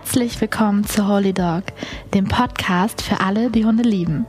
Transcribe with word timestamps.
Herzlich 0.00 0.40
willkommen 0.40 0.84
zu 0.84 1.08
Holy 1.08 1.32
Dog, 1.32 1.64
dem 2.14 2.28
Podcast 2.28 3.02
für 3.02 3.18
alle, 3.18 3.50
die 3.50 3.64
Hunde 3.64 3.82
lieben. 3.82 4.26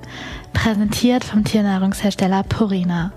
Präsentiert 0.51 1.23
vom 1.23 1.43
Tiernahrungshersteller 1.43 2.41
Purina. 2.41 3.13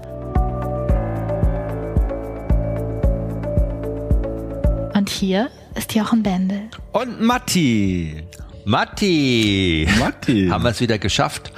Und 4.95 5.09
hier 5.09 5.48
ist 5.77 5.95
Jochen 5.95 6.23
Bendel. 6.23 6.68
Und 6.93 7.23
Matti. 7.23 8.23
Matti. 8.66 9.89
Matti. 9.98 10.48
Haben 10.50 10.64
wir 10.64 10.71
es 10.73 10.80
wieder 10.82 10.98
geschafft. 10.98 11.50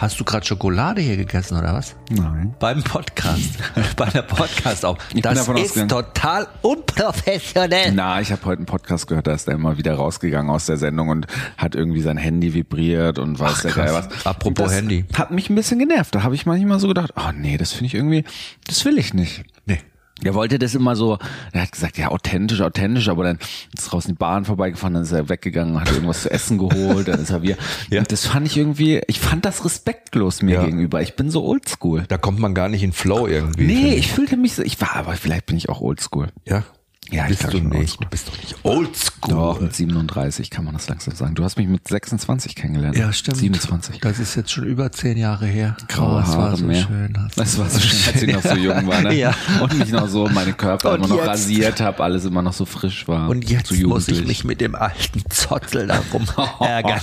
Hast 0.00 0.18
du 0.18 0.24
gerade 0.24 0.46
Schokolade 0.46 1.02
hier 1.02 1.18
gegessen 1.18 1.58
oder 1.58 1.74
was? 1.74 1.94
Nein. 2.08 2.54
Beim 2.58 2.82
Podcast. 2.82 3.58
Bei 3.96 4.06
der 4.06 4.22
Podcast 4.22 4.82
auch. 4.86 4.96
bin 5.12 5.20
Das 5.20 5.46
ist 5.46 5.90
total 5.90 6.48
unprofessionell. 6.62 7.92
Na, 7.92 8.18
ich 8.18 8.32
habe 8.32 8.42
heute 8.46 8.60
einen 8.60 8.66
Podcast 8.66 9.08
gehört, 9.08 9.26
da 9.26 9.34
ist 9.34 9.46
er 9.46 9.56
immer 9.56 9.76
wieder 9.76 9.92
rausgegangen 9.92 10.50
aus 10.50 10.64
der 10.64 10.78
Sendung 10.78 11.10
und 11.10 11.26
hat 11.58 11.74
irgendwie 11.74 12.00
sein 12.00 12.16
Handy 12.16 12.54
vibriert 12.54 13.18
und 13.18 13.38
weiß 13.38 13.56
Ach, 13.56 13.60
der 13.60 13.70
krass. 13.72 13.92
Geil 13.92 14.06
was. 14.10 14.26
Apropos 14.26 14.68
das 14.68 14.76
Handy. 14.76 15.04
Hat 15.12 15.32
mich 15.32 15.50
ein 15.50 15.54
bisschen 15.54 15.78
genervt. 15.78 16.14
Da 16.14 16.22
habe 16.22 16.34
ich 16.34 16.46
manchmal 16.46 16.80
so 16.80 16.88
gedacht, 16.88 17.12
oh 17.16 17.32
nee, 17.36 17.58
das 17.58 17.72
finde 17.72 17.88
ich 17.88 17.94
irgendwie, 17.94 18.24
das 18.66 18.82
will 18.86 18.96
ich 18.96 19.12
nicht. 19.12 19.44
Nee. 19.66 19.80
Er 20.24 20.34
wollte 20.34 20.58
das 20.58 20.74
immer 20.74 20.96
so, 20.96 21.18
er 21.52 21.62
hat 21.62 21.72
gesagt, 21.72 21.98
ja, 21.98 22.08
authentisch, 22.08 22.60
authentisch, 22.60 23.08
aber 23.08 23.24
dann 23.24 23.38
ist 23.76 23.86
draußen 23.90 24.12
die 24.12 24.18
Bahn 24.18 24.44
vorbeigefahren, 24.44 24.94
dann 24.94 25.02
ist 25.02 25.12
er 25.12 25.28
weggegangen, 25.28 25.80
hat 25.80 25.90
irgendwas 25.90 26.22
zu 26.22 26.30
essen 26.30 26.58
geholt, 26.58 27.08
dann 27.08 27.20
ist 27.20 27.30
er 27.30 27.42
wieder. 27.42 27.56
Ja. 27.90 28.00
Und 28.00 28.12
das 28.12 28.26
fand 28.26 28.46
ich 28.46 28.56
irgendwie, 28.56 29.00
ich 29.06 29.20
fand 29.20 29.44
das 29.44 29.64
respektlos 29.64 30.42
mir 30.42 30.56
Ja. 30.56 30.64
gegenüber. 30.64 31.00
Ich 31.02 31.16
bin 31.16 31.30
so 31.30 31.44
oldschool. 31.44 32.04
Da 32.08 32.18
kommt 32.18 32.38
man 32.38 32.54
gar 32.54 32.68
nicht 32.68 32.82
in 32.82 32.92
Flow 32.92 33.26
irgendwie. 33.26 33.66
Nee, 33.66 33.74
finde 33.74 33.96
ich 33.96 34.12
fühlte 34.12 34.36
mich 34.36 34.54
so, 34.54 34.62
ich 34.62 34.80
war, 34.80 34.96
aber 34.96 35.12
vielleicht 35.14 35.46
bin 35.46 35.56
ich 35.56 35.68
auch 35.68 35.80
oldschool. 35.80 36.28
Ja. 36.46 36.64
Ja, 37.08 37.24
ich 37.24 37.30
bist 37.30 37.40
glaub 37.40 37.52
du 37.52 37.60
nicht. 37.78 38.00
Du 38.00 38.06
bist 38.08 38.28
doch 38.28 38.36
nicht 38.36 38.54
oldschool. 38.62 39.30
Doch, 39.30 39.60
mit 39.60 39.74
37 39.74 40.48
kann 40.48 40.64
man 40.64 40.74
das 40.74 40.88
langsam 40.88 41.14
sagen. 41.16 41.34
Du 41.34 41.42
hast 41.42 41.56
mich 41.56 41.66
mit 41.66 41.88
26 41.88 42.54
kennengelernt. 42.54 42.96
Ja, 42.96 43.12
stimmt. 43.12 43.38
27. 43.38 43.98
Das 44.00 44.20
ist 44.20 44.36
jetzt 44.36 44.52
schon 44.52 44.64
über 44.64 44.92
zehn 44.92 45.16
Jahre 45.16 45.46
her. 45.46 45.76
Graue 45.88 46.18
Oh, 46.18 46.20
es 46.20 46.28
war 46.28 46.36
Haare 46.44 46.56
so 46.58 46.64
mehr. 46.66 46.82
schön. 46.86 47.18
Das 47.34 47.58
war 47.58 47.68
so 47.68 47.80
schön, 47.80 48.14
als 48.14 48.22
ich 48.22 48.32
noch 48.32 48.42
so 48.42 48.54
jung 48.54 48.86
war, 48.86 49.00
ne? 49.02 49.14
Ja. 49.14 49.34
Und 49.60 49.76
mich 49.76 49.90
noch 49.90 50.06
so, 50.08 50.28
meine 50.28 50.52
Körper 50.52 50.90
Und 50.92 50.98
immer 50.98 51.08
noch 51.08 51.16
jetzt- 51.16 51.28
rasiert 51.28 51.80
habe, 51.80 52.00
alles 52.04 52.24
immer 52.26 52.42
noch 52.42 52.52
so 52.52 52.64
frisch 52.64 53.08
war. 53.08 53.28
Und 53.28 53.48
jetzt 53.50 53.72
muss 53.82 54.06
ich 54.06 54.24
mich 54.26 54.44
mit 54.44 54.60
dem 54.60 54.76
alten 54.76 55.22
Zottel 55.30 55.88
darum 55.88 56.26
ärgern. 56.60 57.00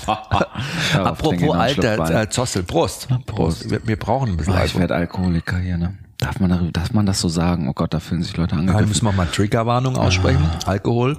Apropos 0.94 1.34
ich 1.34 1.42
noch 1.42 1.56
alter 1.56 2.22
äh, 2.22 2.30
Zossel, 2.30 2.64
Prost. 2.64 3.10
Prost. 3.26 3.70
Wir, 3.70 3.86
wir 3.86 3.98
brauchen 3.98 4.30
ein 4.30 4.38
bisschen 4.38 4.54
Ah, 4.54 4.64
ich 4.64 4.78
werde 4.78 4.96
Alkoholiker 4.96 5.58
hier, 5.58 5.78
ne? 5.78 5.98
Darf 6.20 6.40
man, 6.40 6.50
darüber- 6.50 6.72
darf 6.72 6.94
man 6.94 7.06
das 7.06 7.20
so 7.22 7.30
sagen? 7.30 7.70
Oh 7.70 7.74
Gott, 7.74 7.94
da 7.94 8.00
fühlen 8.00 8.24
sich 8.24 8.36
Leute 8.38 8.56
Da 8.56 8.62
angegriffen. 8.62 8.90
müssen 8.90 9.06
wir 9.06 9.12
mal 9.12 9.28
Triggerwarnung 9.28 9.98
aussprechen. 9.98 10.44
Ah. 10.66 10.70
Alkohol 10.70 11.18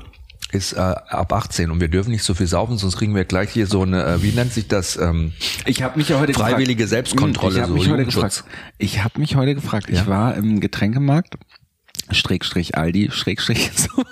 ist 0.51 0.73
äh, 0.73 0.79
ab 0.79 1.33
18 1.33 1.71
und 1.71 1.81
wir 1.81 1.89
dürfen 1.89 2.11
nicht 2.11 2.25
so 2.25 2.33
viel 2.35 2.47
saufen, 2.47 2.79
sonst 2.79 2.97
kriegen 2.97 3.15
wir 3.15 3.25
gleich 3.25 3.51
hier 3.51 3.67
so 3.67 3.83
eine, 3.83 4.03
äh, 4.03 4.23
wie 4.23 4.33
nennt 4.33 4.53
sich 4.53 4.67
das? 4.67 4.97
Ähm, 4.97 5.33
Ich 5.67 5.83
habe 5.83 5.99
mich 5.99 6.09
ja 6.09 6.19
heute 6.19 6.33
Freiwillige 6.33 6.85
gefragt, 6.85 6.91
Selbstkontrolle, 7.09 7.55
Ich 7.57 7.61
habe 7.63 7.69
so 7.73 7.75
mich, 7.79 7.89
heute 7.91 8.05
gefragt, 8.07 8.45
ich 8.79 9.05
habe 9.05 9.21
mich 9.21 9.37
heute 9.37 9.55
gefragt. 9.55 9.89
Ich 9.91 9.99
Ja. 9.99 10.07
war 10.07 10.35
im 10.35 10.59
Getränkemarkt, 10.61 11.35
Schrägstrich 12.11 12.77
Aldi, 12.79 13.11
Schrägstrich 13.13 13.71
so. 13.77 14.03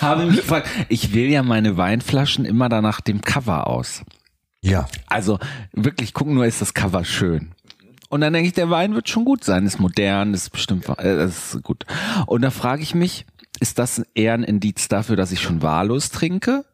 habe 0.00 0.26
mich 0.26 0.36
gefragt, 0.36 0.68
ich 0.88 1.14
wähle 1.14 1.30
ja 1.32 1.42
meine 1.42 1.76
Weinflaschen 1.76 2.44
immer 2.44 2.68
danach 2.68 3.00
dem 3.00 3.20
Cover 3.20 3.68
aus. 3.68 4.02
ja. 4.60 4.86
Also 5.06 5.38
wirklich 5.72 6.12
gucken 6.14 6.34
nur, 6.34 6.46
ist 6.46 6.60
das 6.60 6.74
Cover 6.74 7.04
schön. 7.04 7.52
Und 8.08 8.20
dann 8.20 8.32
denke 8.32 8.48
ich, 8.48 8.54
der 8.54 8.70
Wein 8.70 8.94
wird 8.94 9.08
schon 9.08 9.24
gut 9.24 9.44
sein, 9.44 9.66
ist 9.66 9.80
modern, 9.80 10.34
ist 10.34 10.50
bestimmt, 10.50 10.88
äh, 10.98 11.24
ist 11.24 11.62
gut. 11.62 11.84
Und 12.26 12.42
da 12.42 12.50
frage 12.50 12.82
ich 12.82 12.94
mich, 12.94 13.26
ist 13.60 13.78
das 13.78 14.02
eher 14.14 14.34
ein 14.34 14.44
Indiz 14.44 14.88
dafür, 14.88 15.16
dass 15.16 15.32
ich 15.32 15.40
schon 15.40 15.62
wahllos 15.62 16.10
trinke? 16.10 16.64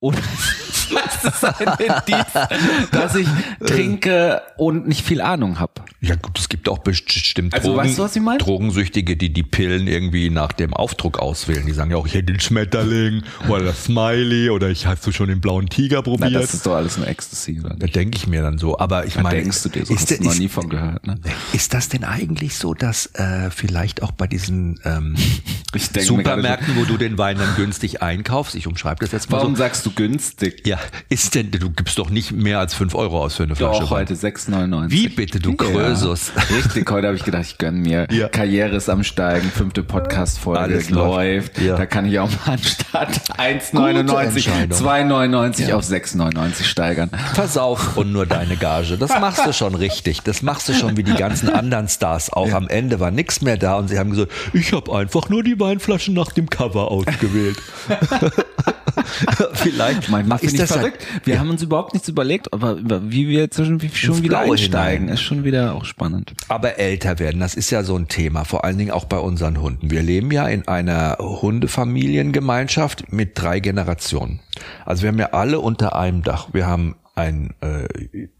Oder 0.00 0.18
ist 1.24 1.44
ein 1.44 1.78
Indiz, 1.78 2.90
dass 2.92 3.14
ich 3.16 3.28
trinke 3.64 4.42
und 4.56 4.86
nicht 4.86 5.04
viel 5.04 5.20
Ahnung 5.20 5.58
habe? 5.60 5.72
Ja 6.00 6.16
gut, 6.16 6.38
es 6.38 6.48
gibt 6.48 6.68
auch 6.68 6.78
bestimmt 6.78 7.54
Also, 7.54 7.76
weißt 7.76 7.98
du, 7.98 8.02
was 8.02 8.14
ich 8.16 8.22
meine? 8.22 8.38
Drogensüchtige, 8.38 9.16
die 9.16 9.32
die 9.32 9.42
Pillen 9.42 9.86
irgendwie 9.86 10.28
nach 10.30 10.52
dem 10.52 10.74
Aufdruck 10.74 11.18
auswählen. 11.18 11.64
Die 11.66 11.72
sagen 11.72 11.90
ja 11.90 11.96
auch, 11.96 12.06
ich 12.06 12.14
hätte 12.14 12.26
den 12.26 12.40
Schmetterling 12.40 13.22
oder 13.48 13.64
das 13.64 13.84
Smiley 13.84 14.50
oder 14.50 14.68
ich 14.68 14.86
hast 14.86 15.06
du 15.06 15.12
schon 15.12 15.28
den 15.28 15.40
blauen 15.40 15.68
Tiger 15.68 15.96
Na, 15.98 16.02
probiert. 16.02 16.34
das 16.34 16.54
ist 16.54 16.66
doch 16.66 16.74
alles 16.74 16.96
nur 16.98 17.08
Ecstasy, 17.08 17.60
oder? 17.64 17.74
da 17.74 17.86
denke 17.86 18.18
ich 18.18 18.26
mir 18.26 18.42
dann 18.42 18.58
so. 18.58 18.78
Aber 18.78 19.06
ich 19.06 19.14
Da 19.14 19.22
meine, 19.22 19.36
denkst 19.40 19.62
du 19.62 19.68
dir 19.70 19.86
so, 19.86 19.94
ist, 19.94 20.10
hast 20.10 20.20
du 20.20 20.24
noch 20.24 20.34
nie 20.34 20.48
von 20.48 20.68
gehört, 20.68 21.06
ne? 21.06 21.18
ist 21.52 21.72
das 21.74 21.88
denn 21.88 22.04
eigentlich 22.04 22.56
so, 22.56 22.74
dass 22.74 23.06
äh, 23.14 23.50
vielleicht 23.50 24.02
auch 24.02 24.12
bei 24.12 24.26
diesen 24.26 24.78
ähm, 24.84 25.16
Supermärkten, 26.00 26.76
wo 26.76 26.84
du 26.84 26.96
den 26.96 27.18
Wein 27.18 27.38
dann 27.38 27.54
günstig 27.56 28.02
einkaufst, 28.02 28.54
ich 28.54 28.66
umschreibe 28.66 29.00
das 29.00 29.12
jetzt 29.12 29.30
mal 29.30 29.38
Warum 29.38 29.54
so. 29.54 29.60
sagst 29.60 29.84
du 29.86 29.90
günstig? 29.90 30.66
Ja, 30.66 30.78
ist 31.14 31.36
denn, 31.36 31.52
du 31.52 31.70
gibst 31.70 31.96
doch 31.98 32.10
nicht 32.10 32.32
mehr 32.32 32.58
als 32.58 32.74
fünf 32.74 32.92
Euro 32.96 33.22
aus 33.22 33.36
für 33.36 33.44
eine 33.44 33.54
Flasche 33.54 33.82
Doch, 33.82 33.92
Wein. 33.92 34.00
heute 34.00 34.14
6,99. 34.14 34.90
Wie 34.90 35.08
bitte, 35.08 35.38
du 35.38 35.54
Krösus? 35.54 36.32
Ja. 36.34 36.42
Richtig, 36.56 36.90
heute 36.90 37.06
habe 37.06 37.16
ich 37.16 37.22
gedacht, 37.22 37.44
ich 37.46 37.56
gönn 37.56 37.82
mir. 37.82 38.08
Ja. 38.10 38.28
Karriere 38.28 38.74
ist 38.74 38.90
am 38.90 39.04
Steigen, 39.04 39.48
fünfte 39.48 39.84
Podcast-Folge 39.84 40.60
Alles 40.60 40.90
läuft. 40.90 41.56
läuft. 41.56 41.60
Ja. 41.60 41.76
Da 41.76 41.86
kann 41.86 42.06
ich 42.06 42.18
auch 42.18 42.28
mal 42.28 42.54
anstatt 42.54 43.12
Gute 43.12 43.32
1,99, 43.40 44.26
Entscheidung. 44.26 44.78
2,99 44.78 45.72
auf 45.72 45.84
6,99 45.84 46.64
steigern. 46.64 47.10
Versauf 47.34 47.96
und 47.96 48.12
nur 48.12 48.26
deine 48.26 48.56
Gage. 48.56 48.98
Das 48.98 49.10
machst 49.20 49.46
du 49.46 49.52
schon 49.52 49.76
richtig. 49.76 50.22
Das 50.22 50.42
machst 50.42 50.68
du 50.68 50.74
schon 50.74 50.96
wie 50.96 51.04
die 51.04 51.14
ganzen 51.14 51.48
anderen 51.48 51.86
Stars. 51.86 52.32
Auch 52.32 52.50
am 52.52 52.66
Ende 52.66 52.98
war 52.98 53.12
nichts 53.12 53.40
mehr 53.40 53.56
da 53.56 53.76
und 53.76 53.86
sie 53.86 54.00
haben 54.00 54.10
gesagt, 54.10 54.32
ich 54.52 54.72
habe 54.72 54.92
einfach 54.92 55.28
nur 55.28 55.44
die 55.44 55.60
Weinflaschen 55.60 56.12
nach 56.14 56.32
dem 56.32 56.50
Cover 56.50 56.90
ausgewählt. 56.90 57.56
Vielleicht 59.54 60.08
Manchmal 60.08 60.38
ist 60.40 60.52
ich 60.52 60.58
das 60.58 60.70
ja- 60.70 60.76
verrückt. 60.76 61.06
Wir 61.24 61.38
haben 61.38 61.50
uns 61.50 61.62
überhaupt 61.62 61.92
nichts 61.94 62.08
überlegt, 62.08 62.52
aber 62.52 62.78
wie 63.10 63.28
wir 63.28 63.50
zwischen 63.50 63.80
wie 63.82 63.88
schon 63.90 64.14
Ins 64.16 64.22
wieder 64.22 64.40
Blaue 64.42 64.52
einsteigen, 64.52 65.00
hinein. 65.04 65.14
ist 65.14 65.22
schon 65.22 65.44
wieder 65.44 65.74
auch 65.74 65.84
spannend. 65.84 66.34
Aber 66.48 66.78
älter 66.78 67.18
werden, 67.18 67.40
das 67.40 67.54
ist 67.54 67.70
ja 67.70 67.82
so 67.82 67.96
ein 67.96 68.08
Thema, 68.08 68.44
vor 68.44 68.64
allen 68.64 68.78
Dingen 68.78 68.90
auch 68.90 69.04
bei 69.04 69.18
unseren 69.18 69.60
Hunden. 69.60 69.90
Wir 69.90 70.02
leben 70.02 70.30
ja 70.30 70.46
in 70.48 70.66
einer 70.68 71.16
Hundefamiliengemeinschaft 71.20 73.12
mit 73.12 73.32
drei 73.40 73.60
Generationen. 73.60 74.40
Also 74.84 75.02
wir 75.02 75.08
haben 75.08 75.18
ja 75.18 75.30
alle 75.32 75.60
unter 75.60 75.96
einem 75.96 76.22
Dach. 76.22 76.48
Wir 76.52 76.66
haben 76.66 76.96
einen 77.14 77.54
äh, 77.60 77.86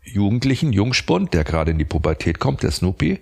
Jugendlichen, 0.03 0.73
Jungspund, 0.73 1.33
der 1.33 1.45
gerade 1.45 1.71
in 1.71 1.79
die 1.79 1.85
Pubertät 1.85 2.39
kommt, 2.41 2.63
der 2.63 2.71
Snoopy. 2.73 3.21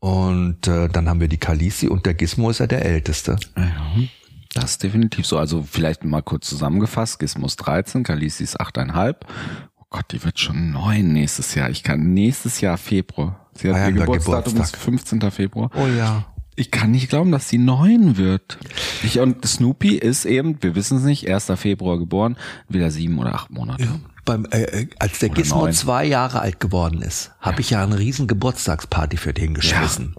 Und 0.00 0.66
äh, 0.66 0.88
dann 0.88 1.08
haben 1.08 1.20
wir 1.20 1.28
die 1.28 1.36
Kalisi 1.38 1.88
und 1.88 2.06
der 2.06 2.14
Gizmo 2.14 2.50
ist 2.50 2.58
ja 2.60 2.66
der 2.66 2.84
Älteste. 2.84 3.36
Das 4.60 4.72
ist 4.72 4.82
definitiv 4.82 5.26
so. 5.26 5.38
Also 5.38 5.62
vielleicht 5.62 6.04
mal 6.04 6.22
kurz 6.22 6.48
zusammengefasst. 6.48 7.18
Gizmos 7.18 7.56
13, 7.56 8.02
Kalisi 8.02 8.44
ist 8.44 8.60
8,5. 8.60 9.16
Oh 9.76 9.84
Gott, 9.90 10.06
die 10.12 10.22
wird 10.24 10.38
schon 10.38 10.72
neun 10.72 11.12
nächstes 11.12 11.54
Jahr. 11.54 11.70
Ich 11.70 11.82
kann 11.82 12.12
nächstes 12.12 12.60
Jahr 12.60 12.76
Februar. 12.76 13.48
Sie 13.54 13.68
hat 13.68 13.76
Feiern 13.76 13.94
ihr 13.94 14.00
Geburtsdatum 14.00 14.60
ist 14.60 14.72
Geburtstag. 14.72 14.80
15. 14.80 15.30
Februar. 15.30 15.70
Oh 15.74 15.86
ja. 15.86 16.26
Ich 16.56 16.72
kann 16.72 16.90
nicht 16.90 17.08
glauben, 17.08 17.30
dass 17.30 17.48
sie 17.48 17.58
neun 17.58 18.16
wird. 18.16 18.58
Ich, 19.04 19.20
und 19.20 19.46
Snoopy 19.46 19.94
ist 19.94 20.24
eben, 20.24 20.60
wir 20.60 20.74
wissen 20.74 20.98
es 20.98 21.04
nicht, 21.04 21.30
1. 21.30 21.52
Februar 21.54 21.98
geboren, 21.98 22.36
wieder 22.68 22.90
sieben 22.90 23.18
oder 23.20 23.32
acht 23.34 23.50
Monate. 23.50 23.86
Beim, 24.24 24.44
äh, 24.50 24.62
äh, 24.62 24.88
als 24.98 25.20
der 25.20 25.28
Gizmo 25.28 25.70
zwei 25.70 26.04
Jahre 26.04 26.40
alt 26.40 26.58
geworden 26.58 27.00
ist, 27.00 27.30
habe 27.40 27.60
ich 27.60 27.70
ja 27.70 27.82
eine 27.82 27.98
riesen 27.98 28.26
Geburtstagsparty 28.26 29.16
für 29.16 29.32
den 29.32 29.54
geschmissen. 29.54 30.16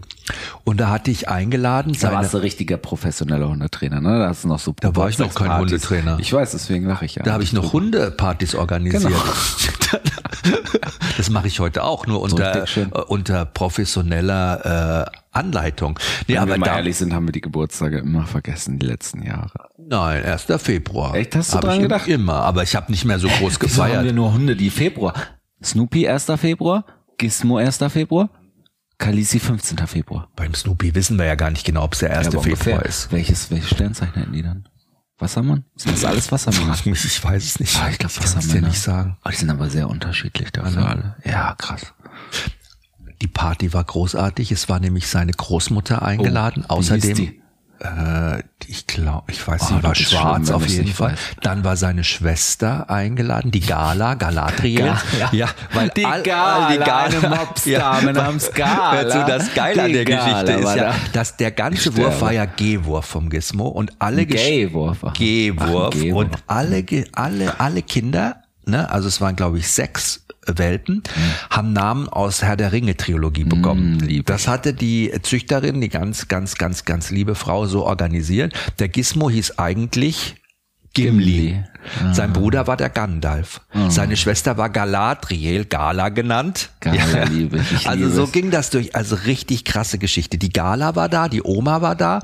Und 0.64 0.78
da 0.80 0.88
hatte 0.90 1.10
ich 1.10 1.28
eingeladen, 1.28 1.96
Da 2.00 2.12
warst 2.12 2.34
du 2.34 2.38
richtiger 2.38 2.76
professioneller 2.76 3.48
Hundetrainer, 3.48 4.00
ne? 4.00 4.18
Da 4.18 4.28
hast 4.28 4.44
du 4.44 4.48
noch 4.48 4.58
so 4.58 4.74
Da 4.80 4.94
war 4.96 5.08
ich 5.08 5.18
noch 5.18 5.34
kein 5.34 5.48
Geburtstagspartys. 5.48 5.90
Hundetrainer. 5.90 6.18
Ich 6.20 6.32
weiß, 6.32 6.52
deswegen 6.52 6.86
lache 6.86 7.04
ich 7.04 7.14
ja. 7.16 7.22
Da 7.22 7.32
habe 7.32 7.42
ich 7.42 7.52
noch 7.52 7.72
Hundepartys 7.72 8.54
organisiert. 8.54 9.02
Genau. 9.04 9.18
Das 11.16 11.28
mache 11.28 11.48
ich 11.48 11.60
heute 11.60 11.84
auch, 11.84 12.06
nur 12.06 12.20
unter, 12.22 12.64
äh, 12.64 12.86
unter 13.08 13.44
professioneller 13.44 15.06
äh, 15.06 15.18
Anleitung. 15.32 15.98
Nee, 16.26 16.34
Wenn 16.34 16.42
aber 16.42 16.52
wir 16.52 16.58
mal 16.58 16.66
da, 16.66 16.76
ehrlich 16.76 16.96
sind, 16.96 17.12
haben 17.12 17.26
wir 17.26 17.32
die 17.32 17.40
Geburtstage 17.40 17.98
immer 17.98 18.26
vergessen, 18.26 18.78
die 18.78 18.86
letzten 18.86 19.22
Jahre. 19.22 19.50
nein, 19.76 20.24
1. 20.24 20.46
Februar. 20.62 21.14
Echt? 21.14 21.36
Hast 21.36 21.52
du 21.52 21.56
Hab 21.56 21.64
dran 21.64 21.76
ich 21.76 21.82
gedacht? 21.82 22.08
Immer, 22.08 22.36
aber 22.36 22.62
ich 22.62 22.74
habe 22.74 22.90
nicht 22.90 23.04
mehr 23.04 23.18
so 23.18 23.28
groß 23.28 23.58
Wieso 23.60 23.82
haben 23.82 23.90
wir 23.90 23.96
gefeiert. 23.98 24.14
nur 24.14 24.32
Hunde, 24.32 24.56
die 24.56 24.70
Februar? 24.70 25.12
Snoopy 25.62 26.08
1. 26.08 26.26
Februar, 26.36 26.84
Gizmo 27.18 27.58
1. 27.58 27.78
Februar, 27.88 28.30
Kalisi 29.00 29.40
15. 29.40 29.78
Februar. 29.86 30.28
Beim 30.36 30.54
Snoopy 30.54 30.94
wissen 30.94 31.18
wir 31.18 31.24
ja 31.24 31.34
gar 31.34 31.50
nicht 31.50 31.64
genau, 31.64 31.84
ob 31.84 31.94
es 31.94 32.00
der 32.00 32.16
1. 32.16 32.26
Ja, 32.26 32.32
aber 32.34 32.42
Februar 32.42 32.84
ist. 32.84 33.10
Welches, 33.10 33.50
welches 33.50 33.70
Sternzeichen 33.70 34.14
hätten 34.14 34.32
die 34.32 34.42
dann? 34.42 34.68
Wassermann? 35.18 35.64
Sind 35.74 35.96
das 35.96 36.04
alles 36.04 36.30
Wassermänner? 36.30 36.74
Frag 36.74 36.86
mich, 36.86 37.04
ich 37.04 37.24
weiß 37.24 37.42
es 37.44 37.60
nicht. 37.60 37.76
Ah, 37.80 37.88
ich 37.90 37.98
glaube, 37.98 38.14
kann's 38.14 38.36
Wassermänner. 38.36 38.60
dir 38.60 38.68
nicht 38.68 38.80
sagen. 38.80 39.16
Oh, 39.24 39.30
die 39.30 39.36
sind 39.36 39.50
aber 39.50 39.70
sehr 39.70 39.88
unterschiedlich 39.88 40.50
dafür 40.52 40.86
alle. 40.86 41.16
Ja, 41.24 41.54
krass. 41.56 41.94
Die 43.22 43.26
Party 43.26 43.72
war 43.72 43.84
großartig. 43.84 44.52
Es 44.52 44.68
war 44.68 44.80
nämlich 44.80 45.08
seine 45.08 45.32
Großmutter 45.32 46.02
eingeladen. 46.02 46.64
Oh, 46.68 46.74
Außerdem? 46.74 47.39
Äh, 47.80 48.42
ich 48.66 48.86
glaube, 48.86 49.32
ich 49.32 49.46
weiß 49.46 49.68
Oh, 49.70 49.74
nicht, 49.74 49.82
war 49.84 49.92
ist 49.92 50.10
schwarz 50.10 50.46
schlimm, 50.46 50.56
auf 50.56 50.66
jeden 50.68 50.92
Fall. 50.92 51.12
weißt. 51.12 51.22
Dann 51.42 51.64
war 51.64 51.76
seine 51.76 52.04
Schwester 52.04 52.88
eingeladen, 52.90 53.50
die 53.50 53.60
Gala, 53.60 54.14
Galadriel. 54.14 54.78
Gala. 54.80 54.98
Ja, 55.32 55.48
weil 55.72 55.88
Die 55.90 56.04
all- 56.04 56.22
Gala, 56.22 56.66
all 56.66 56.72
die 56.72 56.84
Gala, 56.84 57.04
eine 57.04 57.28
Mopsdame 57.36 58.12
namens 58.12 58.52
Gala. 58.52 58.92
Hör 58.92 59.08
zu, 59.08 59.24
das 59.26 59.54
Geile 59.54 59.82
an 59.84 59.92
der 59.92 60.04
Geschichte 60.04 60.44
Gala 60.44 60.54
ist 60.58 60.64
war 60.64 60.76
ja, 60.76 60.82
da. 60.84 60.94
dass 61.14 61.36
der 61.36 61.50
ganze 61.52 61.96
Wurf 61.96 62.20
war 62.20 62.32
ja 62.32 62.44
G-Wurf 62.44 63.06
vom 63.06 63.30
Gizmo 63.30 63.68
und 63.68 63.92
alle 63.98 64.26
G-Wurf 64.26 64.98
G-Wurf. 65.14 65.94
und 66.12 66.30
alle, 66.46 66.84
alle, 67.12 67.58
alle 67.60 67.82
Kinder, 67.82 68.42
ne, 68.66 68.90
also 68.90 69.08
es 69.08 69.20
waren 69.20 69.36
glaube 69.36 69.58
ich 69.58 69.68
sechs 69.68 70.24
Welpen, 70.58 71.02
haben 71.50 71.72
Namen 71.72 72.08
aus 72.08 72.42
Herr 72.42 72.56
der 72.56 72.72
Ringe 72.72 72.96
Trilogie 72.96 73.44
bekommen. 73.44 73.96
Mm, 73.96 74.00
lieb 74.00 74.26
das 74.26 74.48
hatte 74.48 74.74
die 74.74 75.12
Züchterin, 75.22 75.80
die 75.80 75.88
ganz, 75.88 76.28
ganz, 76.28 76.56
ganz, 76.56 76.84
ganz 76.84 77.10
liebe 77.10 77.34
Frau 77.34 77.66
so 77.66 77.84
organisiert. 77.84 78.54
Der 78.78 78.88
Gizmo 78.88 79.30
hieß 79.30 79.58
eigentlich 79.58 80.36
Gimli. 80.92 81.24
Gimli. 81.24 81.64
Sein 82.12 82.32
Bruder 82.32 82.66
war 82.66 82.76
der 82.76 82.90
Gandalf. 82.90 83.60
Seine 83.88 84.16
Schwester 84.16 84.56
war 84.56 84.68
Galadriel, 84.70 85.64
Gala 85.64 86.08
genannt. 86.10 86.70
Gala 86.80 87.24
liebe 87.30 87.58
ich, 87.58 87.88
also 87.88 88.04
liebe 88.04 88.14
so 88.14 88.26
ging 88.26 88.50
das 88.50 88.70
durch. 88.70 88.94
Also 88.94 89.16
richtig 89.16 89.64
krasse 89.64 89.98
Geschichte. 89.98 90.38
Die 90.38 90.52
Gala 90.52 90.96
war 90.96 91.08
da, 91.08 91.28
die 91.28 91.42
Oma 91.42 91.80
war 91.82 91.96
da 91.96 92.20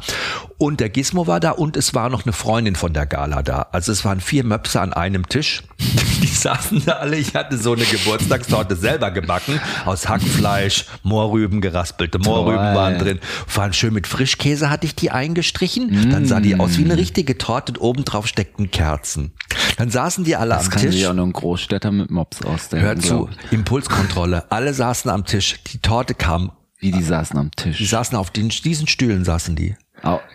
und 0.59 0.81
der 0.81 0.89
Gizmo 0.89 1.27
war 1.27 1.41
da 1.41 1.51
und 1.53 1.77
es 1.77 1.95
war 1.95 2.09
noch 2.09 2.25
eine 2.25 2.33
Freundin 2.33 2.77
von 2.77 2.93
der 2.93 3.07
Gala 3.07 3.43
da. 3.43 3.67
Also 3.73 3.93
es 3.93 4.05
waren 4.05 4.21
vier 4.21 4.45
Möpse 4.45 4.81
an 4.81 4.93
einem 4.93 5.29
Tisch. 5.29 5.63
Die 6.23 6.27
saßen 6.29 6.83
da 6.87 6.93
alle. 6.95 7.17
Ich 7.17 7.35
hatte 7.35 7.59
so 7.59 7.75
eine 7.75 7.85
Geburtstagstorte 7.85 8.75
selber 8.75 9.11
gebacken 9.11 9.61
aus 9.85 10.09
Hackfleisch, 10.09 10.87
Mohrrüben, 11.03 11.61
geraspelte 11.61 12.19
Mohrrüben 12.19 12.57
Toll. 12.57 12.75
waren 12.75 12.99
drin. 12.99 13.21
Waren 13.55 13.73
schön 13.75 13.93
mit 13.93 14.07
Frischkäse 14.07 14.71
hatte 14.71 14.87
ich 14.87 14.95
die 14.95 15.11
eingestrichen. 15.11 16.11
Dann 16.11 16.25
sah 16.25 16.41
die 16.41 16.59
aus 16.59 16.79
wie 16.79 16.83
Mm. 16.83 16.91
eine 16.93 16.97
richtige 16.97 17.37
Torte 17.37 17.73
und 17.73 17.81
obendrauf 17.83 18.27
steckten 18.27 18.71
Kerzen. 18.71 19.33
Dann 19.77 19.91
saßen 19.91 20.25
die 20.25 20.37
alle 20.37 20.55
Das 20.55 20.67
am 20.67 20.71
kann 20.73 20.83
Tisch. 20.83 20.95
sich 20.95 21.07
auch 21.07 21.15
nur 21.15 21.27
ein 21.27 21.33
Großstädter 21.33 21.93
mit 21.93 22.11
Mops 22.11 22.43
ausdenken. 22.43 22.87
Hör 22.87 22.99
zu. 22.99 23.29
Impulskontrolle. 23.51 24.51
Alle 24.51 24.73
saßen 24.75 25.11
am 25.11 25.25
Tisch. 25.25 25.57
Die 25.73 25.79
Torte 25.79 26.15
kam. 26.15 26.53
Wie 26.79 26.91
die 26.93 27.03
saßen 27.03 27.39
am 27.39 27.51
Tisch. 27.53 27.79
Die 27.79 27.87
saßen 27.87 28.17
auf 28.17 28.31
den, 28.31 28.49
diesen 28.51 28.87
Stühlen 28.87 29.25
saßen 29.25 29.57
die. 29.57 29.77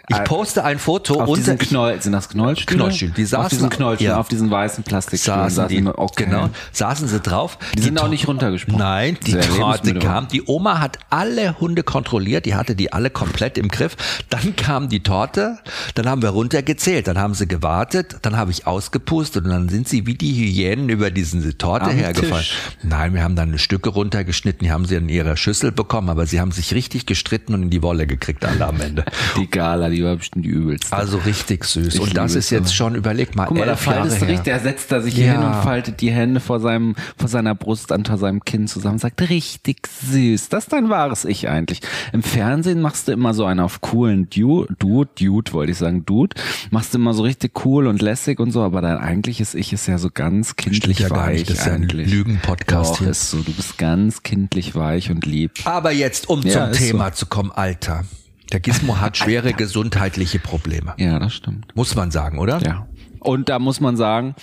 Ich 0.10 0.18
äh, 0.18 0.24
poste 0.24 0.64
ein 0.64 0.78
Foto 0.78 1.22
auf 1.22 1.30
unter 1.30 1.56
diesen 1.56 1.58
Knoll, 1.58 2.02
sind 2.02 2.12
das 2.12 2.28
Knollstühle? 2.30 2.80
Knollstühle, 2.80 3.12
die 3.12 3.24
auf 3.24 3.30
saßen- 3.30 3.50
diesen 3.50 3.70
Knollstühlen, 3.70 4.12
ja. 4.12 4.20
auf 4.20 4.28
diesen 4.28 4.52
weißen 4.52 4.84
Plastikstühlen 4.84 5.50
saßen 5.50 5.68
die, 5.70 5.88
okay. 5.88 6.26
genau, 6.26 6.50
saßen 6.72 7.08
sie 7.08 7.20
drauf. 7.20 7.58
Die 7.78 7.82
sind 7.82 8.00
auch 8.00 8.10
nicht 8.10 8.28
runtergesprungen. 8.28 8.80
Nein, 8.80 9.18
die 9.26 9.34
Torte 9.34 9.94
kam. 9.96 10.28
Die 10.28 10.44
Oma 10.46 10.80
hat 10.80 11.00
alle 11.10 11.60
Hunde 11.60 11.84
kontrolliert, 11.84 12.46
die 12.46 12.56
hatte 12.56 12.76
die 12.76 12.92
alle 12.92 13.10
komplett 13.10 13.58
im 13.58 13.70
Griff. 13.70 13.96
Dann 14.30 14.56
kam 14.56 14.90
die 14.90 15.02
Torte, 15.02 15.60
dann 15.96 16.10
haben 16.10 16.22
wir 16.22 16.30
runtergezählt, 16.30 17.08
dann 17.08 17.18
haben 17.18 17.34
sie 17.34 17.48
gewartet, 17.48 18.18
dann 18.24 18.36
habe 18.38 18.52
ich 18.52 18.68
ausgepustet 18.68 19.46
und 19.46 19.52
dann 19.52 19.70
sind 19.70 19.88
sie 19.88 20.06
wie 20.08 20.16
die 20.16 20.34
Hyänen 20.34 20.90
über 20.90 21.10
diese 21.12 21.58
Torte 21.58 21.86
Am 21.86 21.92
hergefallen. 21.92 22.44
Tisch. 22.44 22.58
Nein, 22.84 23.14
wir 23.14 23.24
haben 23.24 23.36
dann 23.36 23.58
Stücke 23.58 23.90
runtergeschnitten, 23.90 24.66
die 24.66 24.72
haben 24.72 24.86
sie 24.86 24.96
in 24.96 25.10
ihrer 25.10 25.38
Schüssel 25.38 25.72
bekommen, 25.72 26.10
aber 26.10 26.26
sie 26.26 26.40
haben 26.42 26.52
sich 26.52 26.74
richtig 26.74 27.06
gestritten 27.06 27.54
und 27.54 27.64
in 27.64 27.70
die 27.70 27.82
Wolle 27.82 28.08
gekriegt 28.08 28.44
alle 28.46 28.66
am 28.66 28.82
Ende. 28.82 29.06
Die 29.38 29.48
Gala, 29.62 29.90
die 29.90 30.04
war 30.04 30.16
bestimmt 30.16 30.44
die 30.46 30.50
übelste. 30.50 30.92
Also 30.96 31.18
richtig 31.20 31.66
süß. 31.66 31.94
Ich 31.94 32.02
und 32.02 32.18
das 32.18 32.34
ist 32.34 32.50
jetzt 32.50 32.62
aber. 32.70 32.74
schon, 32.74 32.96
überleg 32.96 33.36
mal, 33.36 33.46
Guck 33.46 33.60
mal, 33.60 33.68
da 33.68 33.76
faltest 33.76 34.18
du 34.18 34.26
her. 34.26 34.30
richtig, 34.30 34.46
der 34.46 34.60
setzt 34.60 34.92
da 34.92 35.02
sich 35.02 35.16
Ja. 35.16 35.34
hin 35.34 35.44
und 35.44 35.54
faltet 35.62 36.02
die 36.02 36.10
Hände 36.12 36.40
vor 36.40 36.60
seinem, 36.60 36.96
vor 37.16 37.28
seiner 37.30 37.54
Brust 37.54 37.92
unter 37.92 38.18
seinem 38.18 38.44
Kinn 38.44 38.68
zusammen, 38.68 38.98
sagt 38.98 39.22
richtig 39.30 39.88
süß. 39.88 40.50
Das 40.50 40.64
ist 40.64 40.74
dein 40.74 40.90
wahres 40.90 41.26
Ich 41.26 41.48
eigentlich. 41.48 41.82
Im 42.12 42.24
Fernsehen 42.24 42.82
machst 42.82 43.08
du 43.08 43.12
immer 43.12 43.36
so 43.36 43.46
einen 43.46 43.60
auf 43.60 43.82
coolen 43.82 44.30
Dude, 44.32 44.74
Dude, 44.80 45.10
Dude 45.16 45.54
wollte 45.54 45.74
ich 45.74 45.78
sagen, 45.78 46.06
Dude, 46.06 46.36
machst 46.72 46.96
du 46.96 46.98
immer 46.98 47.14
so 47.14 47.22
richtig 47.22 47.64
cool 47.66 47.86
und 47.86 48.02
lässig 48.02 48.40
und 48.40 48.50
so, 48.52 48.64
aber 48.64 48.82
dein 48.82 48.98
eigentliches 48.98 49.54
Ich 49.54 49.74
ist 49.74 49.88
ja 49.88 50.00
so 50.00 50.10
ganz 50.12 50.56
kindlich 50.56 50.98
ja 51.00 51.10
gar 51.10 51.28
weich 51.28 51.40
nicht, 51.42 51.50
das 51.52 51.60
ist 51.60 51.66
ja 51.68 51.74
ein. 51.74 51.84
Lügen-Podcast 51.84 52.98
hier. 52.98 53.10
ist 53.10 53.30
so, 53.30 53.38
du 53.42 53.52
bist 53.54 53.78
ganz 53.78 54.24
kindlich 54.24 54.74
weich 54.74 55.12
und 55.12 55.26
lieb. 55.28 55.52
Aber 55.66 55.92
jetzt, 55.92 56.30
um 56.30 56.42
Ja, 56.42 56.72
zum 56.72 56.80
Thema 56.80 57.14
zu 57.14 57.28
kommen, 57.28 57.52
Alter. 57.52 58.06
Der 58.52 58.60
Gizmo 58.60 59.00
hat 59.00 59.18
schwere 59.18 59.54
gesundheitliche 59.54 60.40
Probleme. 60.40 60.94
Ja, 60.98 61.20
das 61.20 61.34
stimmt. 61.34 61.76
Muss 61.76 61.96
man 61.96 62.12
sagen, 62.12 62.38
oder? 62.38 62.60
Ja. 62.62 62.88
Und 63.20 63.50
da 63.50 63.60
muss 63.60 63.80
man 63.80 63.96
sagen, 63.96 64.36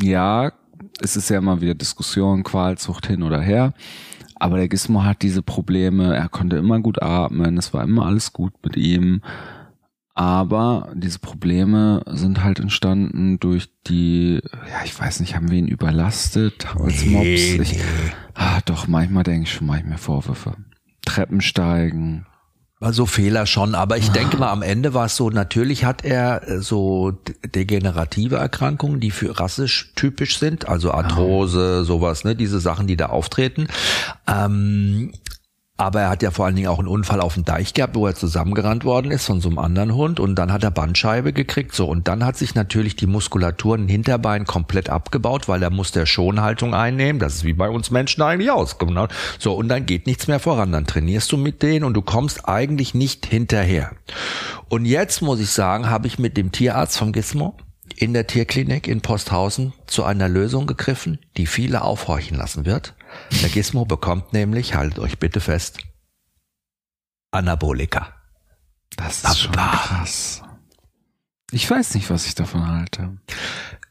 ja, 0.00 0.52
es 1.00 1.16
ist 1.16 1.30
ja 1.30 1.38
immer 1.38 1.60
wieder 1.60 1.74
Diskussion, 1.74 2.42
Qualzucht 2.42 3.06
hin 3.06 3.22
oder 3.22 3.40
her. 3.40 3.72
Aber 4.36 4.56
der 4.56 4.68
Gizmo 4.68 5.04
hat 5.04 5.22
diese 5.22 5.42
Probleme, 5.42 6.16
er 6.16 6.28
konnte 6.28 6.56
immer 6.56 6.80
gut 6.80 7.00
atmen, 7.00 7.56
es 7.56 7.72
war 7.72 7.84
immer 7.84 8.06
alles 8.06 8.32
gut 8.32 8.52
mit 8.64 8.76
ihm. 8.76 9.22
Aber 10.16 10.92
diese 10.94 11.18
Probleme 11.18 12.02
sind 12.06 12.44
halt 12.44 12.60
entstanden 12.60 13.38
durch 13.40 13.68
die, 13.86 14.40
ja, 14.68 14.84
ich 14.84 14.98
weiß 14.98 15.20
nicht, 15.20 15.34
haben 15.34 15.50
wir 15.50 15.58
ihn 15.58 15.66
überlastet 15.68 16.74
als? 16.76 17.04
Nee, 17.04 17.34
Ich, 17.34 17.72
nee. 17.72 17.80
ah, 18.34 18.60
doch, 18.64 18.86
manchmal 18.86 19.24
denke 19.24 19.44
ich 19.44 19.52
schon, 19.52 19.66
mache 19.66 19.78
ich 19.78 19.84
mir 19.84 19.98
Vorwürfe. 19.98 20.56
Treppensteigen. 21.04 22.26
War 22.84 22.92
so 22.92 23.06
Fehler 23.06 23.46
schon, 23.46 23.74
aber 23.74 23.96
ich 23.96 24.10
denke 24.10 24.36
mal, 24.36 24.50
am 24.50 24.60
Ende 24.60 24.92
war 24.92 25.06
es 25.06 25.16
so, 25.16 25.30
natürlich 25.30 25.86
hat 25.86 26.04
er 26.04 26.46
äh, 26.46 26.60
so 26.60 27.12
de- 27.12 27.34
degenerative 27.50 28.36
Erkrankungen, 28.36 29.00
die 29.00 29.10
für 29.10 29.40
rassisch 29.40 29.92
typisch 29.96 30.38
sind, 30.38 30.68
also 30.68 30.92
Arthrose, 30.92 31.82
sowas, 31.84 32.24
ne, 32.24 32.36
diese 32.36 32.60
Sachen, 32.60 32.86
die 32.86 32.98
da 32.98 33.06
auftreten. 33.06 33.68
Ähm, 34.26 35.12
aber 35.76 36.02
er 36.02 36.10
hat 36.10 36.22
ja 36.22 36.30
vor 36.30 36.46
allen 36.46 36.54
Dingen 36.54 36.68
auch 36.68 36.78
einen 36.78 36.86
Unfall 36.86 37.20
auf 37.20 37.34
dem 37.34 37.44
Deich 37.44 37.74
gehabt, 37.74 37.96
wo 37.96 38.06
er 38.06 38.14
zusammengerannt 38.14 38.84
worden 38.84 39.10
ist 39.10 39.26
von 39.26 39.40
so 39.40 39.48
einem 39.48 39.58
anderen 39.58 39.94
Hund 39.94 40.20
und 40.20 40.36
dann 40.36 40.52
hat 40.52 40.62
er 40.62 40.70
Bandscheibe 40.70 41.32
gekriegt, 41.32 41.74
so 41.74 41.86
und 41.86 42.06
dann 42.06 42.24
hat 42.24 42.36
sich 42.36 42.54
natürlich 42.54 42.94
die 42.94 43.08
Muskulatur 43.08 43.74
im 43.74 43.88
Hinterbein 43.88 44.44
komplett 44.44 44.88
abgebaut, 44.88 45.48
weil 45.48 45.62
er 45.64 45.70
musste 45.70 46.00
ja 46.00 46.06
Schonhaltung 46.06 46.74
einnehmen, 46.74 47.18
das 47.18 47.36
ist 47.36 47.44
wie 47.44 47.54
bei 47.54 47.68
uns 47.68 47.90
Menschen 47.90 48.22
eigentlich 48.22 48.52
aus, 48.52 48.78
genau. 48.78 49.08
So 49.40 49.54
und 49.54 49.68
dann 49.68 49.84
geht 49.84 50.06
nichts 50.06 50.28
mehr 50.28 50.38
voran, 50.38 50.70
dann 50.70 50.86
trainierst 50.86 51.32
du 51.32 51.36
mit 51.36 51.62
denen 51.62 51.84
und 51.84 51.94
du 51.94 52.02
kommst 52.02 52.48
eigentlich 52.48 52.94
nicht 52.94 53.26
hinterher. 53.26 53.90
Und 54.68 54.84
jetzt 54.84 55.22
muss 55.22 55.40
ich 55.40 55.50
sagen, 55.50 55.90
habe 55.90 56.06
ich 56.06 56.20
mit 56.20 56.36
dem 56.36 56.52
Tierarzt 56.52 56.98
vom 56.98 57.12
Gizmo 57.12 57.56
in 57.96 58.12
der 58.12 58.26
Tierklinik 58.26 58.88
in 58.88 59.00
Posthausen 59.00 59.72
zu 59.86 60.04
einer 60.04 60.28
Lösung 60.28 60.66
gegriffen, 60.66 61.18
die 61.36 61.46
viele 61.46 61.82
aufhorchen 61.82 62.36
lassen 62.36 62.64
wird. 62.64 62.94
Der 63.42 63.48
Gizmo 63.48 63.84
bekommt 63.84 64.32
nämlich, 64.32 64.74
haltet 64.74 64.98
euch 64.98 65.18
bitte 65.18 65.40
fest, 65.40 65.78
Anabolika. 67.30 68.14
Das 68.96 69.24
ist 69.24 69.38
schon 69.40 69.52
krass. 69.52 70.42
Ich 71.50 71.70
weiß 71.70 71.94
nicht, 71.94 72.10
was 72.10 72.26
ich 72.26 72.34
davon 72.34 72.66
halte. 72.66 73.16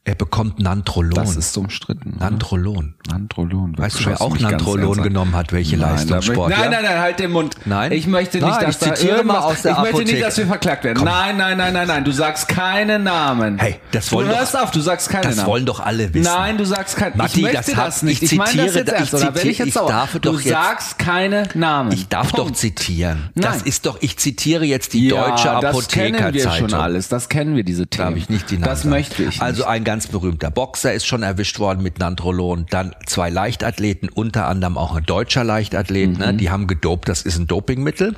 Er 0.06 0.16
bekommt 0.16 0.60
Nantrolon. 0.60 1.14
Das 1.14 1.38
ist 1.38 1.56
umstritten. 1.58 2.16
oder? 2.18 2.30
Nantrolon. 2.30 2.96
Nandrolon. 3.10 3.78
Weißt 3.78 4.00
du, 4.02 4.04
Du 4.04 4.10
wer 4.10 4.22
auch 4.22 4.38
Nantrolon 4.38 5.02
genommen 5.02 5.34
hat? 5.34 5.54
Welche 5.54 5.78
Nein, 5.78 5.92
Leistungssport? 5.92 6.50
möchte- 6.50 6.62
Nein, 6.62 6.72
nein, 6.72 6.84
nein, 6.84 7.00
halt 7.00 7.20
den 7.20 7.32
Mund. 7.32 7.56
Nein? 7.64 7.94
Ich 7.94 8.06
möchte 8.06 8.40
nicht, 8.40 8.46
Nein, 8.50 8.66
dass 8.66 8.82
ich 8.82 8.94
zitiere 8.96 9.24
mal 9.24 9.38
aus 9.40 9.62
der 9.62 9.72
Ich 9.72 9.78
möchte 9.78 9.90
Apotheke. 9.96 10.12
nicht, 10.12 10.24
dass 10.26 10.38
wir 10.38 10.48
verklagt 10.48 10.84
werden. 10.84 10.98
Komm. 10.98 11.06
Nein, 11.08 11.38
nein, 11.38 11.58
nein, 11.58 11.72
nein, 11.74 11.88
nein. 11.88 12.04
Du 12.04 12.12
sagst 12.12 12.50
keine 12.50 13.00
Namen. 13.00 13.58
Hey, 13.60 13.78
das 13.92 14.12
wollen 14.12 14.28
du 14.28 14.34
doch- 14.34 14.40
hörst 14.42 14.60
auf, 14.60 14.72
du 14.72 14.82
sagst 14.82 15.08
keine 15.10 15.24
Das 15.28 15.38
Namen. 15.38 15.48
wollen 15.48 15.66
doch 15.66 15.80
alle 15.80 16.14
wissen. 16.14 16.30
Nein, 16.34 16.58
du 16.58 16.66
sagst 16.66 16.98
kein. 16.98 17.14
Matti, 17.16 17.38
ich 17.38 17.42
möchte 17.44 17.58
das 17.58 17.66
das, 17.68 17.76
hab- 17.78 18.04
nicht. 18.04 18.24
ich 18.24 18.32
Ich, 18.34 18.38
meine 18.38 18.66
das 18.66 18.76
jetzt 18.76 18.88
ich 18.92 19.00
erst. 19.00 19.14
Oder 19.14 19.36
werde 19.36 19.50
ich 19.50 19.58
jetzt 19.58 19.68
ich 19.70 19.74
sauer? 19.74 19.88
darf 19.88 20.12
du 20.12 20.20
doch 20.20 20.42
jetzt- 20.42 20.50
sagst 20.50 21.00
keine 21.00 21.44
Namen. 21.54 21.94
Ich 21.94 22.10
darf 22.10 22.34
Punkt. 22.34 22.40
doch 22.40 22.54
zitieren. 22.54 23.30
Nein. 23.36 23.44
Das 23.54 23.62
ist 23.62 23.86
doch, 23.86 24.00
ich 24.02 24.18
zitiere 24.18 24.66
jetzt 24.66 24.92
die 24.94 25.08
deutsche 25.08 25.46
ja, 25.46 25.62
das 25.62 25.88
kennen 25.88 26.16
wir 26.16 26.26
Apothekerzeitung. 26.26 26.70
schon 26.72 26.80
alles. 26.80 27.08
Das 27.08 27.30
kennen 27.30 27.56
wir, 27.56 27.64
diese 27.64 27.88
Themen. 27.88 28.10
Darf 28.10 28.18
ich 28.18 28.28
nicht 28.30 28.50
die 28.52 28.56
Namen 28.56 28.66
Das 28.66 28.84
möchte 28.84 29.24
ich 29.24 29.42
Also 29.42 29.64
ein 29.66 29.86
ganz 29.94 30.08
berühmter 30.08 30.50
Boxer 30.50 30.92
ist 30.92 31.06
schon 31.06 31.22
erwischt 31.22 31.60
worden 31.60 31.84
mit 31.84 32.00
Nandrolon. 32.00 32.66
Dann 32.72 32.96
zwei 33.06 33.30
Leichtathleten, 33.30 34.10
unter 34.10 34.48
anderem 34.48 34.76
auch 34.76 34.96
ein 34.96 35.04
deutscher 35.04 35.44
Leichtathlet, 35.44 36.14
Mhm. 36.14 36.18
ne? 36.18 36.34
die 36.34 36.50
haben 36.50 36.66
gedopt. 36.66 37.08
Das 37.10 37.22
ist 37.22 37.38
ein 37.38 37.46
Dopingmittel. 37.46 38.16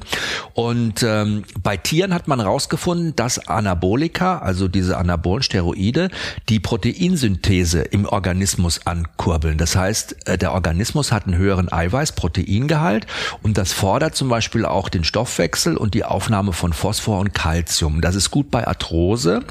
Und 0.53 1.03
ähm, 1.03 1.43
bei 1.61 1.75
Tieren 1.75 2.13
hat 2.13 2.29
man 2.29 2.39
herausgefunden, 2.39 3.13
dass 3.17 3.49
Anabolika, 3.49 4.37
also 4.37 4.69
diese 4.69 4.95
anabolen 4.97 5.43
Steroide, 5.43 6.07
die 6.47 6.61
Proteinsynthese 6.61 7.81
im 7.81 8.05
Organismus 8.05 8.87
ankurbeln. 8.87 9.57
Das 9.57 9.75
heißt, 9.75 10.29
äh, 10.29 10.37
der 10.37 10.53
Organismus 10.53 11.11
hat 11.11 11.25
einen 11.25 11.35
höheren 11.35 11.69
Eiweiß-Proteingehalt 11.69 13.05
und 13.43 13.57
das 13.57 13.73
fordert 13.73 14.15
zum 14.15 14.29
Beispiel 14.29 14.63
auch 14.63 14.87
den 14.87 15.03
Stoffwechsel 15.03 15.75
und 15.75 15.93
die 15.93 16.05
Aufnahme 16.05 16.53
von 16.53 16.71
Phosphor 16.71 17.19
und 17.19 17.33
Calcium. 17.33 17.99
Das 17.99 18.15
ist 18.15 18.31
gut 18.31 18.49
bei 18.49 18.65
Arthrose, 18.65 19.41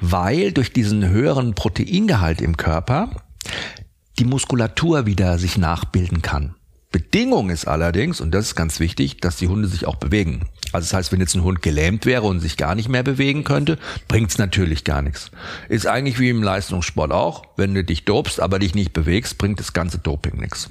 weil 0.00 0.50
durch 0.50 0.72
diesen 0.72 1.08
höheren 1.08 1.54
Proteingehalt 1.68 2.40
im 2.40 2.56
Körper 2.56 3.10
die 4.18 4.24
Muskulatur 4.24 5.04
wieder 5.04 5.36
sich 5.36 5.58
nachbilden 5.58 6.22
kann. 6.22 6.54
Bedingung 6.90 7.50
ist 7.50 7.68
allerdings, 7.68 8.22
und 8.22 8.30
das 8.30 8.46
ist 8.46 8.54
ganz 8.54 8.80
wichtig, 8.80 9.18
dass 9.18 9.36
die 9.36 9.48
Hunde 9.48 9.68
sich 9.68 9.86
auch 9.86 9.96
bewegen. 9.96 10.48
Also 10.72 10.86
das 10.86 10.94
heißt, 10.94 11.12
wenn 11.12 11.20
jetzt 11.20 11.34
ein 11.34 11.42
Hund 11.42 11.60
gelähmt 11.60 12.06
wäre 12.06 12.22
und 12.22 12.40
sich 12.40 12.56
gar 12.56 12.74
nicht 12.74 12.88
mehr 12.88 13.02
bewegen 13.02 13.44
könnte, 13.44 13.76
bringt's 14.08 14.38
natürlich 14.38 14.84
gar 14.84 15.02
nichts. 15.02 15.30
Ist 15.68 15.86
eigentlich 15.86 16.18
wie 16.18 16.30
im 16.30 16.42
Leistungssport 16.42 17.12
auch. 17.12 17.42
Wenn 17.58 17.74
du 17.74 17.84
dich 17.84 18.06
dopst, 18.06 18.40
aber 18.40 18.58
dich 18.58 18.74
nicht 18.74 18.94
bewegst, 18.94 19.36
bringt 19.36 19.60
das 19.60 19.74
ganze 19.74 19.98
Doping 19.98 20.40
nichts. 20.40 20.70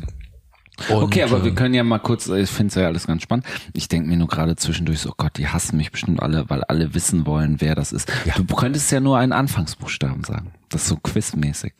Und, 0.89 1.03
okay, 1.03 1.21
aber 1.21 1.43
wir 1.43 1.53
können 1.53 1.75
ja 1.75 1.83
mal 1.83 1.99
kurz, 1.99 2.27
ich 2.27 2.49
finde 2.49 2.69
es 2.69 2.75
ja 2.75 2.87
alles 2.87 3.05
ganz 3.05 3.21
spannend. 3.21 3.45
Ich 3.73 3.87
denke 3.87 4.09
mir 4.09 4.17
nur 4.17 4.27
gerade 4.27 4.55
zwischendurch 4.55 4.99
so, 4.99 5.11
oh 5.11 5.15
Gott, 5.15 5.37
die 5.37 5.47
hassen 5.47 5.77
mich 5.77 5.91
bestimmt 5.91 6.23
alle, 6.23 6.49
weil 6.49 6.63
alle 6.63 6.95
wissen 6.95 7.27
wollen, 7.27 7.61
wer 7.61 7.75
das 7.75 7.91
ist. 7.91 8.11
Du 8.47 8.55
könntest 8.55 8.91
ja 8.91 8.99
nur 8.99 9.19
einen 9.19 9.31
Anfangsbuchstaben 9.31 10.23
sagen. 10.23 10.53
Das 10.69 10.83
ist 10.83 10.87
so 10.89 10.97
quizmäßig. 10.97 11.73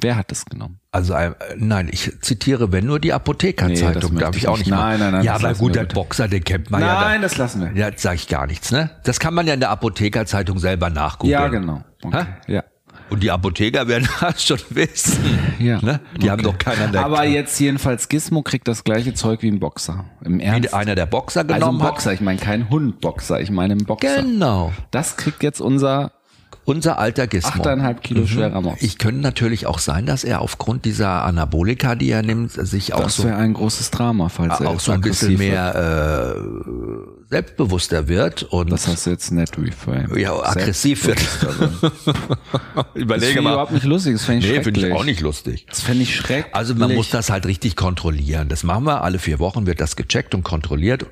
Wer 0.00 0.16
hat 0.16 0.30
das 0.32 0.44
genommen? 0.44 0.80
Also 0.90 1.14
äh, 1.14 1.30
nein, 1.56 1.88
ich 1.92 2.10
zitiere, 2.22 2.72
wenn 2.72 2.86
nur 2.86 2.98
die 2.98 3.08
Nee, 3.08 3.12
Apothekerzeitung, 3.14 4.14
möchte 4.14 4.24
darf 4.26 4.36
ich 4.36 4.48
auch 4.48 4.58
nicht. 4.58 4.68
Nein, 4.68 4.98
nein, 4.98 5.12
nein, 5.12 5.24
Ja, 5.24 5.34
aber 5.36 5.54
gut, 5.54 5.76
der. 5.76 5.84
Boxer, 5.84 6.26
den 6.26 6.42
kennt 6.42 6.70
man 6.72 6.80
ja. 6.80 7.00
Nein, 7.02 7.20
da- 7.22 7.28
das 7.28 7.36
lassen 7.36 7.60
wir. 7.60 7.80
Ja, 7.80 7.90
sag 7.94 8.16
ich 8.16 8.26
gar 8.26 8.46
nichts, 8.48 8.72
ne? 8.72 8.90
Das 9.04 9.20
kann 9.20 9.32
man 9.32 9.46
ja 9.46 9.54
in 9.54 9.60
der 9.60 9.70
Apothekerzeitung 9.70 10.58
selber 10.58 10.90
nachgucken. 10.90 11.30
Ja, 11.30 11.46
genau. 11.48 11.84
Okay. 12.02 12.24
Ja. 12.48 12.64
Und 13.10 13.22
die 13.22 13.30
Apotheker 13.30 13.86
werden 13.86 14.08
das 14.20 14.42
schon 14.44 14.58
wissen. 14.70 15.22
Ja. 15.60 15.80
Ne? 15.80 16.00
Die 16.20 16.28
haben 16.28 16.42
doch 16.42 16.58
keiner 16.58 16.88
der 16.88 17.04
Aber 17.04 17.22
jetzt 17.24 17.60
jedenfalls 17.60 18.08
Gizmo 18.08 18.42
kriegt 18.42 18.66
das 18.66 18.82
gleiche 18.82 19.14
Zeug 19.14 19.42
wie 19.42 19.48
ein 19.52 19.60
Boxer. 19.60 20.06
Im 20.24 20.40
Ernst. 20.40 20.70
wie 20.70 20.74
einer 20.74 20.96
der 20.96 21.06
Boxer 21.06 21.40
also 21.42 21.52
ein 21.54 21.60
genommen 21.60 21.78
Boxer, 21.78 22.12
ich 22.12 22.20
meine 22.20 22.40
kein 22.40 22.68
Hundboxer, 22.68 23.40
ich 23.40 23.52
meine 23.52 23.74
einen 23.74 23.84
Boxer. 23.84 24.16
hat. 24.16 24.24
Genau. 24.24 24.72
Das 24.90 25.16
kriegt 25.16 25.44
jetzt 25.44 25.60
unser 25.60 26.10
Unser 26.72 26.98
alter 26.98 27.26
Gizmo. 27.26 27.62
8,5 27.62 27.94
Kilo 28.00 28.26
schwerer 28.26 28.60
Mops. 28.60 28.80
Ich 28.82 28.98
könnte 28.98 29.20
natürlich 29.20 29.66
auch 29.66 29.78
sein, 29.78 30.06
dass 30.06 30.24
er 30.24 30.40
aufgrund 30.40 30.84
dieser 30.84 31.24
Anabolika, 31.24 31.94
die 31.94 32.10
er 32.10 32.22
nimmt, 32.22 32.52
sich 32.52 32.94
auch 32.94 33.02
Das 33.04 33.16
so 33.16 33.24
wäre 33.24 33.36
ein 33.36 33.52
großes 33.54 33.90
Drama, 33.90 34.28
falls 34.28 34.60
er 34.60 34.70
auch 34.70 34.80
so 34.80 34.92
ein 34.92 35.00
bisschen 35.02 35.36
mehr 35.36 36.34
äh, 36.36 36.40
selbstbewusster 37.30 38.08
wird 38.08 38.42
und 38.44 38.70
Das 38.72 38.86
hast 38.88 39.06
du 39.06 39.10
jetzt 39.10 39.30
nett 39.32 39.50
reframed. 39.58 40.16
ja, 40.16 40.32
aggressiv 40.42 41.06
wird. 41.06 41.20
Das 42.74 42.84
Überlege 42.94 43.26
finde 43.26 43.40
ich 43.40 43.46
überhaupt 43.54 43.72
nicht 43.72 43.84
lustig, 43.84 44.12
das 44.14 44.24
fände 44.24 44.38
ich 44.40 44.44
Nee, 44.46 44.54
schrecklich. 44.56 44.74
finde 44.76 44.88
ich 44.88 44.94
auch 44.94 45.04
nicht 45.04 45.20
lustig. 45.20 45.66
Das 45.68 45.80
fände 45.80 46.02
ich 46.02 46.14
schrecklich. 46.16 46.54
Also 46.54 46.74
man 46.74 46.94
muss 46.94 47.10
das 47.10 47.30
halt 47.30 47.46
richtig 47.46 47.76
kontrollieren. 47.76 48.48
Das 48.48 48.62
machen 48.64 48.84
wir. 48.84 49.02
Alle 49.02 49.18
vier 49.18 49.38
Wochen 49.38 49.66
wird 49.66 49.80
das 49.80 49.96
gecheckt 49.96 50.34
und 50.34 50.42
kontrolliert. 50.42 51.06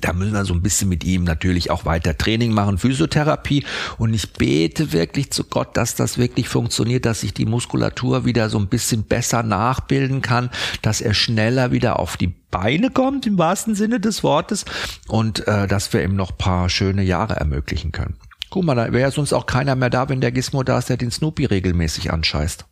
Da 0.00 0.12
müssen 0.12 0.32
wir 0.32 0.44
so 0.44 0.54
ein 0.54 0.62
bisschen 0.62 0.88
mit 0.88 1.04
ihm 1.04 1.24
natürlich 1.24 1.70
auch 1.70 1.84
weiter 1.84 2.16
Training 2.16 2.52
machen, 2.52 2.78
Physiotherapie. 2.78 3.64
Und 3.98 4.14
ich 4.14 4.32
bete 4.32 4.92
wirklich 4.92 5.30
zu 5.30 5.44
Gott, 5.44 5.76
dass 5.76 5.94
das 5.94 6.18
wirklich 6.18 6.48
funktioniert, 6.48 7.04
dass 7.04 7.20
sich 7.20 7.34
die 7.34 7.46
Muskulatur 7.46 8.24
wieder 8.24 8.48
so 8.50 8.58
ein 8.58 8.68
bisschen 8.68 9.04
besser 9.04 9.42
nachbilden 9.42 10.22
kann, 10.22 10.50
dass 10.82 11.00
er 11.00 11.14
schneller 11.14 11.72
wieder 11.72 11.98
auf 11.98 12.16
die 12.16 12.34
Beine 12.50 12.90
kommt, 12.90 13.26
im 13.26 13.38
wahrsten 13.38 13.74
Sinne 13.74 14.00
des 14.00 14.22
Wortes. 14.22 14.64
Und 15.08 15.46
äh, 15.46 15.66
dass 15.66 15.92
wir 15.92 16.02
ihm 16.02 16.16
noch 16.16 16.36
paar 16.36 16.68
schöne 16.68 17.02
Jahre 17.02 17.36
ermöglichen 17.36 17.92
können. 17.92 18.16
Guck 18.50 18.64
mal, 18.64 18.74
da 18.74 18.92
wäre 18.92 19.12
sonst 19.12 19.32
auch 19.32 19.46
keiner 19.46 19.76
mehr 19.76 19.90
da, 19.90 20.08
wenn 20.08 20.20
der 20.20 20.32
Gizmo 20.32 20.64
da 20.64 20.78
ist, 20.78 20.88
der 20.88 20.96
den 20.96 21.12
Snoopy 21.12 21.44
regelmäßig 21.44 22.12
anscheißt. 22.12 22.66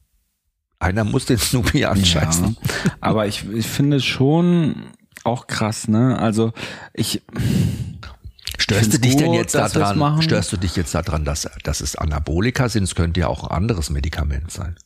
Einer 0.80 1.04
muss 1.04 1.26
den 1.26 1.38
Snoopy 1.38 1.84
anscheißen. 1.84 2.56
Ja, 2.84 2.92
aber 3.00 3.26
ich, 3.26 3.44
ich 3.52 3.66
finde 3.66 3.98
es 3.98 4.04
schon 4.04 4.92
auch 5.24 5.46
krass, 5.46 5.88
ne? 5.88 6.18
Also 6.18 6.52
ich 6.94 7.22
Störst 8.58 8.92
du 8.92 8.98
dich 8.98 9.16
denn 9.16 9.28
gut, 9.28 9.36
jetzt 9.36 9.54
dass 9.54 9.74
wir's 9.74 9.94
daran? 9.94 10.22
Störst 10.22 10.52
du 10.52 10.56
dich 10.56 10.76
jetzt 10.76 10.94
daran, 10.94 11.24
dass, 11.24 11.48
dass 11.62 11.80
es 11.80 11.96
Anabolika 11.96 12.68
sind? 12.68 12.84
Es 12.84 12.94
könnte 12.94 13.20
ja 13.20 13.28
auch 13.28 13.44
ein 13.44 13.50
anderes 13.56 13.88
Medikament 13.88 14.50
sein. 14.50 14.76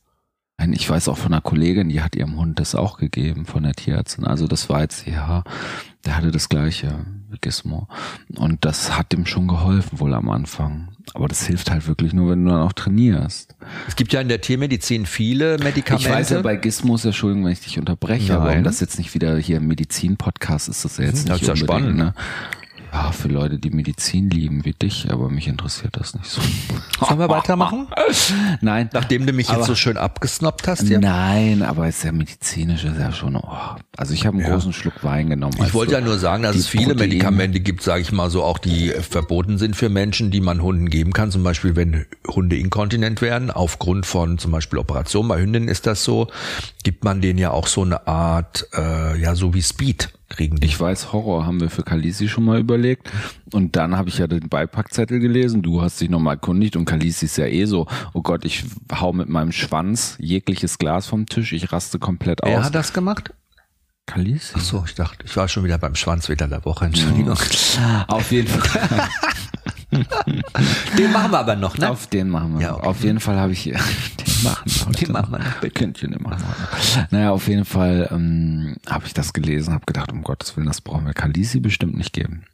Nein, 0.57 0.73
Ich 0.73 0.89
weiß 0.89 1.09
auch 1.09 1.17
von 1.17 1.33
einer 1.33 1.41
Kollegin, 1.41 1.89
die 1.89 2.01
hat 2.01 2.15
ihrem 2.15 2.37
Hund 2.37 2.59
das 2.59 2.75
auch 2.75 2.97
gegeben 2.97 3.45
von 3.45 3.63
der 3.63 3.73
Tierärztin. 3.73 4.25
Also 4.25 4.47
das 4.47 4.69
war 4.69 4.81
jetzt, 4.81 5.05
ja, 5.07 5.43
der 6.05 6.15
hatte 6.15 6.31
das 6.31 6.47
gleiche 6.49 7.05
Gizmo. 7.41 7.87
Und 8.35 8.65
das 8.65 8.97
hat 8.97 9.11
dem 9.11 9.25
schon 9.25 9.47
geholfen, 9.47 9.99
wohl 9.99 10.13
am 10.13 10.29
Anfang. 10.29 10.89
Aber 11.13 11.27
das 11.27 11.45
hilft 11.45 11.69
halt 11.69 11.87
wirklich 11.87 12.13
nur, 12.13 12.29
wenn 12.31 12.43
du 12.45 12.51
dann 12.51 12.61
auch 12.61 12.73
trainierst. 12.73 13.55
Es 13.87 13.95
gibt 13.95 14.13
ja 14.13 14.21
in 14.21 14.29
der 14.29 14.41
Tiermedizin 14.41 15.05
viele 15.05 15.57
Medikamente. 15.59 16.07
Ich 16.09 16.13
weiß 16.13 16.29
ja 16.31 16.41
bei 16.41 16.55
Gizmos, 16.55 17.03
Entschuldigung, 17.05 17.45
wenn 17.45 17.51
ich 17.51 17.59
dich 17.61 17.77
unterbreche, 17.77 18.35
aber 18.35 18.45
Nein. 18.45 18.59
um 18.59 18.63
das 18.63 18.79
jetzt 18.79 18.97
nicht 18.97 19.13
wieder 19.13 19.37
hier 19.37 19.57
im 19.57 19.67
Medizin-Podcast 19.67 20.69
ist, 20.69 20.85
das 20.85 20.97
ja 20.97 21.05
jetzt 21.05 21.25
Mhm, 21.25 21.29
das 21.29 21.41
nicht 21.41 21.41
ist 21.43 21.47
ja 21.49 21.55
spannend. 21.55 21.97
ne? 21.97 22.13
Ja, 22.93 23.11
für 23.11 23.27
Leute, 23.27 23.57
die 23.57 23.71
Medizin 23.71 24.29
lieben 24.29 24.65
wie 24.65 24.73
dich, 24.73 25.07
aber 25.09 25.27
mich 25.27 25.47
interessiert 25.47 25.97
das 25.97 26.13
nicht 26.13 26.27
so. 26.29 26.41
Sollen 27.03 27.17
wir 27.19 27.27
weitermachen? 27.27 27.87
Nein. 28.61 28.87
Nachdem 28.93 29.25
du 29.25 29.33
mich 29.33 29.49
Aber- 29.49 29.57
jetzt 29.57 29.65
so 29.67 29.73
schön 29.73 29.97
abgesnoppt 29.97 30.67
hast 30.67 30.87
hier. 30.87 30.99
Nein, 30.99 31.63
aber 31.63 31.87
es 31.87 31.97
ist 31.97 32.03
ja 32.03 32.11
medizinisch, 32.11 32.83
ist 32.83 32.99
ja 32.99 33.11
schon, 33.11 33.35
oh. 33.35 33.49
also 33.97 34.13
ich 34.13 34.27
habe 34.27 34.37
einen 34.37 34.45
großen 34.45 34.73
Schluck 34.73 35.03
Wein 35.03 35.29
genommen. 35.31 35.55
Ich 35.65 35.73
wollte 35.73 35.93
so 35.93 35.97
ja 35.97 36.05
nur 36.05 36.19
sagen, 36.19 36.43
dass 36.43 36.55
es 36.55 36.67
viele 36.67 36.93
Proteine- 36.93 37.07
Medikamente 37.07 37.59
gibt, 37.61 37.81
sage 37.81 38.01
ich 38.03 38.11
mal 38.11 38.29
so, 38.29 38.43
auch 38.43 38.59
die 38.59 38.89
verboten 38.89 39.57
sind 39.57 39.75
für 39.75 39.89
Menschen, 39.89 40.29
die 40.29 40.39
man 40.39 40.61
Hunden 40.61 40.89
geben 40.91 41.13
kann. 41.13 41.31
Zum 41.31 41.43
Beispiel, 41.43 41.75
wenn 41.75 42.05
Hunde 42.27 42.57
inkontinent 42.57 43.21
werden, 43.21 43.49
aufgrund 43.49 44.05
von 44.05 44.37
zum 44.37 44.51
Beispiel 44.51 44.77
Operationen. 44.77 45.29
Bei 45.29 45.39
Hündinnen 45.41 45.67
ist 45.67 45.87
das 45.87 46.03
so, 46.03 46.27
gibt 46.83 47.03
man 47.03 47.21
denen 47.21 47.39
ja 47.39 47.49
auch 47.49 47.65
so 47.65 47.81
eine 47.81 48.05
Art, 48.05 48.67
äh, 48.77 49.17
ja, 49.19 49.33
so 49.33 49.55
wie 49.55 49.63
Speed 49.63 50.09
kriegen 50.29 50.57
die. 50.57 50.65
Ich 50.65 50.79
weiß, 50.79 51.13
Horror 51.13 51.45
haben 51.45 51.59
wir 51.61 51.69
für 51.69 51.83
Kalisi 51.83 52.27
schon 52.27 52.45
mal 52.45 52.59
überlegt. 52.59 53.11
Und 53.51 53.75
dann 53.75 53.95
habe 53.97 54.09
ich 54.09 54.17
ja 54.17 54.27
den 54.27 54.49
Beipackzettel 54.49 55.19
gelesen. 55.19 55.61
Du 55.61 55.81
hast 55.81 56.01
dich 56.01 56.09
nochmal 56.09 56.35
erkundigt 56.35 56.75
und 56.75 56.85
Kalisi 56.85 57.25
ist 57.25 57.37
ja 57.37 57.45
eh 57.45 57.65
so, 57.65 57.87
oh 58.13 58.21
Gott, 58.21 58.45
ich 58.45 58.65
hau 58.93 59.13
mit 59.13 59.29
meinem 59.29 59.51
Schwanz 59.51 60.17
jegliches 60.19 60.77
Glas 60.77 61.07
vom 61.07 61.25
Tisch, 61.25 61.53
ich 61.53 61.71
raste 61.71 61.99
komplett 61.99 62.39
Wer 62.43 62.59
aus. 62.59 62.65
hat 62.65 62.75
das 62.75 62.93
gemacht? 62.93 63.33
Kalisi? 64.05 64.53
Ach 64.55 64.61
so, 64.61 64.83
ich 64.85 64.95
dachte, 64.95 65.23
ich 65.25 65.35
war 65.37 65.47
schon 65.47 65.63
wieder 65.63 65.77
beim 65.77 65.95
Schwanzwetter 65.95 66.47
der 66.47 66.65
Woche. 66.65 66.85
Entschuldigung. 66.85 67.37
Auf 68.07 68.31
jeden 68.31 68.47
Fall. 68.49 69.07
Den 70.97 71.11
machen 71.11 71.31
wir 71.31 71.39
aber 71.39 71.55
noch, 71.55 71.77
ne? 71.77 71.89
Auf 71.89 72.07
den 72.07 72.29
machen 72.29 72.55
wir. 72.55 72.61
Ja, 72.61 72.75
okay. 72.75 72.87
Auf 72.87 73.03
jeden 73.03 73.19
Fall 73.19 73.37
habe 73.37 73.53
ich 73.53 73.63
den 73.63 73.73
machen 74.43 74.65
wir 74.65 74.91
Den 74.93 75.11
machen 75.11 75.31
wir 75.31 75.39
noch, 75.39 75.59
bitte. 75.59 75.91
Den 75.91 76.21
machen 76.21 76.41
wir 76.41 77.01
noch. 77.01 77.11
Naja, 77.11 77.31
auf 77.31 77.47
jeden 77.47 77.65
Fall 77.65 78.09
ähm, 78.11 78.75
habe 78.89 79.05
ich 79.05 79.13
das 79.13 79.33
gelesen, 79.33 79.73
habe 79.73 79.85
gedacht, 79.85 80.11
um 80.11 80.23
Gottes 80.23 80.55
Willen, 80.55 80.67
das 80.67 80.81
brauchen 80.81 81.05
wir 81.05 81.13
Kalisi 81.13 81.59
bestimmt 81.59 81.97
nicht 81.97 82.13
geben. 82.13 82.45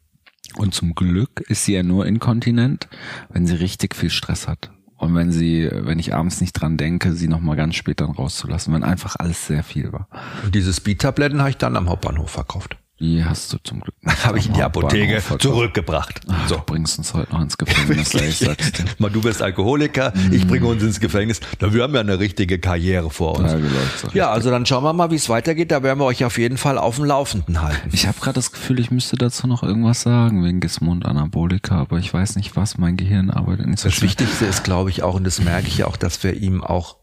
Und 0.56 0.74
zum 0.74 0.96
Glück 0.96 1.42
ist 1.48 1.66
sie 1.66 1.74
ja 1.74 1.84
nur 1.84 2.06
inkontinent, 2.06 2.88
wenn 3.30 3.46
sie 3.46 3.56
richtig 3.56 3.96
viel 3.96 4.10
Stress 4.10 4.48
hat. 4.48 4.72
Und 4.98 5.16
wenn 5.16 5.32
sie, 5.32 5.70
wenn 5.72 5.98
ich 5.98 6.14
abends 6.14 6.42
nicht 6.42 6.54
dran 6.54 6.76
denke, 6.76 7.14
sie 7.14 7.30
nochmal 7.30 7.56
ganz 7.56 7.76
spät 7.76 8.02
dann 8.02 8.12
rauszulassen, 8.12 8.74
wenn 8.74 8.84
einfach 8.84 9.16
alles 9.18 9.48
sehr 9.48 9.64
viel 9.64 9.94
war. 9.94 10.10
Und 10.44 10.54
diese 10.54 10.74
Speed-Tabletten 10.74 11.40
habe 11.40 11.52
ich 11.52 11.58
dann 11.58 11.78
am 11.78 11.88
Hauptbahnhof 11.88 12.30
verkauft. 12.30 12.78
Die 13.00 13.24
hast 13.24 13.54
du 13.54 13.58
zum 13.64 13.80
Glück. 13.80 13.96
Habe 14.26 14.40
ich 14.40 14.48
in 14.48 14.54
die 14.54 14.62
Apotheke 14.62 15.22
zurückgebracht. 15.40 16.20
Ach, 16.28 16.48
Du 16.50 16.58
bringst 16.66 16.98
uns 16.98 17.14
heute 17.14 17.32
noch 17.32 17.42
ins 17.42 17.58
Gefängnis, 17.58 18.14
ich 18.16 18.40
sag's 18.40 18.72
dir. 18.74 18.86
Mal, 18.98 19.10
du 19.10 19.22
bist 19.22 19.42
Alkoholiker, 19.42 20.12
ich 20.32 20.46
bringe 20.46 20.66
uns 20.68 20.84
ins 20.84 21.00
Gefängnis. 21.00 21.40
Na, 21.62 21.74
wir 21.74 21.84
haben 21.84 21.94
ja 21.94 22.02
eine 22.02 22.20
richtige 22.20 22.60
Karriere 22.60 23.10
vor 23.10 23.38
uns. 23.40 23.54
Ja. 23.54 24.10
Ja, 24.14 24.32
also 24.32 24.50
dann 24.52 24.66
schauen 24.66 24.84
wir 24.84 24.92
mal, 24.94 25.12
wie 25.12 25.16
es 25.16 25.30
weitergeht. 25.30 25.72
Da 25.72 25.82
werden 25.82 26.00
wir 26.00 26.06
euch 26.06 26.26
auf 26.26 26.38
jeden 26.38 26.58
Fall 26.58 26.78
auf 26.78 26.98
dem 26.98 27.06
Laufenden 27.06 27.62
halten. 27.62 27.90
Ich 27.94 28.06
habe 28.06 28.20
gerade 28.20 28.36
das 28.36 28.52
Gefühl, 28.52 28.80
ich 28.80 28.92
müsste 28.92 29.16
dazu 29.16 29.48
noch 29.48 29.64
irgendwas 29.64 30.02
sagen 30.02 30.44
wegen 30.44 30.60
Gizmo 30.60 30.92
und 30.92 31.06
Anabolika, 31.06 31.76
aber 31.80 32.00
ich 32.00 32.14
weiß 32.14 32.36
nicht 32.36 32.56
was. 32.58 32.78
Mein 32.78 32.98
Gehirn 32.98 33.30
arbeitet 33.30 33.68
nicht 33.68 33.80
so 33.80 33.88
Das 33.88 33.96
schnell. 33.96 34.10
Wichtigste 34.10 34.46
ist, 34.46 34.64
glaube 34.66 34.90
ich, 34.90 35.04
auch, 35.04 35.16
und 35.16 35.24
das 35.24 35.42
merke 35.42 35.68
ich 35.68 35.78
ja 35.80 35.88
auch, 35.88 35.96
dass 35.98 36.22
wir 36.24 36.34
ihm 36.34 36.64
auch 36.64 36.98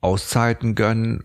Auszeiten 0.00 0.74
gönnen, 0.74 1.22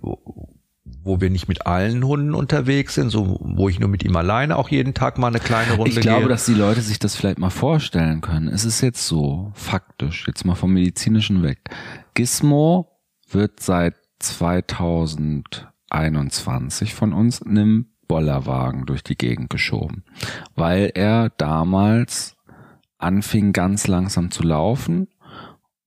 wo- 1.03 1.21
wir 1.21 1.29
nicht 1.29 1.47
mit 1.47 1.65
allen 1.65 2.03
Hunden 2.03 2.33
unterwegs 2.35 2.95
sind, 2.95 3.09
so 3.09 3.37
wo 3.41 3.69
ich 3.69 3.79
nur 3.79 3.89
mit 3.89 4.03
ihm 4.03 4.15
alleine 4.15 4.57
auch 4.57 4.69
jeden 4.69 4.93
Tag 4.93 5.17
mal 5.17 5.27
eine 5.27 5.39
kleine 5.39 5.73
Runde 5.73 5.91
Ich 5.91 5.99
glaube, 6.01 6.21
gehe. 6.21 6.29
dass 6.29 6.45
die 6.45 6.53
Leute 6.53 6.81
sich 6.81 6.99
das 6.99 7.15
vielleicht 7.15 7.39
mal 7.39 7.49
vorstellen 7.49 8.21
können. 8.21 8.47
Es 8.47 8.65
ist 8.65 8.81
jetzt 8.81 9.05
so, 9.07 9.51
faktisch, 9.55 10.25
jetzt 10.27 10.45
mal 10.45 10.55
vom 10.55 10.73
medizinischen 10.73 11.41
weg. 11.43 11.59
Gizmo 12.13 12.91
wird 13.31 13.59
seit 13.59 13.95
2021 14.19 16.93
von 16.93 17.13
uns 17.13 17.39
in 17.39 17.57
einem 17.57 17.85
Bollerwagen 18.07 18.85
durch 18.85 19.03
die 19.03 19.17
Gegend 19.17 19.49
geschoben, 19.49 20.03
weil 20.55 20.91
er 20.95 21.29
damals 21.37 22.35
anfing 22.97 23.53
ganz 23.53 23.87
langsam 23.87 24.31
zu 24.31 24.43
laufen 24.43 25.07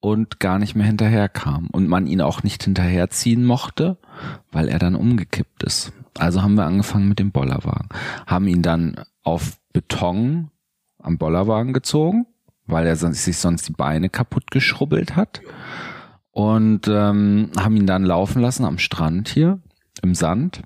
und 0.02 0.40
gar 0.40 0.58
nicht 0.58 0.74
mehr 0.74 0.84
hinterherkam 0.84 1.68
und 1.70 1.86
man 1.86 2.08
ihn 2.08 2.20
auch 2.20 2.42
nicht 2.42 2.64
hinterherziehen 2.64 3.44
mochte, 3.44 3.98
weil 4.50 4.68
er 4.68 4.80
dann 4.80 4.96
umgekippt 4.96 5.62
ist. 5.62 5.92
Also 6.18 6.42
haben 6.42 6.56
wir 6.56 6.64
angefangen 6.64 7.08
mit 7.08 7.20
dem 7.20 7.30
Bollerwagen, 7.30 7.88
haben 8.26 8.48
ihn 8.48 8.62
dann 8.62 8.96
auf 9.22 9.58
Beton 9.72 10.50
am 10.98 11.18
Bollerwagen 11.18 11.72
gezogen, 11.72 12.26
weil 12.66 12.84
er 12.84 12.96
sich 12.96 13.38
sonst 13.38 13.68
die 13.68 13.74
Beine 13.74 14.10
kaputt 14.10 14.50
geschrubbelt 14.50 15.14
hat 15.14 15.40
und 16.32 16.88
ähm, 16.88 17.50
haben 17.56 17.76
ihn 17.76 17.86
dann 17.86 18.02
laufen 18.02 18.42
lassen 18.42 18.64
am 18.64 18.78
Strand 18.78 19.28
hier 19.28 19.60
im 20.02 20.16
Sand 20.16 20.62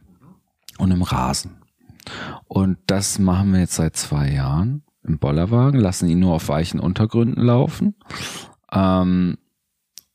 und 0.78 0.90
im 0.92 1.02
Rasen. 1.02 1.58
Und 2.48 2.78
das 2.86 3.18
machen 3.18 3.52
wir 3.52 3.60
jetzt 3.60 3.74
seit 3.74 3.96
zwei 3.96 4.30
Jahren 4.30 4.82
im 5.06 5.18
Bollerwagen, 5.18 5.78
lassen 5.78 6.08
ihn 6.08 6.20
nur 6.20 6.34
auf 6.34 6.48
weichen 6.48 6.80
Untergründen 6.80 7.42
laufen. 7.42 7.96
Ähm, 8.76 9.38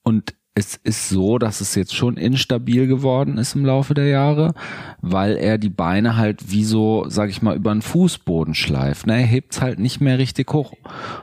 und 0.04 0.36
es 0.54 0.76
ist 0.76 1.10
so, 1.10 1.38
dass 1.38 1.62
es 1.62 1.76
jetzt 1.76 1.96
schon 1.96 2.18
instabil 2.18 2.86
geworden 2.86 3.38
ist 3.38 3.56
im 3.56 3.66
Laufe 3.66 3.94
der 3.94 4.08
Jahre, 4.08 4.54
weil 5.02 5.38
er 5.38 5.58
die 5.58 5.70
Beine 5.70 6.18
halt 6.18 6.52
wie 6.52 6.66
so, 6.66 7.06
sag 7.08 7.30
ich 7.30 7.42
mal, 7.42 7.56
über 7.56 7.74
den 7.74 7.82
Fußboden 7.82 8.54
schleift. 8.54 9.08
Ne? 9.08 9.22
Er 9.22 9.26
hebt's 9.26 9.62
halt 9.62 9.80
nicht 9.80 10.02
mehr 10.02 10.18
richtig 10.20 10.52
hoch. 10.54 10.74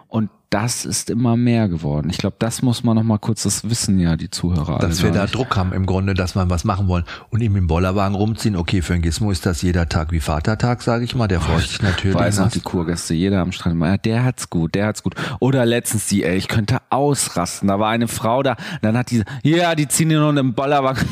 Und 0.08 0.30
das 0.50 0.84
ist 0.84 1.10
immer 1.10 1.36
mehr 1.36 1.68
geworden. 1.68 2.08
Ich 2.10 2.18
glaube, 2.18 2.36
das 2.38 2.62
muss 2.62 2.82
man 2.82 2.96
noch 2.96 3.02
mal 3.02 3.18
kurz, 3.18 3.42
das 3.42 3.68
wissen 3.68 3.98
ja 3.98 4.16
die 4.16 4.30
Zuhörer 4.30 4.78
Dass 4.78 5.02
wir 5.02 5.10
da 5.10 5.22
nicht. 5.22 5.34
Druck 5.34 5.56
haben 5.56 5.72
im 5.72 5.84
Grunde, 5.84 6.14
dass 6.14 6.34
wir 6.34 6.48
was 6.48 6.64
machen 6.64 6.88
wollen 6.88 7.04
und 7.30 7.42
ihm 7.42 7.56
im 7.56 7.66
Bollerwagen 7.66 8.14
rumziehen. 8.14 8.56
Okay, 8.56 8.80
für 8.80 8.94
einen 8.94 9.02
Gizmo 9.02 9.30
ist 9.30 9.44
das 9.44 9.60
jeder 9.60 9.88
Tag 9.88 10.10
wie 10.10 10.20
Vatertag, 10.20 10.82
sage 10.82 11.04
ich 11.04 11.14
mal. 11.14 11.28
Der 11.28 11.40
freut 11.40 11.62
sich 11.62 11.82
natürlich. 11.82 12.16
Weiß 12.16 12.38
noch 12.38 12.50
die 12.50 12.60
Kurgäste, 12.60 13.14
jeder 13.14 13.40
am 13.40 13.52
Strand. 13.52 13.80
Ja, 13.82 13.98
der 13.98 14.24
hat's 14.24 14.48
gut, 14.48 14.74
der 14.74 14.86
hat's 14.86 15.02
gut. 15.02 15.14
Oder 15.40 15.66
letztens 15.66 16.06
die, 16.06 16.24
ey, 16.24 16.36
ich 16.36 16.48
könnte 16.48 16.78
ausrasten. 16.88 17.68
Da 17.68 17.78
war 17.78 17.90
eine 17.90 18.08
Frau 18.08 18.42
da, 18.42 18.56
dann 18.80 18.96
hat 18.96 19.10
die, 19.10 19.22
ja, 19.42 19.74
die 19.74 19.86
ziehen 19.86 20.10
ihn 20.10 20.20
nun 20.20 20.36
im 20.38 20.54
Bollerwagen. 20.54 21.06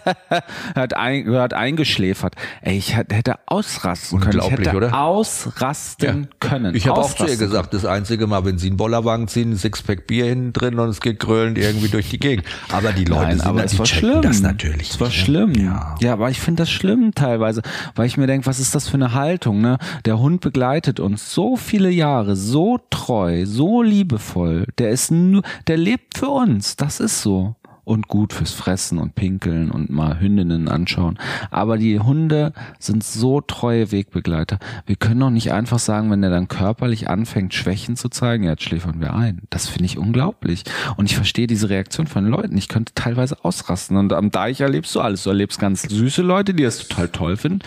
hat, 0.74 0.96
ein, 0.96 1.30
hat 1.34 1.54
eingeschläfert. 1.54 2.34
Ey, 2.62 2.76
ich 2.78 2.96
hätte- 2.96 3.36
ausrasten 3.46 4.20
können. 4.20 4.40
Ich 4.40 4.50
hätte 4.50 4.76
oder? 4.76 5.00
ausrasten 5.00 6.28
können. 6.40 6.74
Ich 6.74 6.88
habe 6.88 7.00
auch 7.00 7.14
zu 7.14 7.26
ihr 7.26 7.36
gesagt, 7.36 7.74
das 7.74 7.84
einzige 7.84 8.26
Mal, 8.26 8.44
wenn 8.44 8.55
sie 8.58 8.68
einen 8.68 8.76
Bollerwagen 8.76 9.28
ziehen, 9.28 9.52
ein 9.52 9.56
Sixpack 9.56 10.06
Bier 10.06 10.26
hinten 10.26 10.52
drin 10.52 10.78
und 10.78 10.88
es 10.88 11.00
geht 11.00 11.18
grölend 11.20 11.58
irgendwie 11.58 11.88
durch 11.88 12.10
die 12.10 12.18
Gegend. 12.18 12.46
Aber 12.72 12.92
die 12.92 13.04
Leute 13.04 13.22
Nein, 13.22 13.36
sind 13.38 13.46
aber 13.46 13.58
da- 13.60 13.64
es 13.64 13.72
die 13.72 13.78
war 13.78 13.86
schlimm. 13.86 14.22
das 14.22 14.40
natürlich. 14.40 14.90
Es 14.90 15.00
war 15.00 15.08
nicht, 15.08 15.18
ne? 15.18 15.24
schlimm. 15.24 15.54
Ja. 15.54 15.94
Ja, 16.00 16.12
aber 16.12 16.30
ich 16.30 16.40
finde 16.40 16.62
das 16.62 16.70
schlimm 16.70 17.12
teilweise, 17.14 17.62
weil 17.94 18.06
ich 18.06 18.16
mir 18.16 18.26
denke, 18.26 18.46
was 18.46 18.58
ist 18.60 18.74
das 18.74 18.88
für 18.88 18.94
eine 18.94 19.12
Haltung? 19.14 19.60
Ne? 19.60 19.78
Der 20.04 20.18
Hund 20.18 20.40
begleitet 20.40 21.00
uns 21.00 21.32
so 21.32 21.56
viele 21.56 21.90
Jahre, 21.90 22.36
so 22.36 22.78
treu, 22.90 23.44
so 23.46 23.82
liebevoll. 23.82 24.66
Der 24.78 24.90
ist 24.90 25.10
nur, 25.10 25.42
der 25.66 25.76
lebt 25.76 26.18
für 26.18 26.28
uns. 26.28 26.76
Das 26.76 27.00
ist 27.00 27.22
so. 27.22 27.56
Und 27.86 28.08
gut 28.08 28.32
fürs 28.32 28.50
Fressen 28.50 28.98
und 28.98 29.14
Pinkeln 29.14 29.70
und 29.70 29.90
mal 29.90 30.18
Hündinnen 30.18 30.66
anschauen. 30.66 31.20
Aber 31.52 31.78
die 31.78 32.00
Hunde 32.00 32.52
sind 32.80 33.04
so 33.04 33.40
treue 33.40 33.92
Wegbegleiter. 33.92 34.58
Wir 34.86 34.96
können 34.96 35.20
doch 35.20 35.30
nicht 35.30 35.52
einfach 35.52 35.78
sagen, 35.78 36.10
wenn 36.10 36.20
der 36.20 36.30
dann 36.30 36.48
körperlich 36.48 37.08
anfängt, 37.08 37.54
Schwächen 37.54 37.94
zu 37.94 38.08
zeigen, 38.08 38.42
jetzt 38.42 38.64
schläfern 38.64 39.00
wir 39.00 39.14
ein. 39.14 39.42
Das 39.50 39.68
finde 39.68 39.84
ich 39.84 39.98
unglaublich. 39.98 40.64
Und 40.96 41.08
ich 41.08 41.14
verstehe 41.14 41.46
diese 41.46 41.68
Reaktion 41.68 42.08
von 42.08 42.26
Leuten. 42.26 42.58
Ich 42.58 42.66
könnte 42.66 42.92
teilweise 42.94 43.44
ausrasten. 43.44 43.96
Und 43.96 44.12
am 44.12 44.32
Deich 44.32 44.60
erlebst 44.60 44.92
du 44.96 45.00
alles. 45.00 45.22
Du 45.22 45.30
erlebst 45.30 45.60
ganz 45.60 45.82
süße 45.82 46.22
Leute, 46.22 46.54
die 46.54 46.64
das 46.64 46.88
total 46.88 47.08
toll 47.10 47.36
finden. 47.36 47.60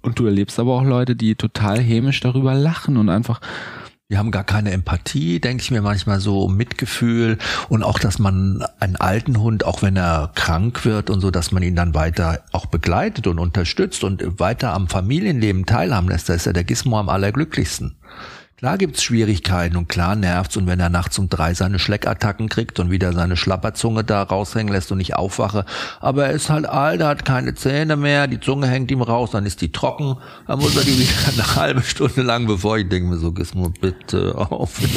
Und 0.00 0.20
du 0.20 0.26
erlebst 0.26 0.60
aber 0.60 0.74
auch 0.74 0.84
Leute, 0.84 1.16
die 1.16 1.34
total 1.34 1.80
hämisch 1.80 2.20
darüber 2.20 2.54
lachen 2.54 2.96
und 2.96 3.08
einfach, 3.08 3.40
Wir 4.10 4.16
haben 4.16 4.30
gar 4.30 4.44
keine 4.44 4.70
Empathie, 4.70 5.38
denke 5.38 5.62
ich 5.62 5.70
mir 5.70 5.82
manchmal 5.82 6.18
so, 6.18 6.48
Mitgefühl 6.48 7.36
und 7.68 7.82
auch, 7.82 7.98
dass 7.98 8.18
man 8.18 8.64
einen 8.80 8.96
alten 8.96 9.38
Hund, 9.38 9.66
auch 9.66 9.82
wenn 9.82 9.96
er 9.96 10.32
krank 10.34 10.86
wird 10.86 11.10
und 11.10 11.20
so, 11.20 11.30
dass 11.30 11.52
man 11.52 11.62
ihn 11.62 11.76
dann 11.76 11.92
weiter 11.92 12.42
auch 12.52 12.64
begleitet 12.64 13.26
und 13.26 13.38
unterstützt 13.38 14.04
und 14.04 14.40
weiter 14.40 14.72
am 14.72 14.88
Familienleben 14.88 15.66
teilhaben 15.66 16.08
lässt. 16.08 16.30
Da 16.30 16.32
ist 16.32 16.46
ja 16.46 16.54
der 16.54 16.64
Gizmo 16.64 16.98
am 16.98 17.10
allerglücklichsten. 17.10 17.96
Klar 18.58 18.76
gibt's 18.76 19.04
Schwierigkeiten 19.04 19.76
und 19.76 19.88
klar 19.88 20.16
nervt's. 20.16 20.56
Und 20.56 20.66
wenn 20.66 20.80
er 20.80 20.88
nachts 20.88 21.16
um 21.20 21.28
drei 21.28 21.54
seine 21.54 21.78
Schleckattacken 21.78 22.48
kriegt 22.48 22.80
und 22.80 22.90
wieder 22.90 23.12
seine 23.12 23.36
Schlapperzunge 23.36 24.02
da 24.02 24.24
raushängen 24.24 24.72
lässt 24.72 24.90
und 24.90 24.98
ich 24.98 25.14
aufwache, 25.14 25.64
aber 26.00 26.26
er 26.26 26.32
ist 26.32 26.50
halt 26.50 26.66
alt, 26.66 27.00
er 27.00 27.06
hat 27.06 27.24
keine 27.24 27.54
Zähne 27.54 27.94
mehr, 27.94 28.26
die 28.26 28.40
Zunge 28.40 28.66
hängt 28.66 28.90
ihm 28.90 29.00
raus, 29.00 29.30
dann 29.30 29.46
ist 29.46 29.60
die 29.60 29.70
trocken, 29.70 30.16
dann 30.48 30.58
muss 30.58 30.76
er 30.76 30.82
die 30.82 30.98
wieder 30.98 31.12
eine 31.32 31.54
halbe 31.54 31.82
Stunde 31.82 32.22
lang, 32.22 32.48
bevor 32.48 32.78
ich 32.78 32.88
denke 32.88 33.10
mir 33.10 33.18
so, 33.18 33.30
Gizmo, 33.30 33.68
bitte 33.68 34.34
auf. 34.36 34.80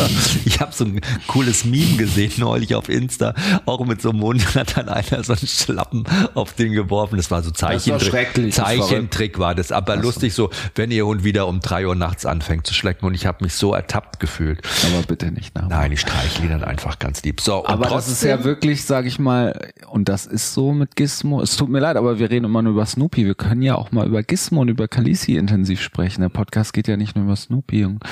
Ich 0.45 0.59
habe 0.59 0.73
so 0.73 0.85
ein 0.85 0.99
cooles 1.27 1.63
Meme 1.63 1.97
gesehen 1.97 2.33
neulich 2.37 2.73
auf 2.73 2.89
Insta, 2.89 3.35
auch 3.67 3.85
mit 3.85 4.01
so 4.01 4.09
einem 4.09 4.21
Hund, 4.21 4.43
da 4.55 4.61
hat 4.61 4.75
dann 4.75 4.89
einer 4.89 5.23
so 5.23 5.33
einen 5.33 5.47
Schlappen 5.47 6.03
auf 6.33 6.53
den 6.53 6.73
geworfen, 6.73 7.17
das 7.17 7.29
war 7.29 7.43
so 7.43 7.51
Zeichentrick. 7.51 8.51
Zeichentrick 8.53 9.37
war 9.37 9.53
das, 9.53 9.71
aber 9.71 9.97
lustig 9.97 10.33
so, 10.33 10.49
wenn 10.73 10.89
ihr 10.89 11.05
Hund 11.05 11.23
wieder 11.23 11.47
um 11.47 11.59
drei 11.59 11.85
Uhr 11.85 11.93
nachts 11.93 12.25
anfängt 12.25 12.65
zu 12.65 12.73
schlecken. 12.73 13.05
Und 13.05 13.13
ich 13.13 13.27
habe 13.27 13.43
mich 13.43 13.50
so 13.55 13.73
ertappt 13.73 14.19
gefühlt. 14.19 14.61
aber 14.93 15.03
bitte 15.07 15.31
nicht 15.31 15.55
nach. 15.55 15.67
Nein, 15.67 15.91
ich 15.91 16.01
streichle 16.01 16.45
ihn 16.45 16.51
dann 16.51 16.63
einfach 16.63 16.99
ganz 16.99 17.23
lieb. 17.23 17.41
So, 17.41 17.65
Aber 17.65 17.85
trotzdem, 17.87 17.95
das 17.95 18.07
ist 18.09 18.23
ja 18.23 18.43
wirklich, 18.43 18.83
sage 18.85 19.07
ich 19.07 19.19
mal, 19.19 19.71
und 19.89 20.09
das 20.09 20.25
ist 20.25 20.53
so 20.53 20.71
mit 20.73 20.95
Gizmo. 20.95 21.41
Es 21.41 21.55
tut 21.57 21.69
mir 21.69 21.79
leid, 21.79 21.97
aber 21.97 22.19
wir 22.19 22.29
reden 22.29 22.45
immer 22.45 22.61
nur 22.61 22.73
über 22.73 22.85
Snoopy. 22.85 23.25
Wir 23.25 23.35
können 23.35 23.61
ja 23.61 23.75
auch 23.75 23.91
mal 23.91 24.07
über 24.07 24.23
Gizmo 24.23 24.61
und 24.61 24.69
über 24.69 24.87
Khaleesi 24.87 25.35
intensiv 25.35 25.81
sprechen. 25.81 26.21
Der 26.21 26.29
Podcast 26.29 26.73
geht 26.73 26.87
ja 26.87 26.97
nicht 26.97 27.15
nur 27.15 27.25
über 27.25 27.35
Snoopy, 27.35 27.85
und- 27.85 28.03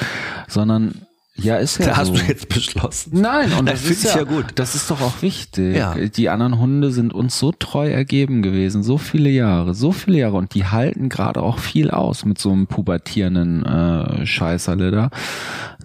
sondern 0.47 1.01
ja, 1.43 1.57
ist 1.57 1.79
ja 1.79 1.87
da 1.87 1.97
hast 1.97 2.07
so. 2.07 2.13
du 2.13 2.21
jetzt 2.21 2.49
beschlossen. 2.49 3.11
Nein, 3.19 3.51
und 3.53 3.65
das, 3.65 3.75
Das 3.75 3.81
finde 3.81 3.93
ist 3.93 4.03
ich 4.05 4.11
ja, 4.11 4.17
ja 4.17 4.23
gut. 4.23 4.45
Das 4.55 4.75
ist 4.75 4.89
doch 4.91 5.01
auch 5.01 5.21
wichtig. 5.21 5.75
Ja. 5.75 5.95
Die 5.95 6.29
anderen 6.29 6.59
Hunde 6.59 6.91
sind 6.91 7.13
uns 7.13 7.37
so 7.39 7.51
treu 7.51 7.89
ergeben 7.89 8.41
gewesen, 8.41 8.83
so 8.83 8.97
viele 8.97 9.29
Jahre, 9.29 9.73
so 9.73 9.91
viele 9.91 10.19
Jahre 10.19 10.37
und 10.37 10.53
die 10.53 10.65
halten 10.65 11.09
gerade 11.09 11.41
auch 11.41 11.59
viel 11.59 11.91
aus 11.91 12.25
mit 12.25 12.39
so 12.39 12.51
einem 12.51 12.67
pubertierenden 12.67 13.65
äh, 13.65 14.25
Scheißerle 14.25 14.91
da. 14.91 15.09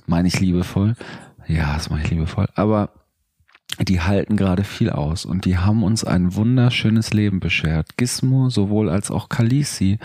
Meine 0.07 0.29
ich 0.29 0.41
liebevoll. 0.41 0.95
Ja, 1.47 1.75
das 1.75 1.91
meine 1.91 2.03
ich 2.05 2.11
liebevoll. 2.11 2.47
Aber 2.55 2.91
die 3.81 4.01
halten 4.01 4.37
gerade 4.37 4.63
viel 4.63 4.91
aus 4.91 5.25
und 5.25 5.45
die 5.45 5.59
haben 5.59 5.83
uns 5.83 6.05
ein 6.05 6.35
wunderschönes 6.35 7.13
Leben 7.13 7.41
beschert. 7.41 7.97
Gizmo 7.97 8.49
sowohl 8.49 8.89
als 8.89 9.11
auch 9.11 9.29
Khaleesi. 9.29 9.99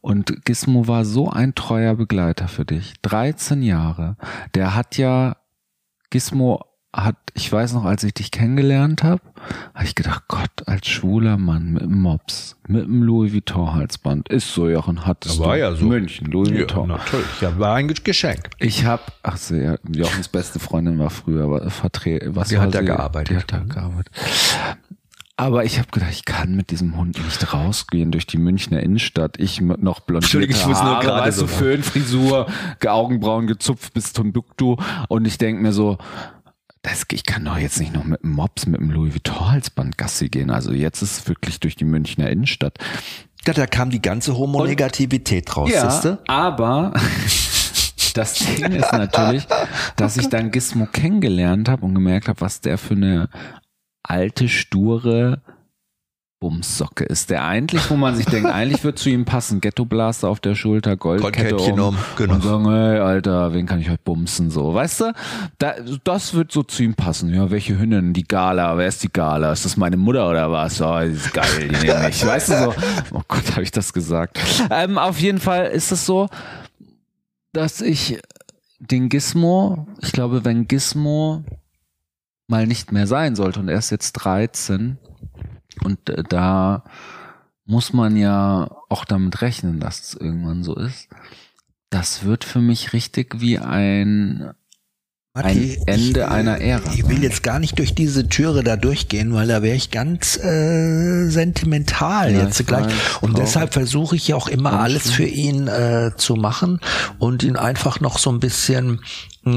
Und 0.00 0.44
Gizmo 0.44 0.86
war 0.86 1.04
so 1.04 1.28
ein 1.28 1.54
treuer 1.54 1.96
Begleiter 1.96 2.46
für 2.46 2.64
dich. 2.64 2.94
13 3.02 3.62
Jahre. 3.62 4.16
Der 4.54 4.74
hat 4.74 4.98
ja, 4.98 5.36
Gizmo 6.10 6.64
hat, 6.96 7.16
ich 7.34 7.52
weiß 7.52 7.74
noch, 7.74 7.84
als 7.84 8.02
ich 8.02 8.14
dich 8.14 8.30
kennengelernt 8.30 9.02
habe, 9.02 9.20
habe 9.74 9.84
ich 9.84 9.94
gedacht, 9.94 10.22
Gott, 10.26 10.50
als 10.66 10.86
schwuler 10.88 11.36
Mann 11.36 11.72
mit 11.74 11.82
dem 11.82 12.00
Mops, 12.00 12.56
mit 12.66 12.84
dem 12.84 13.02
Louis 13.02 13.32
Vuitton 13.32 13.74
Halsband, 13.74 14.28
ist 14.30 14.52
so, 14.54 14.68
Jochen, 14.70 15.04
hattest 15.06 15.38
Ja, 15.38 15.44
war 15.46 15.56
ja 15.58 15.74
so. 15.74 15.84
München, 15.84 16.28
Louis 16.30 16.50
Vuitton. 16.50 16.88
natürlich. 16.88 17.40
Ja, 17.42 17.58
war 17.58 17.74
ein 17.76 17.88
Geschenk. 17.88 18.48
Ich 18.58 18.86
hab, 18.86 19.12
ach 19.22 19.36
so, 19.36 19.54
ja, 19.54 19.76
Jochens 19.86 20.28
beste 20.28 20.58
Freundin 20.58 20.98
war 20.98 21.10
früher, 21.10 21.50
war 21.50 21.68
Vertre 21.70 22.20
was 22.28 22.48
Die 22.48 22.58
hat 22.58 22.74
da 22.74 22.80
gearbeitet. 22.80 23.30
Die 23.30 23.36
hat 23.36 23.52
da 23.52 23.58
gearbeitet. 23.58 24.12
Aber 25.40 25.64
ich 25.64 25.78
habe 25.78 25.88
gedacht, 25.92 26.10
ich 26.10 26.24
kann 26.24 26.56
mit 26.56 26.72
diesem 26.72 26.96
Hund 26.96 27.16
nicht 27.24 27.52
rausgehen 27.54 28.10
durch 28.10 28.26
die 28.26 28.38
Münchner 28.38 28.80
Innenstadt. 28.82 29.38
Ich 29.38 29.60
mit 29.60 29.80
noch 29.80 30.00
blondierte 30.00 30.36
Entschuldigung, 30.38 30.56
ich 30.60 30.66
muss 30.66 30.82
nur 30.82 30.94
Haare, 30.96 31.04
gerade 31.06 31.26
weißt 31.28 31.38
so- 31.38 31.46
Föhnfrisur, 31.46 32.46
Augenbrauen 32.84 33.46
gezupft 33.46 33.94
bis 33.94 34.12
Timbuktu. 34.12 34.74
Und 35.06 35.26
ich 35.28 35.38
denk 35.38 35.60
mir 35.62 35.72
so, 35.72 35.96
das, 36.88 37.04
ich 37.12 37.24
kann 37.24 37.44
doch 37.44 37.58
jetzt 37.58 37.80
nicht 37.80 37.92
noch 37.92 38.04
mit 38.04 38.22
dem 38.22 38.32
Mops, 38.32 38.66
mit 38.66 38.80
dem 38.80 38.90
Louis 38.90 39.14
Vuitton 39.14 39.50
Halsband 39.50 39.98
Gassi 39.98 40.28
gehen. 40.28 40.50
Also 40.50 40.72
jetzt 40.72 41.02
ist 41.02 41.18
es 41.18 41.28
wirklich 41.28 41.60
durch 41.60 41.76
die 41.76 41.84
Münchner 41.84 42.30
Innenstadt. 42.30 42.78
Ja, 43.46 43.52
da 43.52 43.66
kam 43.66 43.90
die 43.90 44.02
ganze 44.02 44.36
Homonegativität 44.36 45.56
raus, 45.56 45.70
siehst 45.72 46.04
du? 46.04 46.18
aber 46.26 46.92
das 48.14 48.34
Ding 48.34 48.72
ist 48.72 48.92
natürlich, 48.92 49.46
dass 49.96 50.16
ich 50.16 50.28
dann 50.28 50.50
Gizmo 50.50 50.86
kennengelernt 50.86 51.68
habe 51.68 51.86
und 51.86 51.94
gemerkt 51.94 52.28
habe, 52.28 52.40
was 52.40 52.60
der 52.60 52.78
für 52.78 52.94
eine 52.94 53.28
alte, 54.02 54.48
sture 54.48 55.40
Bumssocke 56.40 57.04
ist. 57.04 57.30
Der 57.30 57.44
eigentlich, 57.44 57.90
wo 57.90 57.96
man 57.96 58.14
sich 58.14 58.26
denkt, 58.26 58.48
eigentlich 58.52 58.84
wird 58.84 58.98
zu 58.98 59.10
ihm 59.10 59.24
passen, 59.24 59.60
Ghetto 59.60 59.84
Blaster 59.84 60.28
auf 60.28 60.40
der 60.40 60.54
Schulter, 60.54 60.96
Goldkette 60.96 61.56
um, 61.56 61.78
um, 61.80 61.96
genau. 62.16 62.34
und 62.34 62.42
sagen, 62.42 62.70
hey, 62.70 62.98
Alter, 62.98 63.52
wen 63.54 63.66
kann 63.66 63.80
ich 63.80 63.90
heute 63.90 64.02
bumsen, 64.04 64.50
so, 64.50 64.72
weißt 64.72 65.00
du? 65.00 65.12
Da, 65.58 65.74
das 66.04 66.34
wird 66.34 66.52
so 66.52 66.62
zu 66.62 66.82
ihm 66.82 66.94
passen. 66.94 67.34
Ja, 67.34 67.50
welche 67.50 67.78
Hündin? 67.78 68.12
Die 68.12 68.24
Gala, 68.24 68.76
wer 68.76 68.86
ist 68.86 69.02
die 69.02 69.12
Gala? 69.12 69.52
Ist 69.52 69.64
das 69.64 69.76
meine 69.76 69.96
Mutter 69.96 70.28
oder 70.28 70.50
was? 70.52 70.80
Oh, 70.80 71.00
die 71.00 71.12
ist 71.12 71.32
geil, 71.32 71.68
die 71.68 71.86
nehme 71.86 72.08
ich. 72.08 72.24
Weißt 72.26 72.50
du 72.50 72.58
so? 72.58 72.74
Oh 73.12 73.22
Gott, 73.26 73.50
habe 73.52 73.62
ich 73.62 73.70
das 73.70 73.92
gesagt. 73.92 74.38
Ähm, 74.70 74.98
auf 74.98 75.18
jeden 75.18 75.40
Fall 75.40 75.66
ist 75.66 75.92
es 75.92 76.06
so, 76.06 76.28
dass 77.52 77.80
ich 77.80 78.20
den 78.78 79.08
Gizmo, 79.08 79.88
ich 80.00 80.12
glaube, 80.12 80.44
wenn 80.44 80.68
Gizmo 80.68 81.42
mal 82.46 82.66
nicht 82.66 82.92
mehr 82.92 83.06
sein 83.06 83.34
sollte 83.34 83.60
und 83.60 83.68
er 83.68 83.78
ist 83.78 83.90
jetzt 83.90 84.12
13 84.12 84.98
und 85.84 86.08
äh, 86.10 86.22
da 86.28 86.84
muss 87.64 87.92
man 87.92 88.16
ja 88.16 88.70
auch 88.88 89.04
damit 89.04 89.42
rechnen, 89.42 89.78
dass 89.78 90.00
es 90.00 90.14
irgendwann 90.14 90.64
so 90.64 90.74
ist. 90.74 91.08
Das 91.90 92.24
wird 92.24 92.44
für 92.44 92.60
mich 92.60 92.92
richtig 92.92 93.40
wie 93.40 93.58
ein 93.58 94.52
ein 95.34 95.76
Ende 95.86 96.30
einer 96.30 96.60
Ära. 96.60 96.92
Ich 96.92 97.08
will 97.08 97.22
jetzt 97.22 97.42
gar 97.42 97.58
nicht 97.58 97.78
durch 97.78 97.94
diese 97.94 98.28
Türe 98.28 98.64
da 98.64 98.76
durchgehen, 98.76 99.32
weil 99.34 99.46
da 99.46 99.62
wäre 99.62 99.76
ich 99.76 99.90
ganz 99.90 100.36
äh, 100.36 101.28
sentimental 101.28 102.32
Ja, 102.32 102.44
jetzt 102.44 102.60
ich 102.60 102.66
gleich. 102.66 102.86
Und 103.20 103.32
traurig. 103.32 103.36
deshalb 103.36 103.72
versuche 103.72 104.16
ich 104.16 104.28
ja 104.28 104.36
auch 104.36 104.48
immer 104.48 104.80
alles 104.80 105.10
für 105.10 105.26
ihn 105.26 105.68
äh, 105.68 106.10
zu 106.16 106.34
machen 106.34 106.80
und 107.18 107.42
ihn 107.42 107.56
einfach 107.56 108.00
noch 108.00 108.18
so 108.18 108.30
ein 108.30 108.40
bisschen 108.40 109.00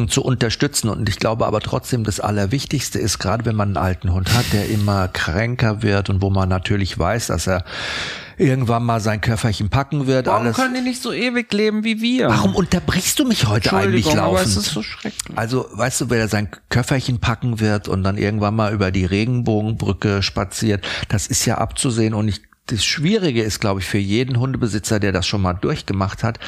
zu 0.08 0.23
unterstützen. 0.23 0.89
Und 0.89 1.08
ich 1.10 1.17
glaube 1.17 1.45
aber 1.45 1.60
trotzdem, 1.60 2.04
das 2.04 2.19
Allerwichtigste 2.19 2.99
ist, 2.99 3.19
gerade 3.19 3.45
wenn 3.45 3.56
man 3.56 3.69
einen 3.69 3.77
alten 3.77 4.13
Hund 4.13 4.34
hat, 4.34 4.45
der 4.54 4.69
immer 4.69 5.08
kränker 5.08 5.82
wird 5.82 6.10
und 6.10 6.21
wo 6.21 6.30
man 6.30 6.49
natürlich 6.49 6.97
weiß, 6.97 7.27
dass 7.27 7.47
er 7.47 7.63
irgendwann 8.38 8.84
mal 8.84 8.99
sein 8.99 9.21
Köfferchen 9.21 9.69
packen 9.69 10.08
wird, 10.08 10.25
Warum 10.25 10.45
alles. 10.45 10.56
können 10.56 10.73
die 10.73 10.82
nicht 10.82 11.01
so 11.01 11.13
ewig 11.13 11.54
leben 11.54 11.84
wie 11.84 12.01
wir? 12.01 12.27
Warum 12.27 12.56
unterbrichst 12.56 13.19
du 13.19 13.25
mich 13.25 13.47
heute 13.47 13.71
eigentlich 13.73 14.06
Entschuldigung, 14.06 14.19
aber 14.19 14.34
laufend? 14.39 14.47
es 14.47 14.58
ist 14.58 14.71
so 14.71 14.82
schrecklich. 14.82 15.38
Also, 15.38 15.67
weißt 15.71 16.01
du, 16.01 16.10
wer 16.10 16.27
sein 16.27 16.49
Köfferchen 16.69 17.19
packen 17.19 17.60
wird 17.60 17.88
und 17.88 18.04
dann 18.04 18.17
irgendwann 18.17 18.56
mal 18.56 18.73
über 18.73 18.91
die 18.91 19.06
Regenbogenbrücke 19.06 20.23
spaziert, 20.23 20.86
das 21.10 21.27
ist 21.27 21.45
ja 21.45 21.60
abzusehen 21.60 22.13
und 22.13 22.27
ich, 22.27 22.41
das 22.67 22.84
Schwierige 22.84 23.43
ist, 23.43 23.60
glaube 23.60 23.80
ich, 23.82 23.86
für 23.86 23.97
jeden 23.97 24.39
Hundebesitzer, 24.39 24.99
der 24.99 25.12
das 25.12 25.27
schon 25.27 25.41
mal 25.41 25.54
durchgemacht 25.54 26.23
hat, 26.23 26.39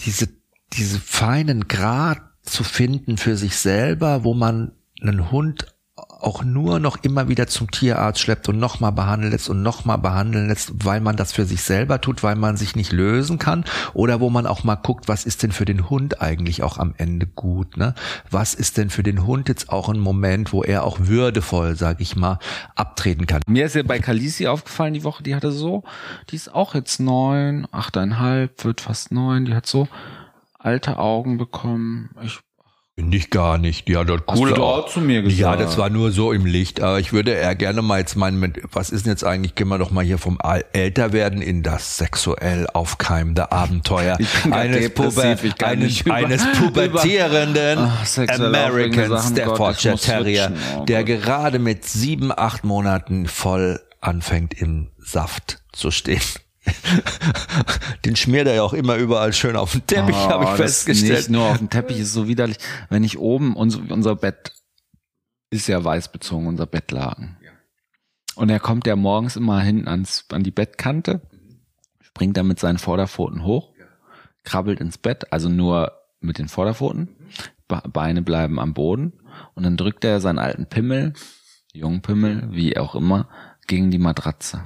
diese, 0.00 0.28
diese 0.76 0.98
feinen 0.98 1.68
Grad 1.68 2.20
zu 2.42 2.64
finden 2.64 3.16
für 3.16 3.36
sich 3.36 3.56
selber, 3.56 4.24
wo 4.24 4.34
man 4.34 4.72
einen 5.00 5.30
Hund 5.30 5.74
auch 5.96 6.42
nur 6.42 6.80
noch 6.80 6.96
immer 7.02 7.28
wieder 7.28 7.46
zum 7.46 7.70
Tierarzt 7.70 8.18
schleppt 8.18 8.48
und 8.48 8.58
nochmal 8.58 8.92
behandeln 8.92 9.30
lässt 9.30 9.48
und 9.50 9.62
nochmal 9.62 9.98
behandeln 9.98 10.48
lässt, 10.48 10.72
weil 10.84 11.00
man 11.00 11.16
das 11.16 11.32
für 11.32 11.44
sich 11.44 11.62
selber 11.62 12.00
tut, 12.00 12.22
weil 12.22 12.34
man 12.34 12.56
sich 12.56 12.74
nicht 12.74 12.92
lösen 12.92 13.38
kann 13.38 13.64
oder 13.92 14.20
wo 14.20 14.30
man 14.30 14.46
auch 14.46 14.64
mal 14.64 14.74
guckt, 14.74 15.06
was 15.06 15.24
ist 15.24 15.42
denn 15.42 15.52
für 15.52 15.66
den 15.66 15.90
Hund 15.90 16.22
eigentlich 16.22 16.62
auch 16.62 16.78
am 16.78 16.94
Ende 16.96 17.26
gut, 17.26 17.76
ne? 17.76 17.94
Was 18.30 18.54
ist 18.54 18.78
denn 18.78 18.90
für 18.90 19.02
den 19.02 19.26
Hund 19.26 19.48
jetzt 19.48 19.68
auch 19.68 19.88
ein 19.88 20.00
Moment, 20.00 20.52
wo 20.52 20.62
er 20.62 20.84
auch 20.84 20.98
würdevoll, 21.00 21.76
sag 21.76 22.00
ich 22.00 22.16
mal, 22.16 22.38
abtreten 22.74 23.26
kann? 23.26 23.42
Mir 23.46 23.66
ist 23.66 23.76
ja 23.76 23.82
bei 23.82 23.98
Kalisi 23.98 24.46
aufgefallen 24.46 24.94
die 24.94 25.04
Woche, 25.04 25.22
die 25.22 25.36
hatte 25.36 25.52
so, 25.52 25.84
die 26.30 26.36
ist 26.36 26.52
auch 26.52 26.74
jetzt 26.74 27.00
neun, 27.00 27.68
achteinhalb, 27.70 28.64
wird 28.64 28.80
fast 28.80 29.12
neun, 29.12 29.44
die 29.44 29.54
hat 29.54 29.66
so 29.66 29.88
alte 30.64 30.98
Augen 30.98 31.38
bekommen. 31.38 32.10
Ich 32.22 32.40
Finde 32.96 33.16
ich 33.16 33.30
gar 33.30 33.58
nicht. 33.58 33.88
Die 33.88 33.96
hat 33.96 34.08
dort 34.08 34.22
cool 34.36 34.52
du 34.52 34.62
auch 34.62 34.88
zu 34.88 35.00
mir 35.00 35.22
gesagt. 35.22 35.40
Ja, 35.40 35.56
das 35.56 35.76
war 35.76 35.90
nur 35.90 36.12
so 36.12 36.30
im 36.30 36.46
Licht. 36.46 36.80
Aber 36.80 37.00
ich 37.00 37.12
würde 37.12 37.32
eher 37.32 37.56
gerne 37.56 37.82
mal 37.82 37.98
jetzt 37.98 38.14
meinen, 38.14 38.38
mit, 38.38 38.60
was 38.70 38.90
ist 38.90 39.04
denn 39.04 39.10
jetzt 39.12 39.24
eigentlich, 39.24 39.56
gehen 39.56 39.66
wir 39.66 39.78
doch 39.78 39.90
mal 39.90 40.04
hier 40.04 40.18
vom 40.18 40.38
Älterwerden 40.72 41.42
in 41.42 41.64
das 41.64 41.96
sexuell 41.96 42.68
aufkeimende 42.72 43.50
Abenteuer 43.50 44.16
eines, 44.52 44.90
Puber, 44.90 45.24
eines, 45.64 45.82
nicht 45.82 46.06
über- 46.06 46.14
eines 46.14 46.46
pubertierenden 46.58 47.78
Ach, 47.80 48.06
American 48.28 49.08
Sachen, 49.08 49.36
Staffordshire 49.36 49.96
Terrier, 49.96 50.52
oh 50.78 50.84
der 50.84 51.02
gerade 51.02 51.58
mit 51.58 51.84
sieben, 51.84 52.30
acht 52.30 52.62
Monaten 52.62 53.26
voll 53.26 53.80
anfängt 54.00 54.54
im 54.54 54.92
Saft 54.98 55.64
zu 55.72 55.90
stehen. 55.90 56.20
Den 58.04 58.16
schmiert 58.16 58.46
er 58.46 58.54
ja 58.54 58.62
auch 58.62 58.72
immer 58.72 58.96
überall 58.96 59.32
schön 59.32 59.56
auf 59.56 59.72
den 59.72 59.86
Teppich, 59.86 60.14
Oh, 60.16 60.28
habe 60.30 60.44
ich 60.44 60.50
festgestellt. 60.50 61.12
Nicht 61.18 61.30
nur 61.30 61.44
auf 61.50 61.58
dem 61.58 61.70
Teppich 61.70 61.98
ist 61.98 62.12
so 62.12 62.28
widerlich. 62.28 62.58
Wenn 62.90 63.04
ich 63.04 63.18
oben, 63.18 63.56
unser, 63.56 63.80
unser 63.90 64.16
Bett 64.16 64.52
ist 65.50 65.66
ja 65.68 65.82
weiß 65.82 66.12
bezogen, 66.12 66.46
unser 66.46 66.66
Bettlaken. 66.66 67.36
Und 68.36 68.50
er 68.50 68.60
kommt 68.60 68.86
ja 68.86 68.96
morgens 68.96 69.36
immer 69.36 69.60
hinten 69.60 69.88
ans, 69.88 70.24
an 70.32 70.42
die 70.42 70.50
Bettkante, 70.50 71.22
springt 72.00 72.36
dann 72.36 72.48
mit 72.48 72.58
seinen 72.58 72.78
Vorderpfoten 72.78 73.44
hoch, 73.44 73.72
krabbelt 74.42 74.80
ins 74.80 74.98
Bett, 74.98 75.32
also 75.32 75.48
nur 75.48 75.92
mit 76.20 76.38
den 76.38 76.48
Vorderpfoten, 76.48 77.08
Be- 77.68 77.82
Beine 77.88 78.22
bleiben 78.22 78.58
am 78.58 78.74
Boden 78.74 79.12
und 79.54 79.62
dann 79.62 79.76
drückt 79.76 80.04
er 80.04 80.20
seinen 80.20 80.38
alten 80.38 80.66
Pimmel, 80.66 81.12
Jungpimmel, 81.72 82.48
wie 82.50 82.76
auch 82.76 82.94
immer, 82.94 83.28
gegen 83.66 83.90
die 83.90 83.98
Matratze. 83.98 84.64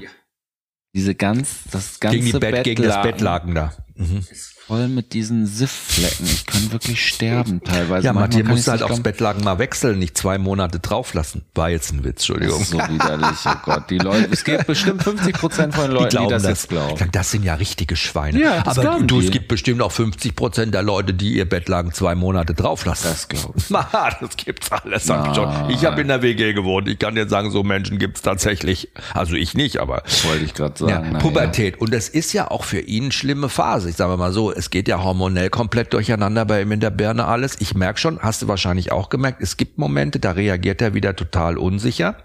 Diese 0.95 1.15
ganz, 1.15 1.65
das 1.71 2.01
ganze 2.01 2.19
gegen 2.19 2.33
die 2.33 2.39
Bett, 2.39 2.65
gegen 2.65 2.83
das 2.83 3.03
Bettlaken 3.03 3.03
Bettlaken 3.03 3.55
da. 3.55 3.73
Mhm. 3.99 4.25
voll 4.67 4.87
mit 4.89 5.13
diesen 5.13 5.47
Siffflecken. 5.47 6.25
Ich 6.27 6.47
kann 6.47 6.71
wirklich 6.71 7.05
sterben 7.07 7.61
teilweise. 7.65 8.07
Ja, 8.07 8.13
kann 8.13 8.47
musst 8.47 8.67
du 8.67 8.71
halt 8.71 8.83
aufs 8.83 8.91
glauben. 8.91 9.03
Bettlaken 9.03 9.43
mal 9.45 9.59
wechseln, 9.59 9.99
nicht 9.99 10.17
zwei 10.17 10.39
Monate 10.39 10.79
drauflassen. 10.79 11.45
War 11.55 11.71
jetzt 11.71 11.93
ein 11.93 12.05
Witz, 12.05 12.27
Das 12.27 12.37
Entschuldigung. 12.37 12.61
ist 12.63 12.71
so 12.71 12.79
widerlich, 12.79 13.39
oh 13.47 13.53
Gott. 13.65 13.91
Die 13.91 13.99
Leute, 13.99 14.29
es 14.31 14.45
gibt 14.45 14.67
bestimmt 14.69 15.03
50 15.03 15.35
Prozent 15.35 15.75
von 15.75 15.85
den 15.87 15.93
Leuten, 15.93 16.17
die, 16.23 16.29
das, 16.29 16.45
jetzt 16.45 16.69
glauben. 16.69 17.09
Das 17.11 17.31
sind 17.33 17.43
ja 17.43 17.55
richtige 17.55 17.97
Schweine. 17.97 18.39
Ja, 18.41 18.63
das 18.63 18.79
Aber 18.79 18.83
glauben 18.89 19.07
du, 19.09 19.19
es 19.19 19.27
die. 19.27 19.33
gibt 19.33 19.49
bestimmt 19.49 19.83
auch 19.83 19.91
50 19.93 20.37
Prozent 20.37 20.75
der 20.75 20.83
Leute, 20.83 21.13
die 21.13 21.35
ihr 21.35 21.49
Bettlaken 21.49 21.93
zwei 21.93 22.15
Monate 22.15 22.55
drauflassen. 22.55 23.11
Das 23.11 23.29
glaube 23.29 23.55
ich. 23.59 23.65
Das 24.21 24.37
gibt's 24.37 24.71
alles, 24.71 25.05
sag 25.07 25.29
ich 25.29 25.35
schon. 25.35 25.71
Ich 25.71 25.85
habe 25.85 26.01
in 26.01 26.09
der 26.09 26.23
WG 26.23 26.53
gewohnt. 26.53 26.87
Ich 26.89 26.99
kann 26.99 27.15
dir 27.17 27.29
sagen, 27.29 27.51
so 27.51 27.63
Menschen 27.65 27.99
gibt's 27.99 28.23
tatsächlich. 28.23 28.91
Also 29.15 29.35
ich 29.35 29.55
nicht, 29.55 29.79
aber 29.79 30.03
Wollte 30.25 30.45
ich 30.45 30.55
gerade 30.55 30.75
ja, 30.87 30.97
sagen. 30.97 31.09
na 31.13 31.19
Pubertät. 31.19 31.81
Und 31.81 31.93
das 31.93 32.09
ist 32.09 32.33
ja 32.33 32.51
auch 32.51 32.65
für 32.65 32.81
ihn 32.81 33.05
eine 33.05 33.13
schlimme 33.13 33.49
Phase. 33.49 33.88
Ich 33.89 33.97
sage 33.97 34.17
mal 34.17 34.33
so, 34.33 34.53
es 34.53 34.71
geht 34.71 34.87
ja 34.87 35.03
hormonell 35.03 35.51
komplett 35.51 35.93
durcheinander 35.93 36.45
bei 36.45 36.63
ihm 36.63 36.73
in 36.73 36.81
der 36.81 36.91
Birne 36.91 37.27
alles. 37.27 37.57
Ich 37.61 37.75
merke 37.75 37.99
schon, 37.99 38.21
hast 38.21 38.43
du 38.43 38.49
wahrscheinlich 38.49 38.93
auch 38.93 39.09
gemerkt, 39.09 39.43
es 39.43 39.57
gibt 39.57 39.79
Momente, 39.79 40.21
da 40.21 40.33
reagiert 40.33 40.83
er 40.83 40.95
wieder 40.95 41.17
total 41.17 41.57
unsicher. 41.57 42.17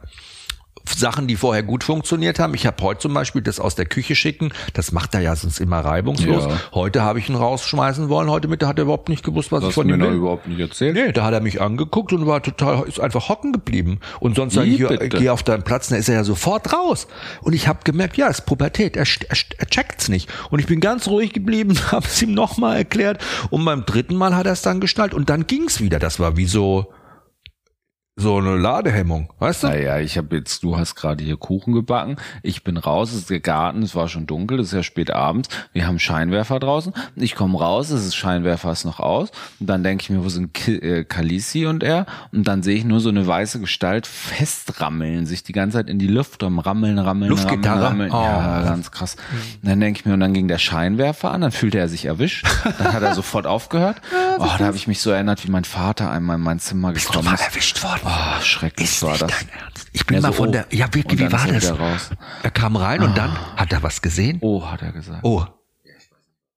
Sachen, 0.95 1.27
die 1.27 1.35
vorher 1.35 1.63
gut 1.63 1.83
funktioniert 1.83 2.39
haben. 2.39 2.53
Ich 2.53 2.65
habe 2.65 2.81
heute 2.83 2.99
zum 2.99 3.13
Beispiel 3.13 3.41
das 3.41 3.59
aus 3.59 3.75
der 3.75 3.85
Küche 3.85 4.15
schicken. 4.15 4.51
Das 4.73 4.91
macht 4.91 5.13
er 5.13 5.21
ja 5.21 5.35
sonst 5.35 5.59
immer 5.59 5.79
reibungslos. 5.79 6.45
Ja. 6.45 6.51
Heute 6.73 7.01
habe 7.01 7.19
ich 7.19 7.29
ihn 7.29 7.35
rausschmeißen 7.35 8.09
wollen. 8.09 8.29
Heute 8.29 8.47
Mittag 8.47 8.67
hat 8.69 8.79
er 8.79 8.83
überhaupt 8.83 9.09
nicht 9.09 9.23
gewusst, 9.23 9.51
was 9.51 9.61
Das 9.61 9.63
ich 9.63 9.67
hast 9.69 9.75
von 9.75 9.89
ihm 9.89 9.99
will. 9.99 10.11
überhaupt 10.11 10.47
nicht 10.47 10.59
erzählt. 10.59 10.95
Nee, 10.95 11.11
da 11.11 11.25
hat 11.25 11.33
er 11.33 11.41
mich 11.41 11.61
angeguckt 11.61 12.11
und 12.13 12.27
war 12.27 12.43
total, 12.43 12.83
ist 12.87 12.99
einfach 12.99 13.29
hocken 13.29 13.53
geblieben. 13.53 13.99
Und 14.19 14.35
sonst 14.35 14.53
sage 14.55 14.67
ich, 14.69 15.09
geh 15.09 15.29
auf 15.29 15.43
deinen 15.43 15.63
Platz, 15.63 15.87
dann 15.89 15.99
ist 15.99 16.09
er 16.09 16.15
ja 16.15 16.23
sofort 16.23 16.73
raus. 16.73 17.07
Und 17.41 17.53
ich 17.53 17.67
habe 17.67 17.79
gemerkt, 17.83 18.17
ja, 18.17 18.27
es 18.27 18.39
ist 18.39 18.45
Pubertät, 18.45 18.95
er, 18.97 19.05
er, 19.29 19.37
er 19.57 19.65
checkt's 19.67 20.09
nicht. 20.09 20.29
Und 20.51 20.59
ich 20.59 20.67
bin 20.67 20.79
ganz 20.79 21.07
ruhig 21.07 21.33
geblieben, 21.33 21.77
habe 21.91 22.05
es 22.05 22.21
ihm 22.21 22.33
nochmal 22.33 22.77
erklärt. 22.77 23.23
Und 23.49 23.63
beim 23.65 23.85
dritten 23.85 24.15
Mal 24.15 24.35
hat 24.35 24.45
er 24.45 24.53
es 24.53 24.61
dann 24.61 24.79
geschnallt 24.79 25.13
und 25.13 25.29
dann 25.29 25.47
ging's 25.47 25.79
wieder. 25.79 25.99
Das 25.99 26.19
war 26.19 26.37
wie 26.37 26.45
so, 26.45 26.87
so 28.15 28.37
eine 28.37 28.55
Ladehemmung, 28.57 29.33
weißt 29.39 29.63
du? 29.63 29.67
Naja, 29.69 29.97
ich 29.97 30.19
habe 30.19 30.35
jetzt, 30.35 30.61
du 30.61 30.77
hast 30.77 30.93
gerade 30.93 31.23
hier 31.23 31.35
Kuchen 31.35 31.73
gebacken. 31.73 32.17
Ich 32.43 32.63
bin 32.63 32.77
raus, 32.77 33.11
es 33.11 33.17
ist 33.17 33.29
der 33.31 33.39
Garten, 33.39 33.81
es 33.81 33.95
war 33.95 34.07
schon 34.07 34.27
dunkel, 34.27 34.59
es 34.59 34.67
ist 34.67 34.73
ja 34.73 34.83
spät 34.83 35.09
abends. 35.09 35.49
Wir 35.73 35.87
haben 35.87 35.97
Scheinwerfer 35.97 36.59
draußen. 36.59 36.93
Ich 37.15 37.33
komme 37.33 37.57
raus, 37.57 37.89
es 37.89 38.05
ist 38.05 38.15
Scheinwerfer 38.15 38.71
ist 38.71 38.85
noch 38.85 38.99
aus. 38.99 39.29
Und 39.59 39.67
dann 39.67 39.81
denke 39.83 40.03
ich 40.03 40.09
mir, 40.11 40.23
wo 40.23 40.29
sind 40.29 40.53
Ki 40.53 40.75
äh, 40.75 41.03
Kalisi 41.05 41.65
und 41.65 41.81
er? 41.81 42.05
Und 42.31 42.47
dann 42.47 42.61
sehe 42.61 42.75
ich 42.75 42.85
nur 42.85 42.99
so 42.99 43.09
eine 43.09 43.25
weiße 43.25 43.59
Gestalt 43.59 44.05
festrammeln, 44.05 45.25
sich 45.25 45.41
die 45.41 45.53
ganze 45.53 45.77
Zeit 45.77 45.89
in 45.89 45.97
die 45.97 46.07
Luft 46.07 46.43
um 46.43 46.59
rammeln, 46.59 46.99
rammeln, 46.99 47.29
Luftgitarre? 47.31 47.85
rammeln, 47.85 48.11
rammeln. 48.11 48.53
Ja, 48.53 48.61
Oh. 48.61 48.65
ganz 48.69 48.91
krass. 48.91 49.15
Und 49.63 49.69
dann 49.69 49.79
denke 49.79 49.99
ich 50.01 50.05
mir, 50.05 50.13
und 50.13 50.19
dann 50.19 50.33
ging 50.33 50.47
der 50.47 50.59
Scheinwerfer 50.59 51.31
an, 51.31 51.41
dann 51.41 51.51
fühlte 51.51 51.79
er 51.79 51.89
sich 51.89 52.05
erwischt. 52.05 52.45
Dann 52.77 52.93
hat 52.93 53.01
er 53.01 53.15
sofort 53.15 53.47
aufgehört. 53.47 54.01
Oh, 54.39 54.47
da 54.57 54.65
habe 54.65 54.75
ich 54.75 54.87
mich 54.87 54.99
so 54.99 55.11
erinnert, 55.11 55.45
wie 55.45 55.51
mein 55.51 55.63
Vater 55.63 56.09
einmal 56.09 56.37
in 56.37 56.41
mein 56.41 56.57
Zimmer 56.59 56.91
Bist 56.91 57.05
du 57.07 57.11
gekommen 57.11 57.35
mal 57.35 57.39
erwischt 57.39 57.83
worden? 57.83 57.99
Oh, 58.05 58.41
schrecklich 58.41 58.89
Ist 58.89 59.03
war 59.03 59.17
das. 59.17 59.31
Ich 59.93 60.05
bin 60.05 60.15
Ja, 60.15 60.21
mal 60.21 60.27
so, 60.29 60.33
von 60.33 60.49
oh. 60.49 60.51
der, 60.51 60.65
ja 60.71 60.93
wirklich, 60.93 61.19
wie 61.19 61.31
war 61.31 61.47
das? 61.47 61.73
Er 62.43 62.51
kam 62.51 62.75
rein 62.75 63.01
und 63.03 63.17
dann 63.17 63.31
hat 63.57 63.71
er 63.71 63.83
was 63.83 64.01
gesehen. 64.01 64.39
Oh, 64.41 64.65
hat 64.69 64.81
er 64.81 64.91
gesagt. 64.91 65.19
Oh, 65.23 65.45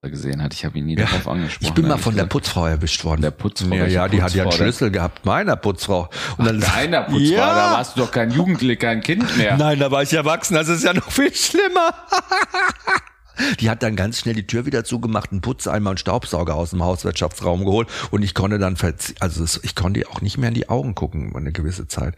er 0.03 0.11
gesehen 0.11 0.43
hat. 0.43 0.55
Ich 0.55 0.65
habe 0.65 0.79
ihn 0.79 0.87
nie 0.87 0.95
darauf 0.97 1.27
angesprochen. 1.29 1.67
ich 1.69 1.75
bin 1.75 1.89
mal 1.89 1.99
von 1.99 2.15
der. 2.15 2.27
Putzfrau 2.27 2.67
erwischt 2.67 3.05
worden. 3.05 3.23
Der 3.23 3.31
Putzfrau, 3.31 3.75
Ja, 3.75 3.87
ja 3.87 4.09
die 4.09 4.23
hat 4.23 4.35
ja 4.35 4.45
einen? 4.45 4.53
Schlüssel 4.53 4.91
gehabt, 4.91 5.25
meiner 5.25 5.57
Putzfrau. 5.57 6.09
Und 6.37 6.47
dann 6.47 6.61
Deiner 6.61 7.03
Putzfrau, 7.03 7.21
Ja. 7.37 7.55
da 7.55 7.73
warst 7.77 7.97
du 7.97 8.01
doch 8.01 8.11
kein 8.11 8.31
Jugendlicher, 8.31 8.81
kein 8.81 9.01
Kind 9.01 9.37
mehr. 9.37 9.57
Nein, 9.57 9.79
da 9.79 9.91
war 9.91 10.03
ich 10.03 10.13
erwachsen, 10.13 10.55
das 10.55 10.69
ist 10.69 10.85
ja 10.85 10.93
noch 10.93 11.11
viel 11.11 11.35
schlimmer. 11.35 11.95
Die 13.61 13.71
hat 13.71 13.83
dann 13.83 13.97
ganz 13.97 14.21
schnell 14.21 14.35
die 14.35 14.47
Tür 14.47 14.67
wieder 14.67 14.85
zugemacht, 14.85 15.33
einen 15.33 15.41
Putzeimer 15.41 15.91
und 15.91 16.01
Staubsauger 16.01 16.55
aus 16.55 16.71
dem 16.71 16.83
Hauswirtschaftsraum 16.83 17.65
geholt 17.65 17.89
und 18.11 18.23
ich 18.23 18.35
konnte 18.35 18.59
dann 18.59 18.77
also 19.21 19.45
ich 19.63 19.75
konnte 19.75 20.01
ihr 20.01 20.11
auch 20.11 20.21
nicht 20.21 20.39
mehr 20.39 20.49
in 20.49 20.55
die 20.55 20.69
Augen 20.69 20.95
gucken 20.95 21.35
eine 21.35 21.53
gewisse 21.53 21.89
Zeit. 21.89 22.15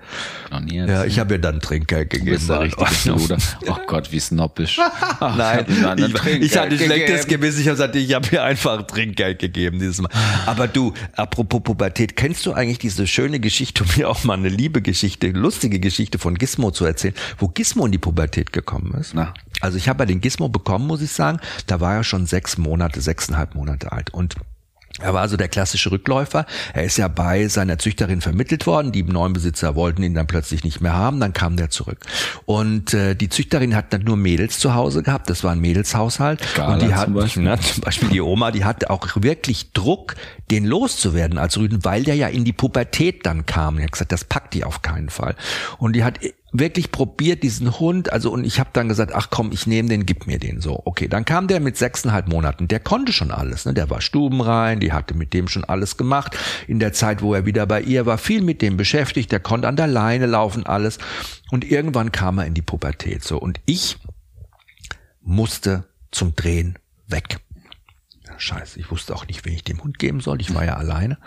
Noch 0.51 0.61
nie 0.61 0.77
Ja, 0.77 1.05
ich 1.05 1.19
habe 1.19 1.35
ihr 1.35 1.41
dann 1.41 1.61
Trinkgeld 1.61 2.11
gegeben. 2.11 2.31
bist 2.33 2.49
der 2.49 2.57
war 2.57 2.65
in 2.65 2.73
richtige. 2.73 3.15
Bruder. 3.19 3.39
Oh 3.67 3.77
Gott, 3.87 4.13
wie 4.13 4.21
snobbisch. 4.21 4.79
Ach, 4.81 5.37
Nein, 5.37 5.67
ein 5.85 6.15
ich, 6.27 6.43
ich 6.43 6.57
hatte 6.57 6.77
schlechtes 6.77 7.23
gegeben. 7.23 7.43
Gewissen. 7.43 7.61
Ich 7.61 7.69
habe 7.69 7.77
gesagt, 7.77 7.97
ich 7.97 8.15
habe 8.15 8.29
ihr 8.33 8.43
einfach 8.43 8.83
Trinkgeld 8.87 9.39
gegeben 9.39 9.79
dieses 9.79 10.01
Mal. 10.01 10.11
Aber 10.47 10.69
du, 10.69 10.93
apropos 11.15 11.63
Pubertät, 11.63 12.17
kennst 12.17 12.47
du 12.47 12.53
eigentlich 12.53 12.79
diese 12.79 13.07
schöne 13.07 13.41
Geschichte, 13.41 13.85
um 13.85 13.91
mir 13.97 14.09
auch 14.09 14.25
mal 14.25 14.35
eine 14.35 14.49
liebe 14.49 14.83
Geschichte, 14.83 15.29
lustige 15.29 15.81
Geschichte 15.81 16.19
von 16.19 16.37
Gizmo 16.37 16.71
zu 16.71 16.85
erzählen, 16.85 17.15
wo 17.39 17.49
Gizmo 17.49 17.87
in 17.87 17.93
die 17.93 17.99
Pubertät 17.99 18.53
gekommen 18.53 18.95
ist? 18.99 19.15
Na. 19.15 19.35
Also 19.61 19.77
ich 19.77 19.89
habe 19.89 20.03
ja 20.03 20.07
den 20.07 20.21
Gizmo 20.21 20.49
bekommen, 20.49 20.87
muss 20.87 21.03
ich 21.03 21.13
sagen. 21.13 21.41
Da 21.67 21.81
war 21.81 21.95
er 21.95 22.05
schon 22.05 22.27
sechs 22.27 22.59
Monate, 22.59 23.01
sechseinhalb 23.01 23.55
Monate 23.55 23.93
alt. 23.93 24.13
Und 24.13 24.37
er 25.01 25.15
war 25.15 25.21
also 25.21 25.37
der 25.37 25.49
klassische 25.49 25.93
Rückläufer. 25.93 26.45
Er 26.75 26.83
ist 26.83 26.99
ja 26.99 27.07
bei 27.07 27.47
seiner 27.47 27.79
Züchterin 27.79 28.21
vermittelt 28.21 28.67
worden. 28.67 28.91
Die 28.91 29.05
neuen 29.05 29.33
Besitzer 29.33 29.77
wollten 29.77 30.03
ihn 30.03 30.15
dann 30.15 30.27
plötzlich 30.27 30.65
nicht 30.65 30.81
mehr 30.81 30.95
haben. 30.95 31.21
Dann 31.21 31.33
kam 31.33 31.57
der 31.57 31.71
zurück. 31.71 32.05
Und 32.47 32.95
äh, 32.95 33.15
die 33.15 33.29
Züchterin 33.29 33.77
hat 33.77 33.93
dann 33.93 34.03
nur 34.03 34.17
Mädels 34.17 34.59
zu 34.59 34.75
Hause 34.75 35.05
gehabt. 35.05 35.31
Das 35.31 35.45
war 35.45 35.53
ein 35.53 35.61
Mädelshaushalt. 35.61 36.41
Gala 36.57 36.75
und 36.75 36.83
die 36.83 36.95
hat 36.95 37.05
zum 37.05 37.15
Beispiel. 37.15 37.43
Na, 37.45 37.61
zum 37.61 37.83
Beispiel 37.83 38.09
die 38.09 38.21
Oma, 38.21 38.51
die 38.51 38.65
hatte 38.65 38.91
auch 38.91 39.07
wirklich 39.15 39.73
Druck, 39.73 40.17
den 40.51 40.65
loszuwerden 40.65 41.39
als 41.39 41.59
Rüden, 41.59 41.85
weil 41.85 42.03
der 42.03 42.17
ja 42.17 42.27
in 42.27 42.45
die 42.45 42.53
Pubertät 42.53 43.25
dann 43.25 43.47
kam. 43.47 43.77
Die 43.77 43.85
hat 43.85 43.93
gesagt, 43.93 44.11
das 44.11 44.25
packt 44.25 44.55
die 44.55 44.65
auf 44.65 44.83
keinen 44.83 45.11
Fall. 45.11 45.37
Und 45.79 45.95
die 45.95 46.03
hat 46.03 46.19
wirklich 46.53 46.91
probiert, 46.91 47.43
diesen 47.43 47.79
Hund, 47.79 48.13
also 48.13 48.31
und 48.31 48.45
ich 48.45 48.59
habe 48.59 48.71
dann 48.73 48.89
gesagt, 48.89 49.13
ach 49.15 49.29
komm, 49.31 49.53
ich 49.53 49.67
nehme 49.67 49.89
den, 49.89 50.07
gib 50.07 50.27
mir 50.27 50.39
den 50.39 50.61
so. 50.61 50.81
Okay, 50.85 51.09
dann 51.09 51.25
kam 51.25 51.47
der 51.47 51.61
mit 51.61 51.77
sechseinhalb 51.77 52.29
Monaten. 52.29 52.69
Der 52.69 52.81
konnte 52.81 53.13
schon 53.13 53.31
alles, 53.31 53.67
ne? 53.67 53.75
Der 53.75 53.91
war 53.91 54.01
stubenrein, 54.01 54.81
die 54.81 54.93
hatte 54.93 55.15
mit 55.15 55.35
dem 55.35 55.49
schon 55.49 55.65
alles 55.65 55.97
gemacht. 55.97 56.37
In 56.67 56.79
der 56.79 56.93
Zeit, 56.93 57.23
wo 57.23 57.35
er 57.35 57.45
wieder 57.45 57.67
bei 57.67 57.83
ihr 57.83 58.07
war, 58.07 58.19
viel 58.19 58.43
mit 58.43 58.63
dem 58.63 58.77
beschäftigt. 58.77 59.31
Der 59.31 59.41
konnte 59.41 59.69
an 59.69 59.77
der 59.77 59.87
Leine 59.87 60.27
laufen, 60.27 60.65
alles. 60.65 60.99
Und 61.51 61.65
irgendwann 61.65 62.13
kam 62.13 62.39
er 62.39 62.47
in 62.47 62.55
die 62.55 62.63
Pubertät 62.63 63.25
so. 63.25 63.39
Und 63.39 63.61
ich 63.67 63.99
musste 65.23 65.85
zum 66.11 66.35
Drehen 66.35 66.79
weg. 67.09 67.39
Scheiße, 68.37 68.79
ich 68.79 68.91
wusste 68.91 69.15
auch 69.15 69.27
nicht, 69.27 69.45
wen 69.45 69.55
ich 69.55 69.65
dem 69.65 69.83
Hund 69.83 69.99
geben 69.99 70.21
soll. 70.21 70.41
Ich 70.41 70.55
war 70.55 70.65
ja 70.65 70.77
alleine. 70.77 71.19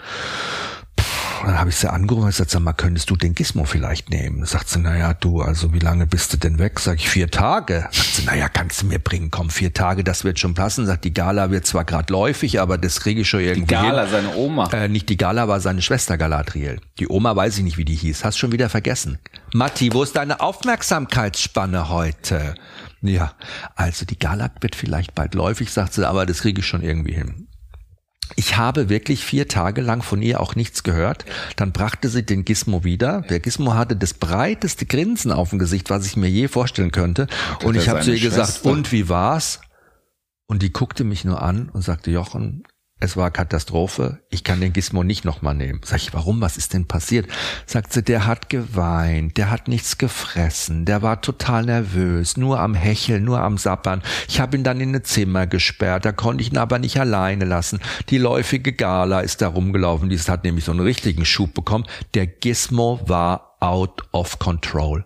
Dann 1.43 1.59
habe 1.59 1.69
ich 1.69 1.75
sie 1.75 1.91
angerufen 1.91 2.23
und 2.25 2.29
gesagt, 2.29 2.51
sag 2.51 2.61
mal, 2.61 2.73
könntest 2.73 3.09
du 3.09 3.15
den 3.15 3.33
Gizmo 3.33 3.65
vielleicht 3.65 4.09
nehmen? 4.09 4.45
Sagt 4.45 4.69
sie, 4.69 4.79
naja, 4.79 5.13
du, 5.13 5.41
also 5.41 5.73
wie 5.73 5.79
lange 5.79 6.05
bist 6.07 6.33
du 6.33 6.37
denn 6.37 6.59
weg? 6.59 6.79
Sag 6.79 6.97
ich, 6.99 7.09
vier 7.09 7.29
Tage. 7.31 7.87
Sagt 7.91 8.13
sie, 8.15 8.23
naja, 8.25 8.47
kannst 8.49 8.81
du 8.81 8.85
mir 8.85 8.99
bringen, 8.99 9.31
komm, 9.31 9.49
vier 9.49 9.73
Tage, 9.73 10.03
das 10.03 10.23
wird 10.23 10.39
schon 10.39 10.53
passen. 10.53 10.85
Sagt, 10.85 11.03
die 11.05 11.13
Gala 11.13 11.49
wird 11.51 11.65
zwar 11.65 11.83
gerade 11.85 12.11
läufig, 12.13 12.59
aber 12.61 12.77
das 12.77 12.99
kriege 12.99 13.21
ich 13.21 13.29
schon 13.29 13.39
irgendwie 13.41 13.61
Die 13.67 13.73
Gala, 13.73 14.03
hin. 14.03 14.11
seine 14.11 14.35
Oma. 14.35 14.69
Äh, 14.71 14.87
nicht 14.87 15.09
die 15.09 15.17
Gala, 15.17 15.47
war 15.47 15.59
seine 15.59 15.81
Schwester 15.81 16.17
Galadriel. 16.17 16.79
Die 16.99 17.07
Oma 17.09 17.35
weiß 17.35 17.57
ich 17.57 17.63
nicht, 17.63 17.77
wie 17.77 17.85
die 17.85 17.95
hieß. 17.95 18.23
Hast 18.23 18.37
schon 18.37 18.51
wieder 18.51 18.69
vergessen. 18.69 19.17
Matti, 19.53 19.91
wo 19.93 20.03
ist 20.03 20.15
deine 20.15 20.39
Aufmerksamkeitsspanne 20.39 21.89
heute? 21.89 22.55
Ja, 23.01 23.33
also 23.75 24.05
die 24.05 24.19
Gala 24.19 24.51
wird 24.61 24.75
vielleicht 24.75 25.15
bald 25.15 25.33
läufig, 25.33 25.71
sagt 25.71 25.93
sie, 25.93 26.07
aber 26.07 26.25
das 26.25 26.41
kriege 26.41 26.59
ich 26.59 26.67
schon 26.67 26.83
irgendwie 26.83 27.13
hin. 27.13 27.47
Ich 28.35 28.57
habe 28.57 28.89
wirklich 28.89 29.23
vier 29.23 29.47
Tage 29.47 29.81
lang 29.81 30.01
von 30.01 30.21
ihr 30.21 30.39
auch 30.39 30.55
nichts 30.55 30.83
gehört. 30.83 31.25
Dann 31.55 31.71
brachte 31.71 32.09
sie 32.09 32.23
den 32.23 32.45
Gizmo 32.45 32.83
wieder. 32.83 33.21
Der 33.21 33.39
Gizmo 33.39 33.73
hatte 33.73 33.95
das 33.95 34.13
breiteste 34.13 34.85
Grinsen 34.85 35.31
auf 35.31 35.49
dem 35.49 35.59
Gesicht, 35.59 35.89
was 35.89 36.05
ich 36.05 36.15
mir 36.15 36.29
je 36.29 36.47
vorstellen 36.47 36.91
könnte. 36.91 37.27
Und 37.63 37.75
ich 37.75 37.89
habe 37.89 38.01
zu 38.01 38.11
ihr 38.11 38.19
gesagt, 38.19 38.49
Schwester? 38.49 38.69
und 38.69 38.91
wie 38.91 39.09
war's? 39.09 39.61
Und 40.47 40.61
die 40.61 40.73
guckte 40.73 41.03
mich 41.03 41.23
nur 41.23 41.41
an 41.41 41.69
und 41.69 41.81
sagte, 41.81 42.11
Jochen, 42.11 42.63
es 43.01 43.17
war 43.17 43.31
Katastrophe. 43.31 44.19
Ich 44.29 44.43
kann 44.43 44.61
den 44.61 44.73
Gizmo 44.73 45.03
nicht 45.03 45.25
nochmal 45.25 45.55
nehmen. 45.55 45.81
Sag 45.83 45.97
ich, 45.97 46.13
warum? 46.13 46.39
Was 46.39 46.55
ist 46.55 46.73
denn 46.73 46.85
passiert? 46.85 47.27
Sagt 47.65 47.91
sie, 47.93 48.03
der 48.03 48.27
hat 48.27 48.49
geweint, 48.49 49.37
der 49.37 49.49
hat 49.49 49.67
nichts 49.67 49.97
gefressen, 49.97 50.85
der 50.85 51.01
war 51.01 51.21
total 51.21 51.65
nervös, 51.65 52.37
nur 52.37 52.59
am 52.59 52.75
Hecheln, 52.75 53.23
nur 53.23 53.41
am 53.41 53.57
Sappern. 53.57 54.03
Ich 54.29 54.39
habe 54.39 54.55
ihn 54.55 54.63
dann 54.63 54.79
in 54.79 54.95
ein 54.95 55.03
Zimmer 55.03 55.47
gesperrt, 55.47 56.05
da 56.05 56.11
konnte 56.11 56.43
ich 56.43 56.51
ihn 56.51 56.59
aber 56.59 56.77
nicht 56.77 56.99
alleine 56.99 57.45
lassen. 57.45 57.79
Die 58.09 58.19
läufige 58.19 58.71
Gala 58.71 59.21
ist 59.21 59.41
da 59.41 59.47
rumgelaufen, 59.47 60.09
die 60.09 60.19
hat 60.19 60.43
nämlich 60.43 60.65
so 60.65 60.71
einen 60.71 60.81
richtigen 60.81 61.25
Schub 61.25 61.55
bekommen. 61.55 61.85
Der 62.13 62.27
Gizmo 62.27 62.99
war 63.07 63.57
out 63.59 64.03
of 64.11 64.37
control. 64.37 65.05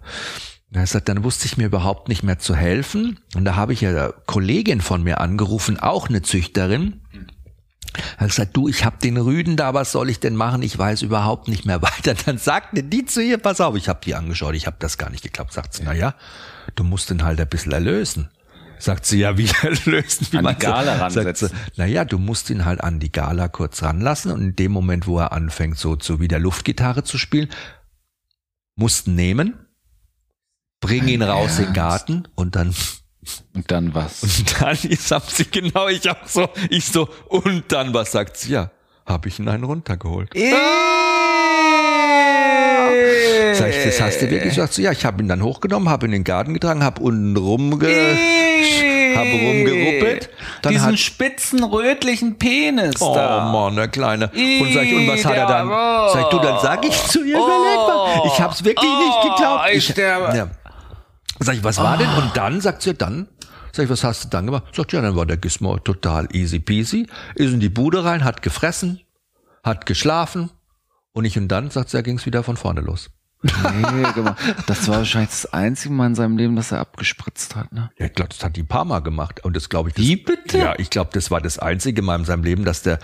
Er 0.75 0.85
sagt, 0.85 1.07
dann 1.07 1.23
wusste 1.23 1.45
ich 1.45 1.55
mir 1.55 1.67
überhaupt 1.67 2.09
nicht 2.09 2.21
mehr 2.21 2.37
zu 2.37 2.53
helfen. 2.53 3.19
Und 3.33 3.45
da 3.45 3.55
habe 3.55 3.71
ich 3.71 3.79
ja 3.79 3.89
eine 3.91 4.13
Kollegin 4.25 4.81
von 4.81 5.03
mir 5.03 5.21
angerufen, 5.21 5.79
auch 5.79 6.09
eine 6.09 6.21
Züchterin. 6.21 6.99
Er 8.17 8.21
hat 8.21 8.29
gesagt, 8.29 8.55
du, 8.57 8.67
ich 8.67 8.85
habe 8.85 8.97
den 9.01 9.17
Rüden 9.17 9.57
da, 9.57 9.73
was 9.73 9.91
soll 9.91 10.09
ich 10.09 10.19
denn 10.19 10.35
machen? 10.35 10.61
Ich 10.61 10.77
weiß 10.77 11.01
überhaupt 11.01 11.47
nicht 11.47 11.65
mehr 11.65 11.81
weiter. 11.81 12.13
Dann 12.25 12.37
sagte 12.37 12.83
die 12.83 13.05
zu 13.05 13.21
ihr, 13.21 13.37
pass 13.37 13.61
auf, 13.61 13.75
ich 13.75 13.89
habe 13.89 13.99
die 14.03 14.15
angeschaut, 14.15 14.55
ich 14.55 14.67
habe 14.67 14.77
das 14.79 14.97
gar 14.97 15.09
nicht 15.09 15.23
geklappt. 15.23 15.53
Sagt 15.53 15.73
sie, 15.73 15.83
na 15.83 15.93
ja, 15.93 16.15
du 16.75 16.83
musst 16.83 17.09
den 17.09 17.23
halt 17.23 17.39
ein 17.39 17.47
bisschen 17.47 17.71
erlösen. 17.71 18.29
Sagt 18.77 19.05
sie, 19.05 19.19
ja, 19.19 19.37
wie 19.37 19.49
erlösen? 19.61 20.27
Wie 20.31 20.37
An 20.37 20.47
die? 20.47 20.55
Gala 20.65 20.95
ransetzen. 20.99 21.49
naja, 21.75 22.05
du 22.05 22.17
musst 22.17 22.49
ihn 22.49 22.65
halt 22.65 22.81
an 22.81 22.99
die 22.99 23.11
Gala 23.11 23.47
kurz 23.47 23.81
ranlassen 23.83 24.31
und 24.31 24.41
in 24.41 24.55
dem 24.55 24.71
Moment, 24.71 25.07
wo 25.07 25.19
er 25.19 25.31
anfängt, 25.31 25.77
so, 25.77 25.97
so 25.99 26.19
wie 26.19 26.27
der 26.27 26.39
Luftgitarre 26.39 27.03
zu 27.03 27.17
spielen, 27.17 27.49
musst 28.75 29.07
nehmen, 29.07 29.53
bring 30.81 31.07
ihn 31.07 31.21
raus 31.21 31.57
in 31.59 31.65
den 31.65 31.73
Garten 31.73 32.27
und 32.35 32.55
dann 32.57 32.75
Und 33.53 33.71
dann 33.71 33.93
was? 33.93 34.23
und 34.23 34.61
dann 34.61 34.77
ist, 34.89 35.11
haben 35.11 35.25
sie 35.27 35.45
genau, 35.45 35.87
ich 35.87 36.09
auch 36.09 36.15
so, 36.25 36.47
ich 36.69 36.85
so, 36.85 37.07
und 37.27 37.63
dann, 37.71 37.93
was 37.93 38.11
sagt 38.11 38.37
sie? 38.37 38.53
Ja, 38.53 38.71
habe 39.05 39.27
ich 39.27 39.39
ihn 39.39 39.47
einen 39.47 39.63
runtergeholt. 39.63 40.31
Sag 43.53 43.69
ich, 43.69 43.83
das 43.83 44.01
hast 44.01 44.21
du 44.21 44.29
wirklich 44.29 44.53
gesagt? 44.53 44.73
So, 44.73 44.81
ja, 44.81 44.91
ich 44.91 45.05
habe 45.05 45.21
ihn 45.21 45.29
dann 45.29 45.41
hochgenommen, 45.41 45.89
habe 45.89 46.05
ihn 46.05 46.13
in 46.13 46.19
den 46.19 46.23
Garten 46.23 46.53
getragen, 46.53 46.83
habe 46.83 47.01
unten 47.01 47.37
rumge, 47.37 47.87
habe 49.15 49.29
rumgeruppelt. 49.29 50.29
Dann 50.61 50.73
Diesen 50.73 50.87
hat, 50.87 50.99
spitzen 50.99 51.63
rötlichen 51.63 52.37
Penis 52.37 53.01
oh 53.01 53.13
da. 53.13 53.51
Mann, 53.51 53.75
der 53.75 53.87
Kleine. 53.87 54.29
Und 54.33 54.73
sag 54.73 54.83
ich, 54.83 54.95
und 54.95 55.07
was 55.07 55.23
hat 55.25 55.35
er 55.35 55.45
dann? 55.45 55.67
Oh. 55.67 56.13
Sag 56.13 56.21
ich, 56.23 56.27
du, 56.29 56.39
dann 56.39 56.59
sag 56.61 56.85
ich 56.85 57.03
zu 57.07 57.23
ihr, 57.23 57.37
überleg 57.37 57.77
mal. 57.87 58.23
Ich 58.25 58.41
hab's 58.41 58.63
wirklich 58.63 58.89
nicht 58.89 59.21
geglaubt. 59.21 59.65
Oh, 59.65 59.71
ich 59.71 59.85
sterbe. 59.85 60.37
Ja. 60.37 60.49
Sag 61.39 61.55
ich, 61.55 61.63
was 61.63 61.77
war 61.77 61.97
denn? 61.97 62.09
Und 62.09 62.35
dann 62.35 62.61
sagt 62.61 62.81
sie, 62.81 62.93
dann, 62.93 63.27
sag 63.71 63.85
ich, 63.85 63.89
was 63.89 64.03
hast 64.03 64.23
du 64.25 64.29
dann 64.29 64.45
gemacht? 64.45 64.63
Sagt, 64.73 64.93
ja, 64.93 65.01
dann 65.01 65.15
war 65.15 65.25
der 65.25 65.37
Gizmo 65.37 65.77
total 65.79 66.27
easy 66.33 66.59
peasy, 66.59 67.07
ist 67.35 67.53
in 67.53 67.59
die 67.59 67.69
Bude 67.69 68.03
rein, 68.03 68.23
hat 68.23 68.41
gefressen, 68.41 69.01
hat 69.63 69.85
geschlafen 69.85 70.51
und 71.11 71.25
ich 71.25 71.37
und 71.37 71.47
dann, 71.47 71.69
sagt 71.69 71.89
sie, 71.89 72.01
ging's 72.03 72.25
wieder 72.25 72.43
von 72.43 72.57
vorne 72.57 72.81
los. 72.81 73.09
Nee, 73.43 74.03
das 74.65 74.87
war 74.87 74.97
wahrscheinlich 74.97 75.29
das 75.29 75.53
einzige 75.53 75.93
Mal 75.93 76.07
in 76.07 76.15
seinem 76.15 76.37
Leben, 76.37 76.55
dass 76.55 76.71
er 76.71 76.79
abgespritzt 76.79 77.55
hat, 77.55 77.71
ne? 77.71 77.91
Ja, 77.97 78.07
ich 78.07 78.13
glaube, 78.13 78.29
das 78.29 78.43
hat 78.43 78.55
die 78.55 78.63
ein 78.63 78.67
paar 78.67 78.85
Mal 78.85 78.99
gemacht. 78.99 79.43
Und 79.43 79.55
das 79.55 79.69
glaube 79.69 79.89
ich. 79.89 79.95
Das, 79.95 80.03
Wie 80.03 80.15
bitte? 80.15 80.57
Ja, 80.57 80.73
ich 80.79 80.89
glaube, 80.89 81.11
das 81.13 81.29
war 81.29 81.41
das 81.41 81.59
einzige 81.59 82.01
Mal 82.01 82.19
in 82.19 82.25
seinem 82.25 82.43
Leben, 82.43 82.65
dass 82.65 82.81
der 82.81 82.97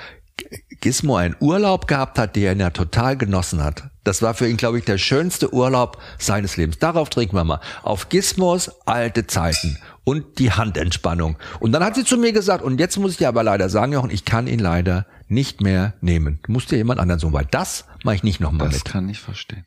Gizmo 0.79 1.17
einen 1.17 1.35
Urlaub 1.39 1.87
gehabt 1.87 2.17
hat, 2.17 2.35
den 2.35 2.59
er 2.59 2.73
total 2.73 3.17
genossen 3.17 3.63
hat. 3.63 3.90
Das 4.03 4.21
war 4.21 4.33
für 4.33 4.47
ihn, 4.47 4.57
glaube 4.57 4.79
ich, 4.79 4.85
der 4.85 4.97
schönste 4.97 5.53
Urlaub 5.53 6.01
seines 6.17 6.57
Lebens. 6.57 6.79
Darauf 6.79 7.09
trinken 7.09 7.35
wir 7.35 7.43
mal. 7.43 7.59
Auf 7.83 8.09
Gizmos 8.09 8.71
alte 8.85 9.27
Zeiten 9.27 9.77
und 10.03 10.39
die 10.39 10.51
Handentspannung. 10.51 11.37
Und 11.59 11.71
dann 11.71 11.83
hat 11.83 11.95
sie 11.95 12.03
zu 12.03 12.17
mir 12.17 12.33
gesagt, 12.33 12.63
und 12.63 12.79
jetzt 12.79 12.97
muss 12.97 13.11
ich 13.11 13.17
dir 13.17 13.27
aber 13.27 13.43
leider 13.43 13.69
sagen, 13.69 13.93
Jochen, 13.93 14.09
ich 14.09 14.25
kann 14.25 14.47
ihn 14.47 14.59
leider 14.59 15.05
nicht 15.27 15.61
mehr 15.61 15.93
nehmen. 16.01 16.39
Du 16.43 16.51
musst 16.51 16.71
dir 16.71 16.77
jemand 16.77 16.99
anderen 16.99 17.19
suchen, 17.19 17.33
weil 17.33 17.47
das 17.51 17.85
mache 18.03 18.15
ich 18.15 18.23
nicht 18.23 18.39
nochmal 18.39 18.67
Das 18.69 18.77
mit. 18.79 18.85
kann 18.85 19.07
ich 19.07 19.19
verstehen. 19.19 19.63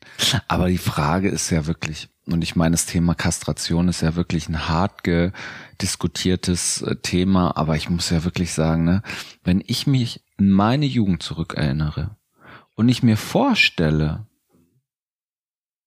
Aber 0.47 0.67
die 0.67 0.77
Frage 0.77 1.29
ist 1.29 1.49
ja 1.49 1.65
wirklich, 1.65 2.09
und 2.27 2.43
ich 2.43 2.55
meine, 2.55 2.73
das 2.73 2.85
Thema 2.85 3.15
Kastration 3.15 3.87
ist 3.87 4.01
ja 4.01 4.15
wirklich 4.15 4.49
ein 4.49 4.67
hart 4.67 5.01
diskutiertes 5.81 6.81
äh, 6.81 6.95
Thema, 6.97 7.55
aber 7.57 7.75
ich 7.75 7.89
muss 7.89 8.09
ja 8.09 8.23
wirklich 8.23 8.53
sagen, 8.53 8.83
ne, 8.83 9.01
wenn 9.43 9.63
ich 9.65 9.87
mich 9.87 10.21
in 10.37 10.49
meine 10.51 10.85
Jugend 10.85 11.23
zurückerinnere 11.23 12.15
und 12.75 12.89
ich 12.89 13.03
mir 13.03 13.17
vorstelle, 13.17 14.27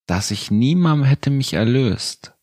dass 0.07 0.31
ich 0.31 0.49
niemandem 0.51 1.05
hätte 1.05 1.29
mich 1.29 1.53
erlöst, 1.53 2.33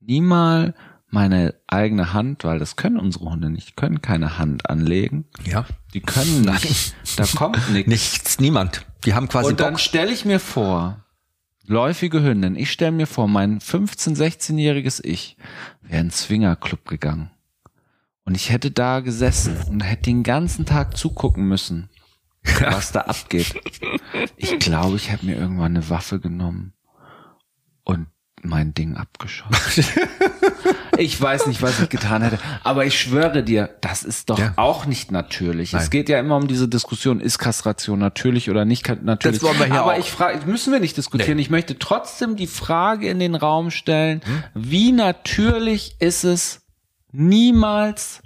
niemals 0.00 0.74
meine 1.08 1.54
eigene 1.66 2.12
Hand, 2.12 2.44
weil 2.44 2.58
das 2.58 2.76
können 2.76 2.98
unsere 2.98 3.30
Hunde 3.30 3.48
nicht, 3.48 3.76
können 3.76 4.02
keine 4.02 4.38
Hand 4.38 4.68
anlegen, 4.68 5.24
Ja. 5.44 5.64
die 5.94 6.00
können 6.00 6.42
nicht, 6.42 6.94
da 7.16 7.24
kommt 7.24 7.56
nichts. 7.72 7.88
Nichts, 7.88 8.38
niemand. 8.40 8.84
Die 9.04 9.14
haben 9.14 9.28
quasi 9.28 9.50
Und 9.50 9.60
dann 9.60 9.78
stelle 9.78 10.12
ich 10.12 10.24
mir 10.24 10.40
vor, 10.40 11.04
läufige 11.64 12.22
Hündin, 12.22 12.56
ich 12.56 12.70
stelle 12.72 12.92
mir 12.92 13.06
vor, 13.06 13.28
mein 13.28 13.60
15-, 13.60 14.16
16-jähriges 14.16 15.02
Ich 15.04 15.36
wäre 15.80 15.94
in 15.94 16.00
einen 16.00 16.10
Swingerclub 16.10 16.84
gegangen. 16.86 17.30
Und 18.24 18.34
ich 18.34 18.50
hätte 18.50 18.72
da 18.72 19.00
gesessen 19.00 19.56
und 19.70 19.80
hätte 19.82 20.02
den 20.04 20.24
ganzen 20.24 20.66
Tag 20.66 20.96
zugucken 20.96 21.46
müssen, 21.46 21.88
was 22.60 22.92
da 22.92 23.02
abgeht. 23.02 23.54
Ich 24.36 24.58
glaube, 24.58 24.96
ich 24.96 25.10
hätte 25.10 25.26
mir 25.26 25.36
irgendwann 25.36 25.76
eine 25.76 25.88
Waffe 25.90 26.20
genommen 26.20 26.72
und 27.84 28.08
mein 28.42 28.74
Ding 28.74 28.96
abgeschossen. 28.96 29.84
Ich 30.98 31.20
weiß 31.20 31.46
nicht, 31.48 31.60
was 31.60 31.78
ich 31.78 31.90
getan 31.90 32.22
hätte, 32.22 32.38
aber 32.64 32.86
ich 32.86 32.98
schwöre 32.98 33.42
dir, 33.42 33.68
das 33.82 34.02
ist 34.02 34.30
doch 34.30 34.38
Ja. 34.38 34.54
auch 34.56 34.86
nicht 34.86 35.12
natürlich. 35.12 35.74
Es 35.74 35.82
Nein. 35.82 35.90
geht 35.90 36.08
ja 36.08 36.18
immer 36.18 36.36
um 36.36 36.48
diese 36.48 36.68
Diskussion, 36.68 37.20
ist 37.20 37.38
Kastration 37.38 37.98
natürlich 37.98 38.48
oder 38.48 38.64
nicht 38.64 38.88
natürlich. 39.02 39.40
Das 39.40 39.46
wollen 39.46 39.58
wir 39.58 39.66
hier 39.66 39.82
aber 39.82 39.92
auch. 39.92 39.98
ich 39.98 40.10
frage, 40.10 40.46
müssen 40.46 40.72
wir 40.72 40.80
nicht 40.80 40.96
diskutieren. 40.96 41.36
Nee. 41.36 41.42
Ich 41.42 41.50
möchte 41.50 41.78
trotzdem 41.78 42.36
die 42.36 42.46
Frage 42.46 43.10
in 43.10 43.18
den 43.18 43.34
Raum 43.34 43.70
stellen, 43.70 44.22
Hm? 44.24 44.44
wie 44.54 44.92
natürlich 44.92 45.96
ist 46.00 46.24
es 46.24 46.62
niemals 47.12 48.22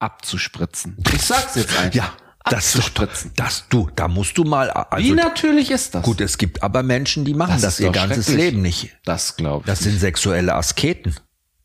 abzuspritzen? 0.00 0.96
Ich 1.14 1.22
sag's 1.22 1.54
jetzt 1.54 1.78
einfach. 1.78 1.94
Ja, 1.94 2.12
das, 2.44 2.74
abzuspritzen. 2.76 3.32
das 3.36 3.64
du, 3.68 3.90
da 3.94 4.08
musst 4.08 4.38
du 4.38 4.44
mal, 4.44 4.70
also 4.70 5.04
wie 5.04 5.12
natürlich 5.12 5.70
ist 5.70 5.94
das? 5.94 6.02
Gut, 6.02 6.20
es 6.20 6.38
gibt 6.38 6.62
aber 6.62 6.82
Menschen, 6.82 7.24
die 7.24 7.34
machen 7.34 7.52
Das 7.52 7.62
das, 7.62 7.80
ihr 7.80 7.90
ganzes. 7.90 8.28
Leben 8.28 8.62
nicht. 8.62 8.96
das 9.04 9.36
glaube 9.36 9.62
ich. 9.62 9.66
Das 9.66 9.80
sind 9.80 9.98
sexuelle 9.98 10.54
Asketen, 10.54 11.14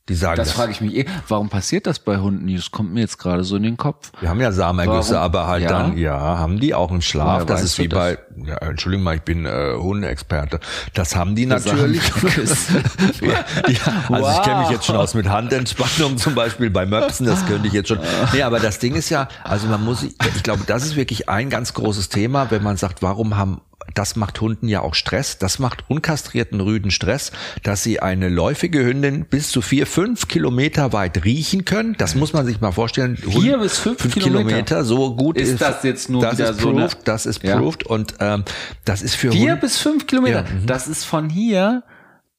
die 0.07 0.13
sagen 0.15 0.37
Das 0.37 0.49
das. 0.49 0.55
frage 0.57 0.71
ich 0.71 0.81
mich 0.81 0.95
eh. 0.95 1.05
Warum 1.27 1.49
passiert 1.49 1.87
das 1.87 1.97
bei 1.99 2.17
Hunden? 2.17 2.53
Das 2.55 2.69
kommt 2.69 2.93
mir 2.93 2.99
jetzt 3.01 3.17
gerade 3.17 3.43
so 3.43 3.55
in 3.55 3.63
den 3.63 3.75
Kopf. 3.75 4.11
Wir 4.19 4.29
haben 4.29 4.39
ja 4.39 4.51
Samenergüsse, 4.51 5.19
aber 5.19 5.47
halt 5.47 5.63
Ja? 5.63 5.69
dann, 5.69 5.97
ja, 5.97 6.15
haben 6.19 6.59
die 6.59 6.75
auch 6.75 6.91
einen 6.91 7.01
Schlaf. 7.01 7.35
Woher 7.41 7.45
das 7.45 7.63
ist 7.63 7.79
wie 7.79 7.87
das? 7.87 7.97
bei, 7.97 8.17
ja, 8.45 8.55
Entschuldigung 8.57 9.03
mal, 9.03 9.15
ich 9.15 9.23
bin 9.23 9.45
äh, 9.47 9.73
Hundeexperte. 9.75 10.59
Das 10.93 11.15
haben 11.15 11.35
die 11.35 11.47
Das 11.47 11.65
natürlich. 11.65 12.01
ja, 13.21 13.29
ja, 13.67 14.15
also 14.15 14.29
ich 14.29 14.41
kenne 14.43 14.59
mich 14.61 14.69
jetzt 14.69 14.85
schon 14.85 14.95
aus 14.95 15.13
mit 15.15 15.27
Handentspannung 15.27 16.17
zum 16.17 16.35
Beispiel 16.35 16.69
bei 16.69 16.85
Möpsen, 16.85 17.25
das 17.25 17.45
könnte 17.47 17.67
ich 17.67 17.73
jetzt 17.73 17.87
schon. 17.87 17.99
Nee, 18.33 18.43
aber 18.43 18.59
das 18.59 18.79
Ding 18.79 18.95
ist 18.95 19.09
ja, 19.09 19.27
also 19.43 19.67
man 19.67 19.83
muss, 19.83 20.03
ich 20.03 20.43
glaube, 20.43 20.63
das 20.67 20.85
ist 20.85 20.95
wirklich 20.95 21.29
ein 21.29 21.49
ganz 21.49 21.73
großes 21.73 22.09
Thema, 22.09 22.51
wenn 22.51 22.61
man 22.63 22.77
sagt, 22.77 23.01
warum 23.01 23.37
haben 23.37 23.61
das 23.93 24.15
macht 24.15 24.41
Hunden 24.41 24.67
ja 24.67 24.81
auch 24.81 24.95
Stress. 24.95 25.37
Das 25.37 25.59
macht 25.59 25.85
unkastrierten 25.87 26.59
Rüden 26.59 26.91
Stress, 26.91 27.31
dass 27.63 27.83
sie 27.83 27.99
eine 28.01 28.29
läufige 28.29 28.83
Hündin 28.83 29.25
bis 29.25 29.51
zu 29.51 29.61
vier, 29.61 29.87
fünf 29.87 30.27
Kilometer 30.27 30.91
weit 30.93 31.23
riechen 31.23 31.65
können. 31.65 31.95
Das 31.97 32.15
muss 32.15 32.33
man 32.33 32.45
sich 32.45 32.59
mal 32.61 32.71
vorstellen. 32.71 33.15
Vier 33.17 33.57
bis 33.57 33.77
fünf 33.77 34.13
Kilometer? 34.13 34.83
so 34.83 35.15
gut 35.15 35.37
Ist 35.37 35.61
das 35.61 35.83
jetzt 35.83 36.09
nur 36.09 36.21
das 36.21 36.37
wieder 36.37 36.49
ist 36.51 36.59
so 36.59 36.69
eine- 36.69 36.79
proved, 36.87 36.97
das 37.07 37.25
ist 37.25 37.43
Ja. 37.43 37.57
proved 37.57 37.85
und 37.85 38.15
ähm, 38.19 38.43
das 38.83 39.01
ist 39.01 39.15
für 39.15 39.31
Vier 39.31 39.51
Hunde, 39.51 39.57
bis 39.61 39.77
fünf 39.77 40.07
Kilometer. 40.07 40.43
Ja, 40.45 40.51
mhm. 40.53 40.65
Das 40.65 40.87
ist 40.87 41.03
von 41.05 41.29
hier 41.29 41.83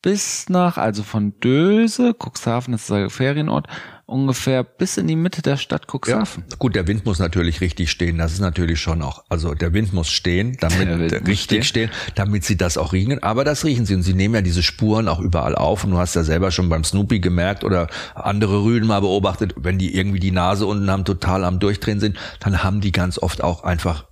bis 0.07 0.49
nach, 0.49 0.77
also 0.77 1.03
von 1.03 1.35
Döse, 1.40 2.14
Cuxhaven 2.14 2.75
ist 2.75 2.88
der 2.88 3.11
Ferienort, 3.11 3.66
ungefähr 4.05 4.62
bis 4.62 4.99
in 4.99 5.09
die 5.09 5.16
Mitte 5.16 5.42
der 5.42 5.57
Stadt 5.57 5.88
Cuxhaven. 5.92 6.45
Ja, 6.49 6.57
gut, 6.61 6.77
der 6.77 6.87
Wind 6.87 7.05
muss 7.05 7.19
natürlich 7.19 7.61
richtig 7.61 7.90
stehen. 7.90 8.16
Das 8.16 8.33
ist 8.33 8.38
natürlich 8.38 8.79
schon 8.79 9.03
auch, 9.03 9.25
also 9.31 9.53
der 9.55 9.73
Wind 9.73 9.92
muss 9.92 10.09
stehen, 10.09 10.57
damit 10.61 11.12
richtig 11.27 11.42
stehen. 11.42 11.88
stehen, 11.88 11.90
damit 12.14 12.45
sie 12.45 12.57
das 12.57 12.79
auch 12.79 12.92
riechen. 12.92 13.21
Aber 13.25 13.42
das 13.42 13.64
riechen 13.64 13.85
sie 13.85 13.97
und 13.97 14.05
sie 14.05 14.14
nehmen 14.14 14.37
ja 14.37 14.42
diese 14.42 14.62
Spuren 14.62 15.09
auch 15.09 15.19
überall 15.19 15.57
auf. 15.57 15.83
Und 15.83 15.90
du 15.90 15.99
hast 15.99 16.14
ja 16.14 16.23
selber 16.23 16.53
schon 16.53 16.69
beim 16.69 16.85
Snoopy 16.85 17.19
gemerkt 17.19 17.64
oder 17.64 17.88
andere 18.14 18.62
Rüden 18.62 18.87
mal 18.87 19.01
beobachtet, 19.01 19.55
wenn 19.57 19.77
die 19.77 19.97
irgendwie 19.97 20.21
die 20.21 20.31
Nase 20.31 20.66
unten 20.66 20.88
haben, 20.88 21.05
total 21.05 21.42
am 21.42 21.59
Durchdrehen 21.59 21.99
sind, 21.99 22.16
dann 22.38 22.62
haben 22.62 22.81
die 22.81 22.92
ganz 22.92 23.19
oft 23.19 23.42
auch 23.42 23.64
einfach 23.64 24.07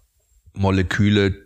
Moleküle, 0.54 1.43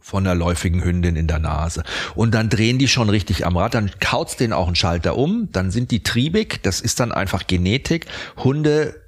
von 0.00 0.24
der 0.24 0.34
läufigen 0.34 0.82
Hündin 0.82 1.16
in 1.16 1.26
der 1.26 1.38
Nase. 1.38 1.82
Und 2.14 2.32
dann 2.32 2.48
drehen 2.48 2.78
die 2.78 2.88
schon 2.88 3.10
richtig 3.10 3.46
am 3.46 3.56
Rad, 3.56 3.74
dann 3.74 3.90
kaut's 4.00 4.36
den 4.36 4.52
auch 4.52 4.66
einen 4.66 4.76
Schalter 4.76 5.16
um, 5.16 5.48
dann 5.52 5.70
sind 5.70 5.90
die 5.90 6.02
triebig, 6.02 6.62
das 6.62 6.80
ist 6.80 7.00
dann 7.00 7.12
einfach 7.12 7.46
Genetik. 7.46 8.06
Hunde 8.36 9.07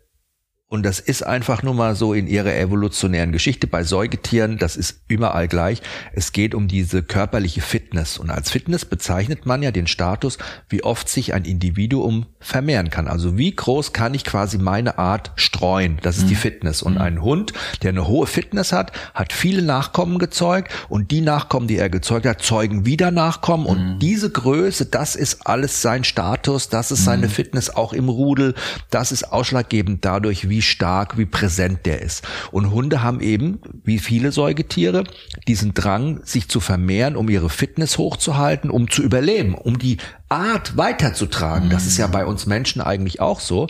und 0.72 0.84
das 0.84 1.00
ist 1.00 1.26
einfach 1.26 1.64
nur 1.64 1.74
mal 1.74 1.96
so 1.96 2.14
in 2.14 2.28
ihrer 2.28 2.54
evolutionären 2.54 3.32
Geschichte. 3.32 3.66
Bei 3.66 3.82
Säugetieren, 3.82 4.56
das 4.56 4.76
ist 4.76 5.00
überall 5.08 5.48
gleich. 5.48 5.82
Es 6.12 6.30
geht 6.30 6.54
um 6.54 6.68
diese 6.68 7.02
körperliche 7.02 7.60
Fitness. 7.60 8.18
Und 8.18 8.30
als 8.30 8.52
Fitness 8.52 8.84
bezeichnet 8.84 9.46
man 9.46 9.64
ja 9.64 9.72
den 9.72 9.88
Status, 9.88 10.38
wie 10.68 10.84
oft 10.84 11.08
sich 11.08 11.34
ein 11.34 11.44
Individuum 11.44 12.26
vermehren 12.38 12.88
kann. 12.88 13.08
Also 13.08 13.36
wie 13.36 13.50
groß 13.50 13.92
kann 13.92 14.14
ich 14.14 14.22
quasi 14.22 14.58
meine 14.58 14.96
Art 14.96 15.32
streuen? 15.34 15.98
Das 16.02 16.18
ist 16.18 16.26
mhm. 16.26 16.28
die 16.28 16.34
Fitness. 16.36 16.82
Und 16.82 16.94
mhm. 16.94 17.00
ein 17.00 17.22
Hund, 17.22 17.52
der 17.82 17.88
eine 17.88 18.06
hohe 18.06 18.28
Fitness 18.28 18.72
hat, 18.72 18.92
hat 19.12 19.32
viele 19.32 19.62
Nachkommen 19.62 20.20
gezeugt. 20.20 20.72
Und 20.88 21.10
die 21.10 21.20
Nachkommen, 21.20 21.66
die 21.66 21.78
er 21.78 21.90
gezeugt 21.90 22.26
hat, 22.26 22.42
zeugen 22.42 22.86
wieder 22.86 23.10
Nachkommen. 23.10 23.66
Und 23.66 23.94
mhm. 23.94 23.98
diese 23.98 24.30
Größe, 24.30 24.86
das 24.86 25.16
ist 25.16 25.48
alles 25.48 25.82
sein 25.82 26.04
Status. 26.04 26.68
Das 26.68 26.92
ist 26.92 27.04
seine 27.04 27.26
mhm. 27.26 27.32
Fitness 27.32 27.70
auch 27.70 27.92
im 27.92 28.08
Rudel. 28.08 28.54
Das 28.90 29.10
ist 29.10 29.32
ausschlaggebend 29.32 30.04
dadurch, 30.04 30.48
wie 30.48 30.59
wie 30.60 30.62
stark, 30.62 31.16
wie 31.16 31.24
präsent 31.24 31.86
der 31.86 32.02
ist. 32.02 32.28
Und 32.50 32.70
Hunde 32.70 33.02
haben 33.02 33.20
eben, 33.20 33.60
wie 33.82 33.98
viele 33.98 34.30
Säugetiere, 34.30 35.04
diesen 35.48 35.72
Drang, 35.72 36.20
sich 36.24 36.50
zu 36.50 36.60
vermehren, 36.60 37.16
um 37.16 37.30
ihre 37.30 37.48
Fitness 37.48 37.96
hochzuhalten, 37.96 38.68
um 38.68 38.90
zu 38.90 39.02
überleben, 39.02 39.54
um 39.54 39.78
die 39.78 39.96
Art 40.28 40.76
weiterzutragen. 40.76 41.70
Das 41.70 41.86
ist 41.86 41.96
ja 41.96 42.08
bei 42.08 42.26
uns 42.26 42.44
Menschen 42.44 42.82
eigentlich 42.82 43.20
auch 43.20 43.40
so. 43.40 43.68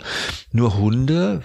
Nur 0.51 0.77
Hunde 0.77 1.43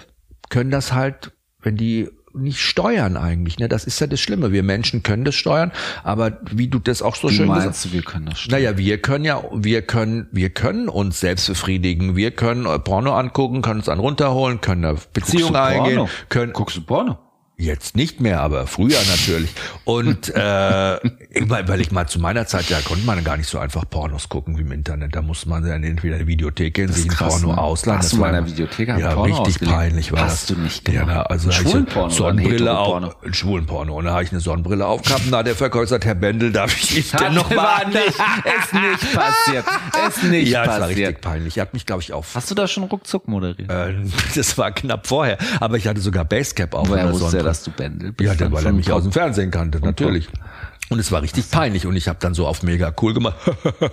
können 0.49 0.69
das 0.69 0.91
halt, 0.91 1.31
wenn 1.61 1.77
die 1.77 2.09
nicht 2.37 2.59
steuern 2.59 3.17
eigentlich. 3.17 3.59
Ne? 3.59 3.67
Das 3.67 3.83
ist 3.85 3.99
ja 3.99 4.07
das 4.07 4.19
Schlimme. 4.19 4.51
Wir 4.51 4.63
Menschen 4.63 5.03
können 5.03 5.25
das 5.25 5.35
steuern, 5.35 5.71
aber 6.03 6.39
wie 6.51 6.67
du 6.67 6.79
das 6.79 7.01
auch 7.01 7.15
so 7.15 7.29
wie 7.29 7.35
schön 7.35 7.47
meinst 7.47 7.61
gesagt 7.61 7.85
hast. 7.85 7.93
wir 7.93 8.01
können 8.01 8.25
das 8.27 8.39
steuern? 8.39 8.61
Naja, 8.61 8.77
wir 8.77 9.01
können 9.01 9.25
ja, 9.25 9.43
wir 9.53 9.81
können, 9.81 10.27
wir 10.31 10.49
können 10.49 10.89
uns 10.89 11.19
selbst 11.19 11.47
befriedigen. 11.47 12.15
Wir 12.15 12.31
können 12.31 12.65
Porno 12.83 13.13
angucken, 13.13 13.61
können 13.61 13.79
uns 13.79 13.89
einen 13.89 14.01
runterholen, 14.01 14.61
können 14.61 14.85
eine 14.85 14.97
Beziehung 15.13 15.55
eingehen. 15.55 16.07
Können, 16.29 16.53
Guckst 16.53 16.77
du 16.77 16.81
Porno? 16.81 17.17
Jetzt 17.59 17.95
nicht 17.95 18.21
mehr, 18.21 18.41
aber 18.41 18.67
früher 18.67 18.99
natürlich. 19.09 19.49
Und 19.83 20.29
äh, 20.29 20.39
weil 21.47 21.81
ich 21.81 21.89
mal 21.89 22.05
zu 22.05 22.19
meiner 22.19 22.45
Zeit, 22.45 22.69
ja, 22.69 22.79
konnte 22.81 23.03
man 23.03 23.23
gar 23.23 23.35
nicht 23.35 23.49
so 23.49 23.57
einfach 23.57 23.83
Pornos 23.89 24.29
gucken 24.29 24.59
wie 24.59 24.61
im 24.61 24.71
Internet. 24.71 25.15
Da 25.15 25.23
musste 25.23 25.49
man 25.49 25.67
dann 25.67 25.83
entweder 25.83 26.17
in 26.17 26.21
die 26.21 26.27
Videothek 26.27 26.75
gehen, 26.75 26.91
sich 26.93 27.09
ein 27.09 27.17
Porno 27.17 27.53
ne? 27.53 27.57
ausleihen. 27.57 27.97
Hast 27.97 28.13
du 28.13 28.17
mal 28.17 28.27
in 28.27 28.33
der 28.33 28.45
Videothek 28.45 28.89
Ja, 28.89 29.15
Porno 29.15 29.23
richtig 29.23 29.55
ausgelegt? 29.55 29.75
peinlich 29.75 30.11
war 30.11 30.19
Hast 30.21 30.51
das. 30.51 30.55
du 30.55 30.61
nicht 30.61 30.85
gemacht? 30.85 31.07
Ja, 31.07 31.13
na, 31.15 31.23
also 31.23 31.49
Schwulenporno 31.49 32.09
Sonnenbrille 32.11 32.77
auf, 32.77 33.15
Schwulenporno. 33.31 33.97
Und 33.97 34.05
da 34.05 34.11
habe 34.11 34.23
ich 34.23 34.31
eine 34.31 34.39
Sonnenbrille 34.39 34.85
aufgehabt 34.85 35.25
und 35.25 35.31
da 35.31 35.39
hat 35.39 35.47
der 35.47 35.55
Verkäufer 35.55 35.85
gesagt, 35.85 36.05
Herr 36.05 36.13
Bendel, 36.13 36.51
darf 36.51 36.77
ich 36.77 36.95
nicht 36.95 37.19
denn 37.19 37.33
noch 37.33 37.49
mal 37.49 37.87
nicht, 37.87 38.05
Ist 38.05 38.73
nicht 38.73 39.13
passiert. 39.15 39.65
Ist 40.07 40.23
nicht 40.25 40.49
ja, 40.49 40.59
passiert. 40.59 40.75
Ja, 40.75 40.79
war 40.81 40.89
richtig 40.89 41.21
peinlich. 41.21 41.57
Er 41.57 41.61
hat 41.63 41.73
mich, 41.73 41.87
glaube 41.87 42.03
ich, 42.03 42.13
auf... 42.13 42.35
Hast 42.35 42.51
du 42.51 42.55
da 42.55 42.67
schon 42.67 42.83
ruckzuck 42.83 43.27
moderiert? 43.27 43.71
Äh, 43.71 43.95
das 44.35 44.59
war 44.59 44.71
knapp 44.71 45.07
vorher. 45.07 45.39
Aber 45.59 45.77
ich 45.77 45.87
hatte 45.87 46.01
sogar 46.01 46.23
Basecap 46.23 46.75
auf. 46.75 46.89
Woher 46.89 47.05
er, 47.05 47.46
dass 47.47 47.63
du 47.63 47.71
Bendel 47.71 48.11
bist? 48.11 48.39
Ja, 48.39 48.51
weil 48.51 48.65
er 48.65 48.73
mich 48.73 48.91
aus 48.91 49.03
dem 49.03 49.11
Fernsehen 49.11 49.51
kannte, 49.51 49.79
natürlich. 49.79 50.27
Und 50.89 50.99
es 50.99 51.11
war 51.11 51.21
richtig 51.21 51.51
peinlich 51.51 51.85
und 51.85 51.97
ich 51.97 52.07
habe 52.07 52.17
dann 52.21 52.33
so 52.33 52.47
auf 52.47 52.63
mega 52.63 52.93
cool 53.01 53.13
gemacht. 53.13 53.35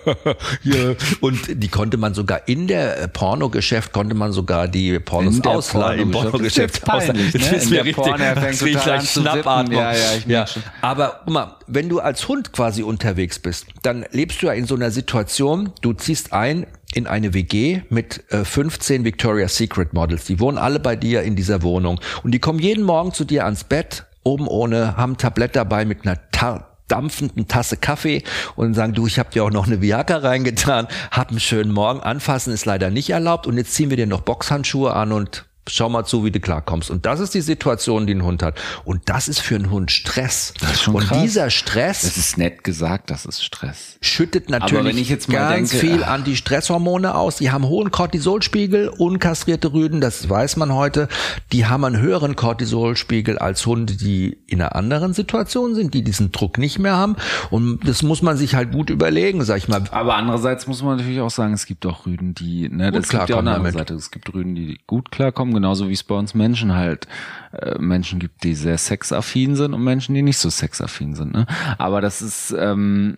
yeah. 0.64 0.94
Und 1.20 1.40
die 1.48 1.66
konnte 1.66 1.96
man 1.96 2.14
sogar 2.14 2.46
in 2.46 2.68
der 2.68 3.02
äh, 3.02 3.08
Pornogeschäft 3.08 3.92
konnte 3.92 4.14
man 4.14 4.30
sogar 4.30 4.68
die 4.68 5.00
Pornos 5.00 5.40
ausleihen. 5.40 6.02
Im 6.02 6.10
Pornogeschäft. 6.12 6.86
Das 6.86 7.08
ist 7.08 7.70
ne? 7.70 7.76
mir 7.78 7.84
richtig, 7.84 8.14
das 8.16 8.62
ist 8.62 8.82
gleich 8.82 9.10
Schnappatmung. 9.10 9.80
Ja, 9.80 9.92
ja, 9.92 10.14
ich 10.16 10.26
ja. 10.26 10.46
Aber 10.82 11.22
guck 11.24 11.34
mal, 11.34 11.56
wenn 11.66 11.88
du 11.88 11.98
als 11.98 12.28
Hund 12.28 12.52
quasi 12.52 12.84
unterwegs 12.84 13.40
bist, 13.40 13.66
dann 13.82 14.06
lebst 14.12 14.40
du 14.42 14.46
ja 14.46 14.52
in 14.52 14.66
so 14.66 14.76
einer 14.76 14.92
Situation, 14.92 15.72
du 15.80 15.94
ziehst 15.94 16.32
ein 16.32 16.64
in 16.94 17.06
eine 17.06 17.34
WG 17.34 17.82
mit 17.90 18.24
äh, 18.30 18.44
15 18.44 19.04
Victoria's 19.04 19.56
Secret 19.56 19.92
Models. 19.92 20.24
Die 20.24 20.40
wohnen 20.40 20.58
alle 20.58 20.80
bei 20.80 20.96
dir 20.96 21.22
in 21.22 21.36
dieser 21.36 21.62
Wohnung 21.62 22.00
und 22.22 22.32
die 22.32 22.38
kommen 22.38 22.58
jeden 22.58 22.84
Morgen 22.84 23.12
zu 23.12 23.24
dir 23.24 23.44
ans 23.44 23.64
Bett, 23.64 24.06
oben 24.22 24.46
ohne, 24.46 24.96
haben 24.96 25.12
ein 25.12 25.18
Tablett 25.18 25.56
dabei 25.56 25.84
mit 25.84 26.06
einer 26.06 26.18
Tar 26.30 26.70
dampfenden 26.88 27.48
Tasse 27.48 27.78
Kaffee 27.78 28.22
und 28.56 28.74
sagen, 28.74 28.92
du, 28.92 29.06
ich 29.06 29.18
habe 29.18 29.30
dir 29.30 29.42
auch 29.44 29.50
noch 29.50 29.66
eine 29.66 29.80
Viagra 29.80 30.18
reingetan, 30.18 30.86
hab 31.10 31.30
einen 31.30 31.40
schönen 31.40 31.72
Morgen. 31.72 32.00
Anfassen 32.00 32.52
ist 32.52 32.66
leider 32.66 32.90
nicht 32.90 33.08
erlaubt 33.08 33.46
und 33.46 33.56
jetzt 33.56 33.72
ziehen 33.74 33.88
wir 33.88 33.96
dir 33.96 34.06
noch 34.06 34.20
Boxhandschuhe 34.20 34.92
an 34.92 35.12
und 35.12 35.46
schau 35.68 35.88
mal 35.88 36.04
zu, 36.04 36.24
wie 36.24 36.30
du 36.30 36.40
klarkommst. 36.40 36.90
Und 36.90 37.06
das 37.06 37.20
ist 37.20 37.34
die 37.34 37.40
Situation, 37.40 38.06
die 38.06 38.14
ein 38.14 38.24
Hund 38.24 38.42
hat. 38.42 38.60
Und 38.84 39.02
das 39.06 39.28
ist 39.28 39.40
für 39.40 39.54
einen 39.54 39.70
Hund 39.70 39.90
Stress. 39.90 40.54
Das 40.60 40.72
ist 40.72 40.82
schon 40.82 40.94
und 40.96 41.06
krass. 41.06 41.22
dieser 41.22 41.50
Stress. 41.50 42.02
Das 42.02 42.16
ist 42.16 42.38
nett 42.38 42.64
gesagt, 42.64 43.10
das 43.10 43.24
ist 43.24 43.42
Stress. 43.42 43.98
Schüttet 44.00 44.50
natürlich 44.50 45.08
ganz 45.28 45.70
denke, 45.70 45.86
viel 45.86 46.04
Anti-Stresshormone 46.04 47.14
aus. 47.14 47.36
Die 47.36 47.50
haben 47.50 47.66
hohen 47.66 47.90
Cortisolspiegel, 47.90 48.88
unkastrierte 48.88 49.72
Rüden, 49.72 50.00
das 50.00 50.28
weiß 50.28 50.56
man 50.56 50.72
heute. 50.74 51.08
Die 51.52 51.66
haben 51.66 51.84
einen 51.84 51.98
höheren 51.98 52.36
Cortisolspiegel 52.36 53.38
als 53.38 53.64
Hunde, 53.66 53.94
die 53.94 54.38
in 54.46 54.60
einer 54.60 54.76
anderen 54.76 55.14
Situation 55.14 55.74
sind, 55.74 55.94
die 55.94 56.02
diesen 56.02 56.32
Druck 56.32 56.58
nicht 56.58 56.78
mehr 56.78 56.96
haben. 56.96 57.16
Und 57.50 57.88
das 57.88 58.02
muss 58.02 58.22
man 58.22 58.36
sich 58.36 58.54
halt 58.54 58.72
gut 58.72 58.90
überlegen, 58.90 59.42
sag 59.44 59.58
ich 59.58 59.68
mal. 59.68 59.82
Aber 59.90 60.16
andererseits 60.16 60.66
muss 60.66 60.82
man 60.82 60.98
natürlich 60.98 61.20
auch 61.20 61.30
sagen, 61.30 61.54
es 61.54 61.66
gibt 61.66 61.86
auch 61.86 62.06
Rüden, 62.06 62.34
die, 62.34 62.68
ne, 62.68 62.92
das 62.92 63.08
gibt 63.08 63.28
ja 63.28 63.36
auch 63.36 63.40
eine 63.40 63.54
andere 63.54 63.72
Seite. 63.72 63.94
Es 63.94 64.10
gibt 64.10 64.32
Rüden, 64.34 64.54
die 64.54 64.78
gut 64.86 65.10
klarkommen 65.10 65.53
genauso 65.54 65.88
wie 65.88 65.92
es 65.92 66.02
bei 66.02 66.14
uns 66.14 66.34
Menschen 66.34 66.74
halt 66.74 67.06
äh, 67.52 67.78
Menschen 67.78 68.18
gibt, 68.18 68.44
die 68.44 68.54
sehr 68.54 68.78
sexaffin 68.78 69.56
sind 69.56 69.74
und 69.74 69.82
Menschen, 69.82 70.14
die 70.14 70.22
nicht 70.22 70.38
so 70.38 70.50
sexaffin 70.50 71.14
sind. 71.14 71.32
Ne? 71.32 71.46
Aber 71.78 72.00
das 72.00 72.22
ist 72.22 72.54
ähm, 72.58 73.16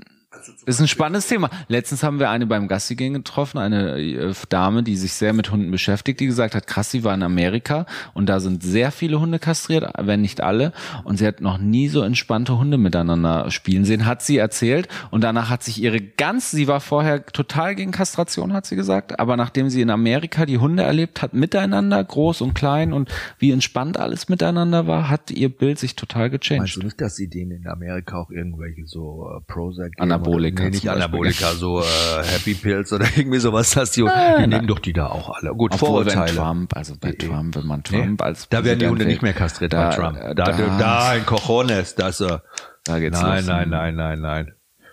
ist 0.64 0.80
ein 0.80 0.88
spannendes 0.88 1.26
Thema. 1.26 1.50
Letztens 1.68 2.02
haben 2.02 2.18
wir 2.18 2.30
eine 2.30 2.46
beim 2.46 2.68
Gassigehen 2.68 3.14
getroffen, 3.14 3.58
eine 3.58 3.98
äh, 3.98 4.34
Dame, 4.48 4.82
die 4.82 4.96
sich 4.96 5.12
sehr 5.12 5.32
mit 5.32 5.50
Hunden 5.50 5.70
beschäftigt, 5.70 6.20
die 6.20 6.26
gesagt 6.26 6.54
hat, 6.54 6.66
krass, 6.66 6.90
sie 6.90 7.04
war 7.04 7.14
in 7.14 7.22
Amerika 7.22 7.86
und 8.14 8.26
da 8.28 8.40
sind 8.40 8.62
sehr 8.62 8.90
viele 8.90 9.20
Hunde 9.20 9.38
kastriert, 9.38 9.90
wenn 9.98 10.20
nicht 10.20 10.40
alle. 10.40 10.72
Und 11.04 11.18
sie 11.18 11.26
hat 11.26 11.40
noch 11.40 11.58
nie 11.58 11.88
so 11.88 12.02
entspannte 12.02 12.58
Hunde 12.58 12.78
miteinander 12.78 13.50
spielen 13.50 13.84
sehen, 13.84 14.06
hat 14.06 14.22
sie 14.22 14.38
erzählt. 14.38 14.88
Und 15.10 15.22
danach 15.22 15.50
hat 15.50 15.62
sich 15.62 15.82
ihre 15.82 16.00
ganz, 16.00 16.50
sie 16.50 16.68
war 16.68 16.80
vorher 16.80 17.24
total 17.26 17.74
gegen 17.74 17.92
Kastration, 17.92 18.52
hat 18.52 18.66
sie 18.66 18.76
gesagt. 18.76 19.18
Aber 19.18 19.36
nachdem 19.36 19.70
sie 19.70 19.80
in 19.80 19.90
Amerika 19.90 20.46
die 20.46 20.58
Hunde 20.58 20.82
erlebt 20.82 21.22
hat, 21.22 21.34
miteinander, 21.34 22.02
groß 22.02 22.40
und 22.40 22.54
klein 22.54 22.92
und 22.92 23.10
wie 23.38 23.50
entspannt 23.50 23.98
alles 23.98 24.28
miteinander 24.28 24.86
war, 24.86 25.08
hat 25.08 25.30
ihr 25.30 25.48
Bild 25.48 25.78
sich 25.78 25.96
total 25.96 26.30
gechanged. 26.30 26.60
Meinst 26.60 26.76
du 26.76 26.82
nicht, 26.82 27.00
dass 27.00 27.16
sie 27.16 27.28
denen 27.28 27.52
in 27.52 27.66
Amerika 27.66 28.18
auch 28.18 28.30
irgendwelche 28.30 28.86
so 28.86 29.26
uh, 29.26 29.40
Prozac 29.46 29.92
Anabolika. 30.36 30.62
Nee, 30.64 30.70
nicht 30.70 30.88
Anabolika, 30.88 31.52
so 31.54 31.80
äh, 31.80 31.84
Happy 32.24 32.54
Pills 32.54 32.92
oder 32.92 33.06
irgendwie 33.16 33.38
sowas, 33.38 33.70
dass 33.70 33.92
die, 33.92 34.02
ah, 34.02 34.38
die 34.38 34.46
nehmen 34.46 34.66
doch 34.66 34.78
die 34.78 34.92
da 34.92 35.06
auch 35.06 35.30
alle. 35.30 35.54
Gut, 35.54 35.74
Obwohl, 35.74 35.88
Vorurteile. 35.88 36.28
Wenn 36.28 36.36
Trump, 36.36 36.76
also 36.76 36.94
bei 37.00 37.12
Trump, 37.12 37.56
wenn 37.56 37.66
man 37.66 37.82
Trump 37.82 38.20
nee, 38.20 38.26
als 38.26 38.48
Da 38.48 38.64
werden 38.64 38.78
die 38.78 38.86
Hunde 38.86 39.06
nicht 39.06 39.22
mehr 39.22 39.32
kastriert 39.32 39.72
da, 39.72 39.88
bei 39.88 39.94
Trump. 39.94 40.18
Da, 40.20 40.34
da, 40.34 40.78
da 40.78 41.14
in 41.14 41.26
Cojones, 41.26 41.94
das 41.94 42.20
äh, 42.20 42.38
da 42.84 42.98
geht's 42.98 43.20
Nein, 43.20 43.38
los. 43.38 43.46
nein, 43.46 43.68
nein, 43.68 43.94
nein, 43.96 44.20
nein. 44.20 44.52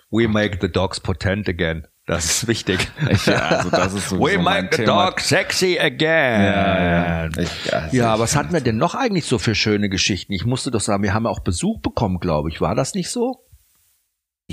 We 0.09 0.27
make 0.27 0.59
the 0.61 0.71
dogs 0.71 0.99
potent 0.99 1.49
again. 1.49 1.87
Das 2.05 2.25
ist 2.25 2.47
wichtig. 2.47 2.91
Ich, 3.09 3.25
ja, 3.27 3.47
also 3.47 3.69
das 3.69 3.93
ist 3.93 4.11
We 4.19 4.37
make 4.37 4.75
the 4.75 4.83
dog 4.83 5.21
sexy 5.21 5.79
again. 5.79 6.41
Ja, 6.41 7.25
ja. 7.25 7.29
Ich, 7.37 7.73
also 7.73 7.95
ja 7.95 8.19
was 8.19 8.35
hatten 8.35 8.51
wir 8.51 8.61
denn 8.61 8.77
noch 8.77 8.93
eigentlich 8.93 9.25
so 9.25 9.37
für 9.37 9.55
schöne 9.55 9.89
Geschichten? 9.89 10.33
Ich 10.33 10.45
musste 10.45 10.69
doch 10.69 10.81
sagen, 10.81 11.01
wir 11.03 11.13
haben 11.13 11.25
auch 11.25 11.39
Besuch 11.39 11.79
bekommen, 11.79 12.19
glaube 12.19 12.49
ich. 12.49 12.59
War 12.59 12.75
das 12.75 12.93
nicht 12.93 13.09
so? 13.09 13.45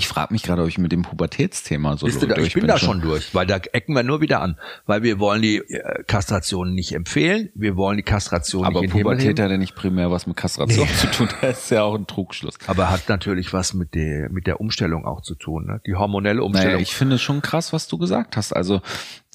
Ich 0.01 0.07
frage 0.07 0.33
mich 0.33 0.41
gerade, 0.41 0.63
ob 0.63 0.67
ich 0.67 0.79
mit 0.79 0.91
dem 0.91 1.03
Pubertätsthema 1.03 1.95
so 1.95 2.07
Bist 2.07 2.23
du 2.23 2.25
da, 2.25 2.35
Ich 2.37 2.55
bin, 2.55 2.61
bin 2.61 2.67
da 2.69 2.79
schon 2.79 3.01
durch, 3.01 3.35
weil 3.35 3.45
da 3.45 3.57
ecken 3.57 3.93
wir 3.93 4.01
nur 4.01 4.19
wieder 4.19 4.41
an. 4.41 4.57
Weil 4.87 5.03
wir 5.03 5.19
wollen 5.19 5.43
die 5.43 5.57
äh, 5.57 6.03
Kastration 6.05 6.73
nicht 6.73 6.93
empfehlen, 6.93 7.49
wir 7.53 7.75
wollen 7.75 7.97
die 7.97 8.03
Kastration 8.03 8.65
Aber 8.65 8.81
nicht 8.81 8.93
Pubertät 8.93 9.39
hat 9.39 9.51
ja 9.51 9.57
nicht 9.57 9.75
primär 9.75 10.09
was 10.09 10.25
mit 10.25 10.37
Kastration 10.37 10.87
nee. 10.87 10.95
zu 10.95 11.05
tun, 11.11 11.29
das 11.41 11.65
ist 11.65 11.69
ja 11.69 11.83
auch 11.83 11.93
ein 11.93 12.07
Trugschluss. 12.07 12.55
Aber 12.65 12.89
hat 12.89 13.09
natürlich 13.09 13.53
was 13.53 13.75
mit 13.75 13.93
der, 13.93 14.31
mit 14.31 14.47
der 14.47 14.59
Umstellung 14.59 15.05
auch 15.05 15.21
zu 15.21 15.35
tun, 15.35 15.67
ne? 15.67 15.81
die 15.85 15.93
hormonelle 15.93 16.43
Umstellung. 16.43 16.73
Naja, 16.73 16.81
ich 16.81 16.95
finde 16.95 17.19
schon 17.19 17.43
krass, 17.43 17.71
was 17.71 17.87
du 17.87 17.99
gesagt 17.99 18.37
hast. 18.37 18.53
Also, 18.53 18.81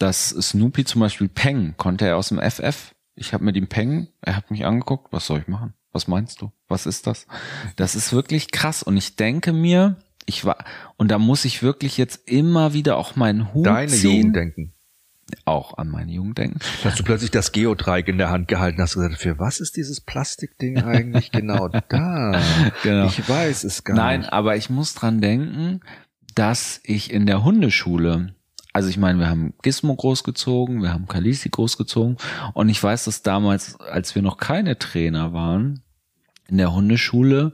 dass 0.01 0.31
Snoopy 0.31 0.85
zum 0.85 1.01
Beispiel 1.01 1.29
Peng 1.29 1.75
konnte 1.77 2.09
er 2.09 2.17
aus 2.17 2.31
dem 2.31 2.41
FF. 2.41 2.91
Ich 3.15 3.33
habe 3.33 3.45
mit 3.45 3.55
ihm 3.55 3.69
Peng, 3.69 4.09
er 4.21 4.35
hat 4.35 4.51
mich 4.51 4.67
angeguckt, 4.67 5.13
was 5.13 5.27
soll 5.27 5.39
ich 5.39 5.47
machen? 5.47 5.75
Was 5.93 6.09
meinst 6.09 6.43
du? 6.43 6.51
Was 6.67 6.87
ist 6.87 7.07
das? 7.07 7.29
Das 7.77 7.95
ist 7.95 8.13
wirklich 8.13 8.51
krass 8.51 8.83
und 8.83 8.97
ich 8.97 9.15
denke 9.15 9.53
mir, 9.53 9.97
ich 10.27 10.45
war, 10.45 10.65
und 10.97 11.11
da 11.11 11.19
muss 11.19 11.45
ich 11.45 11.63
wirklich 11.63 11.97
jetzt 11.97 12.29
immer 12.29 12.73
wieder 12.73 12.97
auch 12.97 13.17
meinen 13.17 13.55
Hut 13.55 13.67
Deine 13.67 13.91
ziehen. 13.91 14.17
Jugend 14.17 14.37
denken. 14.37 14.73
Auch 15.45 15.77
an 15.77 15.89
meine 15.89 16.13
Jugend 16.13 16.39
denken. 16.39 16.59
Dass 16.85 16.97
du 16.97 17.03
plötzlich 17.03 17.31
das 17.31 17.53
Geodreieck 17.53 18.09
in 18.09 18.19
der 18.19 18.31
Hand 18.31 18.49
gehalten 18.49 18.81
hast 18.81 18.97
und 18.97 19.03
gesagt, 19.03 19.21
für 19.21 19.39
was 19.39 19.61
ist 19.61 19.77
dieses 19.77 20.01
Plastikding 20.01 20.83
eigentlich 20.83 21.33
genau 21.33 21.69
da? 21.89 22.41
Genau. 22.83 23.07
Ich 23.07 23.29
weiß 23.29 23.65
es 23.65 23.85
gar 23.85 23.97
Nein, 23.97 24.21
nicht. 24.21 24.33
aber 24.33 24.57
ich 24.57 24.71
muss 24.71 24.95
dran 24.95 25.21
denken, 25.21 25.81
dass 26.35 26.81
ich 26.85 27.13
in 27.13 27.27
der 27.27 27.43
Hundeschule, 27.43 28.35
also 28.73 28.89
ich 28.89 28.99
meine, 28.99 29.19
wir 29.19 29.29
haben 29.29 29.55
Gizmo 29.63 29.97
großgezogen, 29.97 30.83
wir 30.83 30.93
haben 30.93 31.09
Kalisi 31.09 31.49
großgezogen 31.49 32.19
und 32.53 32.69
ich 32.69 32.83
weiß, 32.83 33.05
dass 33.05 33.23
damals, 33.23 33.81
als 33.81 34.15
wir 34.15 34.23
noch 34.23 34.37
keine 34.37 34.79
Trainer 34.79 35.33
waren, 35.33 35.83
in 36.49 36.59
der 36.59 36.73
Hundeschule 36.73 37.53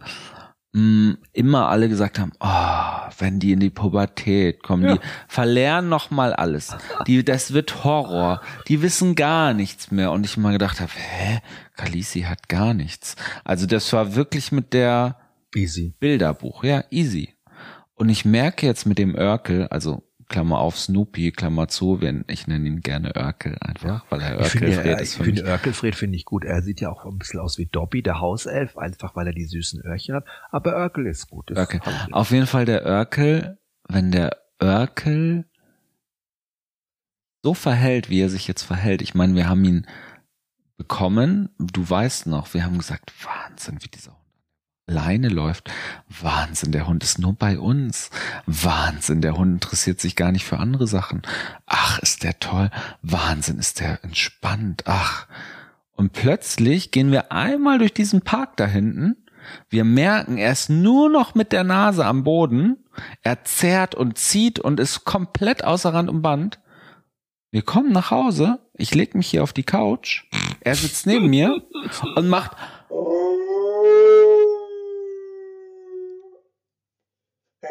mh, 0.72 1.16
immer 1.32 1.68
alle 1.68 1.88
gesagt 1.88 2.18
haben, 2.18 2.32
oh, 2.40 3.10
wenn 3.18 3.38
die 3.38 3.52
in 3.52 3.60
die 3.60 3.70
Pubertät 3.70 4.62
kommen, 4.62 4.94
die 4.94 5.00
verlernen 5.28 5.88
noch 5.88 6.10
mal 6.10 6.32
alles. 6.32 6.76
Die, 7.06 7.24
das 7.24 7.52
wird 7.52 7.84
Horror. 7.84 8.40
Die 8.68 8.82
wissen 8.82 9.14
gar 9.14 9.54
nichts 9.54 9.90
mehr. 9.90 10.10
Und 10.12 10.24
ich 10.24 10.36
mal 10.36 10.52
gedacht 10.52 10.80
habe, 10.80 10.92
hä, 10.94 11.40
Kalisi 11.76 12.22
hat 12.22 12.48
gar 12.48 12.74
nichts. 12.74 13.16
Also 13.44 13.66
das 13.66 13.92
war 13.92 14.14
wirklich 14.14 14.52
mit 14.52 14.72
der 14.72 15.16
Easy. 15.54 15.94
Bilderbuch, 16.00 16.64
ja, 16.64 16.84
easy. 16.90 17.34
Und 17.94 18.08
ich 18.08 18.24
merke 18.24 18.66
jetzt 18.66 18.86
mit 18.86 18.98
dem 18.98 19.14
Örkel, 19.14 19.68
also 19.68 20.02
Klammer 20.32 20.58
auf 20.58 20.78
Snoopy, 20.78 21.30
Klammer 21.32 21.68
zu, 21.68 22.00
wenn 22.00 22.24
ich 22.26 22.46
nenne 22.48 22.66
ihn 22.66 22.80
gerne 22.80 23.14
Örkel 23.14 23.56
einfach, 23.60 24.04
weil 24.10 24.20
er 24.20 24.40
Ich 24.40 24.48
finde, 24.48 24.66
Örkelfred 24.68 24.86
er, 24.94 25.00
ist 25.00 25.10
ich 25.12 25.16
für 25.18 25.24
finde 25.24 25.42
mich. 25.42 25.50
Örkelfred 25.50 25.94
finde 25.94 26.16
ich 26.16 26.24
gut. 26.24 26.44
Er 26.44 26.62
sieht 26.62 26.80
ja 26.80 26.90
auch 26.90 27.04
ein 27.04 27.18
bisschen 27.18 27.38
aus 27.40 27.58
wie 27.58 27.66
Dobby, 27.66 28.02
der 28.02 28.20
Hauself, 28.20 28.76
einfach 28.76 29.14
weil 29.14 29.26
er 29.28 29.32
die 29.32 29.44
süßen 29.44 29.82
Öhrchen 29.84 30.14
hat. 30.16 30.24
Aber 30.50 30.72
Örkel 30.74 31.06
ist 31.06 31.28
gut. 31.28 31.50
Das 31.50 31.58
Örkel. 31.58 31.80
ich- 32.08 32.12
Auf 32.14 32.30
jeden 32.30 32.46
Fall 32.46 32.64
der 32.64 32.82
Örkel, 32.84 33.58
wenn 33.88 34.10
der 34.10 34.36
Örkel 34.60 35.44
so 37.44 37.54
verhält, 37.54 38.08
wie 38.10 38.20
er 38.20 38.28
sich 38.28 38.46
jetzt 38.48 38.62
verhält. 38.62 39.02
Ich 39.02 39.14
meine, 39.14 39.34
wir 39.34 39.48
haben 39.48 39.64
ihn 39.64 39.86
bekommen. 40.76 41.50
Du 41.58 41.88
weißt 41.88 42.26
noch, 42.26 42.54
wir 42.54 42.64
haben 42.64 42.78
gesagt, 42.78 43.12
Wahnsinn, 43.24 43.78
wie 43.82 43.88
dieser 43.88 44.16
alleine 44.86 45.28
läuft. 45.28 45.70
Wahnsinn, 46.20 46.72
der 46.72 46.86
Hund 46.86 47.02
ist 47.02 47.18
nur 47.18 47.34
bei 47.34 47.58
uns. 47.58 48.10
Wahnsinn, 48.46 49.20
der 49.20 49.36
Hund 49.36 49.54
interessiert 49.54 50.00
sich 50.00 50.16
gar 50.16 50.32
nicht 50.32 50.44
für 50.44 50.58
andere 50.58 50.86
Sachen. 50.86 51.22
Ach, 51.66 51.98
ist 52.00 52.22
der 52.22 52.38
toll. 52.38 52.70
Wahnsinn, 53.02 53.58
ist 53.58 53.80
der 53.80 54.02
entspannt. 54.04 54.84
Ach. 54.86 55.26
Und 55.94 56.12
plötzlich 56.12 56.90
gehen 56.90 57.12
wir 57.12 57.32
einmal 57.32 57.78
durch 57.78 57.94
diesen 57.94 58.22
Park 58.22 58.56
da 58.56 58.66
hinten. 58.66 59.16
Wir 59.68 59.84
merken, 59.84 60.38
er 60.38 60.52
ist 60.52 60.70
nur 60.70 61.08
noch 61.08 61.34
mit 61.34 61.52
der 61.52 61.64
Nase 61.64 62.04
am 62.04 62.24
Boden. 62.24 62.78
Er 63.22 63.44
zerrt 63.44 63.94
und 63.94 64.18
zieht 64.18 64.58
und 64.58 64.80
ist 64.80 65.04
komplett 65.04 65.64
außer 65.64 65.92
Rand 65.92 66.08
und 66.08 66.22
Band. 66.22 66.60
Wir 67.50 67.62
kommen 67.62 67.92
nach 67.92 68.10
Hause. 68.10 68.60
Ich 68.74 68.94
leg 68.94 69.14
mich 69.14 69.28
hier 69.28 69.42
auf 69.42 69.52
die 69.52 69.62
Couch. 69.62 70.24
Er 70.60 70.74
sitzt 70.74 71.06
neben 71.06 71.28
mir 71.28 71.62
und 72.16 72.28
macht 72.28 72.52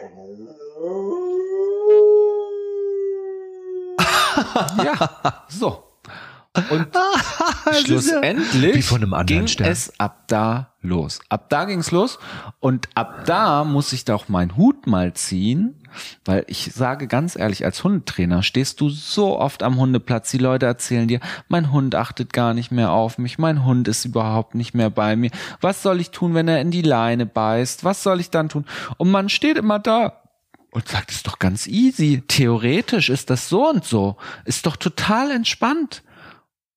Ja, 4.84 5.46
so. 5.50 5.84
Und 6.70 6.88
schlussendlich 7.86 8.92
einem 8.92 9.14
anderen 9.14 9.26
ging 9.26 9.48
Stern. 9.48 9.70
es 9.70 9.94
ab 10.00 10.28
da 10.28 10.74
los. 10.82 11.20
Ab 11.30 11.50
da 11.50 11.66
ging's 11.66 11.92
los 11.92 12.20
und 12.60 12.90
ab 12.96 13.26
da 13.26 13.64
muss 13.66 13.94
ich 13.94 14.06
doch 14.06 14.28
meinen 14.30 14.58
Hut 14.58 14.88
mal 14.88 15.14
ziehen, 15.14 15.81
weil 16.26 16.46
ich 16.48 16.72
sage 16.74 17.08
ganz 17.08 17.36
ehrlich, 17.36 17.66
als 17.66 17.84
Hundetrainer 17.84 18.44
stehst 18.44 18.82
du 18.82 18.90
so 18.90 19.40
oft 19.40 19.64
am 19.64 19.78
Hundeplatz, 19.78 20.32
die 20.32 20.38
Leute 20.38 20.66
erzählen 20.66 21.08
dir, 21.08 21.20
mein 21.48 21.72
Hund 21.72 21.96
achtet 21.96 22.34
gar 22.34 22.54
nicht 22.54 22.72
mehr 22.72 22.92
auf 22.92 23.18
mich, 23.18 23.38
mein 23.38 23.66
Hund 23.66 23.88
ist 23.88 24.06
überhaupt 24.06 24.56
nicht 24.56 24.74
mehr 24.74 24.90
bei 24.90 25.16
mir. 25.16 25.32
Was 25.60 25.82
soll 25.82 26.00
ich 26.00 26.12
tun, 26.12 26.34
wenn 26.34 26.48
er 26.48 26.62
in 26.62 26.72
die 26.72 26.82
Leine 26.82 27.26
beißt? 27.26 27.84
Was 27.84 28.04
soll 28.04 28.20
ich 28.20 28.30
dann 28.30 28.50
tun? 28.50 28.66
Und 28.98 29.12
man 29.12 29.30
steht 29.30 29.58
immer 29.58 29.80
da 29.80 30.22
und 30.72 30.88
sagt, 30.88 31.12
ist 31.12 31.28
doch 31.28 31.40
ganz 31.40 31.68
easy. 31.68 32.24
Theoretisch 32.28 33.10
ist 33.10 33.30
das 33.30 33.50
so 33.50 33.70
und 33.70 33.86
so. 33.86 34.16
Ist 34.46 34.66
doch 34.66 34.78
total 34.78 35.32
entspannt. 35.32 36.04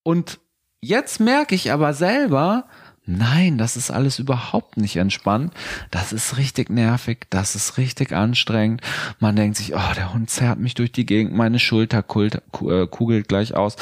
Und 0.02 0.40
jetzt 0.80 1.20
merke 1.20 1.54
ich 1.54 1.72
aber 1.72 1.94
selber, 1.94 2.66
nein, 3.06 3.58
das 3.58 3.76
ist 3.76 3.90
alles 3.90 4.18
überhaupt 4.18 4.76
nicht 4.76 4.96
entspannt. 4.96 5.52
Das 5.90 6.12
ist 6.12 6.36
richtig 6.36 6.70
nervig. 6.70 7.26
Das 7.30 7.54
ist 7.54 7.76
richtig 7.78 8.12
anstrengend. 8.12 8.80
Man 9.20 9.36
denkt 9.36 9.56
sich, 9.56 9.74
oh, 9.74 9.94
der 9.96 10.12
Hund 10.14 10.30
zerrt 10.30 10.58
mich 10.58 10.74
durch 10.74 10.92
die 10.92 11.06
Gegend. 11.06 11.34
Meine 11.34 11.58
Schulter 11.58 11.98
äh, 11.98 12.86
kugelt 12.86 13.28
gleich 13.28 13.54
aus. 13.54 13.76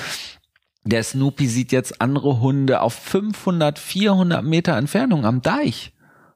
Der 0.84 1.04
Snoopy 1.04 1.46
sieht 1.46 1.70
jetzt 1.70 2.00
andere 2.00 2.40
Hunde 2.40 2.80
auf 2.80 2.94
500, 2.94 3.78
400 3.78 4.44
Meter 4.44 4.76
Entfernung 4.76 5.24
am 5.24 5.40
Deich. 5.40 5.92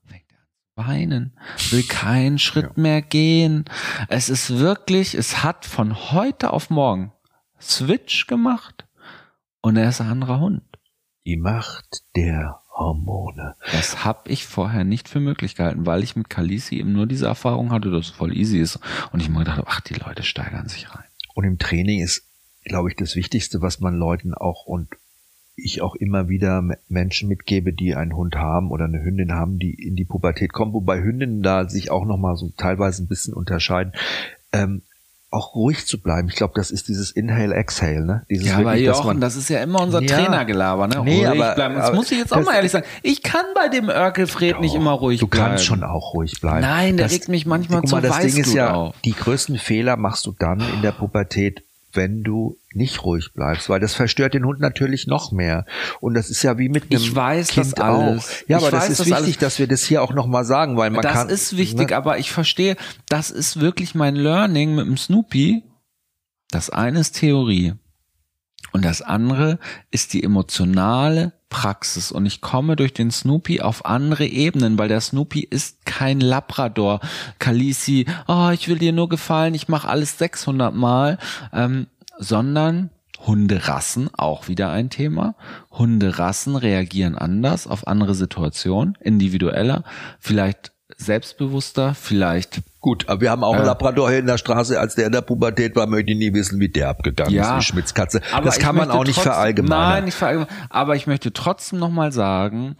Fängt 0.06 0.30
an 0.30 0.46
zu 0.46 0.88
weinen, 0.88 1.36
will 1.70 1.82
keinen 1.82 2.38
Schritt 2.38 2.76
mehr 2.76 3.02
gehen. 3.02 3.64
Es 4.08 4.28
ist 4.28 4.58
wirklich, 4.58 5.14
es 5.14 5.42
hat 5.42 5.66
von 5.66 6.12
heute 6.12 6.52
auf 6.52 6.70
morgen 6.70 7.12
Switch 7.60 8.28
gemacht 8.28 8.86
und 9.62 9.76
er 9.76 9.88
ist 9.88 10.00
ein 10.00 10.10
anderer 10.10 10.38
Hund. 10.38 10.62
Die 11.24 11.36
Macht 11.36 12.04
der 12.14 12.62
Hormone. 12.76 13.56
Das 13.72 14.04
habe 14.04 14.30
ich 14.30 14.46
vorher 14.46 14.84
nicht 14.84 15.08
für 15.08 15.20
möglich 15.20 15.56
gehalten, 15.56 15.86
weil 15.86 16.02
ich 16.02 16.16
mit 16.16 16.28
Kalisi 16.30 16.76
eben 16.76 16.92
nur 16.92 17.06
diese 17.06 17.26
Erfahrung 17.26 17.72
hatte, 17.72 17.90
dass 17.90 18.06
es 18.06 18.12
voll 18.12 18.36
easy 18.36 18.58
ist. 18.58 18.78
Und 19.12 19.20
ich 19.20 19.28
mir 19.28 19.38
gedacht 19.40 19.58
habe, 19.58 19.68
ach, 19.68 19.80
die 19.80 19.94
Leute 19.94 20.22
steigern 20.22 20.68
sich 20.68 20.94
rein. 20.94 21.04
Und 21.34 21.44
im 21.44 21.58
Training 21.58 22.00
ist, 22.00 22.24
glaube 22.64 22.90
ich, 22.90 22.96
das 22.96 23.16
Wichtigste, 23.16 23.62
was 23.62 23.80
man 23.80 23.94
Leuten 23.94 24.34
auch 24.34 24.66
und 24.66 24.88
ich 25.56 25.80
auch 25.80 25.94
immer 25.94 26.28
wieder 26.28 26.62
Menschen 26.88 27.28
mitgebe, 27.28 27.72
die 27.72 27.94
einen 27.94 28.14
Hund 28.14 28.36
haben 28.36 28.70
oder 28.70 28.84
eine 28.84 29.02
Hündin 29.02 29.32
haben, 29.32 29.58
die 29.58 29.72
in 29.72 29.96
die 29.96 30.04
Pubertät 30.04 30.52
kommen, 30.52 30.74
wobei 30.74 31.00
Hündinnen 31.00 31.42
da 31.42 31.68
sich 31.68 31.90
auch 31.90 32.04
nochmal 32.04 32.36
so 32.36 32.52
teilweise 32.58 33.02
ein 33.02 33.08
bisschen 33.08 33.32
unterscheiden, 33.32 33.94
ähm, 34.52 34.82
auch 35.36 35.54
ruhig 35.54 35.86
zu 35.86 36.00
bleiben. 36.00 36.28
Ich 36.28 36.34
glaube, 36.36 36.54
das 36.56 36.70
ist 36.70 36.88
dieses 36.88 37.10
Inhale-Exhale, 37.10 38.04
ne? 38.04 38.22
Dieses 38.30 38.46
Ja, 38.48 38.54
aber 38.56 38.64
wirklich, 38.70 38.86
dass 38.86 38.96
Jochen, 38.98 39.06
man, 39.08 39.20
das 39.20 39.36
ist 39.36 39.48
ja 39.50 39.60
immer 39.62 39.82
unser 39.82 40.02
Ja. 40.02 40.16
Trainergelaber, 40.16 40.88
ne? 40.88 41.02
Nee, 41.04 41.26
ruhig 41.26 41.40
aber- 41.40 41.54
bleiben. 41.54 41.74
Das 41.76 41.84
aber 41.86 41.96
muss 41.96 42.10
ich 42.10 42.18
jetzt 42.18 42.32
auch 42.32 42.38
das- 42.38 42.46
mal 42.46 42.54
ehrlich 42.54 42.72
sagen. 42.72 42.86
Ich 43.02 43.22
kann 43.22 43.44
bei 43.54 43.68
dem 43.68 43.88
Örkelfred 43.88 44.60
nicht 44.60 44.74
immer 44.74 44.92
ruhig 44.92 45.20
du 45.20 45.26
bleiben. 45.26 45.50
kannst 45.50 45.64
schon 45.64 45.84
auch 45.84 46.14
ruhig 46.14 46.40
bleiben. 46.40 46.60
Nein, 46.62 46.96
der 46.96 47.06
Das- 47.06 47.12
regt 47.14 47.28
mich 47.28 47.46
manchmal 47.46 47.80
guck 47.82 47.90
mal, 47.92 48.00
zum 48.02 48.08
das 48.10 48.18
Ding 48.20 48.42
ist 48.42 48.54
ja, 48.54 48.72
auf. 48.74 48.94
die 49.04 49.12
größten 49.12 49.58
Fehler 49.58 49.96
machst 49.96 50.26
du 50.26 50.34
dann 50.38 50.60
in 50.60 50.82
der 50.82 50.92
Pubertät, 50.92 51.62
wenn 51.92 52.22
du 52.22 52.56
nicht 52.76 53.02
ruhig 53.04 53.32
bleibst, 53.34 53.68
weil 53.68 53.80
das 53.80 53.94
verstört 53.94 54.34
den 54.34 54.44
Hund 54.44 54.60
natürlich 54.60 55.06
noch 55.06 55.32
mehr. 55.32 55.64
Und 56.00 56.14
das 56.14 56.30
ist 56.30 56.42
ja 56.42 56.58
wie 56.58 56.68
mit 56.68 56.84
einem 56.84 57.00
Ich 57.00 57.14
weiß 57.14 57.48
kind 57.48 57.78
das 57.78 57.84
auch. 57.84 58.16
Ja, 58.48 58.58
Ich 58.58 58.64
aber 58.64 58.70
das 58.70 58.82
weiß 58.84 58.90
ist 58.90 59.00
das 59.00 59.06
wichtig, 59.08 59.24
alles. 59.24 59.38
dass 59.38 59.58
wir 59.58 59.66
das 59.66 59.82
hier 59.84 60.02
auch 60.02 60.12
nochmal 60.12 60.44
sagen, 60.44 60.76
weil 60.76 60.90
man 60.90 61.02
das 61.02 61.12
kann. 61.12 61.28
ist 61.28 61.56
wichtig, 61.56 61.90
ne? 61.90 61.96
aber 61.96 62.18
ich 62.18 62.30
verstehe, 62.30 62.76
das 63.08 63.30
ist 63.30 63.60
wirklich 63.60 63.94
mein 63.94 64.14
Learning 64.16 64.74
mit 64.74 64.86
dem 64.86 64.96
Snoopy. 64.96 65.64
Das 66.50 66.70
eine 66.70 67.00
ist 67.00 67.12
Theorie 67.18 67.74
und 68.72 68.84
das 68.84 69.02
andere 69.02 69.58
ist 69.90 70.12
die 70.12 70.22
emotionale 70.22 71.32
Praxis 71.48 72.12
und 72.12 72.26
ich 72.26 72.40
komme 72.40 72.76
durch 72.76 72.92
den 72.92 73.10
Snoopy 73.10 73.60
auf 73.60 73.86
andere 73.86 74.26
Ebenen, 74.26 74.78
weil 74.78 74.88
der 74.88 75.00
Snoopy 75.00 75.40
ist 75.40 75.86
kein 75.86 76.20
Labrador, 76.20 77.00
Kalisi, 77.38 78.06
oh, 78.26 78.50
ich 78.52 78.68
will 78.68 78.78
dir 78.78 78.92
nur 78.92 79.08
gefallen, 79.08 79.54
ich 79.54 79.68
mache 79.68 79.88
alles 79.88 80.18
600 80.18 80.74
Mal, 80.74 81.18
ähm, 81.52 81.86
sondern 82.18 82.90
Hunderassen, 83.26 84.10
auch 84.14 84.46
wieder 84.48 84.70
ein 84.70 84.90
Thema. 84.90 85.34
Hunderassen 85.70 86.54
reagieren 86.56 87.16
anders 87.16 87.66
auf 87.66 87.86
andere 87.86 88.14
Situationen, 88.14 88.96
individueller, 89.00 89.84
vielleicht 90.20 90.72
selbstbewusster, 90.96 91.94
vielleicht 91.94 92.60
Gut, 92.80 93.08
aber 93.08 93.20
wir 93.20 93.30
haben 93.32 93.42
auch 93.42 93.54
einen 93.54 93.64
Äh. 93.64 93.66
Labrador 93.66 94.10
hier 94.10 94.20
in 94.20 94.26
der 94.26 94.38
Straße, 94.38 94.78
als 94.78 94.94
der 94.94 95.06
in 95.06 95.12
der 95.12 95.20
Pubertät 95.22 95.74
war, 95.74 95.88
möchte 95.88 96.12
ich 96.12 96.18
nie 96.18 96.32
wissen, 96.34 96.60
wie 96.60 96.68
der 96.68 96.88
abgegangen 96.90 97.32
Ja. 97.34 97.58
ist, 97.58 97.62
wie 97.64 97.72
Schmitzkatze. 97.72 98.20
Das 98.44 98.60
kann 98.60 98.76
man 98.76 98.90
auch 98.92 99.02
nicht 99.02 99.16
trotzdem- 99.16 99.32
verallgemeinern. 99.32 99.88
Nein, 99.90 100.04
nicht 100.04 100.14
verallgemeinern. 100.14 100.54
Aber 100.70 100.94
ich 100.94 101.08
möchte 101.08 101.32
trotzdem 101.32 101.80
nochmal 101.80 102.12
sagen, 102.12 102.76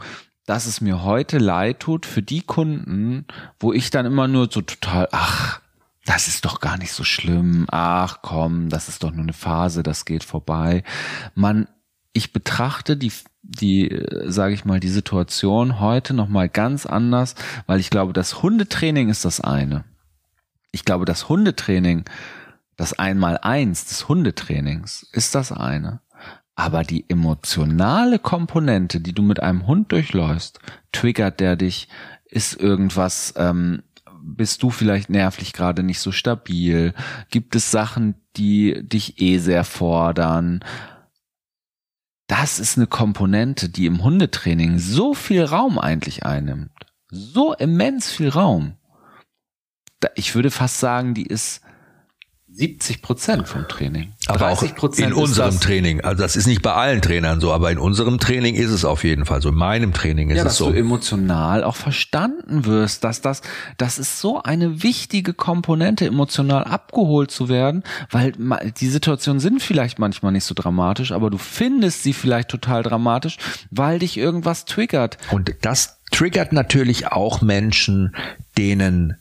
dass 0.47 0.66
es 0.66 0.80
mir 0.80 1.03
heute 1.03 1.39
leid 1.39 1.80
tut 1.80 2.07
für 2.07 2.22
die 2.22 2.43
Kunden, 2.43 3.26
wo 3.59 3.72
ich 3.72 3.91
dann 3.91 4.07
immer 4.07 4.28
nur 4.28 4.49
so 4.49 4.61
total, 4.61 5.09
ach, 5.11 5.61
das 6.07 6.29
ist 6.29 6.45
doch 6.45 6.61
gar 6.61 6.79
nicht 6.79 6.93
so 6.93 7.05
schlimm. 7.05 7.67
Ach 7.71 8.19
komm, 8.23 8.69
das 8.69 8.89
ist 8.89 9.03
doch 9.03 9.11
nur 9.11 9.25
eine 9.25 9.33
Phase, 9.33 9.83
das 9.83 10.05
geht 10.05 10.23
vorbei. 10.25 10.85
Man, 11.35 11.69
ich 12.13 12.33
betrachte 12.33 12.97
die, 12.97 13.13
die, 13.43 14.05
sage 14.25 14.55
ich 14.55 14.65
mal, 14.65 14.81
die 14.81 14.89
Situation 14.89 15.81
heute 15.81 16.15
nochmal 16.15 16.49
ganz 16.49 16.87
anders, 16.87 17.35
weil 17.67 17.81
ich 17.81 17.91
glaube, 17.91 18.13
das 18.13 18.43
Hundetraining 18.43 19.09
ist 19.09 19.25
das 19.25 19.41
eine. 19.41 19.85
Ich 20.71 20.85
glaube, 20.85 21.07
das 21.07 21.29
Hundetraining, 21.29 22.05
das 22.77 22.93
Einmaleins 22.93 23.87
des 23.87 24.09
Hundetrainings 24.09 25.09
ist 25.13 25.35
das 25.35 25.51
eine. 25.51 26.01
Aber 26.55 26.85
die 26.85 27.05
emotionale 27.09 28.19
Komponente, 28.19 29.01
die 29.01 29.13
du 29.13 29.23
mit 29.23 29.43
einem 29.43 29.67
Hund 29.67 29.91
durchläufst, 29.91 30.61
triggert 30.93 31.41
der 31.41 31.57
dich, 31.57 31.89
ist 32.27 32.55
irgendwas, 32.55 33.35
ähm, 33.37 33.83
bist 34.27 34.62
du 34.62 34.70
vielleicht 34.70 35.09
nervlich 35.09 35.53
gerade 35.53 35.83
nicht 35.83 36.01
so 36.01 36.12
stabil? 36.12 36.93
Gibt 37.31 37.55
es 37.55 37.70
Sachen, 37.70 38.16
die 38.37 38.83
dich 38.83 39.20
eh 39.20 39.39
sehr 39.39 39.64
fordern? 39.64 40.64
Das 42.27 42.59
ist 42.59 42.77
eine 42.77 42.89
Komponente, 42.89 43.68
die 43.68 43.87
im 43.87 44.03
Hundetraining 44.03 44.79
so 44.79 45.14
viel 45.14 45.45
Raum 45.45 45.79
eigentlich 45.79 46.27
einnimmt. 46.27 46.72
So 47.09 47.55
immens 47.55 48.11
viel 48.11 48.29
Raum. 48.29 48.74
Ich 50.16 50.35
würde 50.35 50.51
fast 50.51 50.81
sagen, 50.81 51.14
die 51.14 51.27
ist 51.27 51.62
70 52.57 53.03
Prozent 53.03 53.49
vom 53.49 53.69
Training. 53.69 54.13
Aber 54.29 54.49
auch 54.49 54.63
in 54.97 55.13
unserem 55.13 55.61
Training. 55.61 56.01
Also 56.01 56.23
das 56.23 56.37
ist 56.37 56.47
nicht 56.47 56.63
bei 56.63 56.73
allen 56.73 57.03
Trainern 57.03 57.39
so, 57.39 57.53
aber 57.53 57.71
in 57.71 57.79
unserem 57.79 58.19
Training 58.19 58.55
ist 58.55 58.71
es 58.71 58.85
auf 58.87 59.05
jeden 59.05 59.27
Fall 59.27 59.43
so. 59.43 59.51
In 59.51 59.57
meinem 59.57 59.93
Training 59.93 60.31
ist 60.31 60.39
ja, 60.39 60.47
es 60.47 60.57
so. 60.57 60.67
Dass 60.67 60.75
du 60.75 60.81
emotional 60.81 61.63
auch 61.65 61.77
verstanden 61.77 62.65
wirst, 62.65 63.05
dass 63.05 63.21
das, 63.21 63.43
das 63.77 63.99
ist 63.99 64.21
so 64.21 64.43
eine 64.43 64.83
wichtige 64.83 65.35
Komponente, 65.35 66.07
emotional 66.07 66.65
abgeholt 66.65 67.31
zu 67.31 67.51
werden, 67.51 67.85
weil 68.11 68.33
die 68.81 68.89
Situationen 68.89 69.39
sind 69.41 69.61
vielleicht 69.61 69.99
manchmal 69.99 70.33
nicht 70.33 70.45
so 70.45 70.55
dramatisch, 70.55 71.13
aber 71.13 71.29
du 71.29 71.37
findest 71.39 72.03
sie 72.05 72.15
vielleicht 72.15 72.49
total 72.49 72.83
dramatisch, 72.83 73.37
weil 73.71 73.99
dich 73.99 74.17
irgendwas 74.17 74.65
triggert. 74.65 75.19
Und 75.31 75.55
das 75.61 75.99
triggert 76.11 76.53
natürlich 76.53 77.09
auch 77.09 77.43
Menschen, 77.43 78.17
denen 78.57 79.19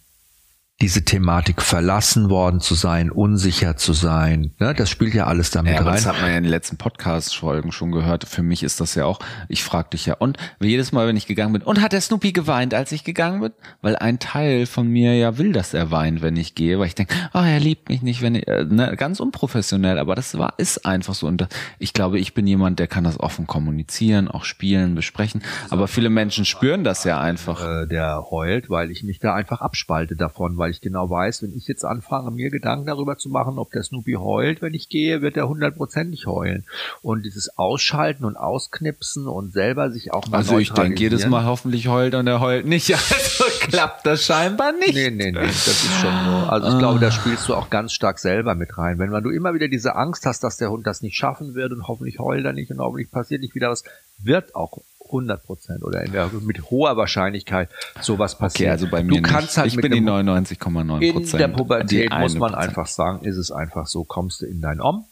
diese 0.82 1.06
Thematik 1.06 1.62
verlassen 1.62 2.30
worden 2.30 2.60
zu 2.60 2.76
sein, 2.76 3.10
unsicher 3.10 3.78
zu 3.78 3.94
sein. 3.94 4.54
Ne? 4.60 4.74
Das 4.74 4.90
spielt 4.90 5.14
ja 5.14 5.26
alles 5.26 5.50
damit 5.50 5.74
ja, 5.74 5.82
rein. 5.82 5.96
Das 5.96 6.06
hat 6.06 6.20
man 6.20 6.30
ja 6.30 6.38
in 6.38 6.44
den 6.44 6.50
letzten 6.50 6.76
Podcast-Folgen 6.76 7.72
schon 7.72 7.94
gehört. 7.94 8.26
Für 8.26 8.44
mich 8.44 8.62
ist 8.62 8.82
das 8.82 8.94
ja 8.94 9.06
auch, 9.06 9.20
ich 9.48 9.64
frage 9.64 9.92
dich 9.92 10.06
ja, 10.06 10.16
und 10.16 10.38
jedes 10.60 10.92
Mal, 10.92 11.08
wenn 11.08 11.16
ich 11.16 11.28
gegangen 11.28 11.54
bin, 11.54 11.62
und 11.62 11.82
hat 11.82 11.94
der 11.94 12.02
Snoopy 12.02 12.34
geweint, 12.34 12.74
als 12.74 12.92
ich 12.92 13.06
gegangen 13.06 13.40
bin? 13.40 13.54
Weil 13.82 13.96
ein 13.96 14.20
Teil 14.20 14.66
von 14.66 14.86
mir 14.88 15.16
ja 15.16 15.38
will, 15.38 15.54
dass 15.54 15.74
er 15.74 15.92
weint, 15.92 16.22
wenn 16.22 16.36
ich 16.36 16.56
gehe, 16.56 16.78
weil 16.78 16.88
ich 16.88 16.96
denke, 16.96 17.16
oh, 17.34 17.40
er 17.40 17.62
liebt 17.62 17.88
mich 17.88 18.02
nicht, 18.02 18.22
wenn 18.22 18.36
ich, 18.36 18.46
äh, 18.50 18.66
ne, 18.66 18.96
ganz 18.98 19.22
unprofessionell, 19.22 19.98
aber 19.98 20.16
das 20.16 20.38
war, 20.38 20.56
ist 20.58 20.86
einfach 20.86 21.16
so. 21.16 21.28
Und 21.28 21.48
ich 21.80 21.94
glaube, 21.94 22.20
ich 22.20 22.34
bin 22.34 22.46
jemand, 22.48 22.80
der 22.80 22.88
kann 22.88 23.06
das 23.06 23.18
offen 23.18 23.48
kommunizieren, 23.48 24.28
auch 24.28 24.44
spielen, 24.44 24.94
besprechen. 24.94 25.42
Aber 25.70 25.88
viele 25.88 26.10
Menschen 26.10 26.44
spüren 26.44 26.84
das 26.84 27.06
ja 27.06 27.22
einfach. 27.22 27.66
Äh, 27.66 27.88
der 27.88 28.26
heult, 28.30 28.70
weil 28.70 28.92
ich 28.92 29.04
mich 29.04 29.20
da 29.20 29.34
einfach 29.34 29.62
abspalte 29.62 30.18
davon, 30.18 30.58
weil 30.58 30.65
ich 30.70 30.82
genau 30.82 31.10
weiß, 31.10 31.44
wenn 31.44 31.56
ich 31.56 31.68
jetzt 31.68 31.86
anfange, 31.86 32.32
mir 32.32 32.50
Gedanken 32.50 32.88
darüber 32.88 33.18
zu 33.18 33.30
machen, 33.30 33.58
ob 33.58 33.72
der 33.72 33.84
Snoopy 33.84 34.14
heult, 34.14 34.62
wenn 34.62 34.74
ich 34.74 34.90
gehe, 34.90 35.22
wird 35.22 35.38
er 35.38 35.48
hundertprozentig 35.48 36.28
heulen. 36.28 36.66
Und 37.02 37.24
dieses 37.24 37.58
Ausschalten 37.58 38.26
und 38.26 38.38
Ausknipsen 38.38 39.28
und 39.28 39.54
selber 39.54 39.92
sich 39.92 40.14
auch 40.14 40.28
mal 40.28 40.38
Also 40.38 40.58
ich 40.60 40.72
denke 40.72 41.00
jedes 41.00 41.28
Mal 41.28 41.46
hoffentlich 41.46 41.88
heult 41.88 42.16
und 42.16 42.28
er 42.28 42.40
heult 42.40 42.66
nicht. 42.66 42.96
Also 43.16 43.46
klappt 43.60 44.06
das 44.06 44.24
scheinbar 44.24 44.72
nicht. 44.72 44.94
Nee, 44.94 45.10
nee, 45.10 45.32
nee, 45.32 45.42
das 45.42 45.68
ist 45.68 46.00
schon 46.02 46.14
so. 46.26 46.50
Also 46.50 46.70
ich 46.70 46.78
glaube, 46.78 47.00
da 47.00 47.12
spielst 47.12 47.48
du 47.48 47.56
auch 47.56 47.70
ganz 47.70 47.94
stark 47.94 48.20
selber 48.20 48.56
mit 48.56 48.78
rein. 48.78 49.00
Wenn, 49.00 49.12
wenn 49.12 49.24
du 49.24 49.30
immer 49.30 49.54
wieder 49.54 49.68
diese 49.68 49.96
Angst 49.96 50.26
hast, 50.26 50.44
dass 50.44 50.58
der 50.58 50.70
Hund 50.70 50.86
das 50.88 51.02
nicht 51.02 51.16
schaffen 51.16 51.56
wird 51.56 51.72
und 51.72 51.88
hoffentlich 51.88 52.20
heult 52.20 52.46
er 52.46 52.54
nicht 52.54 52.72
und 52.72 52.80
hoffentlich 52.80 53.12
passiert 53.12 53.42
nicht 53.42 53.56
wieder 53.56 53.70
was, 53.70 53.84
wird 54.20 54.56
auch 54.56 54.80
100 55.16 55.44
Prozent 55.44 55.84
oder 55.84 56.04
in 56.04 56.12
der, 56.12 56.30
mit 56.42 56.70
hoher 56.70 56.98
Wahrscheinlichkeit 56.98 57.70
sowas 58.02 58.38
passiert. 58.38 58.68
Okay, 58.68 58.72
also 58.72 58.88
bei 58.88 59.04
mir 59.04 59.22
du 59.22 59.22
kannst 59.22 59.50
nicht. 59.50 59.58
halt 59.58 59.74
ich 59.74 59.82
bin 59.82 59.92
die 59.92 60.02
99,9 60.02 61.12
Prozent. 61.14 61.34
In 61.34 61.38
der 61.40 61.48
Pubertät 61.48 62.12
muss 62.12 62.36
man 62.36 62.56
einfach 62.56 62.88
sagen, 62.88 63.24
ist 63.24 63.38
es 63.38 63.52
einfach 63.52 63.88
so, 63.88 64.04
kommst 64.04 64.42
du 64.42 64.46
in 64.46 64.62
dein 64.62 64.82
Om, 64.82 65.06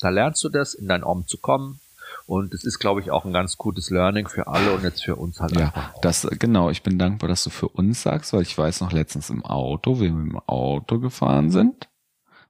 da 0.00 0.10
lernst 0.10 0.44
du 0.44 0.48
das, 0.48 0.74
in 0.74 0.88
dein 0.88 1.02
Om 1.02 1.26
zu 1.26 1.38
kommen, 1.38 1.80
und 2.26 2.54
es 2.54 2.64
ist, 2.64 2.78
glaube 2.78 3.00
ich, 3.00 3.10
auch 3.10 3.24
ein 3.24 3.32
ganz 3.32 3.56
gutes 3.56 3.90
Learning 3.90 4.26
für 4.28 4.48
alle 4.48 4.72
und 4.72 4.82
jetzt 4.82 5.04
für 5.04 5.16
uns 5.16 5.40
halt 5.40 5.56
ja, 5.56 5.72
Das, 6.02 6.26
genau, 6.38 6.70
ich 6.70 6.82
bin 6.82 6.98
dankbar, 6.98 7.28
dass 7.28 7.44
du 7.44 7.50
für 7.50 7.68
uns 7.68 8.02
sagst, 8.02 8.32
weil 8.32 8.42
ich 8.42 8.56
weiß 8.56 8.80
noch 8.80 8.92
letztens 8.92 9.30
im 9.30 9.44
Auto, 9.44 9.96
wie 9.96 10.04
wir 10.04 10.08
im 10.08 10.38
Auto 10.46 10.98
gefahren 10.98 11.50
sind, 11.50 11.88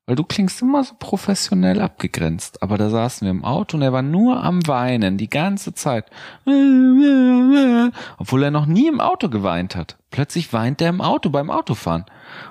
weil 0.06 0.14
du 0.14 0.22
klingst 0.22 0.62
immer 0.62 0.84
so 0.84 0.94
professionell 0.98 1.80
abgegrenzt. 1.80 2.62
Aber 2.62 2.78
da 2.78 2.90
saßen 2.90 3.26
wir 3.26 3.32
im 3.32 3.44
Auto 3.44 3.76
und 3.76 3.82
er 3.82 3.92
war 3.92 4.02
nur 4.02 4.42
am 4.42 4.64
Weinen 4.68 5.18
die 5.18 5.28
ganze 5.28 5.74
Zeit. 5.74 6.06
Obwohl 6.44 8.44
er 8.44 8.52
noch 8.52 8.66
nie 8.66 8.86
im 8.86 9.00
Auto 9.00 9.28
geweint 9.28 9.74
hat. 9.74 9.98
Plötzlich 10.10 10.52
weint 10.52 10.80
er 10.80 10.90
im 10.90 11.00
Auto 11.00 11.30
beim 11.30 11.50
Autofahren. 11.50 12.04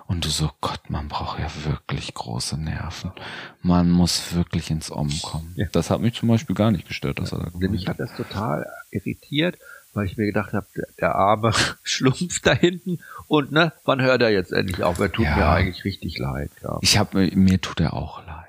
Und 0.05 0.25
du 0.25 0.29
so, 0.29 0.51
Gott, 0.59 0.89
man 0.89 1.07
braucht 1.07 1.39
ja 1.39 1.47
wirklich 1.63 2.13
große 2.13 2.59
Nerven. 2.59 3.13
Man 3.61 3.89
muss 3.89 4.35
wirklich 4.35 4.69
ins 4.69 4.91
Om 4.91 5.09
kommen. 5.21 5.53
Ja. 5.55 5.67
Das 5.71 5.89
hat 5.89 6.01
mich 6.01 6.13
zum 6.13 6.29
Beispiel 6.29 6.55
gar 6.55 6.71
nicht 6.71 6.87
gestört, 6.87 7.19
dass 7.19 7.31
er 7.31 7.39
da 7.39 7.57
Mich 7.57 7.87
hat 7.87 7.99
das 7.99 8.13
total 8.15 8.65
irritiert, 8.91 9.57
weil 9.95 10.05
ich 10.05 10.17
mir 10.17 10.25
gedacht 10.25 10.53
habe, 10.53 10.67
der, 10.75 10.87
der 10.99 11.15
arme 11.15 11.53
Schlumpf 11.83 12.41
da 12.41 12.53
hinten 12.53 12.99
und 13.27 13.51
ne, 13.51 13.73
wann 13.85 14.01
hört 14.01 14.21
er 14.21 14.29
jetzt 14.29 14.51
endlich 14.51 14.83
auf? 14.83 14.99
Er 14.99 15.11
tut 15.11 15.25
ja. 15.25 15.35
mir 15.35 15.47
eigentlich 15.47 15.85
richtig 15.85 16.17
leid. 16.17 16.51
Ja. 16.61 16.77
Ich 16.81 16.97
habe 16.97 17.29
mir 17.33 17.61
tut 17.61 17.79
er 17.79 17.93
auch 17.93 18.25
leid. 18.25 18.45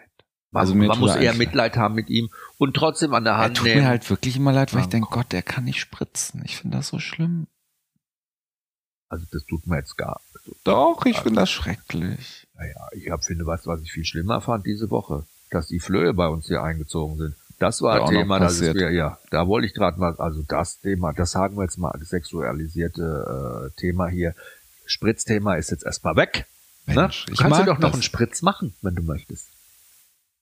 Also 0.53 0.75
mir 0.75 0.89
man 0.89 0.99
muss 0.99 1.15
eher 1.15 1.35
Mitleid 1.35 1.77
haben 1.77 1.95
mit 1.95 2.09
ihm 2.09 2.31
und 2.57 2.75
trotzdem 2.75 3.13
an 3.15 3.25
der 3.25 3.37
Hand 3.37 3.51
Er 3.51 3.55
tut 3.55 3.67
nehmen. 3.67 3.83
mir 3.83 3.89
halt 3.89 4.09
wirklich 4.09 4.37
immer 4.37 4.53
leid, 4.53 4.75
weil 4.75 4.83
ich 4.83 4.89
denke, 4.89 5.09
Gott, 5.11 5.33
der 5.33 5.43
kann 5.43 5.65
nicht 5.65 5.81
spritzen. 5.81 6.43
Ich 6.45 6.57
finde 6.57 6.79
das 6.79 6.89
so 6.89 6.99
schlimm. 6.99 7.47
Also 9.09 9.27
das 9.31 9.45
tut 9.45 9.67
mir 9.67 9.77
jetzt 9.77 9.97
gar 9.97 10.21
nicht. 10.33 10.57
Doch, 10.65 11.05
ich 11.05 11.19
finde 11.19 11.41
das 11.41 11.51
schrecklich. 11.51 12.47
Naja, 12.55 12.89
ich 12.93 13.11
hab, 13.11 13.25
finde 13.25 13.47
was, 13.47 13.67
was 13.67 13.83
ich 13.83 13.93
viel 13.93 14.05
schlimmer 14.05 14.41
fand 14.41 14.67
diese 14.67 14.91
Woche, 14.91 15.27
dass 15.51 15.69
die 15.69 15.81
Flöhe 15.81 16.15
bei 16.15 16.27
uns 16.27 16.47
hier 16.47 16.63
eingezogen 16.63 17.19
sind. 17.19 17.35
Das 17.59 17.81
war 17.81 18.03
ein 18.03 18.11
Thema, 18.11 18.39
das 18.39 18.61
ist 18.61 18.75
mir, 18.75 18.91
ja, 18.91 19.19
da 19.31 19.47
wollte 19.47 19.67
ich 19.67 19.75
gerade 19.75 19.99
mal, 19.99 20.15
also 20.19 20.43
das 20.43 20.81
Thema, 20.81 21.13
das 21.15 21.31
sagen 21.31 21.57
wir 21.57 21.63
jetzt 21.63 21.79
mal, 21.79 21.97
das 21.99 22.11
sexualisierte 22.11 23.71
äh, 23.73 23.81
Thema 23.81 24.09
hier. 24.09 24.35
Spritzthema 24.85 25.55
ist 25.55 25.71
jetzt 25.71 25.85
erstmal 25.85 26.17
weg. 26.17 26.47
Ne? 26.87 26.95
Mensch, 26.95 27.27
ne? 27.27 27.35
Du 27.35 27.43
kannst 27.43 27.61
du 27.61 27.65
doch 27.65 27.79
noch 27.79 27.93
einen 27.95 28.03
Spritz 28.03 28.43
machen, 28.43 28.75
wenn 28.83 28.95
du 28.95 29.03
möchtest. 29.03 29.49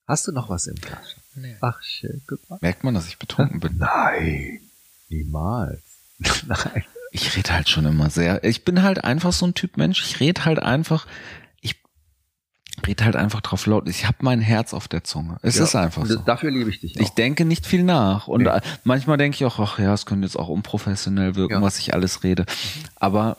Hast 0.06 0.26
du 0.26 0.32
noch 0.32 0.50
was 0.50 0.66
im 0.66 0.78
Taschen? 0.80 1.22
Nee. 1.36 1.56
Ach, 1.60 1.80
schön, 1.82 2.20
mal. 2.48 2.58
Merkt 2.60 2.84
man, 2.84 2.94
dass 2.94 3.06
ich 3.06 3.18
betrunken 3.18 3.60
bin? 3.60 3.76
Nein, 3.78 4.60
niemals. 5.08 5.80
Nein. 6.46 6.84
Ich 7.10 7.36
rede 7.36 7.52
halt 7.52 7.68
schon 7.68 7.86
immer 7.86 8.10
sehr. 8.10 8.42
Ich 8.42 8.64
bin 8.64 8.82
halt 8.82 9.04
einfach 9.04 9.32
so 9.32 9.46
ein 9.46 9.54
Typ 9.54 9.76
Mensch. 9.76 10.04
Ich 10.04 10.20
rede 10.20 10.44
halt 10.44 10.58
einfach 10.58 11.06
red 12.86 13.02
halt 13.02 13.16
einfach 13.16 13.40
drauf 13.40 13.66
laut. 13.66 13.88
Ich 13.88 14.06
habe 14.06 14.18
mein 14.20 14.40
Herz 14.40 14.74
auf 14.74 14.88
der 14.88 15.04
Zunge. 15.04 15.38
Es 15.42 15.56
ja, 15.56 15.64
ist 15.64 15.74
einfach 15.74 16.06
so. 16.06 16.18
Dafür 16.20 16.50
liebe 16.50 16.70
ich 16.70 16.80
dich. 16.80 16.96
Auch. 16.96 17.02
Ich 17.02 17.10
denke 17.10 17.44
nicht 17.44 17.66
viel 17.66 17.82
nach. 17.82 18.28
Und 18.28 18.42
nee. 18.42 18.60
manchmal 18.84 19.16
denke 19.16 19.36
ich 19.36 19.44
auch, 19.44 19.58
ach 19.58 19.78
ja, 19.78 19.92
es 19.94 20.06
könnte 20.06 20.26
jetzt 20.26 20.36
auch 20.36 20.48
unprofessionell 20.48 21.36
wirken, 21.36 21.54
ja. 21.54 21.62
was 21.62 21.78
ich 21.78 21.94
alles 21.94 22.22
rede. 22.22 22.46
Aber 22.96 23.36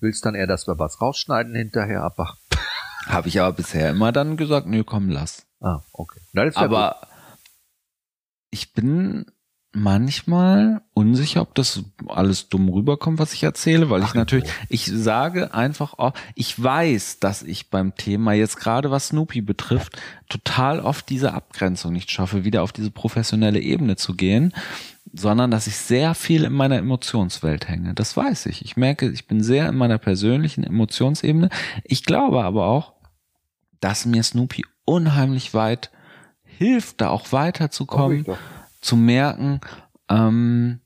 willst 0.00 0.24
dann 0.24 0.34
eher, 0.34 0.46
dass 0.46 0.66
wir 0.66 0.78
was 0.78 1.00
rausschneiden 1.00 1.54
hinterher, 1.54 2.02
aber 2.02 2.36
habe 3.06 3.28
ich 3.28 3.40
aber 3.40 3.52
bisher 3.52 3.90
immer 3.90 4.12
dann 4.12 4.36
gesagt, 4.36 4.66
nö, 4.66 4.84
komm, 4.84 5.08
lass. 5.08 5.46
Ah, 5.60 5.80
okay. 5.92 6.20
Aber 6.54 6.96
gut. 7.00 7.08
ich 8.50 8.72
bin 8.72 9.26
manchmal 9.72 10.80
unsicher, 10.94 11.42
ob 11.42 11.54
das 11.54 11.82
alles 12.08 12.48
dumm 12.48 12.68
rüberkommt, 12.68 13.18
was 13.18 13.34
ich 13.34 13.42
erzähle, 13.42 13.90
weil 13.90 14.02
Ach, 14.02 14.08
ich 14.08 14.14
natürlich, 14.14 14.48
oh. 14.48 14.66
ich 14.68 14.86
sage 14.86 15.52
einfach, 15.54 15.94
oh, 15.98 16.12
ich 16.34 16.62
weiß, 16.62 17.20
dass 17.20 17.42
ich 17.42 17.70
beim 17.70 17.94
Thema 17.94 18.32
jetzt 18.32 18.56
gerade 18.56 18.90
was 18.90 19.08
Snoopy 19.08 19.42
betrifft, 19.42 20.00
total 20.28 20.80
oft 20.80 21.08
diese 21.10 21.34
Abgrenzung 21.34 21.92
nicht 21.92 22.10
schaffe, 22.10 22.44
wieder 22.44 22.62
auf 22.62 22.72
diese 22.72 22.90
professionelle 22.90 23.60
Ebene 23.60 23.96
zu 23.96 24.14
gehen, 24.14 24.54
sondern 25.12 25.50
dass 25.50 25.66
ich 25.66 25.76
sehr 25.76 26.14
viel 26.14 26.44
in 26.44 26.52
meiner 26.52 26.76
Emotionswelt 26.76 27.68
hänge. 27.68 27.94
Das 27.94 28.16
weiß 28.16 28.46
ich. 28.46 28.64
Ich 28.64 28.76
merke, 28.76 29.10
ich 29.10 29.26
bin 29.26 29.42
sehr 29.42 29.68
in 29.68 29.76
meiner 29.76 29.98
persönlichen 29.98 30.64
Emotionsebene. 30.64 31.50
Ich 31.84 32.04
glaube 32.04 32.42
aber 32.44 32.66
auch, 32.66 32.94
dass 33.80 34.06
mir 34.06 34.22
Snoopy 34.22 34.64
unheimlich 34.84 35.54
weit 35.54 35.90
hilft, 36.42 37.00
da 37.00 37.10
auch 37.10 37.32
weiterzukommen 37.32 38.24
zu 38.80 38.96
merken, 38.96 39.60
ähm, 40.08 40.80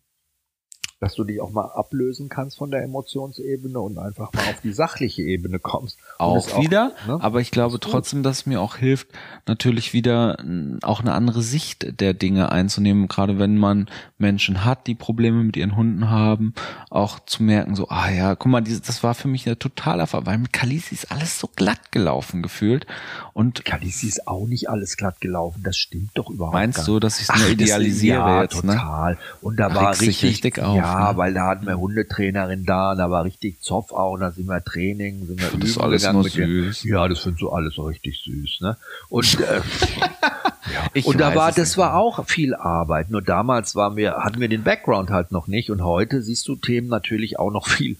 dass 1.03 1.17
du 1.17 1.25
dich 1.25 1.41
auch 1.41 1.51
mal 1.51 1.65
ablösen 1.65 2.29
kannst 2.29 2.59
von 2.59 2.71
der 2.71 2.85
Emotionsebene 2.85 3.81
und 3.81 3.99
einfach 3.99 4.33
mal 4.33 4.43
auf 4.43 4.61
die 4.63 4.73
sachliche 4.73 5.23
Ebene 5.23 5.59
kommst. 5.59 5.99
Auch 6.19 6.61
wieder, 6.61 6.93
auch, 7.03 7.07
ne? 7.09 7.19
aber 7.21 7.41
ich 7.41 7.51
glaube 7.51 7.81
trotzdem, 7.81 8.23
dass 8.23 8.39
es 8.39 8.47
mir 8.47 8.61
auch 8.61 8.77
hilft, 8.77 9.09
natürlich 9.49 9.95
wieder 9.95 10.39
auch 10.83 11.01
eine 11.01 11.13
andere 11.13 11.43
Sicht 11.43 12.01
der 12.01 12.15
Dinge 12.15 12.53
einzunehmen, 12.53 13.09
gerade 13.09 13.41
wenn 13.41 13.59
man 13.59 13.89
Menschen 14.19 14.65
hat, 14.65 14.87
die 14.87 14.95
Probleme 14.95 15.43
mit 15.43 15.57
ihren 15.57 15.75
Hunden 15.75 16.09
haben, 16.09 16.55
auch 16.89 17.19
zu 17.19 17.43
merken, 17.43 17.75
so, 17.75 17.89
ah 17.89 18.09
ja, 18.09 18.37
guck 18.37 18.53
mal, 18.53 18.63
das 18.63 19.03
war 19.03 19.17
für 19.17 19.27
mich 19.27 19.49
ein 19.49 19.59
totaler 19.59 20.07
Fall, 20.07 20.25
weil 20.27 20.39
mit 20.39 20.53
Kalisi 20.53 20.95
ist 20.95 21.11
alles 21.11 21.37
so 21.37 21.49
glatt 21.49 21.91
gelaufen 21.91 22.43
gefühlt 22.43 22.87
und 23.33 23.65
Kalisi 23.65 24.07
ist 24.07 24.29
auch 24.29 24.47
nicht 24.47 24.71
alles 24.71 24.97
glatt 24.97 25.21
gelaufen, 25.21 25.65
das 25.65 25.77
stimmt 25.77 26.11
doch 26.15 26.31
überhaupt 26.31 26.55
Meinst 26.55 26.79
nicht. 26.79 26.89
du, 26.89 27.01
dass 27.01 27.21
ich 27.21 27.29
es 27.29 27.41
nur 27.41 27.49
idealisiere 27.49 28.19
ja, 28.19 28.43
jetzt, 28.43 28.63
ne? 28.63 28.75
total. 28.75 29.19
Und 29.41 29.57
da 29.57 29.75
war 29.75 29.91
richtig, 29.91 30.23
richtig 30.23 30.61
auf, 30.61 30.77
ja, 30.77 30.92
ne? 30.99 31.17
weil 31.17 31.35
da 31.35 31.47
hatten 31.47 31.67
wir 31.67 31.79
Hundetrainerin 31.79 32.65
da, 32.65 32.93
und 32.93 32.99
da 32.99 33.11
war 33.11 33.25
richtig 33.25 33.61
Zoff 33.61 33.93
auch, 33.93 34.13
und 34.13 34.21
da 34.21 34.31
sind 34.31 34.47
wir 34.47 34.63
Training, 34.65 35.27
sind 35.27 35.41
wir 35.41 35.59
das 35.59 35.71
ist 35.71 35.79
alles 35.79 36.11
nur 36.11 36.25
süß. 36.25 36.83
Den, 36.83 36.91
ja, 36.91 37.09
das 37.09 37.21
findest 37.21 37.43
du 37.43 37.51
alles 37.51 37.79
richtig 37.79 38.23
süß, 38.25 38.61
ne? 38.61 38.77
Und 39.09 39.41
äh, 39.41 39.61
ja. 40.95 41.03
und 41.05 41.21
da 41.21 41.35
war, 41.35 41.53
das 41.53 41.77
war 41.79 41.95
auch 41.95 42.27
viel 42.27 42.55
Arbeit. 42.55 43.11
Nur 43.11 43.23
damals 43.23 43.75
waren 43.75 43.97
wir, 43.97 44.17
hatten 44.17 44.41
wir 44.41 44.49
den 44.49 44.63
Background 44.63 45.11
halt 45.11 45.33
noch 45.33 45.47
nicht. 45.47 45.71
Und 45.71 45.83
heute 45.83 46.23
siehst 46.23 46.49
du 46.49 46.57
Themen 46.57 46.89
natürlich 46.89 47.39
auch 47.39 47.51
noch 47.51 47.67
viel, 47.67 47.97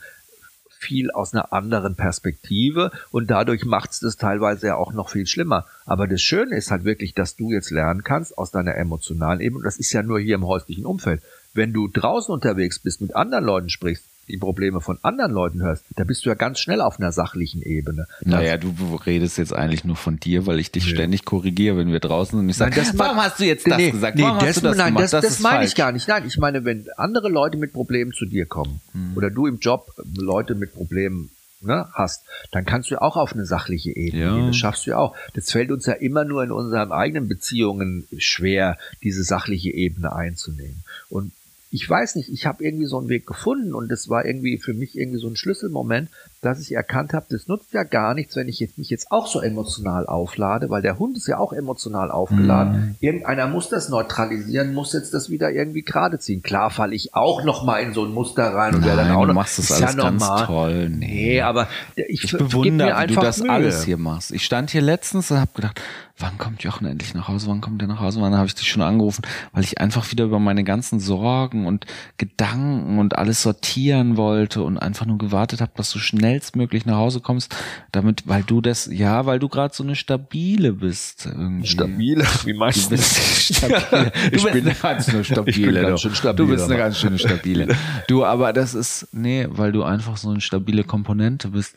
viel 0.83 1.11
aus 1.11 1.33
einer 1.33 1.53
anderen 1.53 1.95
Perspektive 1.95 2.91
und 3.11 3.31
dadurch 3.31 3.65
macht 3.65 3.93
es 3.93 4.01
das 4.01 4.17
teilweise 4.17 4.69
ja 4.69 4.77
auch 4.77 4.93
noch 4.93 5.11
viel 5.11 5.27
schlimmer. 5.27 5.67
Aber 5.87 6.07
das 6.07 6.21
Schöne 6.21 6.57
ist 6.57 6.71
halt 6.71 6.85
wirklich, 6.85 7.15
dass 7.15 7.37
du 7.37 7.53
jetzt 7.53 7.71
lernen 7.71 8.03
kannst 8.03 8.37
aus 8.37 8.51
deiner 8.51 8.75
emotionalen 8.75 9.41
Ebene, 9.41 9.59
und 9.59 9.65
das 9.65 9.77
ist 9.77 9.93
ja 9.93 10.03
nur 10.03 10.19
hier 10.19 10.35
im 10.35 10.47
häuslichen 10.47 10.85
Umfeld. 10.85 11.23
Wenn 11.55 11.73
du 11.73 11.89
draußen 11.89 12.33
unterwegs 12.33 12.79
bist, 12.79 13.01
mit 13.01 13.15
anderen 13.15 13.45
Leuten 13.45 13.69
sprichst, 13.69 14.05
die 14.29 14.39
Probleme 14.39 14.81
von 14.81 14.99
anderen 15.03 15.33
Leuten 15.33 15.63
hörst, 15.63 15.85
da 15.97 16.05
bist 16.05 16.25
du 16.25 16.29
ja 16.31 16.35
ganz 16.35 16.61
schnell 16.61 16.81
auf 16.81 16.99
einer 16.99 17.11
sachlichen 17.13 17.61
Ebene. 17.61 18.07
Naja, 18.25 18.57
du 18.57 18.73
redest 19.05 19.37
jetzt 19.37 19.53
eigentlich 19.53 19.85
nur 19.85 19.97
von 19.97 20.19
dir, 20.21 20.47
weil 20.47 20.61
ich 20.61 20.71
dich 20.71 20.87
Nee. 20.87 20.93
ständig 20.93 21.25
korrigiere, 21.25 21.77
wenn 21.77 21.91
wir 21.91 21.99
draußen 22.01 22.31
sind 22.39 22.47
und 22.47 22.49
ich 22.49 22.57
sage, 22.57 22.71
Nein, 22.77 22.87
das 22.89 22.99
warum 22.99 23.17
hast 23.19 23.41
du 23.41 23.45
jetzt 23.45 23.67
das 23.69 23.77
nee, 23.77 23.91
gesagt? 23.91 24.17
Nee, 24.17 24.23
Warum 24.23 24.39
das, 24.39 24.49
hast 24.51 24.57
du 24.59 24.61
das 24.69 24.77
nein, 24.77 24.87
gemacht? 24.95 25.03
das, 25.05 25.11
das, 25.11 25.25
ist 25.25 25.41
meine 25.41 25.65
ich 25.65 25.75
gar 25.75 25.91
nicht. 25.93 26.07
Nein, 26.09 26.25
ich 26.27 26.39
meine, 26.39 26.65
wenn 26.65 26.87
andere 26.97 27.29
Leute 27.29 27.59
mit 27.59 27.73
Problemen 27.73 28.13
zu 28.13 28.25
dir 28.25 28.47
kommen 28.47 28.81
Hm. 28.93 29.17
oder 29.17 29.29
du 29.29 29.47
im 29.47 29.59
Job 29.59 29.93
Leute 30.17 30.55
mit 30.55 30.73
Problemen 30.73 31.31
ne, 31.61 31.89
hast, 31.93 32.23
dann 32.53 32.65
kannst 32.65 32.91
du 32.93 33.03
auch 33.03 33.17
auf 33.17 33.33
eine 33.35 33.45
sachliche 33.45 33.91
Ebene 33.95 34.23
Ja. 34.23 34.35
gehen. 34.37 34.47
Das 34.47 34.57
schaffst 34.57 34.87
du 34.87 34.91
ja 34.91 34.99
auch. 34.99 35.17
Das 35.35 35.51
fällt 35.51 35.73
uns 35.73 35.85
ja 35.87 35.95
immer 35.95 36.25
nur 36.25 36.45
in 36.45 36.53
unseren 36.53 36.93
eigenen 36.93 37.27
Beziehungen 37.29 38.07
schwer, 38.19 38.79
diese 39.03 39.25
sachliche 39.25 39.71
Ebene 39.71 40.15
einzunehmen. 40.15 40.85
Und 41.09 41.33
ich 41.75 41.89
weiß 41.89 42.17
nicht, 42.17 42.29
ich 42.29 42.45
habe 42.45 42.63
irgendwie 42.63 42.85
so 42.85 42.99
einen 42.99 43.09
Weg 43.09 43.27
gefunden 43.27 43.75
und 43.75 43.91
das 43.91 44.11
war 44.11 44.27
irgendwie 44.27 44.59
für 44.59 44.75
mich 44.75 44.97
irgendwie 44.97 45.19
so 45.19 45.27
ein 45.27 45.37
Schlüsselmoment, 45.37 46.11
dass 46.43 46.61
ich 46.61 46.73
erkannt 46.73 47.15
habe, 47.15 47.27
das 47.31 47.49
nutzt 47.49 47.73
ja 47.73 47.83
gar 47.83 48.13
nichts, 48.15 48.37
wenn 48.37 48.47
ich 48.49 48.61
jetzt, 48.61 48.77
mich 48.77 48.91
jetzt 48.91 49.11
auch 49.11 49.27
so 49.27 49.41
emotional 49.41 50.07
auflade, 50.07 50.69
weil 50.69 50.83
der 50.83 50.99
Hund 50.99 51.17
ist 51.17 51.29
ja 51.29 51.39
auch 51.39 51.53
emotional 51.55 52.11
aufgeladen. 52.11 52.73
Mhm. 52.75 52.95
Irgendeiner 53.01 53.47
muss 53.47 53.71
das 53.71 53.89
neutralisieren, 53.89 54.75
muss 54.75 54.93
jetzt 54.93 55.15
das 55.15 55.31
wieder 55.31 55.51
irgendwie 55.51 55.83
gerade 55.83 56.19
ziehen. 56.19 56.43
Klar 56.43 56.71
falle 56.71 56.95
ich 56.95 57.15
auch 57.15 57.43
noch 57.43 57.65
mal 57.65 57.79
in 57.79 57.95
so 57.95 58.05
ein 58.05 58.13
Muster 58.13 58.53
rein 58.53 58.75
und 58.75 58.85
werde 58.85 58.99
dann 58.99 59.09
Nein, 59.09 59.17
auch 59.17 59.23
du 59.23 59.29
noch, 59.29 59.35
machst 59.35 59.59
das 59.59 59.71
ist 59.71 59.81
ja 59.81 59.87
alles 59.87 59.97
ganz 59.97 60.21
normal. 60.23 60.47
toll. 60.47 60.89
Nee. 60.91 61.07
Nee, 61.07 61.41
aber 61.41 61.69
ich, 61.97 62.25
Ich 62.25 62.33
mir 62.35 62.41
bewundere, 62.41 62.89
wie 62.89 62.93
du 62.93 62.97
einfach 62.99 63.23
das 63.23 63.39
Mühe. 63.39 63.51
alles 63.51 63.85
hier 63.85 63.97
machst. 63.97 64.31
Ich 64.33 64.45
stand 64.45 64.71
hier 64.71 64.83
letztens 64.83 65.31
und 65.31 65.39
habe 65.41 65.53
gedacht, 65.55 65.81
wann 66.19 66.39
kommt 66.39 66.63
Jochen 66.63 66.87
endlich 66.87 67.15
nach 67.15 67.27
Hause? 67.29 67.49
Wann 67.49 67.61
kommt 67.61 67.83
er 67.83 67.89
nach 67.89 68.01
Hause? 68.01 68.21
Wann 68.21 68.35
habe 68.35 68.47
ich 68.47 68.55
dich 68.55 68.69
schon 68.71 68.83
angerufen? 68.83 69.23
Weil 69.53 69.65
ich 69.65 69.81
einfach 69.81 70.11
wieder 70.13 70.25
über 70.25 70.39
meine 70.39 70.63
ganzen 70.63 71.01
Sorgen 71.01 71.67
und 71.67 71.87
Gedanken 72.19 72.99
und 72.99 73.17
alles 73.19 73.43
sortieren 73.43 74.17
wollte 74.17 74.63
und 74.63 74.79
einfach 74.79 75.07
nur 75.07 75.19
gewartet 75.19 75.61
habe, 75.61 75.73
dass 75.77 75.91
du 75.91 75.99
schnellstmöglich 75.99 76.87
nach 76.87 76.97
Hause 76.97 77.21
kommst, 77.21 77.55
damit, 77.91 78.29
weil 78.29 78.43
du 78.45 78.61
das, 78.61 78.87
ja, 78.93 79.27
weil 79.27 79.39
du 79.39 79.49
gerade 79.49 79.75
so 79.75 79.83
eine 79.83 79.97
stabile 79.97 80.73
bist. 80.75 81.27
Irgendwie. 81.27 81.67
Stabile, 81.67 82.25
wie 82.45 82.53
meinst 82.55 82.91
Du 82.93 82.97
stabile. 82.99 84.13
Ich 84.33 84.45
bin- 84.45 84.67
eine 84.67 84.75
ganz 84.75 85.11
schön 85.11 85.25
stabile. 85.25 85.83
ganz 85.83 86.03
du. 86.03 86.09
schön 86.09 86.15
stabil, 86.17 86.47
du 86.47 86.53
bist 86.53 86.65
eine 86.67 86.77
ganz 86.77 86.99
schöne 86.99 87.19
stabile. 87.19 87.75
Du, 88.07 88.25
aber 88.25 88.53
das 88.53 88.75
ist, 88.75 89.09
nee, 89.13 89.47
weil 89.51 89.73
du 89.73 89.83
einfach 89.83 90.17
so 90.17 90.31
eine 90.31 90.41
stabile 90.41 90.85
Komponente 90.85 91.49
bist. 91.49 91.77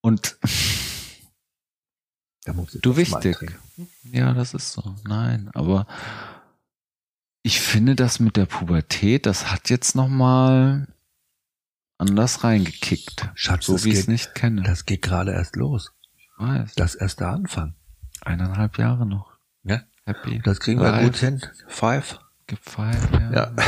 Und 0.00 0.36
du 2.44 2.96
wichtig. 2.96 3.36
Ja, 4.04 4.32
das 4.34 4.54
ist 4.54 4.72
so. 4.72 4.94
Nein, 5.04 5.50
aber 5.54 5.86
ich 7.42 7.60
finde 7.60 7.94
das 7.94 8.20
mit 8.20 8.36
der 8.36 8.46
Pubertät, 8.46 9.26
das 9.26 9.50
hat 9.50 9.70
jetzt 9.70 9.94
noch 9.94 10.08
mal 10.08 10.86
anders 11.98 12.44
reingekickt. 12.44 13.30
Schatz, 13.34 13.66
so 13.66 13.84
wie 13.84 13.90
ich 13.90 14.00
es 14.00 14.08
nicht 14.08 14.34
kenne. 14.34 14.62
Das 14.62 14.86
geht 14.86 15.02
gerade 15.02 15.32
erst 15.32 15.56
los. 15.56 15.92
ich 16.16 16.28
weiß. 16.38 16.74
Das 16.74 16.94
ist 16.94 17.00
erst 17.00 17.20
der 17.20 17.28
Anfang. 17.28 17.74
Eineinhalb 18.22 18.78
Jahre 18.78 19.06
noch. 19.06 19.32
Ja? 19.62 19.82
Happy. 20.04 20.40
Das 20.42 20.60
kriegen 20.60 20.80
wir 20.80 20.90
Live. 20.90 21.04
gut 21.04 21.16
hin. 21.16 21.42
Five. 21.68 22.18
Gefeiert, 22.46 23.08
ja. 23.12 23.30
Ja. 23.32 23.52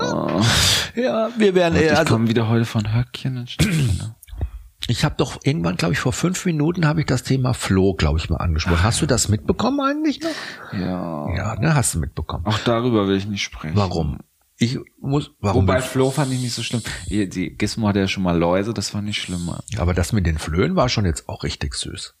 Oh. 0.00 0.40
Ja, 0.94 1.28
wir 1.36 1.56
werden 1.56 1.74
eher, 1.74 1.92
ich 1.92 1.98
also 1.98 2.14
komme 2.14 2.28
wieder 2.28 2.48
heute 2.48 2.64
von 2.64 2.94
Höckchen 2.94 3.36
in 3.36 3.46
Stückchen. 3.48 4.14
Ich 4.86 5.04
habe 5.04 5.16
doch 5.18 5.38
irgendwann, 5.42 5.76
glaube 5.76 5.94
ich, 5.94 5.98
vor 6.00 6.12
fünf 6.12 6.46
Minuten 6.46 6.86
habe 6.86 7.00
ich 7.00 7.06
das 7.06 7.22
Thema 7.22 7.52
Floh, 7.52 7.94
glaube 7.94 8.18
ich, 8.18 8.30
mal 8.30 8.36
angesprochen. 8.36 8.82
Hast 8.82 9.02
du 9.02 9.06
das 9.06 9.28
mitbekommen 9.28 9.80
eigentlich 9.80 10.20
noch? 10.20 10.78
Ja. 10.78 11.34
Ja, 11.36 11.54
ne, 11.56 11.74
hast 11.74 11.94
du 11.94 11.98
mitbekommen. 11.98 12.46
Auch 12.46 12.58
darüber 12.60 13.08
will 13.08 13.16
ich 13.16 13.26
nicht 13.26 13.42
sprechen. 13.42 13.76
Warum? 13.76 14.18
Ich 14.56 14.78
muss, 15.00 15.30
warum? 15.40 15.62
Wobei 15.68 15.80
Flo 15.80 16.10
fand 16.10 16.32
ich 16.32 16.40
nicht 16.40 16.54
so 16.54 16.62
schlimm. 16.62 16.82
Die 17.08 17.56
Gizmo 17.56 17.88
hatte 17.88 18.00
ja 18.00 18.08
schon 18.08 18.22
mal 18.24 18.36
Läuse, 18.36 18.74
das 18.74 18.90
fand 18.90 19.08
ich 19.08 19.20
schlimmer. 19.20 19.60
Aber 19.76 19.94
das 19.94 20.12
mit 20.12 20.26
den 20.26 20.38
Flöhen 20.38 20.74
war 20.74 20.88
schon 20.88 21.04
jetzt 21.04 21.28
auch 21.28 21.44
richtig 21.44 21.74
süß. 21.74 22.14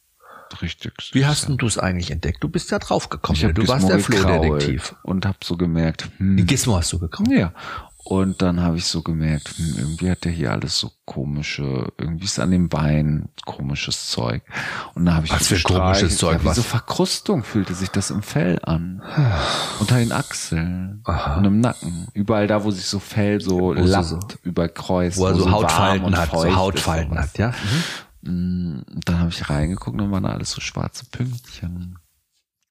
Richtig. 0.62 1.10
Wie 1.12 1.26
hast 1.26 1.48
denn 1.48 1.56
du 1.58 1.66
es 1.66 1.78
eigentlich 1.78 2.10
entdeckt? 2.10 2.42
Du 2.42 2.48
bist 2.48 2.70
ja 2.70 2.78
drauf 2.78 3.08
gekommen. 3.08 3.36
ich 3.36 3.44
hab 3.44 3.54
du 3.54 3.66
warst 3.68 3.86
Gizmo 3.86 3.88
der 3.88 3.98
gekrault 3.98 4.42
Flohdetektiv. 4.44 4.94
Und 5.02 5.26
hab 5.26 5.44
so 5.44 5.56
gemerkt, 5.56 6.08
hm, 6.18 6.36
Die 6.36 6.46
Gizmo 6.46 6.76
hast 6.76 6.92
du 6.92 6.98
gekauft. 6.98 7.30
ja. 7.30 7.52
Und 8.10 8.40
dann 8.40 8.62
habe 8.62 8.78
ich 8.78 8.86
so 8.86 9.02
gemerkt, 9.02 9.48
hm, 9.58 9.74
irgendwie 9.76 10.10
hat 10.10 10.24
der 10.24 10.32
hier 10.32 10.50
alles 10.50 10.78
so 10.78 10.90
komische, 11.04 11.92
irgendwie 11.98 12.24
ist 12.24 12.38
an 12.40 12.50
den 12.50 12.70
Beinen 12.70 13.28
komisches 13.44 14.08
Zeug. 14.08 14.42
Und 14.94 15.04
dann 15.04 15.14
habe 15.14 15.26
ich 15.26 15.32
Was 15.32 15.46
so 15.46 15.56
für 15.56 15.62
komisches 15.62 16.16
Zeug, 16.16 16.36
ja, 16.38 16.42
Wie 16.42 16.46
was? 16.46 16.56
so 16.56 16.62
Verkrustung 16.62 17.44
fühlte 17.44 17.74
sich 17.74 17.90
das 17.90 18.10
im 18.10 18.22
Fell 18.22 18.60
an. 18.62 19.02
Unter 19.80 19.98
den 19.98 20.12
Achseln 20.12 21.02
Aha. 21.04 21.36
und 21.36 21.44
im 21.44 21.60
Nacken. 21.60 22.06
Überall 22.14 22.46
da, 22.46 22.64
wo 22.64 22.70
sich 22.70 22.86
so 22.86 22.98
Fell 22.98 23.42
so 23.42 23.74
lappt, 23.74 24.06
so- 24.06 24.18
überkreuzt. 24.42 25.18
Wo 25.18 25.26
er 25.26 25.34
so 25.34 25.44
warm 25.44 25.52
Hautfalten 25.56 26.16
hat, 26.16 26.30
so 26.30 26.56
Hautfalten 26.56 27.18
hat, 27.18 27.36
ja. 27.36 27.52
Mm, 28.22 28.80
Dann 29.04 29.18
habe 29.20 29.28
ich 29.28 29.50
reingeguckt 29.50 30.00
und 30.00 30.10
waren 30.10 30.22
da 30.22 30.30
alles 30.30 30.52
so 30.52 30.62
schwarze 30.62 31.04
Pünktchen. 31.12 31.98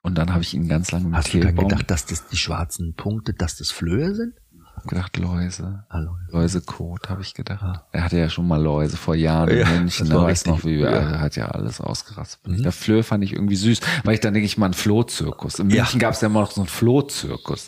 Und 0.02 0.16
dann 0.18 0.32
habe 0.32 0.42
ich 0.42 0.54
ihn 0.56 0.68
ganz 0.68 0.92
lange 0.92 1.10
mit 1.10 1.16
Hast 1.18 1.34
du 1.34 1.40
dann 1.42 1.56
gedacht, 1.56 1.92
dass 1.92 2.06
das 2.08 2.28
die 2.28 2.38
schwarzen 2.38 2.96
Punkte, 2.96 3.34
dass 3.34 3.58
das 3.58 3.70
Flöhe 3.72 4.16
sind? 4.16 4.34
Gedacht, 4.88 5.18
Läuse. 5.18 5.84
Hallo. 5.90 6.12
Läusekot, 6.30 7.10
habe 7.10 7.22
ich 7.22 7.34
gedacht. 7.34 7.82
Er 7.92 8.04
hatte 8.04 8.18
ja 8.18 8.30
schon 8.30 8.48
mal 8.48 8.62
Läuse 8.62 8.98
vor 8.98 9.16
Jahren 9.16 9.50
in 9.50 9.60
Ja, 9.60 9.66
München. 9.70 10.10
Da 10.10 10.16
war 10.16 10.24
weiß 10.28 10.46
noch, 10.48 10.64
wie 10.66 10.82
er 10.82 11.12
Ja. 11.12 11.20
hat 11.20 11.36
ja 11.36 11.48
alles 11.50 11.80
ausgerastet. 11.82 12.48
Mhm. 12.48 12.64
Der 12.64 12.72
Flöhe 12.72 13.04
fand 13.04 13.24
ich 13.24 13.34
irgendwie 13.34 13.56
süß, 13.56 13.80
weil 14.04 14.16
ich 14.16 14.20
dann 14.20 14.34
denke 14.34 14.46
ich 14.46 14.58
mal 14.58 14.66
einen 14.68 14.74
Flohzirkus. 14.74 15.60
In 15.60 15.70
Ja. 15.70 15.84
München 15.84 16.00
gab 16.00 16.14
es 16.14 16.22
ja 16.22 16.28
immer 16.28 16.42
noch 16.42 16.52
so 16.52 16.62
einen 16.62 16.68
Flohzirkus. 16.68 17.68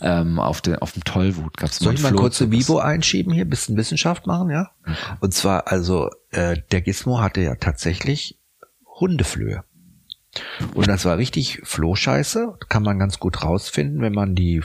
Ähm, 0.00 0.38
auf, 0.38 0.60
der, 0.60 0.82
auf 0.82 0.92
dem 0.92 1.04
Tollwut 1.04 1.56
gab 1.56 1.70
es 1.70 1.78
Soll 1.78 1.94
ich 1.94 2.02
mal 2.02 2.08
einen 2.08 2.16
kurz 2.18 2.40
eine 2.40 2.48
Flohzirkus. 2.50 2.68
Vivo 2.68 2.78
einschieben 2.80 3.32
hier, 3.32 3.44
bisschen 3.44 3.76
Wissenschaft 3.76 4.26
machen, 4.26 4.50
ja? 4.50 4.70
Und 5.20 5.34
zwar, 5.34 5.68
also, 5.68 6.10
äh, 6.30 6.56
der 6.72 6.80
Gizmo 6.82 7.20
hatte 7.20 7.40
ja 7.40 7.54
tatsächlich 7.56 8.38
Hundeflöhe. 9.00 9.62
Und 10.74 10.86
das 10.88 11.04
war 11.06 11.16
richtig 11.16 11.60
Flohscheiße. 11.64 12.58
Kann 12.68 12.82
man 12.82 12.98
ganz 12.98 13.18
gut 13.18 13.42
rausfinden, 13.42 14.02
wenn 14.02 14.12
man 14.12 14.34
die 14.34 14.60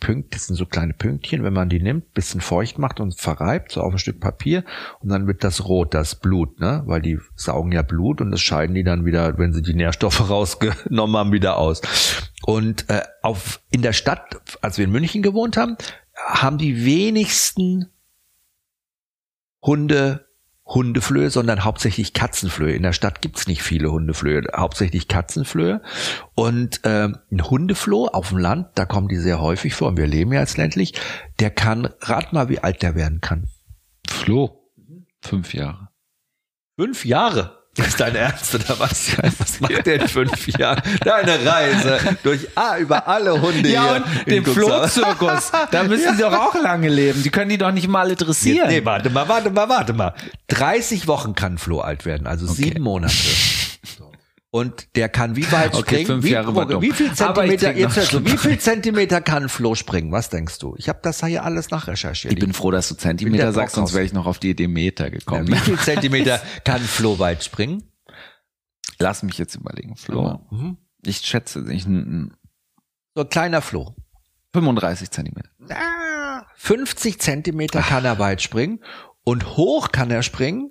Flohpünktchen, 0.00 0.30
das 0.30 0.46
sind 0.46 0.56
so 0.56 0.66
kleine 0.66 0.94
Pünktchen, 0.94 1.44
wenn 1.44 1.52
man 1.52 1.68
die 1.68 1.80
nimmt, 1.80 2.12
bisschen 2.14 2.40
feucht 2.40 2.78
macht 2.78 3.00
und 3.00 3.18
verreibt, 3.18 3.72
so 3.72 3.82
auf 3.82 3.92
ein 3.92 3.98
Stück 3.98 4.20
Papier, 4.20 4.64
und 5.00 5.10
dann 5.10 5.26
wird 5.26 5.44
das 5.44 5.66
rot, 5.66 5.94
das 5.94 6.16
Blut, 6.16 6.60
ne? 6.60 6.82
Weil 6.86 7.02
die 7.02 7.18
saugen 7.36 7.72
ja 7.72 7.82
Blut 7.82 8.20
und 8.20 8.30
das 8.30 8.40
scheiden 8.40 8.74
die 8.74 8.84
dann 8.84 9.04
wieder, 9.04 9.38
wenn 9.38 9.52
sie 9.52 9.62
die 9.62 9.74
Nährstoffe 9.74 10.20
rausgenommen 10.30 11.16
haben, 11.16 11.32
wieder 11.32 11.58
aus. 11.58 11.82
Und 12.44 12.88
äh, 12.88 13.02
auf 13.22 13.60
in 13.70 13.82
der 13.82 13.92
Stadt, 13.92 14.40
als 14.62 14.78
wir 14.78 14.86
in 14.86 14.90
München 14.92 15.22
gewohnt 15.22 15.56
haben, 15.56 15.76
haben 16.14 16.58
die 16.58 16.84
wenigsten 16.84 17.90
Hunde 19.62 20.26
Hundeflöhe, 20.70 21.30
sondern 21.30 21.64
hauptsächlich 21.64 22.14
Katzenflöhe. 22.14 22.74
In 22.74 22.84
der 22.84 22.92
Stadt 22.92 23.20
gibt's 23.20 23.46
nicht 23.46 23.62
viele 23.62 23.90
Hundeflöhe, 23.90 24.42
hauptsächlich 24.56 25.08
Katzenflöhe. 25.08 25.82
Und 26.34 26.80
ähm, 26.84 27.18
ein 27.30 27.42
Hundefloh 27.42 28.06
auf 28.06 28.28
dem 28.28 28.38
Land, 28.38 28.68
da 28.76 28.84
kommen 28.86 29.08
die 29.08 29.16
sehr 29.16 29.40
häufig 29.40 29.74
vor, 29.74 29.88
und 29.88 29.96
wir 29.96 30.06
leben 30.06 30.32
ja 30.32 30.40
jetzt 30.40 30.56
ländlich, 30.56 30.94
der 31.40 31.50
kann, 31.50 31.88
rat 32.00 32.32
mal, 32.32 32.48
wie 32.48 32.60
alt 32.60 32.82
der 32.82 32.94
werden 32.94 33.20
kann. 33.20 33.50
Floh. 34.08 34.56
Fünf 35.22 35.52
Jahre. 35.52 35.88
Fünf 36.78 37.04
Jahre. 37.04 37.59
Ist 37.86 38.00
dein 38.00 38.14
Ernst 38.14 38.54
oder 38.54 38.78
was? 38.78 39.16
Was 39.38 39.60
macht 39.60 39.86
der 39.86 40.02
in 40.02 40.08
fünf 40.08 40.46
Jahren? 40.58 40.80
Deine 41.04 41.44
Reise 41.44 41.98
durch 42.22 42.46
ah, 42.54 42.76
über 42.78 43.06
alle 43.06 43.40
Hunde 43.40 43.68
Ja, 43.68 43.82
hier 43.82 44.04
und 44.04 44.26
den. 44.26 44.44
Flohzirkus. 44.44 45.52
Da 45.70 45.82
müssen 45.84 46.16
die 46.16 46.22
doch 46.22 46.32
auch 46.32 46.54
lange 46.54 46.88
leben. 46.88 47.22
Die 47.22 47.30
können 47.30 47.50
die 47.50 47.58
doch 47.58 47.72
nicht 47.72 47.88
mal 47.88 48.00
alle 48.00 48.16
dressieren. 48.16 48.68
Nee, 48.68 48.84
warte 48.84 49.10
mal, 49.10 49.28
warte 49.28 49.50
mal, 49.50 49.68
warte 49.68 49.92
mal. 49.92 50.14
30 50.48 51.06
Wochen 51.06 51.34
kann 51.34 51.58
Floh 51.58 51.80
alt 51.80 52.04
werden, 52.04 52.26
also 52.26 52.46
sieben 52.46 52.82
Monate. 52.82 53.14
Und 54.52 54.96
der 54.96 55.08
kann 55.08 55.36
wie 55.36 55.50
weit 55.52 55.74
Okay, 55.74 56.02
springen? 56.04 56.22
fünf 56.22 56.24
wie, 56.24 56.82
wie 56.82 56.92
viel 56.92 57.12
Zentimeter, 57.12 57.76
jetzt 57.76 58.24
wie 58.24 58.36
viel 58.36 58.58
Zentimeter 58.58 59.20
kann 59.20 59.48
Floh 59.48 59.76
springen? 59.76 60.10
Was 60.10 60.28
denkst 60.28 60.58
du? 60.58 60.74
Ich 60.76 60.88
habe 60.88 60.98
das 61.02 61.24
hier 61.24 61.44
alles 61.44 61.70
nachrecherchiert. 61.70 62.32
Ich 62.34 62.40
bin 62.40 62.52
froh, 62.52 62.72
dass 62.72 62.88
du 62.88 62.96
Zentimeter 62.96 63.52
sagst, 63.52 63.76
sonst 63.76 63.94
wäre 63.94 64.04
ich 64.04 64.12
noch 64.12 64.26
auf 64.26 64.40
die 64.40 64.50
Idee 64.50 64.66
Meter 64.66 65.04
ja, 65.04 65.10
gekommen. 65.10 65.48
wie 65.48 65.56
viel 65.56 65.78
Zentimeter 65.78 66.40
kann 66.64 66.80
Floh 66.80 67.18
weit 67.20 67.44
springen? 67.44 67.84
Lass 68.98 69.22
mich 69.22 69.38
jetzt 69.38 69.54
überlegen, 69.54 69.96
Flo. 69.96 70.40
Mhm. 70.50 70.76
Ich 71.02 71.18
schätze, 71.18 71.64
ich, 71.70 71.84
So 71.84 71.88
ein 71.90 73.28
kleiner 73.30 73.62
Floh. 73.62 73.94
35 74.52 75.10
Zentimeter. 75.10 75.48
Ah, 75.70 76.44
50 76.56 77.20
Zentimeter 77.20 77.82
kann 77.82 78.04
er 78.04 78.18
weit 78.18 78.42
springen 78.42 78.80
und 79.22 79.56
hoch 79.56 79.92
kann 79.92 80.10
er 80.10 80.22
springen 80.24 80.70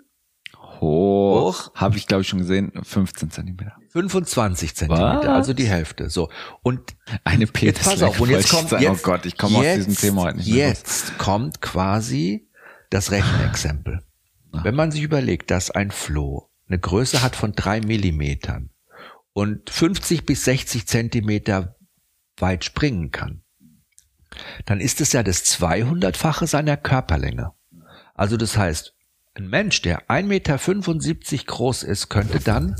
Hoch. 0.79 1.71
Habe 1.75 1.97
ich, 1.97 2.07
glaube 2.07 2.21
ich, 2.21 2.27
schon 2.29 2.39
gesehen. 2.39 2.71
15 2.81 3.31
Zentimeter. 3.31 3.75
25 3.89 4.75
Zentimeter, 4.75 5.19
Was? 5.19 5.27
also 5.27 5.53
die 5.53 5.67
Hälfte. 5.67 6.09
So 6.09 6.29
und 6.61 6.95
Eine 7.23 7.47
jetzt 7.59 7.83
pass 7.83 8.01
auf 8.01 8.19
und 8.19 8.29
jetzt 8.29 8.49
kommt 8.49 8.69
sagen. 8.69 8.83
jetzt, 8.83 8.99
oh 8.99 9.03
Gott, 9.03 9.25
ich 9.25 9.37
komme 9.37 9.57
aus 9.57 9.75
diesem 9.75 9.95
Thema 9.95 10.23
heute 10.23 10.37
nicht 10.37 10.47
mehr 10.47 10.69
raus. 10.69 10.77
Jetzt 10.77 11.17
kommt 11.17 11.61
quasi 11.61 12.49
das 12.89 13.11
Rechenexempel. 13.11 14.01
Wenn 14.51 14.75
man 14.75 14.91
sich 14.91 15.03
überlegt, 15.03 15.51
dass 15.51 15.69
ein 15.69 15.91
Floh 15.91 16.49
eine 16.67 16.79
Größe 16.79 17.21
hat 17.21 17.35
von 17.35 17.53
drei 17.53 17.81
Millimetern 17.81 18.69
und 19.33 19.69
50 19.69 20.25
bis 20.25 20.45
60 20.45 20.87
Zentimeter 20.87 21.75
weit 22.37 22.63
springen 22.63 23.11
kann, 23.11 23.43
dann 24.65 24.79
ist 24.79 25.01
es 25.01 25.13
ja 25.13 25.23
das 25.23 25.43
200-fache 25.45 26.47
seiner 26.47 26.77
Körperlänge. 26.77 27.51
Also 28.13 28.37
das 28.37 28.57
heißt, 28.57 28.95
ein 29.35 29.47
Mensch, 29.47 29.81
der 29.81 30.09
1,75 30.09 30.23
Meter 30.23 31.45
groß 31.45 31.83
ist, 31.83 32.09
könnte 32.09 32.39
dann 32.39 32.75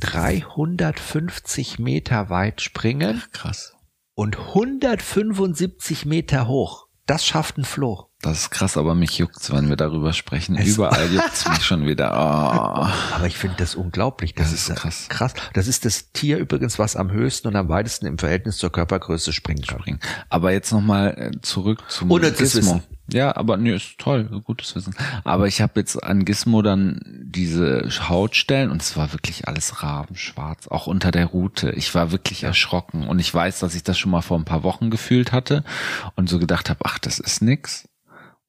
350 0.00 1.78
Meter 1.78 2.28
weit 2.28 2.60
springen. 2.60 3.22
Krass. 3.32 3.74
Und 4.14 4.38
175 4.38 6.04
Meter 6.04 6.46
hoch. 6.46 6.88
Das 7.06 7.26
schafft 7.26 7.56
ein 7.56 7.64
Floh. 7.64 8.11
Das 8.22 8.38
ist 8.38 8.50
krass, 8.50 8.76
aber 8.76 8.94
mich 8.94 9.18
juckt's, 9.18 9.50
wenn 9.50 9.68
wir 9.68 9.74
darüber 9.74 10.12
sprechen. 10.12 10.54
Es 10.56 10.76
Überall 10.76 11.08
juckt's 11.12 11.48
mich 11.48 11.64
schon 11.64 11.88
wieder. 11.88 12.12
Oh. 12.12 13.14
Aber 13.16 13.26
ich 13.26 13.36
finde 13.36 13.56
das 13.58 13.74
unglaublich. 13.74 14.32
Das, 14.34 14.52
das 14.52 14.68
ist 14.68 14.76
krass. 14.76 15.06
krass. 15.08 15.34
Das 15.54 15.66
ist 15.66 15.84
das 15.84 16.12
Tier 16.12 16.38
übrigens, 16.38 16.78
was 16.78 16.94
am 16.94 17.10
höchsten 17.10 17.48
und 17.48 17.56
am 17.56 17.68
weitesten 17.68 18.06
im 18.06 18.18
Verhältnis 18.18 18.58
zur 18.58 18.70
Körpergröße 18.70 19.32
springen 19.32 19.62
kann. 19.62 19.80
Springen. 19.80 20.00
Aber 20.28 20.52
jetzt 20.52 20.70
nochmal 20.70 21.32
äh, 21.34 21.40
zurück 21.42 21.82
zum 21.88 22.12
Ohne 22.12 22.30
Gizmo. 22.30 22.80
Ja, 23.12 23.34
aber 23.34 23.56
nee, 23.56 23.74
ist 23.74 23.98
toll, 23.98 24.24
gutes 24.44 24.76
Wissen. 24.76 24.94
Aber 25.24 25.48
ich 25.48 25.60
habe 25.60 25.80
jetzt 25.80 26.02
an 26.02 26.24
Gizmo 26.24 26.62
dann 26.62 27.00
diese 27.24 27.88
Hautstellen 28.08 28.70
und 28.70 28.80
es 28.80 28.96
war 28.96 29.12
wirklich 29.12 29.48
alles 29.48 29.82
rabenschwarz, 29.82 30.68
auch 30.68 30.86
unter 30.86 31.10
der 31.10 31.26
Rute. 31.26 31.72
Ich 31.72 31.92
war 31.96 32.12
wirklich 32.12 32.44
erschrocken 32.44 33.08
und 33.08 33.18
ich 33.18 33.34
weiß, 33.34 33.58
dass 33.58 33.74
ich 33.74 33.82
das 33.82 33.98
schon 33.98 34.12
mal 34.12 34.22
vor 34.22 34.38
ein 34.38 34.44
paar 34.44 34.62
Wochen 34.62 34.90
gefühlt 34.90 35.32
hatte 35.32 35.64
und 36.14 36.28
so 36.28 36.38
gedacht 36.38 36.70
habe, 36.70 36.80
ach, 36.84 37.00
das 37.00 37.18
ist 37.18 37.42
nix 37.42 37.88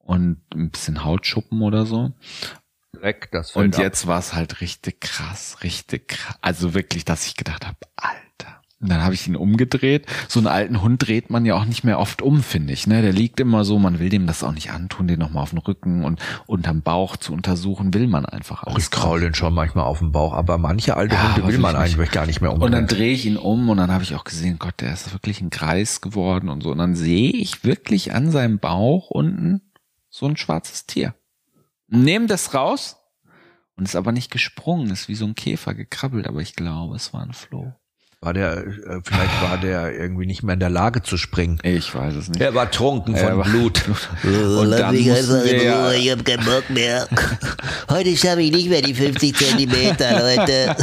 und 0.04 0.42
ein 0.54 0.70
bisschen 0.70 1.04
Hautschuppen 1.04 1.62
oder 1.62 1.86
so. 1.86 2.12
Weg, 3.02 3.30
das 3.32 3.56
Und 3.56 3.78
jetzt 3.78 4.08
war 4.08 4.20
es 4.20 4.34
halt 4.34 4.62
richtig 4.62 5.02
krass, 5.02 5.58
richtig 5.64 6.10
krass. 6.10 6.38
Also 6.42 6.74
wirklich, 6.74 7.06
dass 7.06 7.26
ich 7.26 7.36
gedacht 7.36 7.66
habe, 7.66 7.78
Alter. 7.96 8.62
Und 8.84 8.90
dann 8.90 9.02
habe 9.02 9.14
ich 9.14 9.26
ihn 9.28 9.38
umgedreht. 9.38 10.06
So 10.28 10.42
einen 10.42 10.48
alten 10.48 10.82
Hund 10.82 11.08
dreht 11.08 11.30
man 11.30 11.46
ja 11.46 11.56
auch 11.56 11.64
nicht 11.64 11.86
mehr 11.86 12.00
oft 12.00 12.22
um, 12.22 12.44
finde 12.44 12.74
ich. 12.74 12.86
Ne? 12.86 13.02
Der 13.02 13.14
liegt 13.14 13.40
immer 13.40 13.64
so, 13.64 13.80
man 13.80 13.98
will 14.00 14.10
dem 14.10 14.28
das 14.28 14.44
auch 14.44 14.52
nicht 14.52 14.72
antun, 14.72 15.08
den 15.08 15.20
nochmal 15.20 15.44
auf 15.44 15.52
den 15.52 15.60
Rücken 15.60 16.04
und 16.04 16.20
unterm 16.48 16.82
Bauch 16.82 17.16
zu 17.16 17.32
untersuchen, 17.32 17.94
will 17.94 18.08
man 18.08 18.26
einfach 18.26 18.64
auch. 18.64 18.78
Ich 18.78 18.92
kraul 18.92 19.22
den 19.22 19.34
schon 19.34 19.54
manchmal 19.54 19.86
auf 19.86 20.00
den 20.00 20.12
Bauch, 20.12 20.34
aber 20.34 20.58
manche 20.58 20.98
alte 20.98 21.16
ja, 21.16 21.36
Hunde 21.36 21.48
will 21.48 21.60
man 21.60 21.78
eigentlich 21.78 21.98
nicht. 21.98 22.12
gar 22.12 22.26
nicht 22.26 22.42
mehr 22.42 22.52
umdrehen. 22.52 22.66
Und 22.66 22.72
dann 22.74 22.88
drehe 22.88 23.14
ich 23.14 23.26
ihn 23.26 23.38
um 23.38 23.70
und 23.70 23.78
dann 23.78 23.90
habe 23.90 24.04
ich 24.04 24.16
auch 24.16 24.26
gesehen, 24.26 24.60
Gott, 24.60 24.82
der 24.82 24.92
ist 24.92 25.14
wirklich 25.14 25.40
ein 25.40 25.50
Kreis 25.50 26.02
geworden 26.02 26.50
und 26.50 26.62
so. 26.62 26.72
Und 26.72 26.80
dann 26.80 26.96
sehe 26.96 27.32
ich 27.32 27.64
wirklich 27.64 28.14
an 28.14 28.32
seinem 28.32 28.60
Bauch 28.60 29.10
unten 29.10 29.62
so 30.14 30.28
ein 30.28 30.38
schwarzes 30.38 30.86
Tier. 30.86 31.16
Nehmen 31.88 32.28
das 32.28 32.54
raus 32.54 32.98
und 33.76 33.86
ist 33.86 33.96
aber 33.96 34.12
nicht 34.12 34.30
gesprungen, 34.30 34.92
ist 34.92 35.08
wie 35.08 35.16
so 35.16 35.26
ein 35.26 35.34
Käfer 35.34 35.74
gekrabbelt, 35.74 36.28
aber 36.28 36.40
ich 36.40 36.56
glaube, 36.56 36.96
es 36.96 37.14
war 37.14 37.24
ein 37.24 37.34
Floh. 37.34 37.74
War 38.22 38.34
der, 38.34 38.58
äh, 38.58 39.02
vielleicht 39.04 39.42
war 39.42 39.58
der 39.58 39.92
irgendwie 40.00 40.28
nicht 40.28 40.44
mehr 40.44 40.54
in 40.54 40.60
der 40.60 40.70
Lage 40.70 41.02
zu 41.02 41.18
springen. 41.18 41.60
Ich 41.64 41.94
weiß 41.94 42.16
es 42.16 42.30
nicht. 42.30 42.40
Er 42.40 42.54
war 42.54 42.70
trunken 42.70 43.18
von 43.18 43.38
war 43.38 43.44
Blut. 43.44 43.84
und 44.24 44.68
Lass 44.68 44.80
dann 44.80 44.96
mich 44.96 45.12
einfach 45.12 45.44
in 45.44 45.60
Ruhe, 45.60 45.96
ich 45.96 46.12
hab 46.12 46.24
keinen 46.24 46.46
Bock 46.46 46.70
mehr. 46.70 47.08
Heute 47.90 48.16
schaffe 48.16 48.42
ich 48.44 48.52
nicht 48.52 48.70
mehr 48.70 48.84
die 48.84 48.94
50 48.94 49.36
Zentimeter, 49.36 50.20
Leute. 50.22 50.76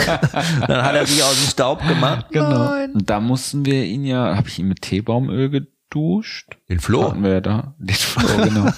dann 0.66 0.82
hat 0.82 0.96
er 0.96 1.06
sich 1.06 1.22
aus 1.22 1.40
dem 1.40 1.48
Staub 1.48 1.86
gemacht. 1.86 2.26
Genau. 2.30 2.64
Nein. 2.64 2.92
Und 2.94 3.08
da 3.08 3.20
mussten 3.20 3.64
wir 3.64 3.84
ihn 3.84 4.04
ja, 4.04 4.36
habe 4.36 4.48
ich 4.48 4.58
ihn 4.58 4.66
mit 4.68 4.82
Teebaumöl 4.82 5.48
geduscht. 5.90 6.56
Den 6.68 6.78
Flo? 6.78 7.10
Hatten 7.10 7.22
wir 7.22 7.32
ja 7.32 7.40
da. 7.40 7.74
Den 7.78 7.94
Flo, 7.94 8.28
genau. 8.44 8.72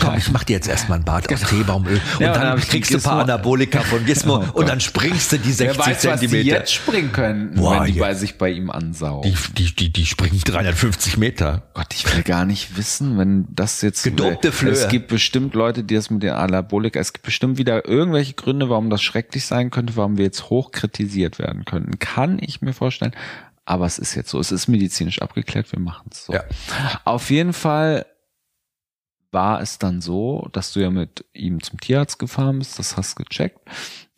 Komm, 0.00 0.16
ich 0.16 0.30
mach 0.30 0.44
dir 0.44 0.54
jetzt 0.54 0.68
erstmal 0.68 0.98
ein 0.98 1.04
Bad 1.04 1.32
aus 1.32 1.40
genau. 1.40 1.50
Teebaumöl 1.50 1.94
und 1.94 2.20
ja, 2.20 2.32
dann, 2.32 2.42
dann 2.42 2.60
kriegst 2.60 2.92
du 2.92 2.96
ein 2.96 3.02
paar 3.02 3.22
Anabolika 3.22 3.80
von 3.80 4.04
Gizmo 4.04 4.44
oh, 4.54 4.58
und 4.58 4.68
dann 4.68 4.80
springst 4.80 5.32
du 5.32 5.38
die 5.38 5.52
60 5.52 5.78
Wer 5.78 5.86
weiß, 5.86 6.00
Zentimeter. 6.00 6.36
Was 6.36 6.42
die 6.42 6.48
jetzt 6.48 6.72
springen 6.74 7.12
können, 7.12 7.54
Boah, 7.54 7.80
wenn 7.80 7.92
die 7.92 7.98
bei 7.98 8.14
sich 8.14 8.36
bei 8.36 8.50
ihm 8.50 8.70
ansaugen. 8.70 9.30
Die, 9.30 9.54
die, 9.54 9.74
die, 9.74 9.92
die 9.92 10.06
springen 10.06 10.40
350 10.44 11.16
Meter. 11.16 11.62
Gott, 11.74 11.94
ich 11.94 12.14
will 12.14 12.22
gar 12.22 12.44
nicht 12.44 12.76
wissen, 12.76 13.18
wenn 13.18 13.46
das 13.50 13.80
jetzt... 13.80 14.02
Gedopte 14.02 14.52
Flöhe. 14.52 14.72
Es 14.72 14.88
gibt 14.88 15.08
bestimmt 15.08 15.54
Leute, 15.54 15.82
die 15.82 15.94
das 15.94 16.10
mit 16.10 16.22
den 16.22 16.32
Anabolika... 16.32 17.00
Es 17.00 17.12
gibt 17.12 17.24
bestimmt 17.24 17.58
wieder 17.58 17.88
irgendwelche 17.88 18.34
Gründe, 18.34 18.68
warum 18.68 18.90
das 18.90 19.02
schrecklich 19.02 19.46
sein 19.46 19.70
könnte, 19.70 19.96
warum 19.96 20.18
wir 20.18 20.26
jetzt 20.26 20.50
hoch 20.50 20.72
kritisiert 20.72 21.38
werden 21.38 21.64
könnten. 21.64 21.98
Kann 21.98 22.38
ich 22.40 22.60
mir 22.60 22.74
vorstellen. 22.74 23.12
Aber 23.68 23.84
es 23.84 23.98
ist 23.98 24.14
jetzt 24.14 24.30
so, 24.30 24.40
es 24.40 24.50
ist 24.50 24.66
medizinisch 24.66 25.20
abgeklärt, 25.20 25.70
wir 25.72 25.78
machen 25.78 26.08
es 26.10 26.24
so. 26.24 26.32
Ja. 26.32 26.42
Auf 27.04 27.28
jeden 27.28 27.52
Fall 27.52 28.06
war 29.30 29.60
es 29.60 29.76
dann 29.76 30.00
so, 30.00 30.48
dass 30.52 30.72
du 30.72 30.80
ja 30.80 30.88
mit 30.88 31.26
ihm 31.34 31.62
zum 31.62 31.78
Tierarzt 31.78 32.18
gefahren 32.18 32.60
bist, 32.60 32.78
das 32.78 32.96
hast 32.96 33.16
gecheckt 33.16 33.60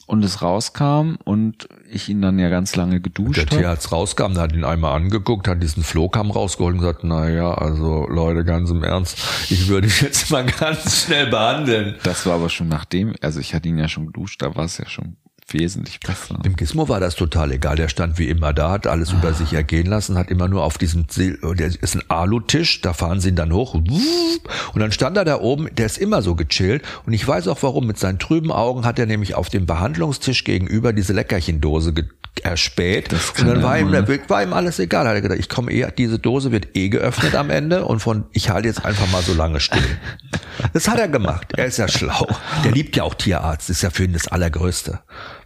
und 0.07 0.25
es 0.25 0.41
rauskam 0.41 1.17
und 1.25 1.69
ich 1.91 2.09
ihn 2.09 2.23
dann 2.23 2.39
ja 2.39 2.49
ganz 2.49 2.77
lange 2.77 3.01
geduscht 3.01 3.41
habe. 3.41 3.51
Der 3.51 3.59
Tierarzt 3.59 3.91
rauskam, 3.91 4.35
der 4.35 4.45
hat 4.45 4.53
ihn 4.53 4.63
einmal 4.63 4.95
angeguckt, 4.95 5.49
hat 5.49 5.61
diesen 5.61 5.83
Flohkamm 5.83 6.31
rausgeholt 6.31 6.75
und 6.75 6.81
gesagt, 6.83 7.03
na 7.03 7.29
ja, 7.29 7.53
also 7.53 8.07
Leute, 8.07 8.45
ganz 8.45 8.71
im 8.71 8.85
Ernst, 8.85 9.19
ich 9.51 9.67
würde 9.67 9.89
ihn 9.89 9.95
jetzt 10.01 10.31
mal 10.31 10.47
ganz 10.61 11.07
schnell 11.07 11.27
behandeln. 11.27 11.97
Das 12.05 12.25
war 12.25 12.37
aber 12.37 12.51
schon 12.51 12.69
nachdem, 12.69 13.17
also 13.21 13.41
ich 13.41 13.53
hatte 13.53 13.69
ihn 13.69 13.79
ja 13.79 13.89
schon 13.89 14.07
geduscht, 14.07 14.43
da 14.43 14.55
war 14.55 14.67
es 14.67 14.79
ja 14.79 14.89
schon 14.89 15.17
wesentlich 15.53 16.01
besser. 16.01 16.39
Dem 16.45 16.57
Gizmo 16.57 16.89
war 16.89 17.01
das 17.01 17.17
total 17.17 17.53
egal. 17.53 17.77
Der 17.77 17.89
stand 17.89 18.19
wie 18.19 18.29
immer 18.29 18.53
da, 18.53 18.71
hat 18.71 18.87
alles 18.87 19.11
ah. 19.11 19.19
über 19.19 19.35
sich 19.35 19.53
ergehen 19.53 19.87
lassen, 19.87 20.19
hat 20.19 20.31
immer 20.31 20.49
nur 20.49 20.65
auf 20.65 20.79
diesem, 20.79 21.07
der 21.09 21.67
ist 21.67 21.95
ein 21.95 22.03
Alutisch, 22.09 22.81
da 22.81 22.93
fahren 22.93 23.21
sie 23.21 23.31
ihn 23.31 23.37
dann 23.37 23.53
hoch 23.53 23.75
und 23.75 23.91
dann 24.75 24.93
stand 24.93 25.17
er 25.17 25.25
da 25.25 25.41
oben, 25.41 25.69
der 25.75 25.87
ist 25.87 25.99
immer 25.99 26.23
so 26.23 26.35
gechillt 26.35 26.83
und 27.07 27.13
ich 27.13 27.27
weiß 27.27 27.49
auch 27.49 27.63
warum, 27.63 27.87
mit 27.87 27.99
seinen 27.99 28.19
trüben 28.19 28.53
Augen 28.53 28.85
hat 28.85 28.99
er 28.99 29.07
nämlich 29.07 29.35
auf 29.35 29.49
dem 29.49 29.67
Behandlungstisch 29.67 30.45
gegenüber 30.45 30.93
diese 30.93 31.13
Leckerchendose 31.13 31.93
erspäht 32.43 33.13
und 33.13 33.47
dann 33.47 33.63
war 33.63 33.79
ihm, 33.79 33.93
war 33.93 34.43
ihm 34.43 34.53
alles 34.53 34.79
egal. 34.79 35.07
Hat 35.07 35.15
er 35.15 35.21
gedacht, 35.21 35.39
ich 35.39 35.49
komme 35.49 35.73
eh, 35.73 35.91
diese 35.97 36.19
Dose 36.19 36.53
wird 36.53 36.77
eh 36.77 36.89
geöffnet 36.89 37.35
am 37.35 37.51
Ende 37.51 37.85
und 37.85 38.01
von, 38.01 38.25
ich 38.33 38.51
halte 38.51 38.69
jetzt 38.69 38.85
einfach 38.85 39.11
mal 39.11 39.23
so 39.23 39.35
lange 39.35 39.61
still. 39.61 39.83
Das 40.73 40.89
hat 40.89 40.99
er 40.99 41.09
gemacht. 41.09 41.53
Er 41.57 41.67
ist 41.67 41.79
ja 41.79 41.89
schlau. 41.89 42.27
Der 42.65 42.73
liebt 42.73 42.97
ja 42.97 43.03
auch 43.03 43.15
Tierarzt. 43.15 43.71
Ist 43.71 43.83
ja 43.83 43.91
für 43.91 44.05
ihn 44.05 44.13
das 44.13 44.29
Allergrößte 44.29 45.01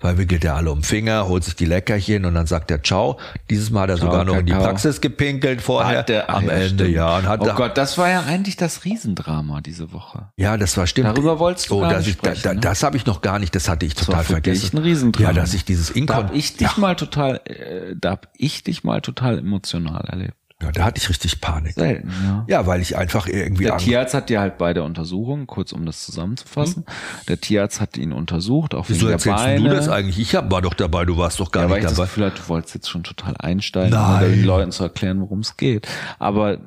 weil 0.05 0.19
wickelt 0.19 0.45
er 0.45 0.55
alle 0.55 0.71
um 0.71 0.83
Finger, 0.83 1.29
holt 1.29 1.45
sich 1.45 1.57
die 1.57 1.65
Leckerchen 1.65 2.27
und 2.27 2.35
dann 2.35 2.47
sagt 2.47 2.71
er 2.71 2.83
Ciao. 2.83 3.19
Dieses 3.49 3.71
Mal 3.71 3.85
hat 3.85 3.89
er 3.89 3.97
Ciao, 3.97 4.11
sogar 4.11 4.25
noch 4.27 4.37
in 4.37 4.45
die 4.45 4.53
Praxis 4.53 5.01
gepinkelt 5.01 5.63
vorher. 5.63 6.03
Der, 6.03 6.29
am 6.29 6.45
ja, 6.45 6.53
Ende, 6.53 6.85
stimmt. 6.85 6.91
ja. 6.91 7.17
Und 7.17 7.27
hat 7.27 7.41
oh 7.41 7.55
Gott, 7.55 7.79
das 7.79 7.97
war 7.97 8.11
ja 8.11 8.23
eigentlich 8.25 8.57
das 8.57 8.85
Riesendrama 8.85 9.63
diese 9.63 9.95
Woche. 9.95 10.29
Ja, 10.37 10.59
das 10.59 10.77
war 10.77 10.87
stimmt. 10.87 11.09
Darüber 11.09 11.39
wolltest 11.39 11.71
du 11.71 11.77
oh, 11.77 11.81
gar 11.81 11.97
nicht 11.97 12.09
ich, 12.09 12.13
sprechen, 12.15 12.43
da, 12.43 12.53
ne? 12.53 12.61
Das 12.61 12.83
habe 12.83 12.99
ich 12.99 13.07
noch 13.07 13.23
gar 13.23 13.39
nicht, 13.39 13.55
das 13.55 13.67
hatte 13.67 13.87
ich 13.87 13.95
total 13.95 14.07
das 14.07 14.17
war 14.17 14.25
vergessen. 14.25 14.77
ein 14.77 14.83
Riesendrama. 14.83 15.29
Ja, 15.31 15.33
dass 15.33 15.55
ich 15.55 15.65
dieses 15.65 15.89
Inkon... 15.89 16.15
Da 16.15 16.23
hab 16.25 16.35
ich 16.35 16.55
dich 16.59 16.69
ja. 16.69 16.75
mal 16.77 16.97
total, 16.97 17.41
äh, 17.47 17.97
da 17.99 18.11
hab 18.11 18.29
ich 18.37 18.63
dich 18.63 18.85
mal 18.85 19.01
total 19.01 19.39
emotional 19.39 20.05
erlebt. 20.07 20.35
Ja, 20.65 20.73
da 20.73 20.85
hatte 20.85 21.01
ich 21.01 21.09
richtig 21.09 21.41
Panik. 21.41 21.75
Selten, 21.75 22.11
ja. 22.25 22.45
Ja, 22.49 22.67
weil 22.67 22.81
ich 22.81 22.97
einfach 22.97 23.27
irgendwie. 23.27 23.65
Der 23.65 23.77
Tierarzt 23.77 24.15
hat 24.15 24.31
ja 24.31 24.41
halt 24.41 24.59
bei 24.59 24.73
der 24.75 24.85
Untersuchung, 24.85 25.47
kurz 25.47 25.73
um 25.73 25.87
das 25.87 26.05
zusammenzufassen, 26.05 26.85
hm. 26.87 26.95
der 27.29 27.41
Tierarzt 27.41 27.81
hat 27.81 27.97
ihn 27.97 28.13
untersucht, 28.13 28.75
auch 28.75 28.89
Wieso 28.89 29.09
der 29.09 29.19
Beine. 29.19 29.69
du 29.69 29.75
das 29.75 29.89
eigentlich? 29.89 30.19
Ich 30.19 30.35
war 30.35 30.63
doch 30.63 30.75
dabei, 30.75 31.05
du 31.05 31.17
warst 31.17 31.41
doch 31.41 31.51
gar 31.51 31.65
ja, 31.65 31.67
nicht 31.69 31.75
weil 31.75 31.83
ich 31.83 31.91
dabei. 31.91 32.03
Das 32.03 32.09
Gefühl 32.11 32.27
hatte, 32.27 32.43
du 32.43 32.49
wolltest 32.49 32.75
jetzt 32.75 32.89
schon 32.89 33.03
total 33.03 33.35
einsteigen, 33.39 33.91
Nein. 33.91 34.25
um 34.25 34.31
den 34.31 34.45
Leuten 34.45 34.73
zu 34.73 34.83
erklären, 34.83 35.21
worum 35.21 35.41
es 35.41 35.57
geht. 35.57 35.87
Aber 36.19 36.59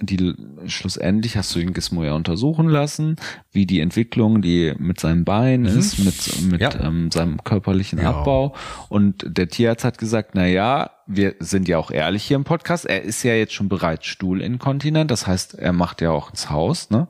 die 0.00 0.34
schlussendlich 0.66 1.36
hast 1.36 1.54
du 1.54 1.60
den 1.60 1.72
Gizmo 1.72 2.02
ja 2.02 2.14
untersuchen 2.14 2.68
lassen, 2.68 3.16
wie 3.52 3.64
die 3.64 3.80
Entwicklung, 3.80 4.42
die 4.42 4.74
mit 4.78 4.98
seinem 4.98 5.24
Bein 5.24 5.62
mhm. 5.62 5.66
ist, 5.68 5.98
mit, 5.98 6.50
mit 6.50 6.60
ja. 6.60 6.74
ähm, 6.80 7.10
seinem 7.12 7.42
körperlichen 7.44 8.00
ja. 8.00 8.10
Abbau. 8.10 8.54
Und 8.88 9.24
der 9.26 9.48
Tierarzt 9.48 9.84
hat 9.84 9.98
gesagt, 9.98 10.30
na 10.34 10.46
ja, 10.46 10.90
wir 11.06 11.34
sind 11.38 11.68
ja 11.68 11.78
auch 11.78 11.90
ehrlich 11.90 12.24
hier 12.24 12.36
im 12.36 12.44
Podcast. 12.44 12.86
Er 12.86 13.02
ist 13.02 13.22
ja 13.22 13.34
jetzt 13.34 13.52
schon 13.52 13.68
bereits 13.68 14.06
stuhlinkontinent. 14.06 15.10
Das 15.10 15.26
heißt, 15.26 15.54
er 15.54 15.72
macht 15.72 16.00
ja 16.00 16.10
auch 16.10 16.30
ins 16.30 16.50
Haus. 16.50 16.90
Ne? 16.90 17.08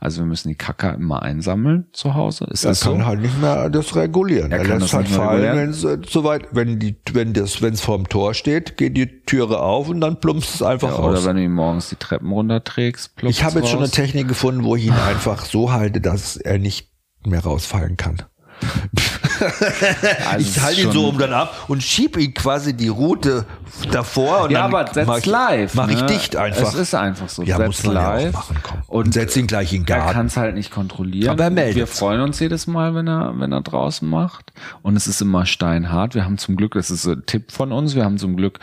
Also 0.00 0.22
wir 0.22 0.26
müssen 0.26 0.48
die 0.48 0.56
Kacke 0.56 0.88
immer 0.88 1.22
einsammeln 1.22 1.86
zu 1.92 2.14
Hause. 2.14 2.46
Ist 2.50 2.64
er 2.64 2.70
das 2.70 2.80
kann 2.80 2.98
so? 2.98 3.06
halt 3.06 3.20
nicht 3.20 3.40
mehr 3.40 3.70
das 3.70 3.94
regulieren. 3.94 4.50
Er, 4.50 4.58
er 4.58 4.64
kann 4.64 4.80
lässt 4.80 4.94
halt 4.94 5.08
fallen, 5.08 5.56
wenn 5.56 5.70
es 5.70 6.10
soweit, 6.10 6.48
wenn 6.52 6.78
die, 6.78 6.96
wenn 7.12 7.32
das, 7.32 7.62
wenn 7.62 7.74
es 7.74 7.80
vorm 7.80 8.08
Tor 8.08 8.34
steht, 8.34 8.76
geht 8.76 8.96
die 8.96 9.22
Türe 9.24 9.60
auf 9.60 9.88
und 9.88 10.00
dann 10.00 10.20
plumpst 10.20 10.54
es 10.54 10.62
einfach 10.62 10.90
ja, 10.90 10.96
raus. 10.96 11.18
Oder 11.18 11.24
wenn 11.26 11.36
du 11.36 11.42
ihn 11.42 11.52
morgens 11.52 11.88
die 11.88 11.96
Treppen 11.96 12.30
runterträgst, 12.30 13.16
plumpst 13.16 13.38
Ich 13.38 13.44
habe 13.44 13.60
jetzt 13.60 13.70
schon 13.70 13.78
eine 13.78 13.90
Technik 13.90 14.28
gefunden, 14.28 14.64
wo 14.64 14.76
ich 14.76 14.86
ihn 14.86 14.92
einfach 15.08 15.44
so 15.44 15.72
halte, 15.72 16.00
dass 16.00 16.36
er 16.36 16.58
nicht 16.58 16.90
mehr 17.24 17.40
rausfallen 17.40 17.96
kann. 17.96 18.22
Also 20.30 20.48
ich 20.48 20.60
halte 20.60 20.80
ihn 20.82 20.92
so 20.92 21.08
um 21.08 21.18
dann 21.18 21.32
ab 21.32 21.64
und 21.68 21.82
schieb 21.82 22.16
ihn 22.16 22.34
quasi 22.34 22.74
die 22.74 22.88
Route 22.88 23.44
davor 23.90 24.44
und 24.44 24.50
Ja, 24.52 24.62
dann 24.68 24.74
aber 24.74 24.92
setz 24.92 25.06
mach 25.06 25.18
ich, 25.18 25.26
live. 25.26 25.74
Mach 25.74 25.88
ich 25.88 26.00
ne? 26.00 26.06
dicht 26.06 26.36
einfach. 26.36 26.68
Es 26.68 26.74
ist 26.74 26.94
einfach 26.94 27.28
so. 27.28 27.42
Ja, 27.42 27.56
setz 27.58 27.66
muss 27.66 27.84
man 27.84 27.94
ja 27.94 28.08
auch 28.10 28.14
live. 28.14 28.32
machen, 28.32 28.56
komm. 28.62 28.78
Und 28.86 29.06
Und 29.06 29.14
setz 29.14 29.36
ihn 29.36 29.46
gleich 29.46 29.72
in 29.72 29.84
den 29.84 29.88
Er 29.94 29.98
Garten. 29.98 30.12
kann 30.14 30.26
es 30.26 30.36
halt 30.36 30.54
nicht 30.54 30.70
kontrollieren. 30.70 31.30
Aber 31.30 31.44
er 31.44 31.50
meldet. 31.50 31.76
Wir 31.76 31.86
freuen 31.86 32.20
uns 32.20 32.40
jedes 32.40 32.66
Mal, 32.66 32.94
wenn 32.94 33.06
er, 33.08 33.34
wenn 33.38 33.52
er 33.52 33.60
draußen 33.60 34.08
macht. 34.08 34.52
Und 34.82 34.96
es 34.96 35.06
ist 35.06 35.20
immer 35.20 35.46
steinhart. 35.46 36.14
Wir 36.14 36.24
haben 36.24 36.38
zum 36.38 36.56
Glück, 36.56 36.74
das 36.74 36.90
ist 36.90 37.06
ein 37.06 37.24
Tipp 37.26 37.52
von 37.52 37.72
uns, 37.72 37.94
wir 37.94 38.04
haben 38.04 38.18
zum 38.18 38.36
Glück 38.36 38.58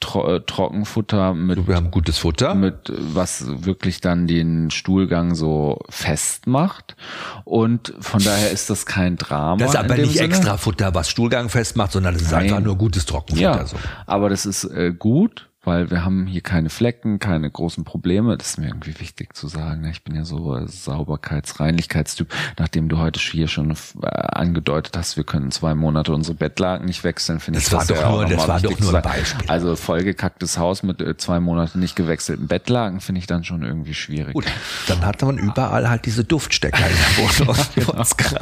Tro 0.00 0.28
äh, 0.36 0.40
Trockenfutter 0.40 1.34
mit 1.34 1.66
Wir 1.66 1.76
haben 1.76 1.90
gutes 1.90 2.18
Futter. 2.18 2.54
mit 2.54 2.92
was 2.98 3.44
wirklich 3.64 4.00
dann 4.00 4.26
den 4.26 4.70
Stuhlgang 4.70 5.34
so 5.34 5.78
festmacht 5.88 6.96
und 7.44 7.94
von 8.00 8.22
daher 8.22 8.50
ist 8.50 8.70
das 8.70 8.86
kein 8.86 9.16
Drama. 9.16 9.56
das 9.56 9.70
ist 9.70 9.76
aber 9.76 9.96
nicht 9.96 10.12
Sinne. 10.14 10.24
extra 10.24 10.56
Futter, 10.56 10.94
was 10.94 11.08
Stuhlgang 11.10 11.48
festmacht, 11.48 11.92
sondern 11.92 12.14
das 12.14 12.22
ist 12.22 12.32
Nein. 12.32 12.44
einfach 12.44 12.60
nur 12.60 12.76
gutes 12.76 13.06
Trockenfutter. 13.06 13.58
Ja, 13.58 13.66
So. 13.66 13.76
aber 14.06 14.28
das 14.28 14.46
ist 14.48 14.64
äh, 14.64 14.92
gut, 14.98 15.44
weil 15.64 15.90
wir 15.90 16.02
haben 16.02 16.26
hier 16.26 16.40
keine 16.40 16.70
Flecken, 16.70 17.18
keine 17.18 17.50
großen 17.50 17.84
Probleme. 17.84 18.38
Das 18.38 18.50
ist 18.50 18.58
mir 18.58 18.68
irgendwie 18.68 18.98
wichtig 19.00 19.34
zu 19.36 19.48
sagen. 19.48 19.82
ne? 19.82 19.90
Ich 19.90 20.02
bin 20.02 20.14
ja 20.14 20.24
so 20.24 20.56
äh, 20.56 20.62
Sauberkeits-, 20.66 21.60
Reinlichkeitstyp. 21.60 22.32
Nachdem 22.58 22.88
du 22.88 22.96
heute 22.98 23.20
hier 23.20 23.48
schon 23.48 23.72
äh, 23.72 24.06
angedeutet 24.06 24.96
hast, 24.96 25.18
wir 25.18 25.24
können 25.24 25.50
zwei 25.50 25.74
Monate 25.74 26.14
unsere 26.14 26.34
Bettlaken 26.36 26.86
nicht 26.86 27.04
wechseln, 27.04 27.38
finde 27.38 27.58
ich 27.60 27.68
Das 27.68 27.86
doch 27.86 27.96
ja 27.96 28.10
nur- 28.10 28.24
das 28.24 28.48
war 28.48 28.60
doch 28.60 28.80
nur 28.80 28.94
ein. 28.94 29.02
Beispiel. 29.02 29.50
Also 29.50 29.76
vollgekacktes 29.76 30.56
Haus 30.56 30.82
mit 30.82 31.02
äh, 31.02 31.18
zwei 31.18 31.38
Monaten 31.38 31.80
nicht 31.80 31.96
gewechselten 31.96 32.46
Bettlaken 32.48 33.00
finde 33.00 33.18
ich 33.18 33.26
dann 33.26 33.44
schon 33.44 33.62
irgendwie 33.62 33.94
schwierig. 33.94 34.32
Gut, 34.32 34.46
dann 34.86 35.04
hat 35.04 35.20
man 35.20 35.36
überall 35.36 35.90
halt 35.90 36.06
diese 36.06 36.24
Duftstecker 36.24 36.84
in 36.88 36.96
der 36.96 37.46
Wohnung, 37.46 37.56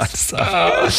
sagen. 0.13 0.91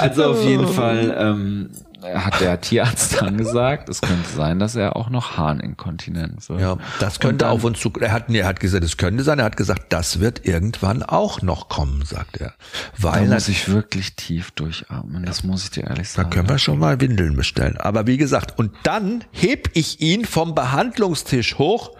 Also 0.00 0.24
auf 0.26 0.44
jeden 0.44 0.68
Fall 0.68 1.16
ähm, 1.18 1.70
hat 2.02 2.40
der 2.40 2.60
Tierarzt 2.60 3.20
dann 3.20 3.36
gesagt, 3.36 3.88
es 3.88 4.00
könnte 4.00 4.28
sein, 4.28 4.58
dass 4.58 4.76
er 4.76 4.96
auch 4.96 5.10
noch 5.10 5.36
Harninkontinent 5.36 6.48
wird. 6.48 6.60
Ja, 6.60 6.76
das 7.00 7.18
könnte 7.20 7.38
dann- 7.44 7.50
auf 7.50 7.64
uns 7.64 7.80
zu. 7.80 7.92
Er 8.00 8.12
hat, 8.12 8.28
nee, 8.28 8.38
er 8.38 8.46
hat 8.46 8.60
gesagt, 8.60 8.84
es 8.84 8.96
könnte 8.96 9.24
sein. 9.24 9.38
Er 9.38 9.44
hat 9.46 9.56
gesagt, 9.56 9.92
das 9.92 10.20
wird 10.20 10.46
irgendwann 10.46 11.02
auch 11.02 11.42
noch 11.42 11.68
kommen, 11.68 12.04
sagt 12.04 12.36
er. 12.36 12.54
Da 13.00 13.14
Weil 13.14 13.26
muss 13.28 13.48
ich 13.48 13.68
wirklich 13.68 14.14
tief 14.16 14.50
durchatmen, 14.52 15.24
das 15.24 15.42
muss 15.44 15.64
ich 15.64 15.70
dir 15.70 15.84
ehrlich 15.84 16.08
Da 16.12 16.22
sagen. 16.22 16.30
können 16.30 16.48
wir 16.48 16.58
schon 16.58 16.78
mal 16.78 17.00
Windeln 17.00 17.36
bestellen. 17.36 17.76
Aber 17.78 18.06
wie 18.06 18.16
gesagt, 18.16 18.58
und 18.58 18.72
dann 18.84 19.24
heb 19.32 19.70
ich 19.74 20.00
ihn 20.00 20.24
vom 20.24 20.54
Behandlungstisch 20.54 21.58
hoch 21.58 21.96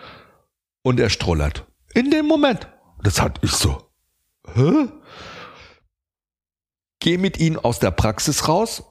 und 0.83 1.01
er 1.01 1.11
strullert. 1.11 1.67
In 1.95 2.11
dem 2.11 2.27
Moment. 2.27 2.69
Das 3.03 3.21
hat 3.21 3.39
ich 3.43 3.53
so. 3.53 3.91
Hä? 4.55 4.89
Geh 7.01 7.17
mit 7.19 7.39
ihm 7.39 7.59
aus 7.59 7.79
der 7.79 7.91
Praxis 7.93 8.49
raus. 8.49 8.83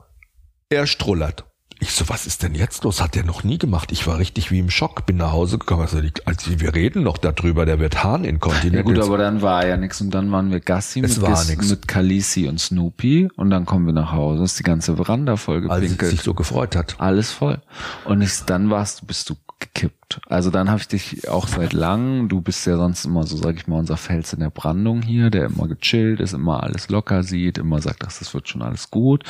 Er 0.69 0.85
strullert. 0.87 1.45
Ich 1.79 1.91
so, 1.91 2.09
was 2.09 2.25
ist 2.25 2.41
denn 2.41 2.55
jetzt 2.55 2.83
los? 2.83 3.01
Hat 3.01 3.15
er 3.15 3.23
noch 3.23 3.43
nie 3.43 3.59
gemacht. 3.59 3.91
Ich 3.91 4.07
war 4.07 4.17
richtig 4.17 4.49
wie 4.49 4.57
im 4.57 4.71
Schock. 4.71 5.05
Bin 5.05 5.17
nach 5.17 5.31
Hause 5.31 5.59
gekommen. 5.59 5.83
Also, 5.83 5.99
als 6.25 6.59
wir 6.59 6.73
reden 6.73 7.03
noch 7.03 7.19
darüber, 7.19 7.67
der 7.67 7.77
wird 7.79 8.03
Harninkontinent. 8.03 8.75
Ja 8.75 8.81
gut, 8.81 8.97
aber 8.97 9.19
dann 9.19 9.43
war 9.43 9.65
ja 9.67 9.77
nichts 9.77 10.01
und 10.01 10.09
dann 10.09 10.31
waren 10.31 10.49
wir 10.49 10.59
Gassi 10.59 11.01
Es 11.01 11.17
mit, 11.17 11.21
war 11.27 11.39
Gis- 11.43 11.69
mit 11.69 11.87
Khaleesi 11.87 12.47
und 12.47 12.59
Snoopy 12.59 13.29
und 13.35 13.51
dann 13.51 13.65
kommen 13.65 13.85
wir 13.85 13.93
nach 13.93 14.11
Hause, 14.11 14.43
ist 14.43 14.57
die 14.57 14.63
ganze 14.63 14.95
Veranda 14.95 15.37
voll 15.37 15.69
als 15.69 15.81
gepinkelt. 15.81 16.09
sich 16.11 16.21
so 16.23 16.33
gefreut 16.33 16.75
hat. 16.75 16.95
Alles 16.97 17.31
voll. 17.31 17.61
Und 18.05 18.23
ich, 18.23 18.39
dann 18.47 18.71
warst 18.71 19.01
du, 19.01 19.05
bist 19.05 19.29
du 19.29 19.35
gekippt. 19.59 20.21
Also 20.27 20.51
dann 20.51 20.69
habe 20.69 20.79
ich 20.79 20.87
dich 20.87 21.27
auch 21.29 21.47
seit 21.47 21.73
langem, 21.73 22.29
du 22.29 22.41
bist 22.41 22.65
ja 22.67 22.77
sonst 22.77 23.05
immer 23.05 23.23
so, 23.23 23.37
sag 23.37 23.55
ich 23.55 23.67
mal, 23.67 23.79
unser 23.79 23.97
Fels 23.97 24.33
in 24.33 24.39
der 24.39 24.49
Brandung 24.51 25.01
hier, 25.01 25.29
der 25.29 25.45
immer 25.47 25.67
gechillt 25.67 26.19
ist, 26.19 26.33
immer 26.33 26.63
alles 26.63 26.89
locker 26.89 27.23
sieht, 27.23 27.57
immer 27.57 27.81
sagt, 27.81 28.03
ach, 28.05 28.13
das 28.17 28.33
wird 28.33 28.47
schon 28.47 28.61
alles 28.61 28.91
gut. 28.91 29.23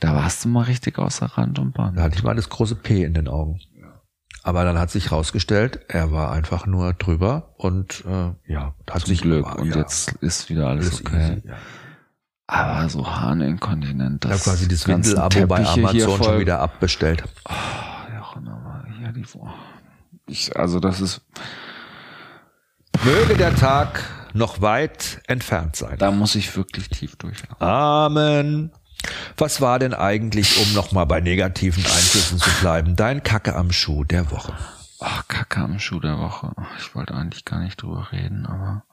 Da 0.00 0.14
warst 0.14 0.44
du 0.44 0.48
mal 0.48 0.64
richtig 0.64 0.98
außer 0.98 1.26
Rand 1.26 1.58
und 1.58 1.72
Band. 1.72 1.96
Da 1.98 2.02
hatte 2.02 2.16
ich 2.16 2.22
mal 2.22 2.34
das 2.36 2.48
große 2.50 2.74
P 2.76 3.02
in 3.02 3.14
den 3.14 3.28
Augen. 3.28 3.60
Aber 4.44 4.64
dann 4.64 4.76
hat 4.78 4.90
sich 4.90 5.12
rausgestellt, 5.12 5.80
er 5.86 6.10
war 6.10 6.32
einfach 6.32 6.66
nur 6.66 6.92
drüber 6.94 7.54
und 7.58 8.04
äh, 8.06 8.52
ja, 8.52 8.74
hat 8.90 9.02
Zum 9.02 9.08
sich 9.08 9.20
Glück. 9.22 9.46
ja, 9.46 9.52
Und 9.54 9.74
jetzt 9.76 10.12
ist 10.20 10.50
wieder 10.50 10.66
alles, 10.66 10.88
alles 10.88 11.00
okay. 11.06 11.32
easy, 11.36 11.48
ja. 11.48 11.54
Aber 12.48 12.88
so 12.88 13.06
Harninkontinent, 13.08 14.24
Ich 14.24 14.30
das 14.30 14.40
habe 14.46 14.50
quasi 14.56 14.68
das 14.68 14.86
Windel-Abo 14.88 15.46
bei 15.46 15.64
hier 15.64 15.84
Amazon 15.88 16.16
voll- 16.16 16.24
schon 16.26 16.40
wieder 16.40 16.58
abbestellt. 16.60 17.22
Oh, 17.48 17.52
die, 19.12 19.24
ich, 20.26 20.56
also 20.56 20.80
das 20.80 21.00
ist, 21.00 21.22
Möge 23.04 23.36
der 23.36 23.54
Tag 23.54 24.04
noch 24.32 24.60
weit 24.60 25.20
entfernt 25.26 25.76
sein. 25.76 25.98
da 25.98 26.10
muss 26.10 26.34
ich 26.34 26.56
wirklich 26.56 26.88
tief 26.88 27.16
durchatmen. 27.16 27.68
Amen. 27.68 28.72
Was 29.36 29.60
war 29.60 29.78
denn 29.78 29.94
eigentlich, 29.94 30.64
um 30.64 30.72
nochmal 30.74 31.06
bei 31.06 31.20
negativen 31.20 31.84
Einflüssen 31.84 32.38
zu 32.38 32.50
bleiben, 32.60 32.94
dein 32.94 33.22
Kacke 33.22 33.56
am 33.56 33.72
Schuh 33.72 34.04
der 34.04 34.30
Woche? 34.30 34.56
Ach, 35.00 35.26
Kacke 35.26 35.60
am 35.60 35.80
Schuh 35.80 35.98
der 35.98 36.18
Woche. 36.18 36.52
Ich 36.78 36.94
wollte 36.94 37.14
eigentlich 37.14 37.44
gar 37.44 37.58
nicht 37.58 37.82
drüber 37.82 38.12
reden, 38.12 38.46
aber 38.46 38.84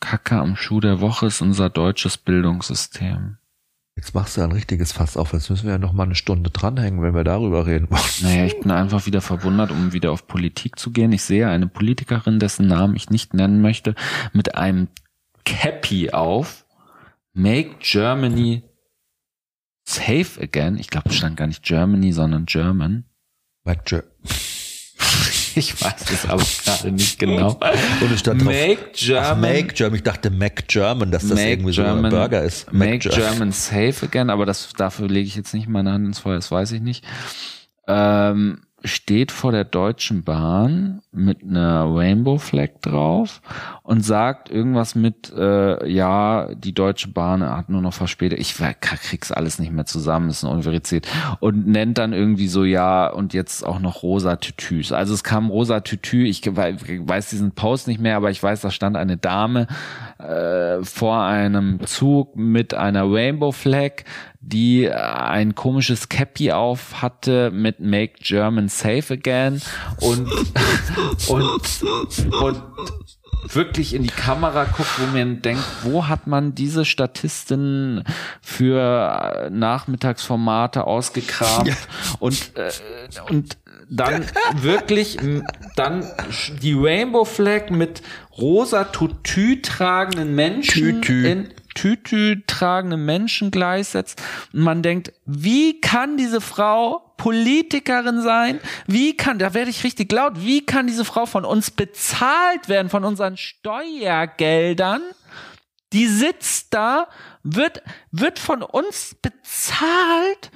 Kacke 0.00 0.36
am 0.36 0.56
Schuh 0.56 0.80
der 0.80 1.00
Woche 1.00 1.26
ist 1.26 1.42
unser 1.42 1.68
deutsches 1.68 2.16
Bildungssystem. 2.16 3.36
Jetzt 3.96 4.14
machst 4.14 4.36
du 4.36 4.40
ein 4.42 4.52
richtiges 4.52 4.92
Fass 4.92 5.16
auf. 5.18 5.32
Jetzt 5.34 5.50
müssen 5.50 5.64
wir 5.66 5.72
ja 5.72 5.78
noch 5.78 5.92
mal 5.92 6.04
eine 6.04 6.14
Stunde 6.14 6.48
dranhängen, 6.50 7.02
wenn 7.02 7.14
wir 7.14 7.24
darüber 7.24 7.66
reden 7.66 7.90
wollen. 7.90 8.00
Naja, 8.22 8.46
ich 8.46 8.58
bin 8.58 8.70
einfach 8.70 9.04
wieder 9.06 9.20
verwundert, 9.20 9.70
um 9.70 9.92
wieder 9.92 10.12
auf 10.12 10.26
Politik 10.26 10.78
zu 10.78 10.90
gehen. 10.92 11.12
Ich 11.12 11.22
sehe 11.22 11.48
eine 11.48 11.66
Politikerin, 11.66 12.38
dessen 12.38 12.66
Namen 12.68 12.96
ich 12.96 13.10
nicht 13.10 13.34
nennen 13.34 13.60
möchte, 13.60 13.94
mit 14.32 14.54
einem 14.54 14.88
Cappy 15.44 16.10
auf. 16.10 16.64
Make 17.34 17.76
Germany 17.80 18.62
safe 19.84 20.40
again. 20.40 20.78
Ich 20.78 20.88
glaube, 20.88 21.10
es 21.10 21.16
stand 21.16 21.36
gar 21.36 21.46
nicht 21.46 21.62
Germany, 21.62 22.12
sondern 22.12 22.46
German. 22.46 23.04
Mike 23.64 23.82
Jer- 23.86 24.04
Ich 25.56 25.80
weiß 25.82 26.10
es 26.10 26.28
aber 26.28 26.42
gerade 26.64 26.92
nicht 26.92 27.18
genau. 27.18 27.58
Und 28.00 28.12
es 28.12 28.20
stand 28.20 28.40
drauf, 28.42 28.48
Make 28.52 28.78
Ach, 28.90 28.96
German. 28.96 29.40
Make 29.40 29.74
German. 29.74 29.94
Ich 29.96 30.02
dachte 30.02 30.30
Mac 30.30 30.68
German, 30.68 31.10
dass 31.10 31.22
das 31.22 31.38
Make 31.38 31.50
irgendwie 31.50 31.72
so 31.72 31.82
German, 31.82 32.04
ein 32.06 32.10
Burger 32.10 32.42
ist. 32.42 32.72
Make, 32.72 32.90
Mac 32.92 33.00
Ger- 33.02 33.14
German 33.14 33.52
safe 33.52 34.06
again, 34.06 34.30
aber 34.30 34.46
das, 34.46 34.70
dafür 34.76 35.08
lege 35.08 35.26
ich 35.26 35.36
jetzt 35.36 35.54
nicht 35.54 35.68
meine 35.68 35.92
Hand 35.92 36.06
ins 36.06 36.18
Feuer, 36.20 36.36
das 36.36 36.50
weiß 36.50 36.72
ich 36.72 36.80
nicht. 36.80 37.04
Ähm, 37.86 38.62
steht 38.84 39.30
vor 39.30 39.52
der 39.52 39.64
Deutschen 39.64 40.24
Bahn 40.24 41.02
mit 41.12 41.42
einer 41.42 41.84
Rainbow 41.88 42.38
Flag 42.38 42.70
drauf 42.80 43.40
und 43.84 44.04
sagt 44.04 44.48
irgendwas 44.48 44.94
mit, 44.94 45.32
äh, 45.36 45.88
ja, 45.90 46.54
die 46.54 46.72
Deutsche 46.72 47.08
Bahn 47.08 47.42
hat 47.42 47.68
nur 47.68 47.82
noch 47.82 47.92
verspätet. 47.92 48.38
Ich 48.38 48.54
krieg's 48.80 49.32
alles 49.32 49.58
nicht 49.58 49.72
mehr 49.72 49.86
zusammen, 49.86 50.30
ist 50.30 50.44
eine 50.44 50.52
Universität. 50.52 51.08
Und 51.40 51.66
nennt 51.66 51.98
dann 51.98 52.12
irgendwie 52.12 52.46
so, 52.46 52.64
ja, 52.64 53.08
und 53.08 53.34
jetzt 53.34 53.66
auch 53.66 53.80
noch 53.80 54.04
rosa 54.04 54.36
Tütüs. 54.36 54.92
Also 54.92 55.14
es 55.14 55.24
kam 55.24 55.50
rosa 55.50 55.80
Tütü, 55.80 56.26
ich 56.26 56.46
weiß 56.46 57.30
diesen 57.30 57.52
Post 57.52 57.88
nicht 57.88 58.00
mehr, 58.00 58.16
aber 58.16 58.30
ich 58.30 58.40
weiß, 58.40 58.60
da 58.60 58.70
stand 58.70 58.96
eine 58.96 59.16
Dame 59.16 59.66
äh, 60.18 60.84
vor 60.84 61.22
einem 61.22 61.84
Zug 61.84 62.36
mit 62.36 62.74
einer 62.74 63.12
Rainbow 63.12 63.50
Flag, 63.50 64.04
die 64.40 64.84
äh, 64.84 64.92
ein 64.92 65.56
komisches 65.56 66.08
Cappy 66.08 66.52
auf 66.52 67.02
hatte 67.02 67.50
mit 67.50 67.80
Make 67.80 68.14
German 68.20 68.68
Safe 68.68 69.14
Again 69.14 69.60
und 70.00 70.28
und 71.28 71.82
und 72.40 72.62
wirklich 73.48 73.94
in 73.94 74.02
die 74.02 74.08
Kamera 74.08 74.64
guckt, 74.64 74.90
wo 74.98 75.06
man 75.16 75.42
denkt, 75.42 75.64
wo 75.82 76.06
hat 76.06 76.26
man 76.26 76.54
diese 76.54 76.84
Statistin 76.84 78.04
für 78.40 79.44
äh, 79.44 79.50
Nachmittagsformate 79.50 80.86
ausgekramt 80.86 81.76
und 82.20 82.52
äh, 82.56 82.70
und 83.28 83.58
dann 83.90 84.24
wirklich 84.54 85.18
dann 85.76 86.04
die 86.62 86.72
Rainbow 86.72 87.24
Flag 87.24 87.70
mit 87.70 88.02
rosa 88.38 88.84
Tutü 88.84 89.60
tragenden 89.60 90.34
Menschen 90.34 91.02
Tütü. 91.02 91.26
in 91.26 91.48
Tütü 91.74 92.42
tragende 92.46 92.96
Menschen 92.96 93.50
gleichsetzt. 93.50 94.22
Und 94.52 94.60
man 94.60 94.82
denkt, 94.82 95.12
wie 95.26 95.80
kann 95.80 96.16
diese 96.16 96.40
Frau 96.40 97.11
Politikerin 97.22 98.20
sein? 98.22 98.60
Wie 98.86 99.16
kann, 99.16 99.38
da 99.38 99.54
werde 99.54 99.70
ich 99.70 99.84
richtig 99.84 100.10
laut, 100.10 100.32
wie 100.44 100.66
kann 100.66 100.86
diese 100.88 101.04
Frau 101.04 101.24
von 101.26 101.44
uns 101.44 101.70
bezahlt 101.70 102.68
werden, 102.68 102.90
von 102.90 103.04
unseren 103.04 103.36
Steuergeldern? 103.36 105.02
Die 105.92 106.08
sitzt 106.08 106.68
da, 106.74 107.06
wird, 107.44 107.82
wird 108.10 108.38
von 108.38 108.62
uns 108.62 109.14
bezahlt 109.22 110.50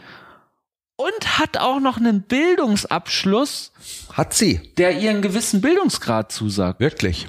und 0.96 1.38
hat 1.38 1.58
auch 1.58 1.78
noch 1.78 1.98
einen 1.98 2.22
Bildungsabschluss, 2.22 3.70
Hat 4.14 4.32
sie. 4.34 4.72
der 4.78 4.98
ihr 4.98 5.10
einen 5.10 5.22
gewissen 5.22 5.60
Bildungsgrad 5.60 6.32
zusagt. 6.32 6.80
Wirklich. 6.80 7.28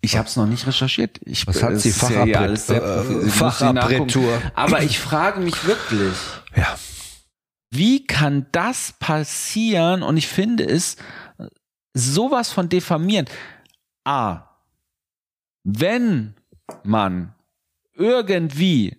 Ich 0.00 0.16
habe 0.16 0.28
es 0.28 0.36
noch 0.36 0.46
nicht 0.46 0.66
recherchiert. 0.66 1.18
Ich, 1.24 1.46
Was 1.48 1.62
hat 1.62 1.78
sie? 1.80 1.88
ja 1.90 1.94
Fachabitur- 1.96 2.56
sehr 2.56 2.82
äh, 2.82 3.28
Fachabitur. 3.28 4.42
Aber 4.54 4.82
ich 4.82 4.98
frage 5.00 5.40
mich 5.40 5.66
wirklich, 5.66 6.14
Ja. 6.56 6.76
Wie 7.70 8.06
kann 8.06 8.46
das 8.52 8.94
passieren? 8.98 10.02
Und 10.02 10.16
ich 10.16 10.28
finde 10.28 10.64
es 10.64 10.96
sowas 11.94 12.52
von 12.52 12.68
diffamierend. 12.68 13.30
A. 14.04 14.42
Wenn 15.64 16.34
man 16.84 17.34
irgendwie 17.94 18.96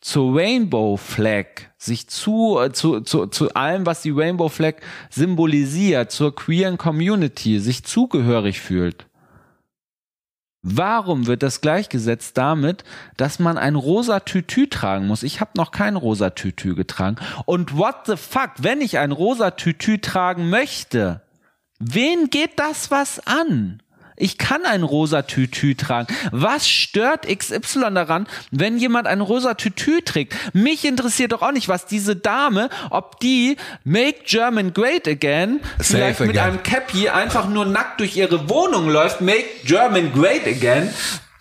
zur 0.00 0.34
Rainbow 0.34 0.96
Flag, 0.96 1.46
sich 1.76 2.08
zu, 2.08 2.58
äh, 2.58 2.72
zu, 2.72 3.00
zu, 3.00 3.26
zu 3.26 3.54
allem, 3.54 3.86
was 3.86 4.02
die 4.02 4.10
Rainbow 4.10 4.48
Flag 4.48 4.76
symbolisiert, 5.10 6.10
zur 6.10 6.34
queeren 6.34 6.78
Community, 6.78 7.58
sich 7.58 7.84
zugehörig 7.84 8.60
fühlt. 8.60 9.06
Warum 10.62 11.26
wird 11.26 11.42
das 11.42 11.62
gleichgesetzt 11.62 12.36
damit, 12.36 12.84
dass 13.16 13.38
man 13.38 13.56
ein 13.56 13.76
rosa 13.76 14.20
Tütü 14.20 14.68
tragen 14.68 15.06
muss? 15.06 15.22
Ich 15.22 15.40
habe 15.40 15.52
noch 15.56 15.70
kein 15.70 15.96
rosa 15.96 16.30
Tütü 16.30 16.74
getragen. 16.74 17.16
Und 17.46 17.76
what 17.78 18.06
the 18.06 18.16
fuck, 18.16 18.50
wenn 18.58 18.82
ich 18.82 18.98
ein 18.98 19.12
rosa 19.12 19.52
Tütü 19.52 19.98
tragen 19.98 20.50
möchte, 20.50 21.22
wen 21.78 22.28
geht 22.28 22.58
das 22.58 22.90
was 22.90 23.26
an? 23.26 23.82
Ich 24.20 24.38
kann 24.38 24.64
ein 24.64 24.82
rosa 24.82 25.22
Tütü 25.22 25.74
tragen. 25.74 26.14
Was 26.30 26.68
stört 26.68 27.26
XY 27.26 27.94
daran, 27.94 28.26
wenn 28.50 28.78
jemand 28.78 29.06
ein 29.06 29.20
rosa 29.20 29.54
Tütü 29.54 30.02
trägt? 30.02 30.34
Mich 30.52 30.84
interessiert 30.84 31.32
doch 31.32 31.42
auch 31.42 31.52
nicht, 31.52 31.68
was 31.68 31.86
diese 31.86 32.16
Dame, 32.16 32.68
ob 32.90 33.18
die 33.20 33.56
Make 33.84 34.18
German 34.26 34.72
Great 34.74 35.08
Again 35.08 35.60
Safe 35.78 35.84
vielleicht 35.84 36.20
mit 36.20 36.30
again. 36.30 36.42
einem 36.42 36.62
Cappy 36.62 37.08
einfach 37.08 37.48
nur 37.48 37.64
nackt 37.64 38.00
durch 38.00 38.16
ihre 38.16 38.48
Wohnung 38.48 38.88
läuft. 38.90 39.20
Make 39.20 39.44
German 39.64 40.12
Great 40.12 40.46
Again. 40.46 40.90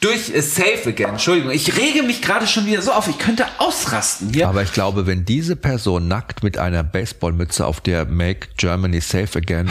Durch 0.01 0.33
äh, 0.33 0.41
Safe 0.41 0.87
Again. 0.87 1.09
Entschuldigung, 1.09 1.51
ich 1.51 1.75
rege 1.77 2.03
mich 2.03 2.21
gerade 2.21 2.47
schon 2.47 2.65
wieder 2.65 2.81
so 2.81 2.93
auf. 2.93 3.09
Ich 3.09 3.17
könnte 3.17 3.45
ausrasten 3.57 4.29
hier. 4.33 4.47
Aber 4.47 4.63
ich 4.63 4.71
glaube, 4.71 5.05
wenn 5.07 5.25
diese 5.25 5.57
Person 5.57 6.07
nackt 6.07 6.41
mit 6.41 6.57
einer 6.57 6.83
Baseballmütze, 6.83 7.65
auf 7.65 7.81
der 7.81 8.05
Make 8.05 8.47
Germany 8.55 9.01
Safe 9.01 9.37
Again 9.37 9.69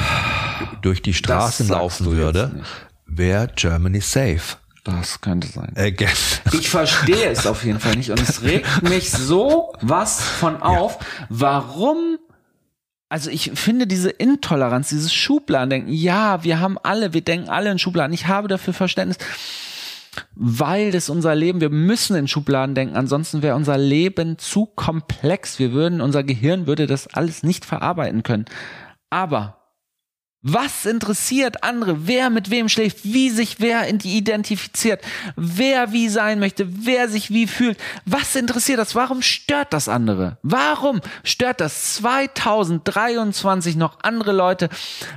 durch 0.83 1.01
die 1.01 1.15
Straßen 1.15 1.69
laufen 1.69 2.15
würde. 2.15 2.63
Wäre 3.09 3.49
Germany 3.57 4.01
safe 4.01 4.57
Das 4.85 5.21
könnte 5.21 5.49
sein. 5.49 5.73
again. 5.77 6.09
Ich 6.53 6.69
verstehe 6.69 7.31
es 7.31 7.47
auf 7.47 7.65
jeden 7.65 7.81
Fall 7.81 7.97
nicht 7.97 8.11
und 8.11 8.21
es 8.21 8.43
regt 8.43 8.83
mich 8.89 9.11
so 9.11 9.73
was 9.81 10.23
von 10.23 10.63
auf, 10.63 10.99
warum 11.29 12.19
also 13.11 13.31
ich 13.31 13.53
finde 13.55 13.87
diese 13.87 14.11
Intoleranz, 14.11 14.91
dieses 14.91 15.15
Schubladendenken, 15.15 15.91
ja, 15.91 16.45
wir 16.45 16.61
haben 16.61 16.77
alle, 16.83 17.15
wir 17.15 17.23
denken 17.23 17.49
alle 17.49 17.71
in 17.71 17.79
Schubladen. 17.79 18.13
Ich 18.13 18.27
habe 18.27 18.49
dafür 18.49 18.75
Verständnis, 18.75 19.17
weil 20.35 20.91
das 20.91 21.09
unser 21.09 21.35
Leben, 21.35 21.61
wir 21.63 21.71
müssen 21.71 22.17
in 22.17 22.29
Schubladen 22.29 22.75
denken, 22.75 22.97
ansonsten 22.97 23.41
wäre 23.41 23.57
unser 23.57 23.79
Leben 23.79 24.39
zu 24.39 24.67
komplex. 24.67 25.59
Wir 25.59 25.73
würden, 25.73 26.03
unser 26.03 26.23
Gehirn 26.23 26.67
würde 26.67 26.87
das 26.87 27.07
alles 27.07 27.43
nicht 27.43 27.65
verarbeiten 27.65 28.23
können. 28.23 28.45
Aber 29.09 29.58
was 30.53 30.87
interessiert 30.87 31.63
andere? 31.63 32.07
Wer 32.07 32.31
mit 32.31 32.51
wem 32.51 32.69
schläft? 32.69 33.05
Wie 33.05 33.31
sich 33.31 33.61
wer 33.61 33.89
identifiziert? 33.89 35.03
Wer 35.37 35.93
wie 35.93 36.09
sein 36.09 36.39
möchte? 36.41 36.67
Wer 36.87 37.09
sich 37.09 37.31
wie 37.31 37.47
fühlt? 37.47 37.79
Was 38.05 38.35
interessiert 38.35 38.79
das? 38.79 38.95
Warum 38.95 39.23
stört 39.23 39.73
das 39.73 39.89
andere? 39.89 40.39
Warum 40.43 41.01
stört 41.25 41.61
das 41.61 41.95
2023 41.95 43.77
noch 43.77 43.99
andere 44.03 44.33
Leute? 44.33 44.69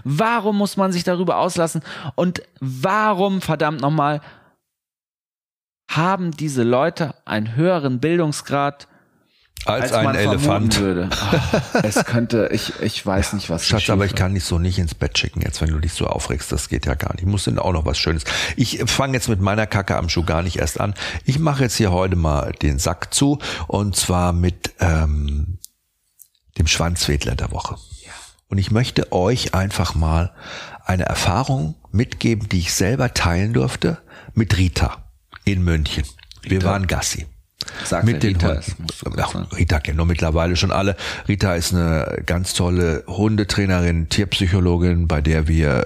Warum 0.03 0.57
muss 0.57 0.77
man 0.77 0.91
sich 0.91 1.03
darüber 1.03 1.37
auslassen? 1.37 1.81
Und 2.15 2.41
warum, 2.59 3.41
verdammt 3.41 3.81
nochmal, 3.81 4.21
haben 5.89 6.31
diese 6.31 6.63
Leute 6.63 7.15
einen 7.25 7.55
höheren 7.55 7.99
Bildungsgrad 7.99 8.87
Als, 9.65 9.83
als 9.83 9.93
ein 9.93 10.05
man 10.05 10.15
Elefant. 10.15 10.79
würde? 10.79 11.09
Ah, 11.11 11.81
es 11.83 12.03
könnte, 12.05 12.49
ich, 12.51 12.73
ich 12.81 13.05
weiß 13.05 13.33
nicht, 13.33 13.49
was. 13.49 13.65
Schatz, 13.65 13.89
aber 13.89 14.05
ich 14.05 14.15
kann 14.15 14.33
dich 14.33 14.43
so 14.43 14.57
nicht 14.57 14.79
ins 14.79 14.95
Bett 14.95 15.17
schicken 15.17 15.41
jetzt, 15.41 15.61
wenn 15.61 15.69
du 15.69 15.79
dich 15.79 15.93
so 15.93 16.07
aufregst. 16.07 16.51
Das 16.51 16.67
geht 16.69 16.85
ja 16.85 16.95
gar 16.95 17.13
nicht. 17.13 17.21
Ich 17.21 17.27
muss 17.27 17.43
denn 17.43 17.59
auch 17.59 17.71
noch 17.71 17.85
was 17.85 17.97
Schönes. 17.97 18.23
Ich 18.55 18.81
fange 18.87 19.13
jetzt 19.13 19.29
mit 19.29 19.39
meiner 19.39 19.67
Kacke 19.67 19.97
am 19.97 20.09
Schuh 20.09 20.23
gar 20.23 20.41
nicht 20.41 20.57
erst 20.57 20.79
an. 20.79 20.95
Ich 21.25 21.37
mache 21.37 21.63
jetzt 21.63 21.75
hier 21.75 21.91
heute 21.91 22.15
mal 22.15 22.51
den 22.53 22.79
Sack 22.79 23.13
zu 23.13 23.39
und 23.67 23.95
zwar 23.95 24.33
mit 24.33 24.73
ähm, 24.79 25.59
dem 26.57 26.67
Schwanzwedler 26.67 27.35
der 27.35 27.51
Woche. 27.51 27.75
Und 28.47 28.57
ich 28.57 28.69
möchte 28.69 29.13
euch 29.13 29.53
einfach 29.53 29.95
mal 29.95 30.33
eine 30.85 31.03
Erfahrung 31.03 31.75
mitgeben, 31.91 32.49
die 32.49 32.59
ich 32.59 32.73
selber 32.73 33.13
teilen 33.13 33.53
durfte 33.53 33.99
mit 34.33 34.57
Rita 34.57 35.05
in 35.45 35.63
München. 35.63 36.03
Wir 36.41 36.63
waren 36.63 36.87
Gassi. 36.87 37.27
Sag, 37.83 38.03
mit 38.03 38.23
den 38.23 38.35
Rita 38.35 38.47
Hunden. 38.49 38.87
sagen. 39.15 39.47
Rita 39.55 39.79
kennen 39.79 39.97
wir 39.97 40.05
mittlerweile 40.05 40.55
schon 40.55 40.71
alle. 40.71 40.95
Rita 41.27 41.55
ist 41.55 41.73
eine 41.73 42.23
ganz 42.25 42.53
tolle 42.53 43.03
Hundetrainerin, 43.07 44.09
Tierpsychologin, 44.09 45.07
bei 45.07 45.21
der 45.21 45.47
wir 45.47 45.85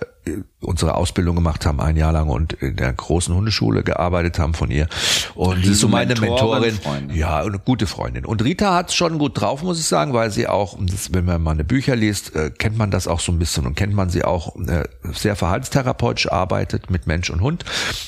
unsere 0.61 0.95
Ausbildung 0.95 1.35
gemacht 1.35 1.65
haben, 1.65 1.79
ein 1.79 1.97
Jahr 1.97 2.11
lang 2.11 2.29
und 2.29 2.53
in 2.53 2.75
der 2.75 2.91
großen 2.91 3.33
Hundeschule 3.33 3.83
gearbeitet 3.83 4.39
haben 4.39 4.53
von 4.53 4.71
ihr. 4.71 4.87
Und 5.35 5.63
sie 5.63 5.71
ist 5.71 5.79
so 5.79 5.87
meine 5.87 6.15
Mentorin, 6.19 6.61
Mentorin. 6.61 6.75
Freundin. 6.75 7.17
Ja, 7.17 7.41
und 7.41 7.49
eine 7.49 7.59
gute 7.59 7.87
Freundin. 7.87 8.25
Und 8.25 8.43
Rita 8.43 8.73
hat 8.73 8.91
schon 8.91 9.19
gut 9.19 9.39
drauf, 9.39 9.61
muss 9.61 9.79
ich 9.79 9.85
sagen, 9.85 10.13
weil 10.13 10.31
sie 10.31 10.47
auch, 10.47 10.77
wenn 11.11 11.25
man 11.25 11.41
mal 11.41 11.51
eine 11.51 11.63
Bücher 11.63 11.95
liest, 11.95 12.35
äh, 12.35 12.49
kennt 12.49 12.77
man 12.77 12.91
das 12.91 13.07
auch 13.07 13.19
so 13.19 13.31
ein 13.31 13.39
bisschen 13.39 13.65
und 13.65 13.75
kennt 13.75 13.93
man 13.93 14.09
sie 14.09 14.23
auch 14.23 14.55
äh, 14.55 14.85
sehr 15.13 15.35
verhaltenstherapeutisch 15.35 16.31
arbeitet 16.31 16.89
mit 16.89 17.07
Mensch 17.07 17.29
und 17.29 17.41
Hund. 17.41 17.63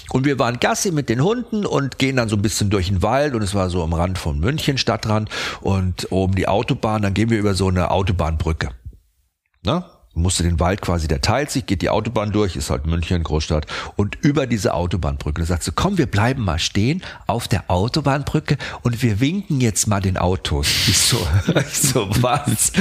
Und 0.10 0.26
wir 0.26 0.40
waren 0.40 0.60
Gassi 0.60 0.92
mit 0.92 1.10
den 1.10 1.24
Hunden 1.24 1.66
und 1.66 2.00
gehen 2.00 2.16
dann 2.16 2.30
so 2.30 2.36
ein 2.36 2.42
bisschen 2.42 2.70
durch 2.70 2.88
den 2.88 3.04
Wald 3.04 3.36
und 3.36 3.44
es 3.44 3.54
war 3.54 3.70
so 3.70 3.84
am 3.84 3.94
Rand 3.94 4.18
von 4.18 4.40
München, 4.40 4.78
Stadtrand 4.78 5.30
und 5.62 6.12
oben 6.12 6.36
die 6.36 6.48
Autobahn, 6.48 7.02
dann 7.02 7.14
gehen 7.14 7.30
wir 7.30 7.38
über 7.38 7.54
so 7.54 7.68
eine 7.68 7.92
Autobahnbrücke. 7.92 8.70
Ne? 9.64 9.84
Musste 10.18 10.44
den 10.44 10.60
Wald 10.60 10.82
quasi, 10.82 11.08
der 11.08 11.22
teilt 11.22 11.52
sich, 11.52 11.66
geht 11.66 11.82
die 11.82 11.90
Autobahn 11.90 12.32
durch, 12.32 12.56
ist 12.56 12.70
halt 12.70 12.86
München, 12.86 13.24
Großstadt. 13.24 13.68
Und 13.96 14.18
über 14.22 14.48
diese 14.48 14.74
Autobahnbrücke, 14.74 15.42
da 15.42 15.48
sagt 15.48 15.64
sie, 15.64 15.72
komm, 15.74 15.98
wir 15.98 16.08
bleiben 16.08 16.44
mal 16.44 16.60
stehen 16.60 17.04
auf 17.28 17.48
der 17.48 17.70
Autobahnbrücke 17.70 18.58
und 18.82 19.02
wir 19.02 19.20
winken 19.20 19.62
jetzt 19.62 19.88
mal 19.88 20.02
den 20.02 20.18
Autos. 20.18 20.68
Ich 20.88 20.98
so, 20.98 21.28
ich 21.48 21.78
so, 21.78 22.08
was? 22.22 22.72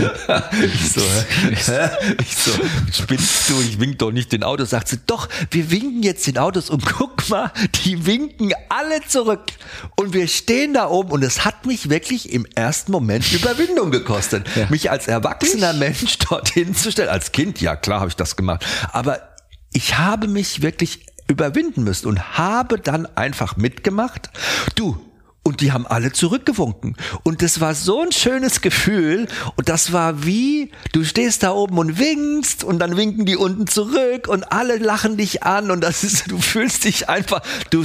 Ich 0.62 0.90
so? 0.90 1.00
Ich 2.20 2.36
so, 2.36 2.50
spinnst 2.92 3.50
du, 3.50 3.60
ich 3.60 3.78
wink 3.78 3.98
doch 3.98 4.10
nicht 4.10 4.32
den 4.32 4.42
Autos. 4.42 4.70
Sagt 4.70 4.88
sie, 4.88 4.98
doch, 5.06 5.28
wir 5.50 5.70
winken 5.70 6.02
jetzt 6.02 6.26
den 6.26 6.38
Autos 6.38 6.70
und 6.70 6.84
guck 6.84 7.28
mal, 7.28 7.52
die 7.84 8.06
winken 8.06 8.52
alle 8.68 9.02
zurück. 9.06 9.42
Und 9.96 10.12
wir 10.12 10.28
stehen 10.28 10.74
da 10.74 10.88
oben 10.88 11.10
und 11.10 11.22
es 11.22 11.44
hat 11.44 11.66
mich 11.66 11.88
wirklich 11.88 12.32
im 12.32 12.46
ersten 12.54 12.92
Moment 12.92 13.30
Überwindung 13.32 13.90
gekostet, 13.90 14.46
mich 14.70 14.90
als 14.90 15.08
erwachsener 15.08 15.72
Mensch 15.72 16.18
dorthin 16.30 16.74
zu 16.74 16.90
stellen. 16.90 17.08
Als 17.08 17.25
Kind, 17.32 17.60
ja 17.60 17.76
klar 17.76 18.00
habe 18.00 18.08
ich 18.08 18.16
das 18.16 18.36
gemacht. 18.36 18.64
Aber 18.92 19.20
ich 19.72 19.98
habe 19.98 20.28
mich 20.28 20.62
wirklich 20.62 21.06
überwinden 21.28 21.84
müssen 21.84 22.06
und 22.08 22.38
habe 22.38 22.78
dann 22.78 23.06
einfach 23.16 23.56
mitgemacht. 23.56 24.30
Du, 24.74 25.05
und 25.46 25.60
die 25.60 25.70
haben 25.70 25.86
alle 25.86 26.10
zurückgewunken. 26.10 26.96
Und 27.22 27.40
das 27.40 27.60
war 27.60 27.76
so 27.76 28.02
ein 28.02 28.10
schönes 28.10 28.62
Gefühl. 28.62 29.28
Und 29.54 29.68
das 29.68 29.92
war 29.92 30.24
wie, 30.24 30.72
du 30.90 31.04
stehst 31.04 31.44
da 31.44 31.52
oben 31.52 31.78
und 31.78 32.00
winkst 32.00 32.64
und 32.64 32.80
dann 32.80 32.96
winken 32.96 33.26
die 33.26 33.36
unten 33.36 33.68
zurück 33.68 34.26
und 34.26 34.50
alle 34.50 34.78
lachen 34.78 35.16
dich 35.16 35.44
an 35.44 35.70
und 35.70 35.82
das 35.82 36.02
ist, 36.02 36.32
du 36.32 36.38
fühlst 36.38 36.82
dich 36.82 37.08
einfach, 37.08 37.42
du 37.70 37.84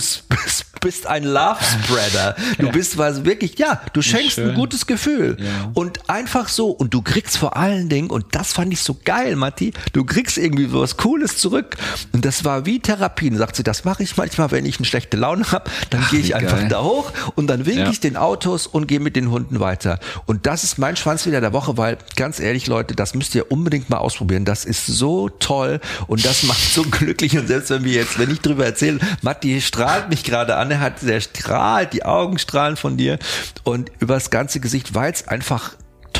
bist, 0.81 1.05
ein 1.05 1.23
Love 1.23 1.59
Spreader. 1.63 2.35
Du 2.57 2.71
bist 2.71 2.97
was 2.97 3.23
wirklich, 3.25 3.59
ja, 3.59 3.79
du 3.93 4.01
schenkst 4.01 4.39
ein 4.39 4.55
gutes 4.55 4.87
Gefühl. 4.87 5.37
Ja. 5.39 5.69
Und 5.75 6.09
einfach 6.09 6.47
so, 6.47 6.71
und 6.71 6.95
du 6.95 7.03
kriegst 7.03 7.37
vor 7.37 7.55
allen 7.55 7.89
Dingen, 7.89 8.09
und 8.09 8.25
das 8.31 8.53
fand 8.53 8.73
ich 8.73 8.81
so 8.81 8.97
geil, 9.05 9.35
Matti, 9.35 9.73
du 9.93 10.03
kriegst 10.03 10.39
irgendwie 10.39 10.65
so 10.65 10.81
was 10.81 10.97
Cooles 10.97 11.37
zurück. 11.37 11.77
Und 12.13 12.25
das 12.25 12.43
war 12.43 12.65
wie 12.65 12.79
Therapie. 12.79 13.29
Und 13.29 13.37
sagt 13.37 13.57
sie, 13.57 13.63
das 13.63 13.85
mache 13.85 14.01
ich 14.01 14.17
manchmal, 14.17 14.49
wenn 14.49 14.65
ich 14.65 14.77
eine 14.77 14.87
schlechte 14.87 15.17
Laune 15.17 15.51
habe, 15.51 15.69
dann 15.91 16.03
gehe 16.09 16.19
ich 16.19 16.33
einfach 16.33 16.57
geil. 16.57 16.69
da 16.69 16.81
hoch 16.81 17.11
und 17.35 17.50
dann 17.51 17.65
winke 17.67 17.81
Ja. 17.81 17.89
ich 17.91 17.99
den 17.99 18.17
Autos 18.17 18.65
und 18.65 18.87
gehe 18.87 18.99
mit 18.99 19.15
den 19.15 19.29
Hunden 19.29 19.59
weiter. 19.59 19.99
Und 20.25 20.45
das 20.47 20.63
ist 20.63 20.77
mein 20.79 20.95
Schwanz 20.95 21.25
wieder 21.25 21.41
der 21.41 21.53
Woche, 21.53 21.77
weil 21.77 21.97
ganz 22.15 22.39
ehrlich, 22.39 22.65
Leute, 22.67 22.95
das 22.95 23.13
müsst 23.13 23.35
ihr 23.35 23.51
unbedingt 23.51 23.89
mal 23.89 23.97
ausprobieren. 23.97 24.45
Das 24.45 24.65
ist 24.65 24.87
so 24.87 25.29
toll 25.29 25.79
und 26.07 26.25
das 26.25 26.43
macht 26.43 26.61
so 26.73 26.83
glücklich. 26.89 27.37
Und 27.37 27.47
selbst 27.47 27.69
wenn 27.69 27.83
wir 27.83 27.93
jetzt, 27.93 28.17
wenn 28.17 28.31
ich 28.31 28.41
drüber 28.41 28.65
erzähle, 28.65 28.99
Matti 29.21 29.61
strahlt 29.61 30.09
mich 30.09 30.23
gerade 30.23 30.55
an, 30.55 30.71
er 30.71 30.79
hat, 30.79 31.01
der 31.03 31.21
strahlt, 31.21 31.93
die 31.93 32.03
Augen 32.05 32.39
strahlen 32.39 32.77
von 32.77 32.97
dir 32.97 33.19
und 33.63 33.91
übers 33.99 34.29
ganze 34.31 34.59
Gesicht, 34.59 34.95
weil 34.95 35.11
es 35.11 35.27
einfach 35.27 35.71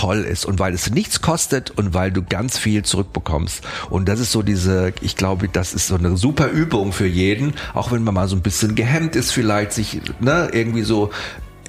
toll 0.02 0.22
ist 0.22 0.46
und 0.46 0.58
weil 0.58 0.74
es 0.74 0.90
nichts 0.90 1.22
kostet 1.22 1.70
und 1.70 1.94
weil 1.94 2.12
du 2.12 2.24
ganz 2.24 2.58
viel 2.58 2.84
zurückbekommst. 2.84 3.64
Und 3.92 4.10
das 4.10 4.20
ist 4.20 4.32
so 4.32 4.42
diese, 4.42 4.94
ich 5.02 5.16
glaube, 5.16 5.48
das 5.48 5.76
ist 5.76 5.88
so 5.88 5.96
eine 5.96 6.18
super 6.18 6.48
Übung 6.48 6.92
für 6.92 7.06
jeden, 7.06 7.54
auch 7.76 7.92
wenn 7.92 8.04
man 8.04 8.16
mal 8.16 8.28
so 8.28 8.36
ein 8.36 8.42
bisschen 8.42 8.74
gehemmt 8.74 9.16
ist, 9.16 9.32
vielleicht 9.32 9.74
sich 9.74 10.02
ne, 10.20 10.50
irgendwie 10.54 10.82
so 10.82 11.12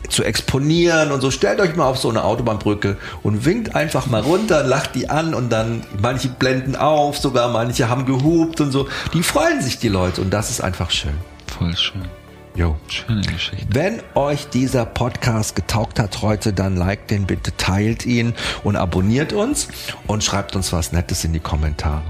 zu 0.09 0.25
exponieren 0.25 1.13
und 1.13 1.21
so. 1.21 1.31
Stellt 1.31 1.61
euch 1.61 1.77
mal 1.77 1.85
auf 1.85 1.99
so 1.99 2.09
eine 2.09 2.25
Autobahnbrücke 2.25 2.97
und 3.23 3.45
winkt 3.45 3.75
einfach 3.75 4.07
mal 4.07 4.23
runter, 4.23 4.65
lacht 4.65 4.95
die 4.95 5.11
an 5.11 5.35
und 5.35 5.51
dann 5.51 5.85
manche 6.01 6.29
blenden 6.29 6.75
auf, 6.75 7.19
sogar 7.19 7.51
manche 7.53 7.91
haben 7.91 8.07
gehupt 8.07 8.63
und 8.63 8.73
so. 8.73 8.89
Die 9.13 9.23
freuen 9.23 9.61
sich 9.61 9.79
die 9.79 9.89
Leute 9.89 10.23
und 10.23 10.31
das 10.31 10.49
ist 10.49 10.63
einfach 10.63 10.91
schön. 10.91 11.15
Voll 11.59 11.77
schön. 11.77 12.22
Jo. 12.55 12.77
Schöne 12.89 13.23
Geschichte. 13.23 13.67
Wenn 13.71 14.03
euch 14.15 14.49
dieser 14.49 14.85
Podcast 14.85 15.57
getaugt 15.57 15.99
hat 15.99 16.21
heute, 16.21 16.53
dann 16.53 16.77
liked 16.77 17.11
den 17.11 17.27
bitte, 17.27 17.57
teilt 17.57 18.05
ihn 18.05 18.35
und 18.63 18.77
abonniert 18.77 19.33
uns 19.33 19.69
und 20.07 20.23
schreibt 20.23 20.55
uns 20.55 20.73
was 20.73 20.93
Nettes 20.93 21.25
in 21.25 21.33
die 21.33 21.41
Kommentare. 21.41 22.03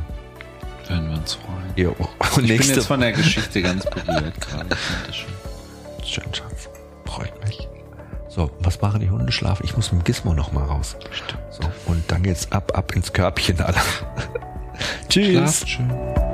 Würden 0.88 1.10
wir 1.10 1.16
uns 1.18 1.34
freuen. 1.34 1.72
Jo. 1.76 1.94
Und 2.36 2.50
Ich 2.50 2.58
bin 2.58 2.68
jetzt 2.68 2.86
von 2.86 3.00
der 3.00 3.12
Geschichte 3.12 3.62
ganz 3.62 3.84
berührt 3.84 4.40
gerade. 4.40 4.76
Schön. 6.04 6.24
Schatz. 6.34 6.68
Freut 7.04 7.44
mich. 7.46 7.68
So, 8.28 8.50
was 8.60 8.80
machen 8.80 9.00
die 9.00 9.10
Hunde 9.10 9.30
schlafen? 9.30 9.62
Ich 9.64 9.76
muss 9.76 9.92
mit 9.92 10.02
dem 10.02 10.04
Gizmo 10.04 10.34
noch 10.34 10.52
mal 10.52 10.64
raus. 10.64 10.96
So, 11.50 11.62
und 11.86 12.02
dann 12.10 12.22
geht's 12.22 12.50
ab, 12.50 12.72
ab 12.74 12.94
ins 12.96 13.12
Körbchen, 13.12 13.60
alle. 13.60 13.76
Tschüss. 15.08 15.58
Schlaft 15.58 15.68
schön. 15.68 16.31